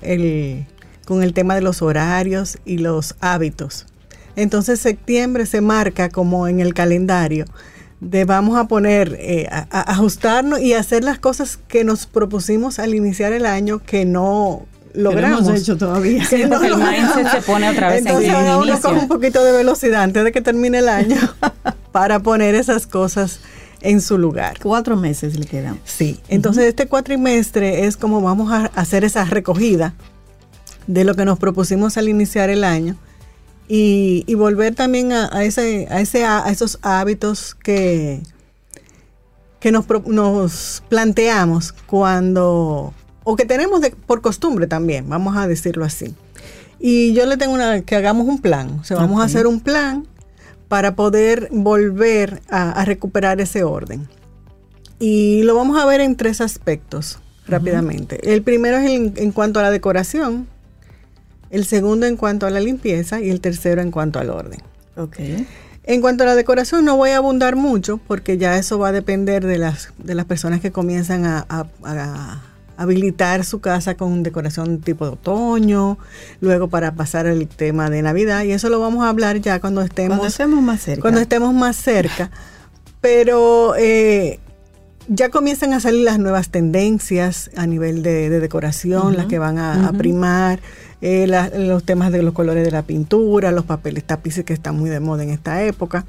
con 1.07 1.23
el 1.23 1.33
tema 1.33 1.55
de 1.55 1.63
los 1.63 1.81
horarios 1.81 2.59
y 2.67 2.77
los 2.77 3.15
hábitos. 3.21 3.87
Entonces 4.37 4.79
septiembre 4.79 5.47
se 5.47 5.63
marca 5.63 6.11
como 6.11 6.49
en 6.49 6.61
el 6.61 6.75
calendario 6.75 7.47
de 8.01 8.25
vamos 8.25 8.57
a 8.59 8.69
poner, 8.69 9.17
eh, 9.19 9.47
a, 9.51 9.67
a 9.71 9.81
ajustarnos 9.93 10.61
y 10.61 10.75
hacer 10.75 11.03
las 11.05 11.19
cosas 11.19 11.59
que 11.69 11.85
nos 11.85 12.07
propusimos 12.07 12.79
al 12.79 12.95
iniciar 12.95 13.33
el 13.33 13.45
año 13.47 13.81
que 13.81 14.05
no 14.05 14.67
Que 14.93 14.99
no 14.99 15.11
logramos. 15.11 15.49
hemos 15.49 15.61
hecho 15.61 15.77
todavía. 15.77 16.25
Sí, 16.25 16.45
porque 16.49 16.69
el 16.69 16.77
mindset 16.77 17.31
se 17.31 17.43
pone 17.43 17.69
otra 17.69 17.89
vez 17.89 18.01
en 18.03 18.07
Entonces 18.09 18.31
el 18.31 18.37
ahora 18.37 18.59
uno 18.59 18.81
coge 18.81 18.99
un 19.01 19.09
poquito 19.09 19.45
de 19.45 19.53
velocidad 19.53 20.03
antes 20.03 20.23
de 20.25 20.33
que 20.33 20.41
termine 20.41 20.79
el 20.79 20.89
año 20.89 21.17
para 21.93 22.21
poner 22.21 22.55
esas 22.55 22.87
cosas 22.87 23.41
en 23.81 24.01
su 24.01 24.17
lugar. 24.19 24.59
Cuatro 24.63 24.97
meses 24.97 25.39
le 25.39 25.47
quedan. 25.47 25.79
Sí, 25.85 26.21
entonces 26.29 26.65
este 26.65 26.87
cuatrimestre 26.87 27.87
es 27.87 27.97
como 27.97 28.21
vamos 28.21 28.53
a 28.53 28.67
hacer 28.75 29.05
esa 29.05 29.25
recogida 29.25 29.95
de 30.87 31.05
lo 31.05 31.15
que 31.15 31.25
nos 31.25 31.39
propusimos 31.39 31.97
al 31.97 32.09
iniciar 32.09 32.49
el 32.51 32.65
año 32.65 32.97
y, 33.69 34.25
y 34.27 34.35
volver 34.35 34.75
también 34.75 35.13
a, 35.13 35.29
a 35.33 35.45
ese, 35.45 35.87
a, 35.91 36.01
ese, 36.01 36.25
a 36.25 36.49
esos 36.51 36.79
hábitos 36.83 37.55
que, 37.55 38.21
que 39.61 39.71
nos, 39.73 39.85
nos 40.07 40.83
planteamos 40.89 41.73
cuando, 41.87 42.95
o 43.25 43.37
que 43.37 43.45
tenemos 43.45 43.81
de- 43.81 43.91
por 43.91 44.21
costumbre 44.23 44.67
también, 44.67 45.09
vamos 45.09 45.37
a 45.37 45.47
decirlo 45.47 45.85
así. 45.85 46.15
Y 46.81 47.13
yo 47.13 47.27
le 47.27 47.37
tengo 47.37 47.55
una, 47.55 47.83
que 47.83 47.97
hagamos 47.97 48.27
un 48.27 48.41
plan, 48.41 48.79
o 48.81 48.85
sea, 48.85 48.97
vamos 48.97 49.21
a 49.21 49.25
hacer 49.25 49.47
un 49.47 49.61
plan 49.61 50.07
para 50.69 50.95
poder 50.95 51.49
volver 51.51 52.41
a, 52.51 52.71
a 52.71 52.85
recuperar 52.85 53.41
ese 53.41 53.65
orden. 53.65 54.09
Y 55.01 55.43
lo 55.43 55.55
vamos 55.55 55.81
a 55.81 55.87
ver 55.87 56.01
en 56.01 56.17
tres 56.17 56.41
aspectos 56.41 57.19
rápidamente. 57.47 58.33
El 58.33 58.43
primero 58.43 58.77
es 58.77 58.91
en, 58.91 59.13
en 59.17 59.33
cuanto 59.33 59.59
a 59.61 59.63
la 59.63 59.71
decoración, 59.71 60.47
el 61.51 61.65
segundo 61.65 62.07
en 62.07 62.17
cuanto 62.17 62.47
a 62.47 62.51
la 62.51 62.61
limpieza 62.61 63.21
y 63.21 63.31
el 63.31 63.41
tercero 63.41 63.81
en 63.83 63.91
cuanto 63.91 64.19
al 64.19 64.31
orden. 64.31 64.61
Ok. 64.97 65.17
En 65.85 66.01
cuanto 66.03 66.25
a 66.25 66.27
la 66.27 66.35
decoración, 66.35 66.85
no 66.85 66.97
voy 66.97 67.11
a 67.11 67.17
abundar 67.17 67.57
mucho 67.57 67.97
porque 68.07 68.37
ya 68.37 68.59
eso 68.59 68.79
va 68.79 68.89
a 68.89 68.93
depender 68.93 69.47
de 69.47 69.57
las, 69.59 69.89
de 69.99 70.15
las 70.15 70.27
personas 70.27 70.61
que 70.61 70.71
comienzan 70.71 71.25
a, 71.25 71.47
a- 71.49 71.67
a 71.85 72.43
habilitar 72.77 73.45
su 73.45 73.61
casa 73.61 73.97
con 73.97 74.23
decoración 74.23 74.81
tipo 74.81 75.05
de 75.07 75.13
otoño, 75.13 75.99
luego 76.41 76.69
para 76.69 76.93
pasar 76.95 77.27
al 77.27 77.49
tema 77.49 77.91
de 77.91 78.03
Navidad 78.03 78.45
y 78.45 78.53
eso 78.53 78.69
lo 78.69 78.79
vamos 78.81 79.05
a 79.05 79.09
hablar 79.09 79.41
ya 79.41 79.61
cuando 79.61 79.81
estemos, 79.83 80.19
Cuando 80.19 80.29
estemos 80.29 80.63
más 80.63 80.81
cerca. 80.83 81.01
cuando 81.03 81.21
estemos 81.21 81.55
más 81.55 81.75
cerca. 81.77 82.31
Pero 83.01 83.75
eh, 83.77 84.39
ya 85.09 85.31
comienzan 85.31 85.73
a 85.73 85.81
salir 85.81 86.05
las 86.05 86.19
nuevas 86.19 86.51
tendencias 86.51 87.51
a 87.57 87.67
nivel 87.67 88.03
de, 88.03 88.29
de 88.29 88.41
decoración, 88.41 89.17
las 89.17 89.27
que 89.27 89.39
van 89.39 89.59
a, 89.59 89.89
a 89.89 89.93
primar, 89.93 90.61
eh, 91.01 91.27
la- 91.27 91.49
los 91.51 91.85
temas 91.85 92.11
de 92.13 92.23
los 92.23 92.35
colores 92.35 92.65
de 92.65 92.71
la 92.71 92.83
pintura, 92.83 93.53
los 93.53 93.65
papeles 93.65 94.05
tapices 94.05 94.45
que 94.45 94.53
están 94.53 94.77
muy 94.77 94.91
de 94.91 95.01
moda 95.01 95.23
en 95.23 95.31
esta 95.31 95.63
época. 95.65 96.05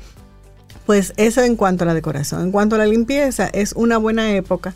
Pues 0.86 1.14
eso 1.18 1.42
en 1.44 1.56
cuanto 1.56 1.84
a 1.84 1.88
la 1.88 1.94
decoración. 1.94 2.42
En 2.42 2.52
cuanto 2.52 2.76
a 2.76 2.80
la 2.80 2.86
limpieza, 2.88 3.48
es 3.48 3.74
una 3.74 3.98
buena 3.98 4.32
época 4.32 4.74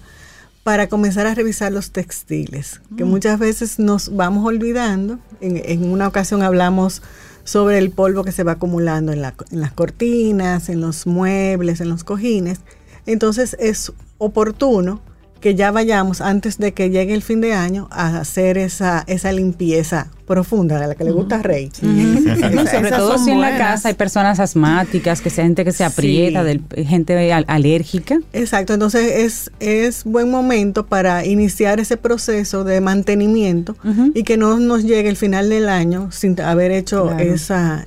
para 0.64 0.88
comenzar 0.88 1.26
a 1.27 1.34
revisar 1.35 1.72
los 1.73 1.91
textiles, 1.91 2.80
que 2.95 3.03
muchas 3.03 3.38
veces 3.40 3.80
nos 3.80 4.15
vamos 4.15 4.45
olvidando. 4.45 5.19
En, 5.41 5.57
en 5.65 5.91
una 5.91 6.07
ocasión 6.07 6.41
hablamos 6.44 7.02
sobre 7.44 7.80
el 7.80 7.90
polvo 7.90 8.23
que 8.23 8.31
se 8.31 8.44
va 8.44 8.53
acumulando 8.53 9.11
en, 9.11 9.22
la- 9.22 9.34
en 9.52 9.60
las 9.60 9.73
cortinas, 9.73 10.69
en 10.69 10.80
los 10.80 11.06
muebles, 11.07 11.81
en 11.81 11.90
los 11.90 12.03
cojines. 12.03 12.60
Entonces 13.06 13.57
es 13.60 13.91
oportuno 14.19 15.02
que 15.44 15.56
ya 15.56 15.72
vayamos 15.72 16.22
antes 16.22 16.57
de 16.57 16.72
que 16.74 16.90
llegue 16.90 17.14
el 17.14 17.22
fin 17.22 17.41
de 17.41 17.52
año 17.53 17.90
a 17.91 18.18
hacer 18.20 18.57
esa, 18.57 19.03
esa 19.07 19.30
limpieza 19.34 20.07
profunda 20.26 20.80
de 20.80 20.88
la 20.88 20.95
que 20.95 21.03
le 21.03 21.11
gusta 21.11 21.36
a 21.36 21.41
Rey. 21.41 21.70
No, 21.82 22.65
sobre 22.65 22.88
esas 22.88 22.98
todo 22.98 23.18
si 23.18 23.30
en 23.32 23.41
la 23.41 23.57
casa 23.57 23.90
hay 23.90 23.94
personas 23.94 24.40
asmáticas, 24.40 25.20
que 25.20 25.30
sea 25.30 25.44
gente 25.44 25.65
que 25.65 25.74
se 25.74 25.80
Sí. 25.80 25.84
aprieta, 25.84 26.45
del- 26.45 26.61
gente 26.88 27.34
al- 27.34 27.44
alérgica. 27.49 28.20
Exacto, 28.32 28.74
entonces 28.74 29.11
es, 29.18 29.52
es 29.60 30.06
buen 30.06 30.32
momento 30.32 30.86
para 30.86 31.26
iniciar 31.26 31.82
ese 31.82 31.98
proceso 31.98 32.64
de 32.64 32.80
mantenimiento 32.80 33.76
y 34.14 34.24
que 34.24 34.38
no 34.38 34.57
nos 34.60 34.84
llegue 34.86 35.10
el 35.10 35.18
final 35.18 35.49
del 35.49 35.68
año 35.68 36.10
sin 36.14 36.40
haber 36.40 36.72
hecho 36.72 37.07
Claro. 37.07 37.20
esa, 37.22 37.86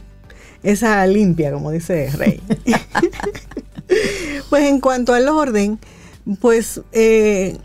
esa 0.63 1.07
limpia, 1.07 1.53
como 1.53 1.71
dice 1.71 2.11
Rey. 2.19 2.43
pues 4.51 4.65
en 4.65 4.81
cuanto 4.81 5.15
al 5.15 5.29
orden, 5.29 5.79
pues 6.41 6.81
eh, 6.93 7.57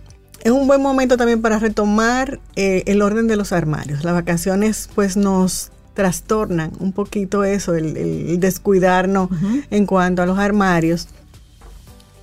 es 0.44 0.52
un 0.52 0.68
buen 0.68 0.82
momento 0.82 1.18
también 1.18 1.42
para 1.42 1.60
retomar 1.60 2.40
eh, 2.56 2.84
el 2.86 3.02
orden 3.02 3.28
de 3.28 3.36
los 3.36 3.52
armarios. 3.52 4.04
Las 4.04 4.14
vacaciones 4.14 4.90
pues 4.94 5.18
nos 5.18 5.72
trastornan 5.94 6.72
un 6.80 6.94
poquito 6.94 7.44
eso, 7.44 7.76
el, 7.76 7.98
el 7.98 8.40
descuidarnos 8.40 9.30
en 9.70 9.86
cuanto 9.86 10.22
a 10.22 10.26
los 10.26 10.40
armarios. 10.40 11.08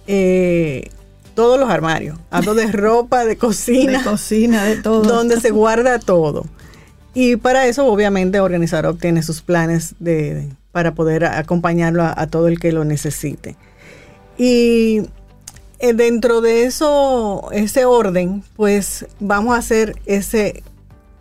Eh, 0.06 0.90
todos 1.35 1.60
los 1.60 1.70
armarios, 1.70 2.19
hablo 2.31 2.55
de 2.55 2.66
ropa, 2.73 3.24
de 3.24 3.36
cocina, 3.36 3.98
De 3.98 4.05
cocina, 4.05 4.65
de 4.65 4.77
todo. 4.77 5.02
donde 5.02 5.40
se 5.40 5.51
guarda 5.52 5.98
todo. 5.98 6.47
Y 7.15 7.36
para 7.36 7.66
eso, 7.66 7.86
obviamente, 7.86 8.40
Organizar 8.40 8.86
obtiene 8.86 9.23
sus 9.23 9.43
planes 9.43 9.94
de, 9.98 10.48
para 10.73 10.94
poder 10.94 11.24
acompañarlo 11.24 12.02
a, 12.02 12.15
a 12.16 12.27
todo 12.27 12.48
el 12.48 12.59
que 12.59 12.73
lo 12.73 12.85
necesite. 12.85 13.56
Y 14.36 15.02
eh, 15.78 15.92
dentro 15.94 16.40
de 16.40 16.64
eso, 16.64 17.48
ese 17.52 17.84
orden, 17.84 18.42
pues 18.56 19.06
vamos 19.20 19.55
a 19.55 19.59
hacer 19.59 19.96
ese 20.06 20.62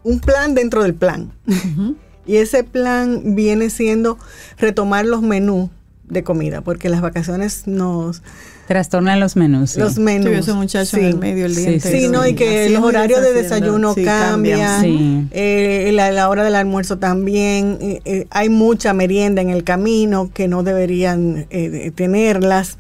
un 0.04 0.20
plan 0.20 0.56
dentro 0.56 0.84
del 0.84 0.94
plan. 0.94 1.32
Y 2.30 2.36
ese 2.36 2.66
plan 2.66 3.36
viene 3.36 3.70
siendo 3.70 4.18
retomar 4.58 5.06
los 5.06 5.22
menús 5.22 5.70
de 6.10 6.24
comida, 6.26 6.60
porque 6.60 6.90
las 6.90 7.00
vacaciones 7.00 7.68
nos 7.68 8.22
Trastornan 8.68 9.22
los 9.22 9.38
menús. 9.38 9.72
sí. 9.72 9.80
los 9.80 9.98
menús. 9.98 10.32
Sí, 10.34 10.34
ese 10.40 10.52
muchacho 10.54 10.98
en 10.98 11.06
el 11.06 11.18
medio 11.18 11.46
el 11.46 11.56
día 11.56 11.68
Sí, 11.68 11.74
entero. 11.76 11.98
Sí, 12.00 12.08
no, 12.10 12.28
y 12.28 12.34
que 12.36 12.70
los 12.70 12.84
horarios 12.84 13.22
de 13.22 13.32
desayuno 13.32 13.94
Sí, 13.94 14.04
cambian, 14.04 14.82
Sí. 14.82 15.28
eh, 15.32 15.90
la, 15.94 16.12
la 16.12 16.28
hora 16.28 16.44
del 16.44 16.56
almuerzo 16.56 16.98
también, 16.98 17.78
eh, 17.80 18.02
eh, 18.04 18.28
hay 18.30 18.50
mucha 18.50 18.92
merienda 18.94 19.42
en 19.42 19.50
el 19.50 19.64
camino 19.64 20.30
que 20.34 20.50
no 20.50 20.64
deberían 20.64 21.48
eh, 21.50 21.94
tenerlas. 21.96 22.78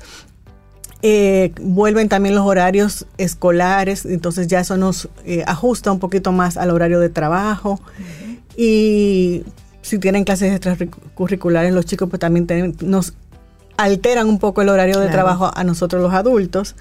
Eh, 1.03 1.53
vuelven 1.61 2.10
también 2.10 2.34
los 2.34 2.45
horarios 2.45 3.06
escolares, 3.18 4.06
entonces 4.06 4.48
ya 4.48 4.61
eso 4.61 4.78
nos 4.78 5.10
eh, 5.26 5.44
ajusta 5.45 5.91
un 5.91 5.99
poquito 5.99 6.32
más 6.32 6.57
al 6.57 6.72
horario 6.72 6.99
de 6.99 7.10
trabajo. 7.10 7.80
Y 8.56 9.44
si 9.82 9.99
tienen 9.99 10.24
clases 10.24 10.53
extracurriculares 10.53 11.72
los 11.72 11.86
chicos, 11.86 12.10
pues 12.10 12.19
también 12.19 12.76
nos 12.82 13.14
alteran 13.78 14.28
un 14.28 14.40
poco 14.40 14.61
el 14.61 14.69
horario 14.69 14.99
de 14.99 15.10
trabajo 15.10 15.52
a 15.53 15.64
nosotros 15.64 16.02
los 16.02 16.14
adultos. 16.14 16.76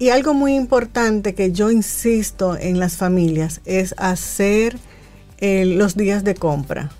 Y 0.00 0.08
algo 0.08 0.34
muy 0.34 0.54
importante 0.54 1.34
que 1.34 1.52
yo 1.52 1.70
insisto 1.70 2.56
en 2.56 2.80
las 2.80 2.96
familias 2.96 3.60
es 3.64 3.94
hacer 3.98 4.78
eh, 5.38 5.64
los 5.66 5.94
días 5.94 6.24
de 6.24 6.34
compra. 6.34 6.90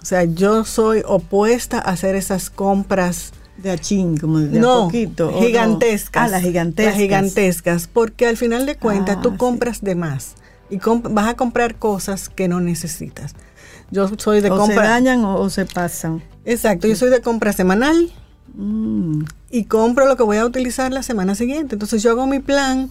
O 0.00 0.04
sea, 0.04 0.24
yo 0.24 0.64
soy 0.64 1.02
opuesta 1.06 1.78
a 1.78 1.90
hacer 1.90 2.14
esas 2.14 2.50
compras 2.50 3.32
De 3.64 3.70
achín, 3.72 4.16
como 4.18 4.38
de 4.38 4.60
a 4.60 4.62
poquito. 4.62 5.28
o 5.28 5.32
no. 5.32 5.40
gigantescas. 5.46 6.22
Ah, 6.22 6.28
las 6.28 6.42
gigantescas. 6.42 6.92
Las 6.94 7.00
gigantescas, 7.02 7.88
porque 7.92 8.26
al 8.26 8.36
final 8.36 8.66
de 8.66 8.76
cuentas 8.76 9.16
Ah, 9.18 9.22
tú 9.22 9.30
sí. 9.30 9.36
compras 9.38 9.80
de 9.82 9.94
más 9.96 10.34
y 10.70 10.78
vas 11.10 11.28
a 11.28 11.34
comprar 11.34 11.74
cosas 11.76 12.28
que 12.28 12.46
no 12.46 12.60
necesitas. 12.60 13.34
Yo 13.90 14.08
soy 14.18 14.40
de 14.40 14.50
o 14.50 14.54
se 14.54 14.58
compra. 14.60 14.88
dañan 14.90 15.24
o, 15.24 15.40
o 15.40 15.50
se 15.50 15.66
pasan. 15.66 16.22
Exacto, 16.44 16.86
yo 16.86 16.94
soy 16.94 17.10
de 17.10 17.20
compra 17.20 17.52
semanal 17.52 18.12
Mm. 18.56 19.22
y 19.50 19.64
compro 19.64 20.06
lo 20.06 20.16
que 20.16 20.22
voy 20.22 20.36
a 20.36 20.44
utilizar 20.46 20.92
la 20.92 21.02
semana 21.02 21.34
siguiente. 21.34 21.74
Entonces 21.74 22.02
yo 22.04 22.10
hago 22.12 22.26
mi 22.28 22.38
plan 22.38 22.90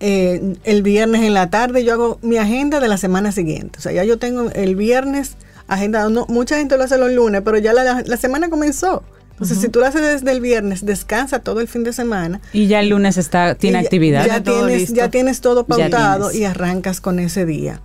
eh, 0.00 0.56
el 0.64 0.82
viernes 0.82 1.22
en 1.22 1.34
la 1.34 1.50
tarde, 1.50 1.84
yo 1.84 1.92
hago 1.94 2.18
mi 2.22 2.36
agenda 2.36 2.78
de 2.80 2.88
la 2.88 2.96
semana 2.98 3.32
siguiente. 3.32 3.78
O 3.78 3.82
sea, 3.82 3.92
ya 3.92 4.04
yo 4.04 4.18
tengo 4.18 4.50
el 4.50 4.76
viernes 4.76 5.36
agenda. 5.68 6.08
No, 6.08 6.26
mucha 6.28 6.56
gente 6.56 6.76
lo 6.76 6.84
hace 6.84 6.98
los 6.98 7.10
lunes, 7.12 7.42
pero 7.44 7.58
ya 7.58 7.72
la, 7.72 8.02
la 8.04 8.16
semana 8.16 8.48
comenzó. 8.50 9.02
Entonces, 9.40 9.58
si 9.60 9.68
tú 9.68 9.78
lo 9.78 9.86
haces 9.86 10.02
desde 10.02 10.30
el 10.32 10.40
viernes, 10.40 10.84
descansa 10.84 11.38
todo 11.38 11.60
el 11.60 11.68
fin 11.68 11.84
de 11.84 11.92
semana. 11.92 12.40
Y 12.52 12.66
ya 12.66 12.80
el 12.80 12.88
lunes 12.88 13.16
está, 13.16 13.54
tiene 13.54 13.74
ya- 13.80 13.84
actividad. 13.86 14.26
Ya, 14.26 14.42
Todo 14.42 14.64
tienes, 14.66 14.80
listo. 14.80 14.94
ya 14.96 15.08
tienes 15.10 15.40
todo 15.40 15.64
pautado 15.64 16.30
tienes. 16.30 16.40
y 16.42 16.44
arrancas 16.50 17.00
con 17.00 17.20
ese 17.20 17.46
día. 17.46 17.80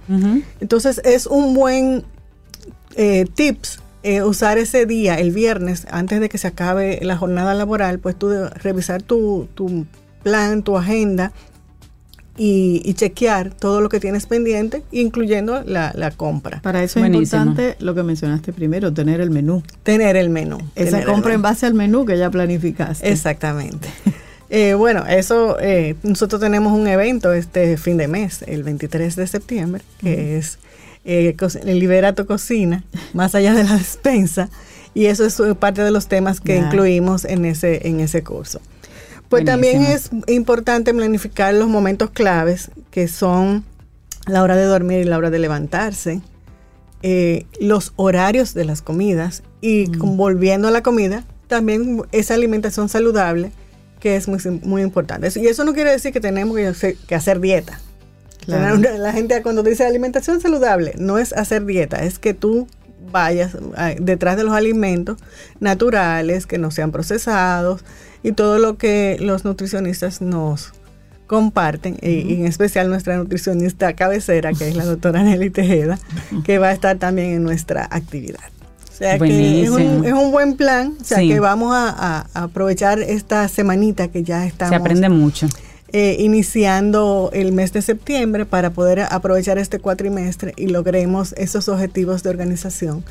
Entonces 0.60 1.00
es 1.06 1.28
un 1.28 1.54
buen 1.54 2.04
eh, 2.96 3.26
tips 3.36 3.80
eh, 4.04 4.22
usar 4.24 4.58
ese 4.58 4.86
día, 4.86 5.16
el 5.16 5.32
viernes, 5.32 5.86
antes 5.90 6.20
de 6.20 6.28
que 6.28 6.38
se 6.38 6.48
acabe 6.48 7.00
la 7.04 7.16
jornada 7.18 7.54
laboral, 7.54 8.00
pues 8.00 8.18
tú 8.18 8.30
de- 8.30 8.50
revisar 8.50 9.02
tu, 9.02 9.48
tu 9.56 9.86
plan, 10.24 10.64
tu 10.64 10.76
agenda 10.78 11.32
y, 12.38 12.82
y 12.84 12.94
chequear 12.94 13.54
todo 13.54 13.82
lo 13.82 13.90
que 13.90 14.00
tienes 14.00 14.26
pendiente, 14.26 14.84
incluyendo 14.92 15.64
la, 15.64 15.92
la 15.96 16.12
compra. 16.12 16.62
Para 16.62 16.84
eso 16.84 17.00
es 17.00 17.06
importante 17.06 17.76
lo 17.80 17.94
que 17.94 18.04
mencionaste 18.04 18.54
primero, 18.54 18.94
tener 18.94 19.22
el 19.22 19.30
menú. 19.30 19.64
Tener 19.84 20.16
el 20.16 20.30
menú. 20.30 20.58
Esa 20.76 21.04
compra 21.04 21.34
en 21.34 21.42
base 21.42 21.66
al 21.66 21.74
menú 21.74 22.06
que 22.06 22.18
ya 22.18 22.30
planificaste. 22.30 23.10
Exactamente. 23.10 23.90
Eh, 24.56 24.76
bueno, 24.76 25.04
eso, 25.08 25.58
eh, 25.60 25.96
nosotros 26.04 26.40
tenemos 26.40 26.74
un 26.74 26.86
evento 26.86 27.34
este 27.34 27.76
fin 27.76 27.98
de 27.98 28.08
mes, 28.08 28.44
el 28.46 28.62
23 28.62 29.16
de 29.16 29.26
septiembre, 29.26 29.82
que 30.00 30.38
es 30.38 30.60
eh, 31.06 31.36
el 31.66 31.80
Libera 31.80 32.14
tu 32.14 32.28
Cocina, 32.28 32.84
más 33.14 33.34
allá 33.34 33.56
de 33.56 33.64
la 33.64 33.76
despensa, 33.78 34.50
y 34.94 35.06
eso 35.08 35.26
es 35.26 35.40
eh, 35.40 35.56
parte 35.56 35.82
de 35.82 35.90
los 35.90 36.08
temas 36.08 36.40
que 36.40 36.56
incluimos 36.56 37.26
en 37.26 37.46
ese, 37.46 37.88
en 37.88 38.00
ese 38.00 38.24
curso. 38.24 38.62
Pues 39.30 39.46
también 39.46 39.82
es 39.84 40.10
importante 40.28 40.94
planificar 40.94 41.54
los 41.54 41.68
momentos 41.68 42.12
claves, 42.12 42.70
que 42.92 43.08
son 43.08 43.64
la 44.28 44.44
hora 44.44 44.56
de 44.56 44.66
dormir 44.66 45.00
y 45.00 45.04
la 45.06 45.18
hora 45.18 45.30
de 45.32 45.40
levantarse, 45.40 46.22
eh, 47.02 47.46
los 47.60 47.94
horarios 47.96 48.54
de 48.54 48.66
las 48.66 48.82
comidas 48.82 49.44
y 49.60 49.88
con- 49.98 50.18
volviendo 50.18 50.68
a 50.68 50.72
la 50.72 50.84
comida, 50.84 51.26
también 51.48 52.02
esa 52.12 52.34
alimentación 52.36 52.90
saludable 52.90 53.52
que 54.00 54.16
es 54.16 54.28
muy, 54.28 54.40
muy 54.64 54.82
importante. 54.82 55.30
Y 55.40 55.48
eso 55.48 55.64
no 55.64 55.74
quiere 55.74 55.92
decir 55.92 56.12
que 56.14 56.20
tenemos 56.20 56.56
que 56.58 56.68
hacer, 56.68 56.96
que 57.08 57.16
hacer 57.16 57.40
dieta. 57.40 57.80
Claro. 58.46 58.76
La 58.98 59.14
gente 59.14 59.42
cuando 59.42 59.64
dice 59.64 59.86
alimentación 59.86 60.42
saludable 60.42 60.94
no 60.98 61.18
es 61.18 61.32
hacer 61.34 61.66
dieta, 61.66 62.04
es 62.04 62.20
que 62.20 62.34
tú 62.34 62.68
vayas 63.14 63.56
ah, 63.78 63.94
detrás 63.98 64.36
de 64.36 64.44
los 64.44 64.54
alimentos 64.54 65.18
naturales, 65.62 66.46
que 66.46 66.58
no 66.58 66.70
sean 66.72 66.92
procesados 66.92 67.86
y 68.24 68.34
todo 68.34 68.60
lo 68.60 68.78
que 68.78 69.16
los 69.22 69.46
nutricionistas 69.46 70.22
nos 70.22 70.74
comparten, 71.28 71.98
y- 72.02 72.10
y 72.10 72.34
en 72.42 72.46
especial 72.48 72.90
nuestra 72.90 73.16
nutricionista 73.18 73.94
cabecera, 73.94 74.52
que 74.54 74.68
es 74.68 74.76
la 74.76 74.86
doctora 74.86 75.24
Nelly 75.24 75.50
Tejeda, 75.50 75.98
que 76.44 76.60
va 76.60 76.68
a 76.68 76.74
estar 76.74 76.98
también 76.98 77.32
en 77.32 77.44
nuestra 77.44 77.86
actividad. 77.90 78.42
O 78.92 78.96
sea 78.96 79.18
que 79.18 79.64
es 79.64 79.70
un, 79.70 79.76
Buenísimo. 79.78 80.04
es 80.06 80.14
un 80.14 80.32
buen 80.32 80.56
plan, 80.56 80.94
o 81.02 81.04
sea 81.04 81.18
Sí. 81.20 81.28
que 81.30 81.40
vamos 81.40 81.74
a, 81.74 81.90
a- 81.90 82.28
a 82.34 82.44
aprovechar 82.44 83.00
esta 83.00 83.48
semanita 83.48 84.10
que 84.10 84.24
ya 84.24 84.46
estamos 84.46 84.70
Se 84.70 84.76
aprende 84.76 85.10
mucho. 85.10 85.48
Eh, 85.94 86.18
iniciando 86.20 87.30
el 87.34 87.52
mes 87.52 87.72
de 87.72 87.84
septiembre 87.84 88.46
para 88.46 88.72
poder 88.72 89.02
aprovechar 89.02 89.60
este 89.60 89.78
cuatrimestre 89.78 90.54
y 90.58 90.68
logremos 90.68 91.34
esos 91.34 91.70
objetivos 91.70 92.24
de 92.24 92.32
organización 92.32 93.04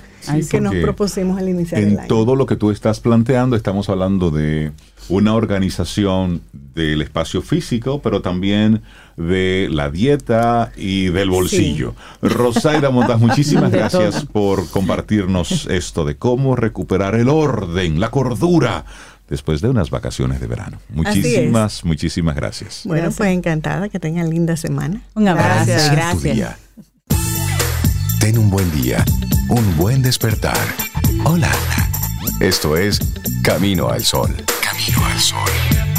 que 0.50 0.60
nos 0.60 0.74
propusimos 0.74 1.38
al 1.38 1.48
iniciar 1.48 1.80
el 1.80 1.92
En 1.92 1.98
año. 2.00 2.08
todo 2.08 2.34
lo 2.34 2.44
que 2.46 2.56
tú 2.56 2.72
estás 2.72 2.98
planteando, 2.98 3.54
estamos 3.54 3.88
hablando 3.88 4.30
de 4.30 4.72
una 5.08 5.34
organización 5.34 6.42
del 6.74 7.02
espacio 7.02 7.42
físico, 7.42 8.00
pero 8.02 8.20
también 8.22 8.82
de 9.16 9.68
la 9.70 9.90
dieta 9.90 10.72
y 10.76 11.06
del 11.08 11.30
bolsillo. 11.30 11.94
Rosaida 12.20 12.90
Montas, 12.90 13.20
muchísimas 13.20 13.70
gracias 13.72 14.14
todo. 14.14 14.26
por 14.32 14.68
compartirnos 14.70 15.66
esto 15.66 16.04
de 16.04 16.16
cómo 16.16 16.56
recuperar 16.56 17.14
el 17.14 17.28
orden, 17.28 18.00
la 18.00 18.10
cordura, 18.10 18.84
después 19.32 19.62
de 19.62 19.70
unas 19.70 19.88
vacaciones 19.88 20.40
de 20.40 20.46
verano. 20.46 20.78
Muchísimas, 20.90 21.86
muchísimas 21.86 22.36
gracias. 22.36 22.82
Bueno, 22.84 23.04
Gracias. 23.04 23.16
pues 23.16 23.30
encantada, 23.30 23.88
que 23.88 23.98
tengan 23.98 24.28
linda 24.28 24.58
semana. 24.58 25.00
Un 25.14 25.26
abrazo. 25.26 25.64
Gracias. 25.64 25.88
Tu 25.88 25.94
Gracias. 25.94 26.34
día. 26.36 26.58
Ten 28.20 28.36
un 28.36 28.50
buen 28.50 28.70
día, 28.72 29.02
un 29.48 29.76
buen 29.78 30.02
despertar. 30.02 30.58
Hola. 31.24 31.50
Esto 32.40 32.76
es 32.76 33.00
Camino 33.42 33.88
al 33.88 34.04
Sol. 34.04 34.30
Camino 34.62 35.06
al 35.06 35.18
Sol. 35.18 35.91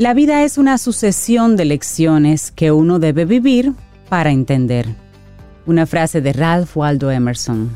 La 0.00 0.14
vida 0.14 0.44
es 0.44 0.56
una 0.56 0.78
sucesión 0.78 1.58
de 1.58 1.66
lecciones 1.66 2.50
que 2.50 2.72
uno 2.72 2.98
debe 2.98 3.26
vivir 3.26 3.74
para 4.08 4.30
entender. 4.30 4.86
Una 5.66 5.84
frase 5.84 6.22
de 6.22 6.32
Ralph 6.32 6.74
Waldo 6.74 7.10
Emerson. 7.10 7.68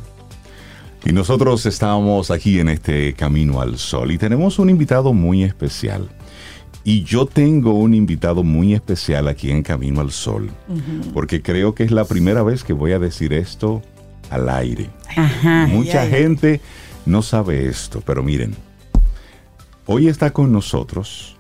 Y 1.05 1.13
nosotros 1.13 1.67
estamos 1.67 2.31
aquí 2.31 2.61
en 2.61 2.71
este 2.71 3.13
Camino 3.13 3.61
al 3.61 3.77
Sol 3.77 4.11
y 4.11 4.17
tenemos 4.17 4.59
un 4.59 4.71
invitado 4.71 5.13
muy 5.13 5.45
especial. 5.45 6.09
Y 6.83 7.03
yo 7.03 7.27
tengo 7.27 7.75
un 7.75 7.93
invitado 7.93 8.43
muy 8.43 8.73
especial 8.73 9.29
aquí 9.29 9.51
en 9.51 9.63
Camino 9.63 10.01
al 10.01 10.11
Sol, 10.11 10.51
porque 11.13 11.43
creo 11.43 11.75
que 11.75 11.85
es 11.85 11.91
la 11.91 12.07
primera 12.07 12.43
vez 12.43 12.65
que 12.65 12.73
voy 12.73 12.93
a 12.93 12.99
decir 12.99 13.35
esto 13.35 13.83
al 14.31 14.49
aire. 14.49 14.89
Ajá. 15.15 15.67
Mucha 15.67 16.01
ay, 16.01 16.09
ay. 16.11 16.23
gente 16.23 16.61
no 17.05 17.21
sabe 17.21 17.69
esto, 17.69 18.03
pero 18.07 18.23
miren, 18.23 18.55
hoy 19.85 20.09
está 20.09 20.33
con 20.33 20.51
nosotros 20.53 21.34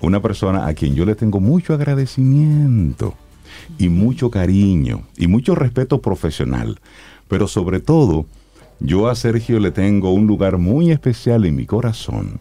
una 0.00 0.20
persona 0.20 0.66
a 0.66 0.74
quien 0.74 0.94
yo 0.94 1.04
le 1.04 1.14
tengo 1.14 1.40
mucho 1.40 1.74
agradecimiento 1.74 3.14
y 3.78 3.88
mucho 3.88 4.30
cariño 4.30 5.02
y 5.16 5.26
mucho 5.26 5.54
respeto 5.54 6.00
profesional, 6.00 6.78
pero 7.28 7.48
sobre 7.48 7.80
todo 7.80 8.26
yo 8.80 9.08
a 9.08 9.14
Sergio 9.14 9.60
le 9.60 9.70
tengo 9.70 10.12
un 10.12 10.26
lugar 10.26 10.58
muy 10.58 10.90
especial 10.90 11.44
en 11.44 11.56
mi 11.56 11.66
corazón, 11.66 12.40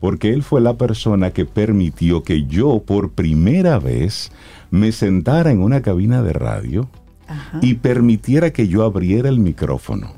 porque 0.00 0.32
él 0.32 0.42
fue 0.42 0.60
la 0.60 0.76
persona 0.76 1.30
que 1.30 1.44
permitió 1.44 2.22
que 2.22 2.44
yo 2.44 2.82
por 2.84 3.10
primera 3.10 3.78
vez 3.78 4.30
me 4.70 4.92
sentara 4.92 5.50
en 5.50 5.62
una 5.62 5.82
cabina 5.82 6.22
de 6.22 6.32
radio 6.32 6.88
y 7.62 7.74
permitiera 7.74 8.52
que 8.52 8.68
yo 8.68 8.82
abriera 8.82 9.28
el 9.28 9.38
micrófono. 9.38 10.12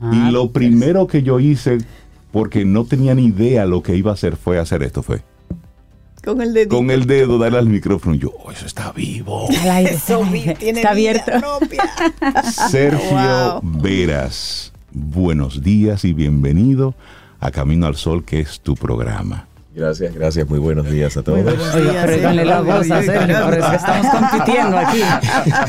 Ah, 0.00 0.12
y 0.14 0.32
lo 0.32 0.52
primero 0.52 1.06
que 1.06 1.22
yo 1.22 1.40
hice, 1.40 1.78
porque 2.32 2.64
no 2.64 2.84
tenía 2.84 3.14
ni 3.14 3.26
idea 3.26 3.66
lo 3.66 3.82
que 3.82 3.96
iba 3.96 4.12
a 4.12 4.14
hacer, 4.14 4.36
fue 4.36 4.58
hacer 4.58 4.82
esto, 4.82 5.02
fue 5.02 5.22
Con 6.24 6.40
el 6.42 6.52
dedito. 6.52 6.76
con 6.76 6.90
el 6.90 7.06
dedo 7.06 7.38
darle 7.38 7.58
al 7.58 7.68
micrófono. 7.68 8.14
Y 8.14 8.18
yo, 8.18 8.30
oh, 8.44 8.50
eso 8.52 8.66
está 8.66 8.92
vivo. 8.92 9.48
Al 9.62 9.70
aire, 9.70 9.90
Eso 9.94 10.22
tiene 10.58 10.80
Está 10.80 10.94
vida 10.94 11.10
abierto. 11.12 11.32
propia. 11.58 11.84
Sergio 12.70 13.60
Wow. 13.62 13.80
Veras, 13.80 14.72
buenos 14.92 15.62
días 15.62 16.04
y 16.04 16.12
bienvenido 16.12 16.94
a 17.40 17.50
Camino 17.50 17.86
al 17.86 17.96
Sol, 17.96 18.24
que 18.24 18.40
es 18.40 18.60
tu 18.60 18.74
programa. 18.74 19.46
Gracias, 19.80 20.14
gracias. 20.14 20.46
Muy 20.46 20.58
buenos 20.58 20.90
días 20.90 21.16
a 21.16 21.22
todos. 21.22 21.38
Oye, 21.38 21.56
días, 21.56 22.04
pero 22.04 22.22
Sergio. 22.22 22.44
la 22.44 22.60
voz 22.60 22.90
a 22.90 23.02
Sergio, 23.02 23.44
por 23.44 23.54
eso 23.54 23.72
estamos 23.72 24.06
compitiendo 24.08 24.76
aquí. 24.78 25.00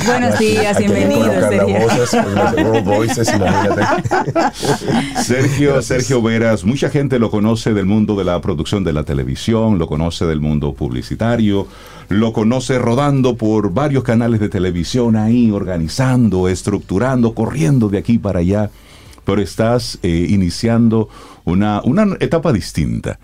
Buenos 0.06 0.38
días, 0.38 0.76
Hay 0.76 0.86
que 0.86 0.94
bienvenido, 0.94 1.34
colocar 1.34 1.88
las 1.88 2.10
Sergio. 2.10 2.84
Voices. 2.84 3.32
Sergio, 5.24 5.82
Sergio 5.82 6.22
Veras, 6.22 6.66
mucha 6.66 6.90
gente 6.90 7.20
lo 7.20 7.32
conoce 7.32 7.74
del 7.74 7.86
mundo 7.86 8.18
de 8.18 8.26
la 8.26 8.42
producción 8.42 8.84
de 8.84 8.92
la 8.92 9.06
televisión, 9.06 9.80
lo 9.80 9.88
conoce 9.88 10.26
del 10.26 10.42
mundo 10.42 10.74
publicitario, 10.74 11.68
lo 12.10 12.34
conoce 12.34 12.80
rodando 12.80 13.38
por 13.38 13.72
varios 13.74 14.04
canales 14.04 14.42
de 14.42 14.50
televisión 14.50 15.16
ahí, 15.16 15.52
organizando, 15.52 16.50
estructurando, 16.50 17.34
corriendo 17.34 17.88
de 17.88 18.00
aquí 18.00 18.18
para 18.18 18.40
allá, 18.40 18.72
pero 19.24 19.42
estás 19.42 20.00
eh, 20.04 20.26
iniciando 20.28 21.08
una, 21.46 21.80
una 21.86 22.18
etapa 22.20 22.52
distinta. 22.52 23.18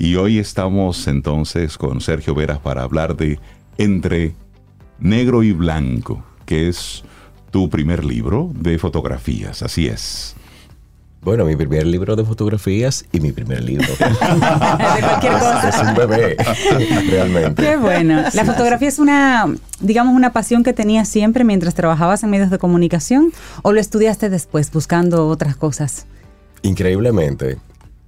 Y 0.00 0.14
hoy 0.14 0.38
estamos 0.38 1.08
entonces 1.08 1.76
con 1.76 2.00
Sergio 2.00 2.32
Veras 2.32 2.60
para 2.60 2.82
hablar 2.84 3.16
de 3.16 3.40
Entre 3.78 4.32
Negro 5.00 5.42
y 5.42 5.50
Blanco, 5.52 6.22
que 6.46 6.68
es 6.68 7.02
tu 7.50 7.68
primer 7.68 8.04
libro 8.04 8.48
de 8.54 8.78
fotografías, 8.78 9.60
así 9.64 9.88
es. 9.88 10.36
Bueno, 11.20 11.44
mi 11.44 11.56
primer 11.56 11.84
libro 11.84 12.14
de 12.14 12.24
fotografías 12.24 13.04
y 13.10 13.18
mi 13.18 13.32
primer 13.32 13.60
libro. 13.64 13.88
De 13.98 15.00
cualquier 15.00 15.32
cosa. 15.32 15.68
Es 15.68 15.88
un 15.88 15.94
bebé, 15.96 16.36
realmente. 17.10 17.60
Qué 17.60 17.76
bueno. 17.76 18.22
La 18.34 18.44
fotografía 18.44 18.86
es 18.86 19.00
una, 19.00 19.46
digamos, 19.80 20.14
una 20.14 20.32
pasión 20.32 20.62
que 20.62 20.72
tenías 20.72 21.08
siempre 21.08 21.42
mientras 21.42 21.74
trabajabas 21.74 22.22
en 22.22 22.30
medios 22.30 22.50
de 22.50 22.58
comunicación 22.58 23.32
o 23.62 23.72
lo 23.72 23.80
estudiaste 23.80 24.30
después 24.30 24.70
buscando 24.70 25.26
otras 25.26 25.56
cosas. 25.56 26.06
Increíblemente, 26.62 27.58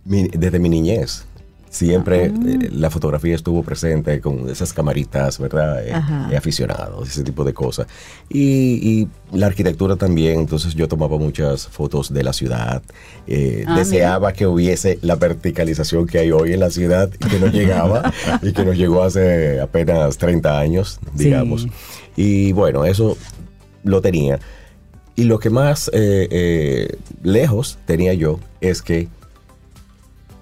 mi- 0.05 0.29
desde 0.29 0.61
mi 0.61 0.69
niñez, 0.69 1.27
siempre 1.71 2.25
eh, 2.27 2.69
la 2.73 2.91
fotografía 2.91 3.35
estuvo 3.37 3.63
presente 3.63 4.21
con 4.21 4.51
esas 4.51 4.73
camaritas, 4.73 5.39
¿verdad? 5.39 5.87
Eh, 5.87 5.93
eh, 6.33 6.37
aficionados, 6.37 7.09
ese 7.09 7.23
tipo 7.23 7.45
de 7.45 7.55
cosas. 7.55 7.87
Y, 8.29 8.41
y 8.43 9.09
la 9.39 9.47
arquitectura 9.47 9.95
también, 9.95 10.41
entonces 10.41 10.75
yo 10.75 10.89
tomaba 10.89 11.17
muchas 11.17 11.69
fotos 11.69 12.13
de 12.13 12.25
la 12.25 12.33
ciudad. 12.33 12.83
eh, 13.29 13.65
Ah, 13.69 13.77
deseaba 13.79 14.33
que 14.33 14.47
hubiese 14.49 14.99
la 15.03 15.15
verticalización 15.15 16.07
que 16.07 16.19
hay 16.19 16.33
hoy 16.33 16.53
en 16.55 16.61
la 16.61 16.71
ciudad 16.71 17.09
y 17.15 17.29
que 17.29 17.39
no 17.39 17.47
llegaba 17.53 18.13
y 18.43 18.53
que 18.53 18.65
nos 18.65 18.77
llegó 18.77 19.05
hace 19.05 19.61
apenas 19.61 20.19
30 20.19 20.59
años, 20.59 20.99
Sí. 21.17 21.25
digamos. 21.25 21.69
Y 22.17 22.51
bueno, 22.53 22.85
eso 22.85 23.17
lo 23.85 24.01
tenía. 24.03 24.41
Y 25.15 25.25
lo 25.25 25.39
que 25.39 25.51
más 25.51 25.89
lejos 27.23 27.79
tenía 27.87 28.15
yo 28.15 28.41
es 28.61 28.83
que 28.83 29.09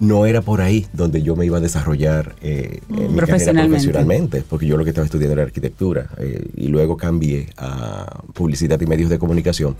no 0.00 0.26
era 0.26 0.42
por 0.42 0.60
ahí 0.60 0.86
donde 0.92 1.22
yo 1.22 1.34
me 1.36 1.44
iba 1.46 1.58
a 1.58 1.60
desarrollar 1.60 2.36
eh, 2.40 2.80
en 2.88 2.94
mi 2.94 2.98
carrera 2.98 3.16
Profesionalmente. 3.16 3.68
profesionalmente, 3.68 4.44
porque 4.48 4.66
yo 4.66 4.76
lo 4.76 4.84
que 4.84 4.90
estaba 4.90 5.04
estudiando 5.04 5.32
era 5.34 5.42
arquitectura 5.42 6.10
eh, 6.18 6.48
y 6.56 6.68
luego 6.68 6.96
cambié 6.96 7.48
a 7.56 8.22
publicidad 8.34 8.80
y 8.80 8.86
medios 8.86 9.10
de 9.10 9.18
comunicación, 9.18 9.76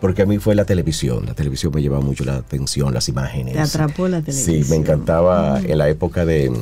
porque 0.00 0.22
a 0.22 0.26
mí 0.26 0.38
fue 0.38 0.54
la 0.54 0.64
televisión. 0.64 1.24
La 1.26 1.34
televisión 1.34 1.72
me 1.74 1.80
llevaba 1.80 2.02
mucho 2.02 2.24
la 2.24 2.36
atención, 2.36 2.92
las 2.92 3.08
imágenes. 3.08 3.54
Te 3.54 3.60
atrapó 3.60 4.08
la 4.08 4.20
televisión. 4.20 4.62
Sí, 4.64 4.70
me 4.70 4.76
encantaba 4.76 5.60
en 5.60 5.78
la 5.78 5.88
época 5.88 6.24
de, 6.24 6.52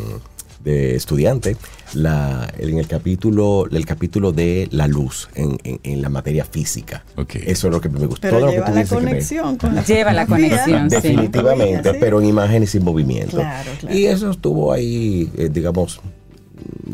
de 0.65 0.95
estudiante, 0.95 1.57
la, 1.95 2.53
en 2.59 2.78
el 2.78 2.87
capítulo, 2.87 3.66
el 3.70 3.87
capítulo 3.87 4.32
de 4.32 4.69
la 4.70 4.87
luz 4.87 5.28
en, 5.35 5.59
en- 5.65 5.81
en 5.82 6.03
la 6.03 6.09
materia 6.11 6.45
física. 6.45 7.05
Eso 7.47 7.69
es 7.69 7.73
lo 7.73 7.81
que 7.81 7.89
me 7.89 8.01
gustó. 8.07 8.20
Pero 8.28 8.39
todo 8.39 8.47
lo 8.47 8.53
que 8.53 8.57
lleva 8.59 8.70
la 8.70 8.82
que 8.85 8.89
conexión 8.89 9.57
con 9.57 9.74
la 9.74 9.82
Lleva 9.85 10.12
la 10.12 10.27
conexión, 10.27 10.91
sí. 10.91 10.97
Definitivamente, 10.97 11.91
Sí. 11.93 11.97
pero 11.99 12.20
en 12.20 12.27
imágenes 12.28 12.70
sin 12.70 12.85
movimiento. 12.85 13.37
Claro, 13.39 13.70
claro. 13.81 13.97
Y 13.97 14.05
eso 14.07 14.31
estuvo 14.31 14.73
ahí, 14.73 15.31
eh, 15.39 15.49
digamos, 15.51 16.01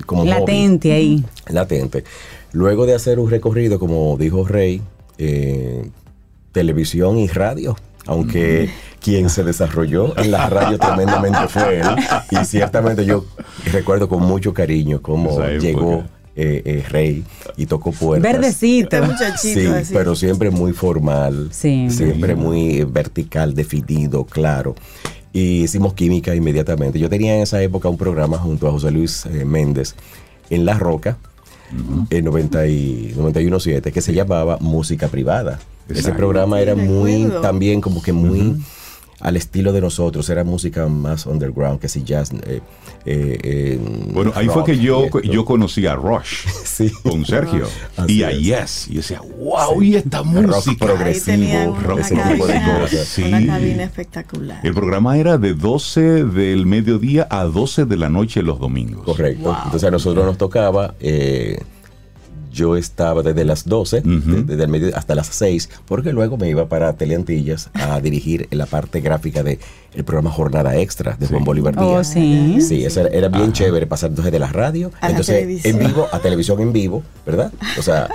como 0.06 0.22
hobby. 0.22 0.30
Latente 0.30 0.92
ahí. 0.92 1.24
latente. 1.48 2.04
Luego 2.52 2.86
de 2.86 2.94
hacer 2.94 3.18
un 3.18 3.28
recorrido, 3.30 3.78
como 3.80 4.16
dijo 4.16 4.44
Rey, 4.46 4.80
eh, 5.18 5.90
televisión 6.52 7.18
y 7.18 7.26
radio. 7.28 7.76
Aunque 8.06 8.70
quien 9.00 9.28
se 9.30 9.42
desarrolló 9.44 10.16
en 10.18 10.30
la 10.30 10.48
radio 10.48 10.78
tremendamente 10.78 11.48
fue 11.48 11.80
él. 11.80 11.86
Y 12.30 12.44
ciertamente 12.44 13.04
yo 13.04 13.24
recuerdo 13.72 14.08
con 14.08 14.22
mucho 14.22 14.52
cariño 14.54 15.00
cómo 15.02 15.30
época. 15.42 15.58
llegó 15.58 16.04
eh, 16.38 16.62
eh, 16.64 16.84
Rey 16.88 17.24
y 17.56 17.66
tocó 17.66 17.92
puertas. 17.92 18.30
Verdecito. 18.32 19.02
Muchachito 19.02 19.60
Sí, 19.60 19.66
así. 19.66 19.94
pero 19.94 20.14
siempre 20.14 20.50
muy 20.50 20.72
formal, 20.72 21.48
Sí. 21.50 21.88
siempre 21.90 22.34
muy 22.36 22.84
vertical, 22.84 23.54
definido, 23.54 24.24
claro. 24.24 24.74
Y 25.32 25.62
hicimos 25.62 25.94
química 25.94 26.34
inmediatamente. 26.34 26.98
Yo 26.98 27.08
tenía 27.08 27.34
en 27.36 27.42
esa 27.42 27.62
época 27.62 27.88
un 27.88 27.96
programa 27.98 28.38
junto 28.38 28.68
a 28.68 28.70
José 28.70 28.90
Luis 28.90 29.26
eh, 29.26 29.44
Méndez 29.44 29.94
en 30.50 30.64
La 30.64 30.74
Roca, 30.78 31.16
en 32.10 32.24
90 32.24 32.66
y 32.68 33.14
91.7, 33.18 33.90
que 33.92 34.00
se 34.00 34.14
llamaba 34.14 34.58
Música 34.60 35.08
Privada. 35.08 35.58
Ese 35.88 36.12
programa 36.12 36.60
era 36.60 36.74
muy, 36.74 37.30
también 37.42 37.80
como 37.80 38.02
que 38.02 38.12
muy 38.12 38.56
al 39.18 39.34
estilo 39.36 39.72
de 39.72 39.80
nosotros, 39.80 40.28
era 40.28 40.44
música 40.44 40.86
más 40.88 41.24
underground, 41.24 41.80
que 41.80 41.88
si 41.88 42.02
jazz. 42.04 42.32
eh, 42.32 42.60
eh, 43.06 43.38
eh, 43.42 44.10
Bueno, 44.12 44.30
ahí 44.34 44.44
fue 44.46 44.56
rock 44.56 44.66
que 44.66 44.78
yo, 44.78 45.06
yo 45.22 45.44
conocí 45.46 45.86
a 45.86 45.94
Rush 45.94 46.46
Sí. 46.64 46.90
con 47.02 47.24
Sergio 47.24 47.66
Así 47.96 48.12
y 48.18 48.22
a 48.24 48.30
es. 48.30 48.40
Yes. 48.42 48.88
Y 48.90 48.96
decía, 48.96 49.22
wow, 49.38 49.80
y 49.82 49.96
esta 49.96 50.18
Rock 50.18 50.26
música. 50.26 50.84
progresivo, 50.86 51.78
rock, 51.82 51.92
una 51.92 52.00
ese 52.00 52.14
tipo 52.14 52.46
de 52.46 52.60
cosas. 52.62 53.06
Sí. 53.08 53.22
una 53.22 53.46
cabina 53.46 53.84
espectacular. 53.84 54.60
El 54.66 54.74
programa 54.74 55.16
era 55.16 55.38
de 55.38 55.54
12 55.54 56.00
del 56.24 56.66
mediodía 56.66 57.26
a 57.30 57.44
12 57.44 57.86
de 57.86 57.96
la 57.96 58.10
noche 58.10 58.42
los 58.42 58.58
domingos. 58.60 59.04
Correcto. 59.06 59.56
Entonces 59.64 59.84
a 59.88 59.90
nosotros 59.90 60.26
nos 60.26 60.36
tocaba, 60.36 60.94
eh, 61.00 61.58
yo 62.56 62.76
estaba 62.76 63.22
desde 63.22 63.44
las 63.44 63.66
12, 63.68 63.98
Ujú. 63.98 64.08
de- 64.08 64.42
desde 64.44 64.64
el 64.64 64.68
medio 64.70 64.96
hasta 64.96 65.14
las 65.14 65.26
6, 65.28 65.68
porque 65.86 66.12
luego 66.12 66.36
me 66.38 66.48
iba 66.48 66.68
para 66.68 66.94
Teleantillas 66.94 67.70
a 67.74 68.00
dirigir 68.00 68.48
la 68.50 68.66
parte 68.66 69.00
gráfica 69.00 69.42
del 69.42 69.58
el 69.96 70.04
programa 70.04 70.30
Jornada 70.30 70.76
Extra 70.76 71.16
de 71.18 71.26
Juan 71.26 71.44
Bolívar 71.44 71.74
Oh, 71.78 71.90
Díaz. 71.92 72.12
sí. 72.12 72.58
Sí, 72.60 72.84
eso 72.84 73.00
era, 73.00 73.08
era 73.10 73.28
bien 73.28 73.52
chévere 73.52 73.86
pasar 73.86 74.10
entonces 74.10 74.30
de 74.32 74.38
la 74.38 74.48
radio, 74.48 74.90
A 75.00 75.08
entonces 75.10 75.34
televisión. 75.36 75.80
en 75.80 75.86
vivo, 75.88 76.06
a 76.12 76.18
televisión 76.18 76.60
en 76.60 76.72
vivo, 76.72 77.02
¿verdad? 77.24 77.50
O 77.78 77.82
sea, 77.82 78.08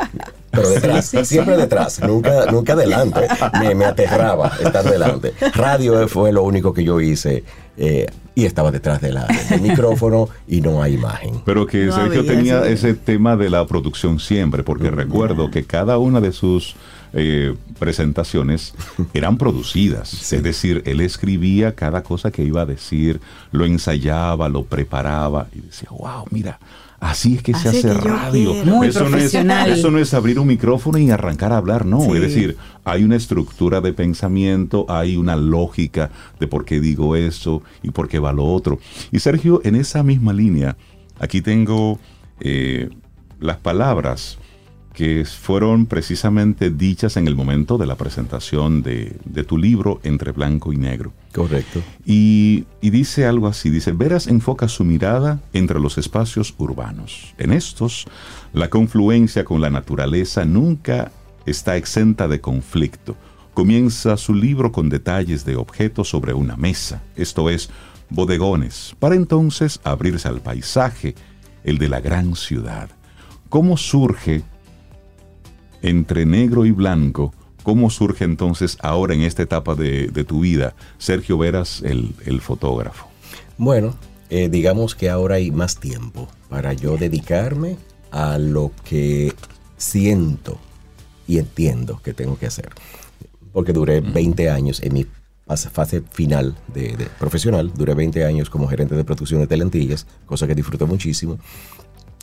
pero 0.51 0.69
detrás, 0.69 1.11
siempre 1.23 1.57
detrás, 1.57 1.99
nunca, 2.01 2.45
nunca 2.51 2.73
adelante. 2.73 3.21
Me, 3.59 3.73
me 3.75 3.85
aterraba 3.85 4.51
estar 4.63 4.83
delante. 4.83 5.33
Radio 5.53 6.07
fue 6.07 6.31
lo 6.31 6.43
único 6.43 6.73
que 6.73 6.83
yo 6.83 7.01
hice 7.01 7.43
eh, 7.77 8.05
y 8.35 8.45
estaba 8.45 8.71
detrás 8.71 9.01
de 9.01 9.11
la, 9.13 9.27
del 9.49 9.61
micrófono 9.61 10.29
y 10.47 10.61
no 10.61 10.81
hay 10.83 10.93
imagen. 10.95 11.41
Pero 11.45 11.65
que 11.65 11.85
No 11.85 11.95
Sergio 11.95 12.19
había 12.21 12.31
tenía 12.35 12.59
ese- 12.61 12.73
ese 12.91 12.93
tema 12.93 13.35
de 13.37 13.49
la 13.49 13.65
producción 13.65 14.19
siempre, 14.19 14.63
porque 14.63 14.89
recuerdo 14.91 15.49
que 15.49 15.63
cada 15.63 15.97
una 15.97 16.21
de 16.21 16.31
sus 16.31 16.75
eh, 17.13 17.55
presentaciones 17.79 18.73
eran 19.13 19.37
producidas. 19.37 20.31
Es 20.31 20.43
decir, 20.43 20.81
él 20.85 21.01
escribía 21.01 21.75
cada 21.75 22.03
cosa 22.03 22.31
que 22.31 22.43
iba 22.43 22.61
a 22.61 22.65
decir, 22.65 23.19
lo 23.51 23.65
ensayaba, 23.65 24.49
lo 24.49 24.63
preparaba 24.63 25.47
y 25.53 25.61
decía, 25.61 25.89
wow, 25.91 26.25
mira. 26.29 26.59
Así 27.01 27.33
es 27.33 27.41
que 27.41 27.55
se 27.55 27.67
hace 27.67 27.81
que 27.81 27.93
radio. 27.95 28.53
Muy 28.63 28.89
eso, 28.89 28.99
no 28.99 29.07
es, 29.07 29.11
profesional. 29.13 29.71
eso 29.71 29.89
no 29.89 29.97
es 29.97 30.13
abrir 30.13 30.37
un 30.37 30.45
micrófono 30.45 30.99
y 30.99 31.09
arrancar 31.09 31.51
a 31.51 31.57
hablar, 31.57 31.83
no. 31.83 32.01
Sí. 32.01 32.11
Es 32.11 32.21
decir, 32.21 32.57
hay 32.85 33.03
una 33.03 33.15
estructura 33.15 33.81
de 33.81 33.91
pensamiento, 33.91 34.85
hay 34.87 35.17
una 35.17 35.35
lógica 35.35 36.11
de 36.39 36.45
por 36.45 36.63
qué 36.63 36.79
digo 36.79 37.15
eso 37.15 37.63
y 37.81 37.89
por 37.89 38.07
qué 38.07 38.19
va 38.19 38.31
lo 38.33 38.45
otro. 38.45 38.77
Y 39.11 39.17
Sergio, 39.17 39.61
en 39.63 39.77
esa 39.77 40.03
misma 40.03 40.31
línea, 40.31 40.77
aquí 41.19 41.41
tengo 41.41 41.99
eh, 42.39 42.89
las 43.39 43.57
palabras 43.57 44.37
que 44.93 45.25
fueron 45.25 45.85
precisamente 45.85 46.69
dichas 46.69 47.15
en 47.17 47.27
el 47.27 47.35
momento 47.35 47.77
de 47.77 47.85
la 47.85 47.95
presentación 47.95 48.81
de, 48.83 49.17
de 49.25 49.43
tu 49.43 49.57
libro 49.57 49.99
Entre 50.03 50.31
Blanco 50.31 50.73
y 50.73 50.77
Negro. 50.77 51.13
Correcto. 51.33 51.81
Y, 52.05 52.65
y 52.81 52.89
dice 52.89 53.25
algo 53.25 53.47
así, 53.47 53.69
dice, 53.69 53.93
Veras 53.93 54.27
enfoca 54.27 54.67
su 54.67 54.83
mirada 54.83 55.39
entre 55.53 55.79
los 55.79 55.97
espacios 55.97 56.53
urbanos. 56.57 57.33
En 57.37 57.53
estos, 57.53 58.05
la 58.53 58.69
confluencia 58.69 59.45
con 59.45 59.61
la 59.61 59.69
naturaleza 59.69 60.43
nunca 60.43 61.11
está 61.45 61.77
exenta 61.77 62.27
de 62.27 62.41
conflicto. 62.41 63.15
Comienza 63.53 64.17
su 64.17 64.33
libro 64.33 64.71
con 64.71 64.89
detalles 64.89 65.45
de 65.45 65.55
objetos 65.55 66.09
sobre 66.09 66.33
una 66.33 66.55
mesa, 66.57 67.01
esto 67.15 67.49
es, 67.49 67.69
bodegones, 68.09 68.95
para 68.99 69.15
entonces 69.15 69.79
abrirse 69.83 70.27
al 70.27 70.41
paisaje, 70.41 71.15
el 71.63 71.77
de 71.77 71.89
la 71.89 72.01
gran 72.01 72.35
ciudad. 72.35 72.89
¿Cómo 73.49 73.77
surge 73.77 74.43
entre 75.81 76.25
negro 76.25 76.65
y 76.65 76.71
blanco, 76.71 77.33
¿cómo 77.63 77.89
surge 77.89 78.23
entonces 78.25 78.77
ahora 78.81 79.13
en 79.13 79.21
esta 79.21 79.43
etapa 79.43 79.75
de, 79.75 80.07
de 80.07 80.23
tu 80.23 80.41
vida 80.41 80.75
Sergio 80.97 81.37
Veras, 81.37 81.81
el, 81.83 82.13
el 82.25 82.41
fotógrafo? 82.41 83.07
Bueno, 83.57 83.95
eh, 84.29 84.49
digamos 84.49 84.95
que 84.95 85.09
ahora 85.09 85.35
hay 85.35 85.51
más 85.51 85.77
tiempo 85.79 86.27
para 86.49 86.73
yo 86.73 86.97
dedicarme 86.97 87.77
a 88.11 88.37
lo 88.37 88.71
que 88.83 89.33
siento 89.77 90.57
y 91.27 91.37
entiendo 91.37 92.01
que 92.03 92.13
tengo 92.13 92.37
que 92.37 92.47
hacer. 92.47 92.69
Porque 93.53 93.73
duré 93.73 94.01
20 94.01 94.49
años 94.49 94.81
en 94.81 94.93
mi 94.93 95.05
fase- 95.47 96.01
final 96.11 96.55
de, 96.73 96.95
de 96.95 97.05
profesional, 97.19 97.71
duré 97.75 97.93
20 97.93 98.25
años 98.25 98.49
como 98.49 98.67
gerente 98.67 98.95
de 98.95 99.03
producción 99.03 99.41
de 99.41 99.47
Telentillas, 99.47 100.07
cosa 100.25 100.47
que 100.47 100.55
disfruté 100.55 100.85
muchísimo. 100.85 101.37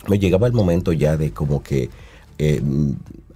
Me 0.08 0.18
llegaba 0.18 0.46
el 0.46 0.52
momento 0.54 0.92
ya 0.92 1.16
de 1.16 1.32
como 1.32 1.62
que 1.62 1.90
eh, 2.38 2.62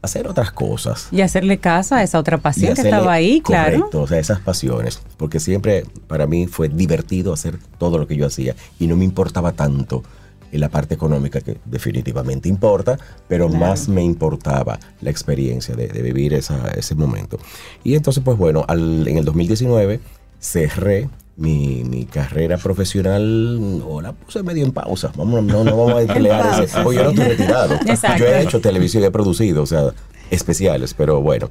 hacer 0.02 0.26
otras 0.28 0.52
cosas. 0.52 1.08
Y 1.12 1.20
hacerle 1.20 1.58
caso 1.58 1.94
a 1.94 2.02
esa 2.02 2.18
otra 2.18 2.38
pasión 2.38 2.74
que 2.74 2.82
estaba 2.82 3.12
ahí, 3.12 3.40
claro. 3.40 3.76
Correcto, 3.78 4.02
o 4.02 4.06
sea, 4.06 4.18
esas 4.18 4.40
pasiones. 4.40 5.00
Porque 5.16 5.38
siempre 5.40 5.84
para 6.08 6.26
mí 6.26 6.46
fue 6.48 6.68
divertido 6.68 7.32
hacer 7.32 7.58
todo 7.78 7.98
lo 7.98 8.06
que 8.06 8.16
yo 8.16 8.26
hacía 8.26 8.54
y 8.78 8.86
no 8.88 8.96
me 8.96 9.04
importaba 9.04 9.52
tanto 9.52 10.02
en 10.50 10.60
la 10.60 10.68
parte 10.68 10.94
económica 10.94 11.40
que 11.40 11.56
definitivamente 11.64 12.46
importa, 12.48 12.98
pero 13.26 13.48
más 13.48 13.88
me 13.88 14.02
importaba 14.02 14.78
la 15.00 15.08
experiencia 15.10 15.74
de, 15.74 15.86
de 15.88 16.02
vivir 16.02 16.34
esa- 16.34 16.68
ese 16.76 16.94
momento. 16.94 17.38
Y 17.84 17.94
entonces, 17.94 18.22
pues 18.22 18.36
bueno, 18.36 18.62
al- 18.68 19.08
en 19.08 19.16
el 19.16 19.24
2019 19.24 20.00
cerré 20.40 21.08
mi, 21.36 21.82
mi 21.84 22.04
carrera 22.04 22.58
profesional, 22.58 23.82
o 23.86 24.00
la 24.00 24.12
puse 24.12 24.42
medio 24.42 24.64
en 24.64 24.72
pausa. 24.72 25.12
Vamos, 25.16 25.42
no, 25.44 25.64
no 25.64 25.76
vamos 25.76 25.94
a 25.94 26.02
emplear 26.02 26.62
ese. 26.62 26.78
Oye, 26.80 26.98
yo 26.98 27.04
no 27.04 27.10
estoy 27.10 27.24
retirado. 27.24 27.74
Exacto. 27.86 28.18
Yo 28.18 28.26
he 28.26 28.42
hecho 28.42 28.60
televisión, 28.60 29.02
he 29.04 29.10
producido, 29.10 29.62
o 29.62 29.66
sea, 29.66 29.92
especiales, 30.30 30.94
pero 30.94 31.20
bueno. 31.20 31.48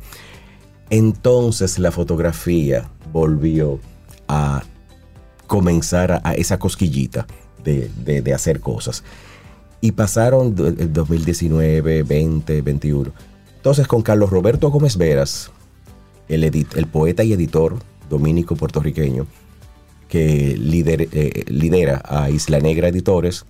Entonces 0.89 1.79
la 1.79 1.91
fotografía 1.91 2.89
volvió 3.11 3.79
a 4.27 4.63
comenzar 5.47 6.11
a, 6.11 6.21
a 6.23 6.33
esa 6.33 6.59
cosquillita 6.59 7.25
de, 7.63 7.89
de- 8.05 8.21
de 8.21 8.33
hacer 8.33 8.59
cosas. 8.59 9.03
Y 9.79 9.93
pasaron 9.93 10.53
el 10.77 10.93
2019, 10.93 12.03
20, 12.03 12.61
21. 12.61 13.11
Entonces 13.55 13.87
con 13.87 14.01
Carlos 14.01 14.29
Roberto 14.29 14.69
Gómez 14.69 14.97
Veras, 14.97 15.51
el, 16.27 16.43
edit- 16.43 16.75
el 16.75 16.87
poeta 16.87 17.23
y 17.23 17.33
editor 17.33 17.77
dominico 18.09 18.55
puertorriqueño, 18.55 19.25
que 20.11 20.57
lider- 20.59 21.07
eh, 21.11 21.45
lidera 21.47 22.01
a 22.05 22.29
Isla 22.29 22.59
Negra 22.59 22.89
Editores, 22.89 23.45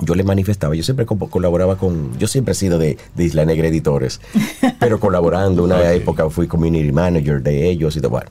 yo 0.00 0.14
le 0.16 0.24
manifestaba, 0.24 0.74
yo 0.74 0.82
siempre 0.82 1.06
co- 1.06 1.16
colaboraba 1.18 1.76
con, 1.76 2.18
yo 2.18 2.26
siempre 2.26 2.52
he 2.52 2.54
sido 2.56 2.78
de, 2.78 2.96
de 3.14 3.24
Isla 3.24 3.44
Negra 3.44 3.68
Editores, 3.68 4.20
pero 4.80 4.98
colaborando, 4.98 5.62
una 5.62 5.78
Ok. 5.78 5.84
época 5.92 6.28
fui 6.30 6.48
community 6.48 6.90
manager 6.90 7.42
de 7.42 7.68
ellos 7.70 7.94
y 7.96 8.00
todo. 8.00 8.10
Bueno, 8.10 8.30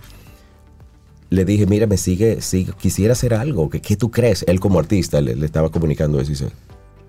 le 1.29 1.45
dije, 1.45 1.65
mira, 1.65 1.87
me 1.87 1.97
sigue, 1.97 2.41
sigue 2.41 2.73
quisiera 2.79 3.13
hacer 3.13 3.33
algo, 3.33 3.69
¿qué, 3.69 3.79
qué 3.81 3.95
tú 3.95 4.11
crees? 4.11 4.43
Él 4.47 4.59
como 4.59 4.79
artista 4.79 5.21
le, 5.21 5.35
le 5.35 5.45
estaba 5.45 5.69
comunicando 5.69 6.19
eso 6.19 6.31
y 6.31 6.33
dice, 6.35 6.47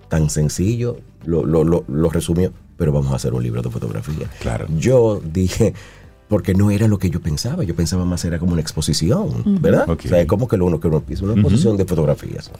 tan 0.09 0.31
sencillo, 0.31 0.99
lo, 1.25 1.45
lo, 1.45 1.65
lo, 1.65 1.85
lo 1.89 2.09
resumió, 2.11 2.53
pero 2.77 2.93
vamos 2.93 3.13
a 3.13 3.17
hacer 3.17 3.35
un 3.35 3.43
libro 3.43 3.61
de 3.63 3.71
fotografía. 3.71 4.31
Claro. 4.41 4.67
Yo 4.79 5.21
dije, 5.25 5.75
porque 6.35 6.53
no 6.53 6.73
era 6.73 6.89
lo 6.89 6.99
que 6.99 7.11
yo 7.11 7.21
pensaba, 7.21 7.63
yo 7.63 7.77
pensaba 7.77 8.05
más 8.05 8.25
era 8.25 8.41
como 8.41 8.55
una 8.55 8.61
exposición, 8.61 9.61
¿verdad? 9.61 9.89
Ok. 9.89 10.07
O 10.07 10.09
sea, 10.09 10.27
como 10.27 10.49
que 10.49 10.57
lo 10.57 10.67
uno 10.67 10.81
que 10.81 10.89
uno 10.89 11.01
piensa, 11.01 11.25
una 11.25 11.35
exposición 11.35 11.77
de 11.77 11.85
fotografías. 11.85 12.51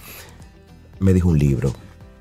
Me 1.01 1.13
dijo 1.13 1.29
un 1.29 1.41
libro, 1.41 1.73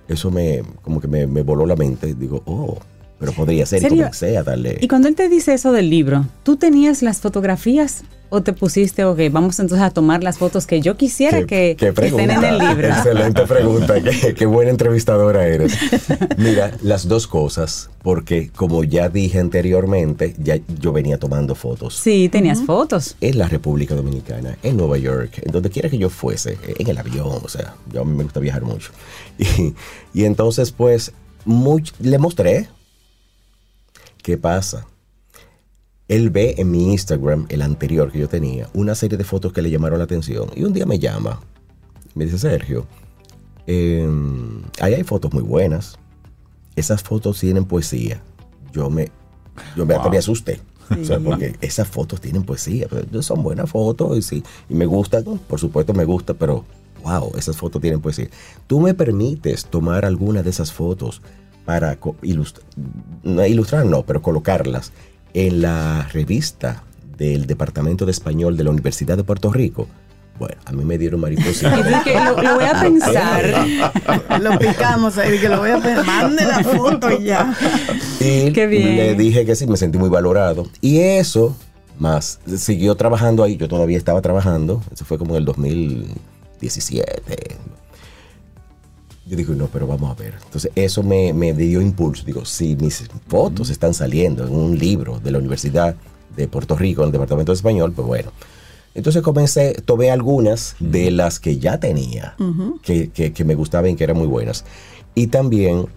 eso 0.08 0.32
me, 0.32 0.64
como 0.82 1.00
que 1.00 1.08
me, 1.08 1.28
me 1.28 1.44
voló 1.44 1.68
la 1.68 1.76
mente, 1.76 2.16
digo, 2.16 2.42
oh, 2.48 2.80
pero 3.24 3.32
podría 3.38 3.66
ser, 3.66 3.80
y 3.80 3.82
¿Serio? 3.84 3.98
comencé 4.04 4.38
a 4.38 4.44
darle... 4.44 4.78
Y 4.82 4.90
cuando 4.90 5.08
él 5.08 5.16
te 5.16 5.30
dice 5.30 5.54
eso 5.54 5.72
del 5.72 5.90
libro, 5.90 6.26
¿tú 6.44 6.58
tenías 6.58 7.02
las 7.02 7.22
fotografías 7.22 8.04
o 8.30 8.42
te 8.42 8.52
pusiste, 8.52 9.06
ok, 9.06 9.20
vamos 9.32 9.60
entonces 9.60 9.86
a 9.86 9.92
tomar 9.92 10.24
las 10.24 10.40
fotos 10.40 10.66
que 10.66 10.82
yo 10.82 10.98
quisiera 10.98 11.38
Qué- 11.42 11.46
que, 11.46 11.76
qué 11.78 11.94
que 11.94 12.06
estén 12.08 12.32
en 12.32 12.32
el 12.32 12.40
pregunta. 12.58 12.74
libro? 12.74 12.88
Excelente 12.90 13.42
pregunta. 13.44 13.94
qué, 14.02 14.34
qué 14.34 14.46
buena 14.48 14.72
entrevistadora 14.72 15.46
eres. 15.48 15.78
Mira, 16.38 16.72
las 16.82 17.08
dos 17.08 17.28
cosas, 17.28 17.92
porque 18.02 18.50
como 18.50 18.84
ya 18.84 19.08
dije 19.08 19.40
anteriormente, 19.40 20.36
ya 20.40 20.58
yo 20.82 20.92
venía 20.92 21.18
tomando 21.20 21.54
fotos. 21.56 21.96
Sí, 21.96 22.28
tenías 22.28 22.64
fotos. 22.64 23.16
En 23.22 23.38
la 23.38 23.48
República 23.48 23.94
Dominicana, 23.96 24.58
en 24.64 24.76
Nueva 24.78 24.98
York, 24.98 25.40
en 25.44 25.52
donde 25.52 25.70
quiera 25.70 25.88
que 25.90 26.00
yo 26.00 26.10
fuese, 26.10 26.58
en 26.80 26.88
el 26.90 26.98
avión, 26.98 27.40
o 27.44 27.48
sea, 27.48 27.76
yo 27.94 28.02
a 28.02 28.06
mí 28.06 28.16
me 28.18 28.24
gusta 28.24 28.40
viajar 28.40 28.64
mucho. 28.64 28.92
Y, 29.38 29.74
y 30.14 30.26
entonces, 30.26 30.72
pues, 30.72 31.12
much- 31.46 31.94
le 32.00 32.18
mostré. 32.18 32.68
¿Qué 34.24 34.38
pasa? 34.38 34.88
Él 36.08 36.30
ve 36.30 36.56
en 36.58 36.72
mi 36.72 36.94
Instagram, 36.94 37.46
el 37.50 37.62
anterior 37.62 38.10
que 38.10 38.20
yo 38.20 38.30
tenía, 38.30 38.70
una 38.74 38.96
serie 38.96 39.18
de 39.18 39.26
fotos 39.26 39.52
que 39.52 39.62
le 39.62 39.70
llamaron 39.70 40.00
la 40.00 40.06
atención. 40.06 40.50
Y 40.56 40.64
un 40.64 40.72
día 40.72 40.86
me 40.86 40.98
llama. 40.98 41.42
Me 42.16 42.24
dice, 42.24 42.40
Sergio, 42.40 42.88
eh, 43.68 44.10
ahí 44.80 44.94
hay 44.94 45.04
fotos 45.04 45.34
muy 45.34 45.44
buenas. 45.44 46.00
Esas 46.78 47.04
fotos 47.04 47.38
tienen 47.38 47.66
poesía. 47.66 48.22
Yo 48.72 48.90
me, 48.90 49.12
yo 49.76 49.86
me, 49.86 49.94
hasta 49.94 50.10
me 50.10 50.18
asusté. 50.18 50.62
O 50.90 51.04
sea, 51.04 51.20
porque 51.20 51.56
esas 51.60 51.90
fotos 51.90 52.22
tienen 52.22 52.44
poesía. 52.44 52.88
Son 53.20 53.44
buenas 53.44 53.70
fotos 53.70 54.18
y 54.18 54.22
sí. 54.22 54.44
Y 54.70 54.74
me 54.74 54.86
gustan, 54.86 55.24
por 55.48 55.60
supuesto 55.60 55.94
me 55.94 56.06
gusta, 56.06 56.34
pero 56.34 56.64
wow, 57.04 57.34
esas 57.38 57.58
fotos 57.58 57.82
tienen 57.82 58.00
poesía. 58.00 58.30
¿Tú 58.68 58.80
me 58.80 58.94
permites 58.94 59.66
tomar 59.66 60.06
alguna 60.06 60.44
de 60.44 60.50
esas 60.50 60.72
fotos 60.72 61.22
para 61.66 61.96
co- 61.98 62.16
ilust- 62.22 62.62
no, 63.24 63.46
ilustrar, 63.46 63.86
no, 63.86 64.04
pero 64.04 64.22
colocarlas 64.22 64.92
en 65.34 65.62
la 65.62 66.08
revista 66.14 66.84
del 67.18 67.46
Departamento 67.48 68.06
de 68.06 68.12
Español 68.12 68.58
de 68.58 68.64
la 68.64 68.70
Universidad 68.72 69.18
de 69.18 69.24
Puerto 69.24 69.52
Rico? 69.52 69.88
Bueno, 70.40 70.56
a 70.66 70.72
mí 70.72 70.84
me 70.84 70.98
dieron 70.98 71.20
mariposita. 71.22 71.76
Lo, 72.36 72.42
lo 72.42 72.56
voy 72.56 72.64
a 72.66 72.82
pensar. 72.82 73.66
Lo 74.42 74.58
picamos 74.58 75.18
ahí, 75.20 75.38
que 75.40 75.48
lo 75.48 75.60
voy 75.60 75.70
a 75.70 75.80
pe- 75.80 76.02
Mande 76.04 76.44
la 76.44 76.64
foto 76.64 77.12
y 77.12 77.26
ya. 77.26 77.56
Y 78.20 78.52
Qué 78.52 78.66
bien. 78.66 78.96
le 78.98 79.14
dije 79.16 79.46
que 79.46 79.56
sí, 79.56 79.68
me 79.68 79.78
sentí 79.78 80.00
muy 80.00 80.10
valorado. 80.10 80.68
Y 80.82 80.98
eso, 81.00 81.56
más, 82.00 82.40
siguió 82.58 82.96
trabajando 82.96 83.44
ahí. 83.44 83.58
Yo 83.58 83.68
todavía 83.68 83.98
estaba 83.98 84.22
trabajando. 84.22 84.82
Eso 84.92 85.06
fue 85.06 85.20
como 85.20 85.36
en 85.36 85.40
el 85.42 85.46
2017. 85.46 87.56
Yo 89.26 89.38
digo, 89.38 89.54
no, 89.54 89.68
pero 89.68 89.88
vamos 89.88 90.12
a 90.12 90.16
ver. 90.22 90.36
Entonces, 90.44 90.72
eso 90.76 91.02
me, 91.02 91.32
me 91.34 91.54
dio 91.54 91.82
impulso. 91.82 92.24
Digo, 92.26 92.44
si 92.46 92.76
mis 92.76 93.04
fotos 93.28 93.70
están 93.70 93.94
saliendo 93.94 94.46
en 94.46 94.54
un 94.54 94.78
libro 94.78 95.20
de 95.24 95.32
la 95.32 95.38
Universidad 95.40 95.96
de 96.36 96.48
Puerto 96.48 96.76
Rico, 96.76 97.02
en 97.04 97.08
el 97.08 97.12
Departamento 97.14 97.52
de 97.52 97.56
Español, 97.56 97.94
pues 97.94 98.06
bueno. 98.08 98.32
Entonces 98.96 99.22
comencé, 99.24 99.74
tomé 99.86 100.12
algunas 100.12 100.76
de 100.80 101.10
las 101.10 101.40
que 101.40 101.58
ya 101.58 101.80
tenía, 101.80 102.36
que, 102.84 103.10
que- 103.10 103.34
que 103.34 103.44
me 103.46 103.56
gustaban 103.56 103.92
y 103.92 103.96
que 103.96 104.04
eran 104.04 104.18
muy 104.18 104.28
buenas. 104.28 104.66
Y 105.16 105.28
también 105.28 105.88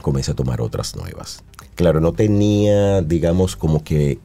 comencé 0.00 0.30
a 0.30 0.34
tomar 0.34 0.60
otras 0.60 0.94
nuevas. 0.96 1.42
Claro, 1.74 2.00
no 2.00 2.12
tenía, 2.12 3.02
digamos, 3.02 3.56
como 3.56 3.82
que 3.82 4.18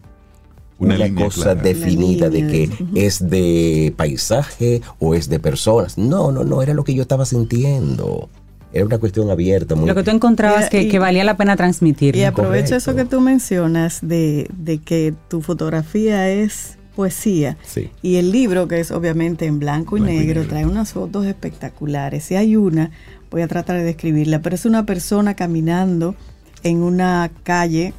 Una 0.79 0.97
cosa 1.15 1.41
clara. 1.53 1.61
definida 1.61 2.29
de 2.29 2.47
que 2.47 2.69
es 2.95 3.29
de 3.29 3.93
paisaje 3.97 4.81
o 4.99 5.15
es 5.15 5.27
de 5.29 5.39
personas. 5.39 5.97
No, 5.97 6.31
no, 6.31 6.43
no, 6.43 6.61
era 6.61 6.73
lo 6.73 6.83
que 6.83 6.93
yo 6.93 7.01
estaba 7.01 7.25
sintiendo. 7.25 8.29
Era 8.73 8.85
una 8.85 8.97
cuestión 8.99 9.29
abierta. 9.31 9.75
Muy, 9.75 9.87
Lo 9.87 9.95
que 9.95 10.03
tú 10.03 10.11
encontrabas 10.11 10.69
que, 10.69 10.83
y- 10.83 10.89
que 10.89 10.99
valía 10.99 11.23
la 11.23 11.37
pena 11.37 11.55
transmitir. 11.55 12.15
Y 12.15 12.23
aprovecho 12.25 12.69
Correcto. 12.71 12.75
eso 12.75 12.95
que 12.95 13.05
tú 13.05 13.21
mencionas 13.21 13.99
de, 14.01 14.47
de 14.55 14.77
que 14.79 15.13
tu 15.29 15.41
fotografía 15.41 16.29
es 16.29 16.77
poesía. 16.95 17.57
Sí. 17.63 17.89
Y 18.01 18.15
el 18.17 18.31
libro, 18.31 18.67
que 18.67 18.79
es 18.79 18.91
obviamente 18.91 19.45
en 19.45 19.59
blanco 19.59 19.97
y, 19.97 20.01
Blanco 20.01 20.13
y 20.13 20.17
negro, 20.19 20.41
negro. 20.41 20.49
trae 20.49 20.65
unas 20.65 20.93
fotos 20.93 21.25
espectaculares. 21.25 22.23
Si 22.25 22.35
hay 22.35 22.55
una, 22.55 22.91
voy 23.31 23.41
a 23.41 23.47
tratar 23.47 23.77
de 23.77 23.83
describirla, 23.83 24.41
pero 24.41 24.55
es 24.55 24.65
una 24.65 24.85
persona 24.85 25.33
caminando 25.35 26.15
en 26.63 26.83
una 26.83 27.31
calle 27.43 27.93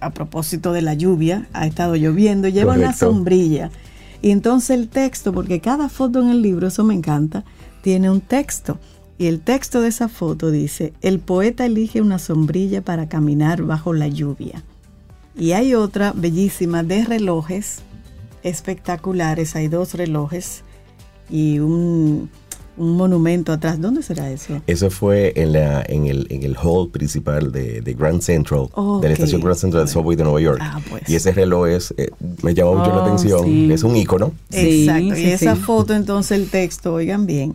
a 0.00 0.10
propósito 0.10 0.72
de 0.72 0.82
la 0.82 0.94
lluvia, 0.94 1.48
ha 1.52 1.66
estado 1.66 1.96
lloviendo, 1.96 2.48
lleva 2.48 2.74
una 2.74 2.92
sombrilla. 2.92 3.70
Y 4.22 4.30
entonces 4.30 4.70
el 4.70 4.88
texto, 4.88 5.32
porque 5.32 5.60
cada 5.60 5.88
foto 5.88 6.20
en 6.20 6.30
el 6.30 6.42
libro, 6.42 6.68
eso 6.68 6.84
me 6.84 6.94
encanta, 6.94 7.44
tiene 7.82 8.10
un 8.10 8.20
texto. 8.20 8.78
Y 9.18 9.26
el 9.26 9.40
texto 9.40 9.80
de 9.80 9.88
esa 9.88 10.08
foto 10.08 10.50
dice, 10.50 10.92
el 11.02 11.20
poeta 11.20 11.66
elige 11.66 12.00
una 12.00 12.18
sombrilla 12.18 12.82
para 12.82 13.08
caminar 13.08 13.62
bajo 13.62 13.92
la 13.92 14.08
lluvia. 14.08 14.62
Y 15.36 15.52
hay 15.52 15.74
otra 15.74 16.12
bellísima 16.14 16.82
de 16.82 17.04
relojes 17.04 17.82
espectaculares, 18.42 19.56
hay 19.56 19.68
dos 19.68 19.94
relojes 19.94 20.62
y 21.28 21.58
un, 21.58 22.30
un 22.80 22.96
monumento 22.96 23.52
atrás. 23.52 23.80
¿Dónde 23.80 24.02
será 24.02 24.30
eso? 24.30 24.60
Eso 24.66 24.90
fue 24.90 25.32
en, 25.36 25.52
la, 25.52 25.82
en, 25.86 26.06
el, 26.06 26.26
en 26.30 26.42
el 26.42 26.56
hall 26.56 26.90
principal 26.90 27.52
de, 27.52 27.80
de 27.82 27.94
Grand 27.94 28.20
Central, 28.22 28.68
de 29.00 29.08
la 29.08 29.14
estación 29.14 29.40
Grand 29.40 29.56
Central 29.58 29.84
del 29.84 29.92
subway 29.92 30.16
de 30.16 30.24
Nueva 30.24 30.40
York. 30.40 30.58
Ah, 30.62 30.80
pues. 30.88 31.08
Y 31.08 31.14
ese 31.14 31.32
reloj 31.32 31.66
es, 31.68 31.94
eh, 31.96 32.10
me 32.42 32.54
llama 32.54 32.72
mucho 32.78 32.90
la 32.90 32.96
Oh, 32.98 33.04
atención. 33.04 33.44
sí. 33.44 33.72
Es 33.72 33.82
un 33.82 33.94
icono. 33.96 34.32
Sí, 34.50 34.84
Exacto. 34.88 35.14
sí, 35.14 35.22
y 35.22 35.30
esa 35.30 35.56
foto, 35.56 35.94
entonces 35.94 36.38
el 36.38 36.48
texto, 36.50 36.94
oigan 36.94 37.26
bien, 37.26 37.54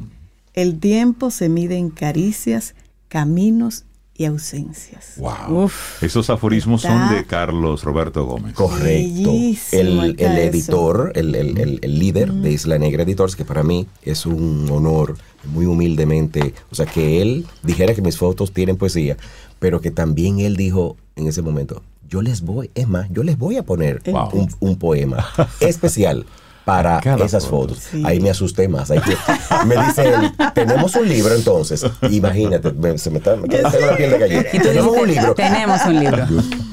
el 0.53 0.79
tiempo 0.79 1.31
se 1.31 1.49
mide 1.49 1.75
en 1.77 1.89
caricias, 1.89 2.75
caminos 3.09 3.83
y 4.17 4.25
ausencias. 4.25 5.13
Wow. 5.17 5.69
Esos 6.01 6.29
aforismos 6.29 6.83
son 6.83 7.09
de 7.09 7.25
Carlos 7.25 7.83
Roberto 7.83 8.25
Gómez. 8.25 8.53
Correcto. 8.53 9.31
El, 9.71 10.15
el, 10.17 10.37
editor, 10.37 11.11
el, 11.15 11.35
el, 11.35 11.79
el 11.81 11.99
líder 11.99 12.31
de 12.31 12.51
Isla 12.51 12.77
Negra 12.77 13.03
Editores, 13.03 13.35
que 13.35 13.43
para 13.43 13.63
mí 13.63 13.87
es 14.03 14.25
un 14.25 14.69
honor, 14.71 15.17
muy 15.45 15.65
humildemente, 15.65 16.53
o 16.71 16.75
sea, 16.75 16.85
que 16.85 17.21
él 17.21 17.45
dijera 17.63 17.93
que 17.93 18.01
mis 18.01 18.17
fotos 18.17 18.51
tienen 18.51 18.77
poesía, 18.77 19.17
pero 19.59 19.81
que 19.81 19.91
también 19.91 20.39
él 20.39 20.55
dijo 20.55 20.97
en 21.15 21.27
ese 21.27 21.41
momento, 21.41 21.83
yo 22.07 22.21
les 22.21 22.41
voy, 22.41 22.71
es 22.75 22.87
más, 22.87 23.09
yo 23.11 23.23
les 23.23 23.37
voy 23.37 23.57
a 23.57 23.63
poner 23.63 24.01
un, 24.31 24.49
un 24.59 24.77
poema 24.77 25.25
especial 25.59 26.25
para 26.65 26.99
esas 27.23 27.47
fotos. 27.47 27.89
Ahí 28.03 28.19
me 28.19 28.31
asusté 28.31 28.67
más. 28.67 28.89
me 28.89 29.85
dice 29.85 30.09
él, 30.09 30.31
tenemos 30.53 30.95
un 30.95 31.07
libro 31.07 31.35
entonces. 31.35 31.85
Imagínate, 32.09 32.97
se 32.97 33.11
me 33.11 33.19
está, 33.19 33.35
me 33.35 33.47
la 33.47 33.95
piel 33.95 34.11
de 34.11 34.17
gallina. 34.17 34.43
Tenemos 34.51 34.97
un 34.97 35.07
libro. 35.07 35.35
Tenemos 35.35 35.85
un 35.85 35.99
libro. 35.99 36.27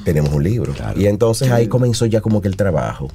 tenemos 0.05 0.32
un 0.32 0.43
libro. 0.43 0.74
Y 0.97 1.06
entonces 1.06 1.51
ahí 1.51 1.69
comenzó 1.69 2.06
ya 2.06 2.20
como 2.23 2.40
que 2.40 2.48
el 2.48 2.56
trabajo 2.56 3.09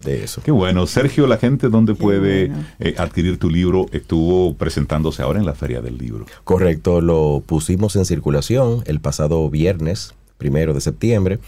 de 0.00 0.24
eso. 0.24 0.42
Qué 0.42 0.50
bueno. 0.50 0.86
Sergio, 0.86 1.26
la 1.26 1.36
gente 1.36 1.68
donde 1.68 1.94
puede 1.94 2.50
eh, 2.80 2.94
adquirir 2.98 3.38
tu 3.38 3.48
libro 3.48 3.86
estuvo 3.92 4.54
presentándose 4.54 5.22
ahora 5.22 5.38
en 5.38 5.46
la 5.46 5.54
Feria 5.54 5.80
del 5.80 5.98
Libro. 5.98 6.26
Correcto, 6.42 7.00
lo 7.00 7.42
pusimos 7.46 7.96
en 7.96 8.04
circulación 8.06 8.82
el 8.86 9.00
pasado 9.00 9.48
viernes, 9.50 10.14
primero 10.38 10.74
de 10.74 10.80
septiembre 10.80 11.38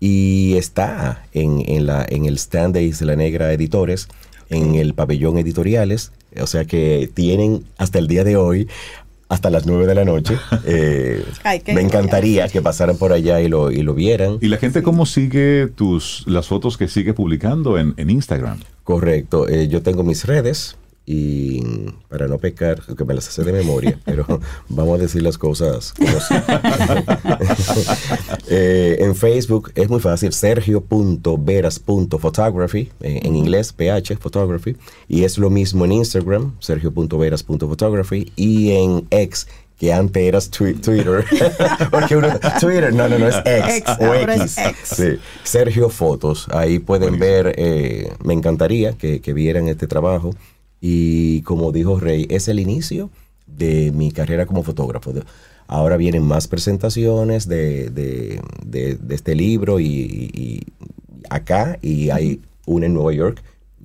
y 0.00 0.54
está 0.56 1.26
en, 1.32 1.62
en, 1.66 1.86
la, 1.86 2.04
en 2.08 2.24
el 2.24 2.36
stand 2.36 2.74
de 2.74 2.82
Isla 2.82 3.14
Negra 3.14 3.52
Editores, 3.52 4.08
en 4.48 4.74
el 4.74 4.94
pabellón 4.94 5.38
editoriales, 5.38 6.10
o 6.40 6.46
sea 6.46 6.64
que 6.64 7.10
tienen 7.12 7.64
hasta 7.76 7.98
el 7.98 8.08
día 8.08 8.24
de 8.24 8.36
hoy 8.36 8.66
hasta 9.28 9.48
las 9.48 9.64
9 9.64 9.86
de 9.86 9.94
la 9.94 10.04
noche. 10.04 10.36
Eh, 10.66 11.24
me 11.74 11.80
encantaría 11.80 12.48
que 12.48 12.60
pasaran 12.60 12.96
por 12.96 13.12
allá 13.12 13.40
y 13.40 13.48
lo, 13.48 13.70
y 13.70 13.82
lo 13.82 13.94
vieran. 13.94 14.38
¿Y 14.40 14.48
la 14.48 14.56
gente 14.56 14.82
cómo 14.82 15.06
sigue 15.06 15.68
tus 15.68 16.24
las 16.26 16.48
fotos 16.48 16.76
que 16.76 16.86
sigue 16.86 17.14
publicando 17.14 17.78
en, 17.78 17.94
en 17.96 18.10
Instagram? 18.10 18.58
Correcto, 18.84 19.48
eh, 19.48 19.68
yo 19.68 19.82
tengo 19.82 20.02
mis 20.02 20.24
redes, 20.26 20.76
y 21.12 21.60
para 22.08 22.28
no 22.28 22.38
pecar, 22.38 22.80
que 22.96 23.04
me 23.04 23.14
las 23.14 23.26
hace 23.26 23.42
de 23.42 23.52
memoria, 23.52 23.98
pero 24.04 24.24
vamos 24.68 24.96
a 24.96 25.02
decir 25.02 25.22
las 25.22 25.38
cosas 25.38 25.92
como 25.92 26.08
eh, 28.48 28.98
en 29.00 29.16
Facebook 29.16 29.72
es 29.74 29.88
muy 29.88 29.98
fácil, 29.98 30.32
sergio.veras.photography, 30.32 32.92
eh, 33.00 33.22
en 33.24 33.34
inglés, 33.34 33.72
PH, 33.72 34.18
photography, 34.18 34.76
y 35.08 35.24
es 35.24 35.36
lo 35.36 35.50
mismo 35.50 35.84
en 35.84 35.90
Instagram, 35.92 36.54
sergio.veras.photography, 36.60 38.32
y 38.36 38.70
en 38.70 39.08
X, 39.10 39.48
que 39.80 39.92
antes 39.92 40.22
era 40.22 40.38
Twitter. 40.40 41.24
Porque 41.90 42.16
uno, 42.16 42.28
Twitter, 42.60 42.94
no, 42.94 43.08
no, 43.08 43.18
no, 43.18 43.26
es 43.26 43.34
X, 43.44 43.82
o 43.98 44.14
X. 44.14 44.56
Sí. 44.84 45.18
Sergio 45.42 45.88
Fotos, 45.88 46.46
ahí 46.52 46.78
pueden 46.78 47.18
ver, 47.18 47.52
eh, 47.56 48.12
me 48.22 48.32
encantaría 48.32 48.92
que, 48.92 49.20
que 49.20 49.32
vieran 49.32 49.66
este 49.66 49.88
trabajo. 49.88 50.36
Y 50.80 51.42
como 51.42 51.72
dijo 51.72 52.00
Rey, 52.00 52.26
es 52.30 52.48
el 52.48 52.58
inicio 52.58 53.10
de 53.46 53.92
mi 53.92 54.12
carrera 54.12 54.46
como 54.46 54.62
fotógrafo. 54.62 55.12
Ahora 55.66 55.96
vienen 55.96 56.22
más 56.22 56.48
presentaciones 56.48 57.46
de, 57.46 57.90
de, 57.90 58.40
de, 58.64 59.14
este 59.14 59.34
libro 59.34 59.78
y, 59.78 59.86
y, 59.86 60.66
acá 61.28 61.78
y 61.82 62.10
hay 62.10 62.40
una 62.66 62.86
en 62.86 62.94
Nueva 62.94 63.12
York 63.12 63.42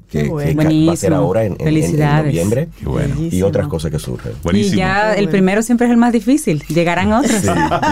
que, 0.09 0.29
va 0.29 0.93
a 0.93 0.95
ser 0.95 1.13
ahora 1.13 1.45
en, 1.45 1.57
noviembre 1.57 2.69
y 3.31 3.41
otras 3.41 3.67
cosas 3.67 3.91
que 3.91 3.99
surgen. 3.99 4.33
Y 4.53 4.69
ya 4.71 5.13
el 5.13 5.29
primero 5.29 5.61
siempre 5.61 5.87
es 5.87 5.91
el 5.91 5.97
más 5.97 6.13
difícil, 6.13 6.63
llegarán 6.67 7.13
otros. 7.13 7.41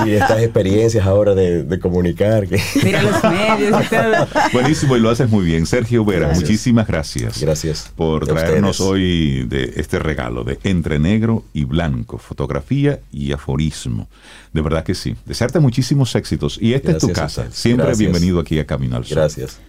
y 0.06 0.12
estas 0.12 0.42
experiencias 0.42 1.06
ahora 1.06 1.36
de, 1.36 1.80
comunicar. 1.80 2.48
Mira 2.84 3.02
los 3.02 3.24
medios 3.24 3.86
y 3.86 3.90
todo. 3.90 4.28
Buenísimo 4.54 4.96
y 4.96 5.00
lo 5.00 5.10
haces 5.10 5.30
muy 5.30 5.44
bien. 5.46 5.66
Sergio 5.66 6.06
Vera, 6.06 6.32
muchísimas 6.34 6.88
gracias. 6.88 7.42
Gracias. 7.42 7.92
Por 7.96 8.26
traernos 8.26 8.80
hoy 8.80 9.46
de 9.46 9.74
este 9.78 10.00
regalo 10.00 10.44
de 10.44 10.60
Entre 10.64 11.00
Negro 11.00 11.44
y 11.54 11.66
Blanco, 11.66 12.18
fotografía 12.18 13.00
y 13.12 13.32
aforismo. 13.32 14.08
De 14.54 14.62
verdad 14.62 14.84
que 14.84 14.96
sí. 14.96 15.16
Desearte 15.26 15.60
muchísimos 15.60 16.16
éxitos. 16.16 16.58
Y 16.62 16.74
esta 16.74 16.92
es 16.92 17.00
tu 17.00 17.12
casa. 17.12 17.48
Siempre 17.52 17.96
bienvenido 17.96 18.40
aquí 18.40 18.60
a 18.60 18.66
Camino 18.66 18.98
al 18.98 19.06
Sol. 19.06 19.18
Gracias. 19.18 19.60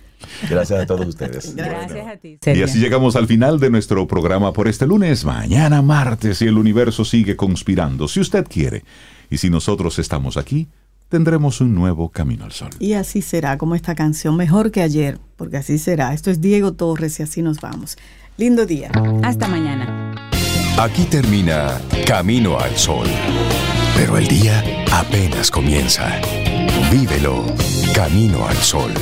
Gracias 0.49 0.81
a 0.81 0.87
todos 0.87 1.07
ustedes. 1.07 1.55
Gracias 1.55 2.07
a 2.07 2.17
ti. 2.17 2.39
Y 2.47 2.63
así 2.63 2.79
llegamos 2.79 3.17
al 3.17 3.27
final 3.27 3.59
de 3.61 3.71
nuestro 3.71 4.07
programa 4.07 4.53
por 4.53 4.69
este 4.69 4.87
lunes. 4.87 5.25
Mañana 5.25 5.83
martes 5.83 6.43
y 6.43 6.47
el 6.47 6.59
universo 6.59 7.05
sigue 7.05 7.37
conspirando, 7.37 8.09
si 8.09 8.21
usted 8.21 8.47
quiere. 8.49 8.85
Y 9.31 9.39
si 9.39 9.51
nosotros 9.51 9.99
estamos 9.99 10.37
aquí, 10.37 10.69
tendremos 11.09 11.61
un 11.61 11.75
nuevo 11.75 12.09
camino 12.09 12.45
al 12.45 12.53
sol. 12.53 12.71
Y 12.79 12.95
así 12.95 13.23
será, 13.23 13.59
como 13.59 13.75
esta 13.75 13.95
canción, 13.95 14.37
mejor 14.37 14.71
que 14.71 14.83
ayer, 14.83 15.19
porque 15.37 15.57
así 15.57 15.79
será. 15.79 16.13
Esto 16.13 16.31
es 16.31 16.41
Diego 16.41 16.73
Torres 16.75 17.19
y 17.21 17.23
así 17.23 17.43
nos 17.43 17.61
vamos. 17.61 17.97
Lindo 18.37 18.67
día. 18.67 18.91
Hasta 19.23 19.47
mañana. 19.47 20.31
Aquí 20.77 21.05
termina 21.05 21.81
Camino 22.05 22.59
al 22.59 22.77
Sol. 22.77 23.07
Pero 23.97 24.19
el 24.19 24.27
día 24.27 24.63
apenas 24.93 25.51
comienza. 25.51 26.21
Vívelo. 26.91 27.45
Camino 27.95 28.49
al 28.49 28.57
Sol. 28.57 28.93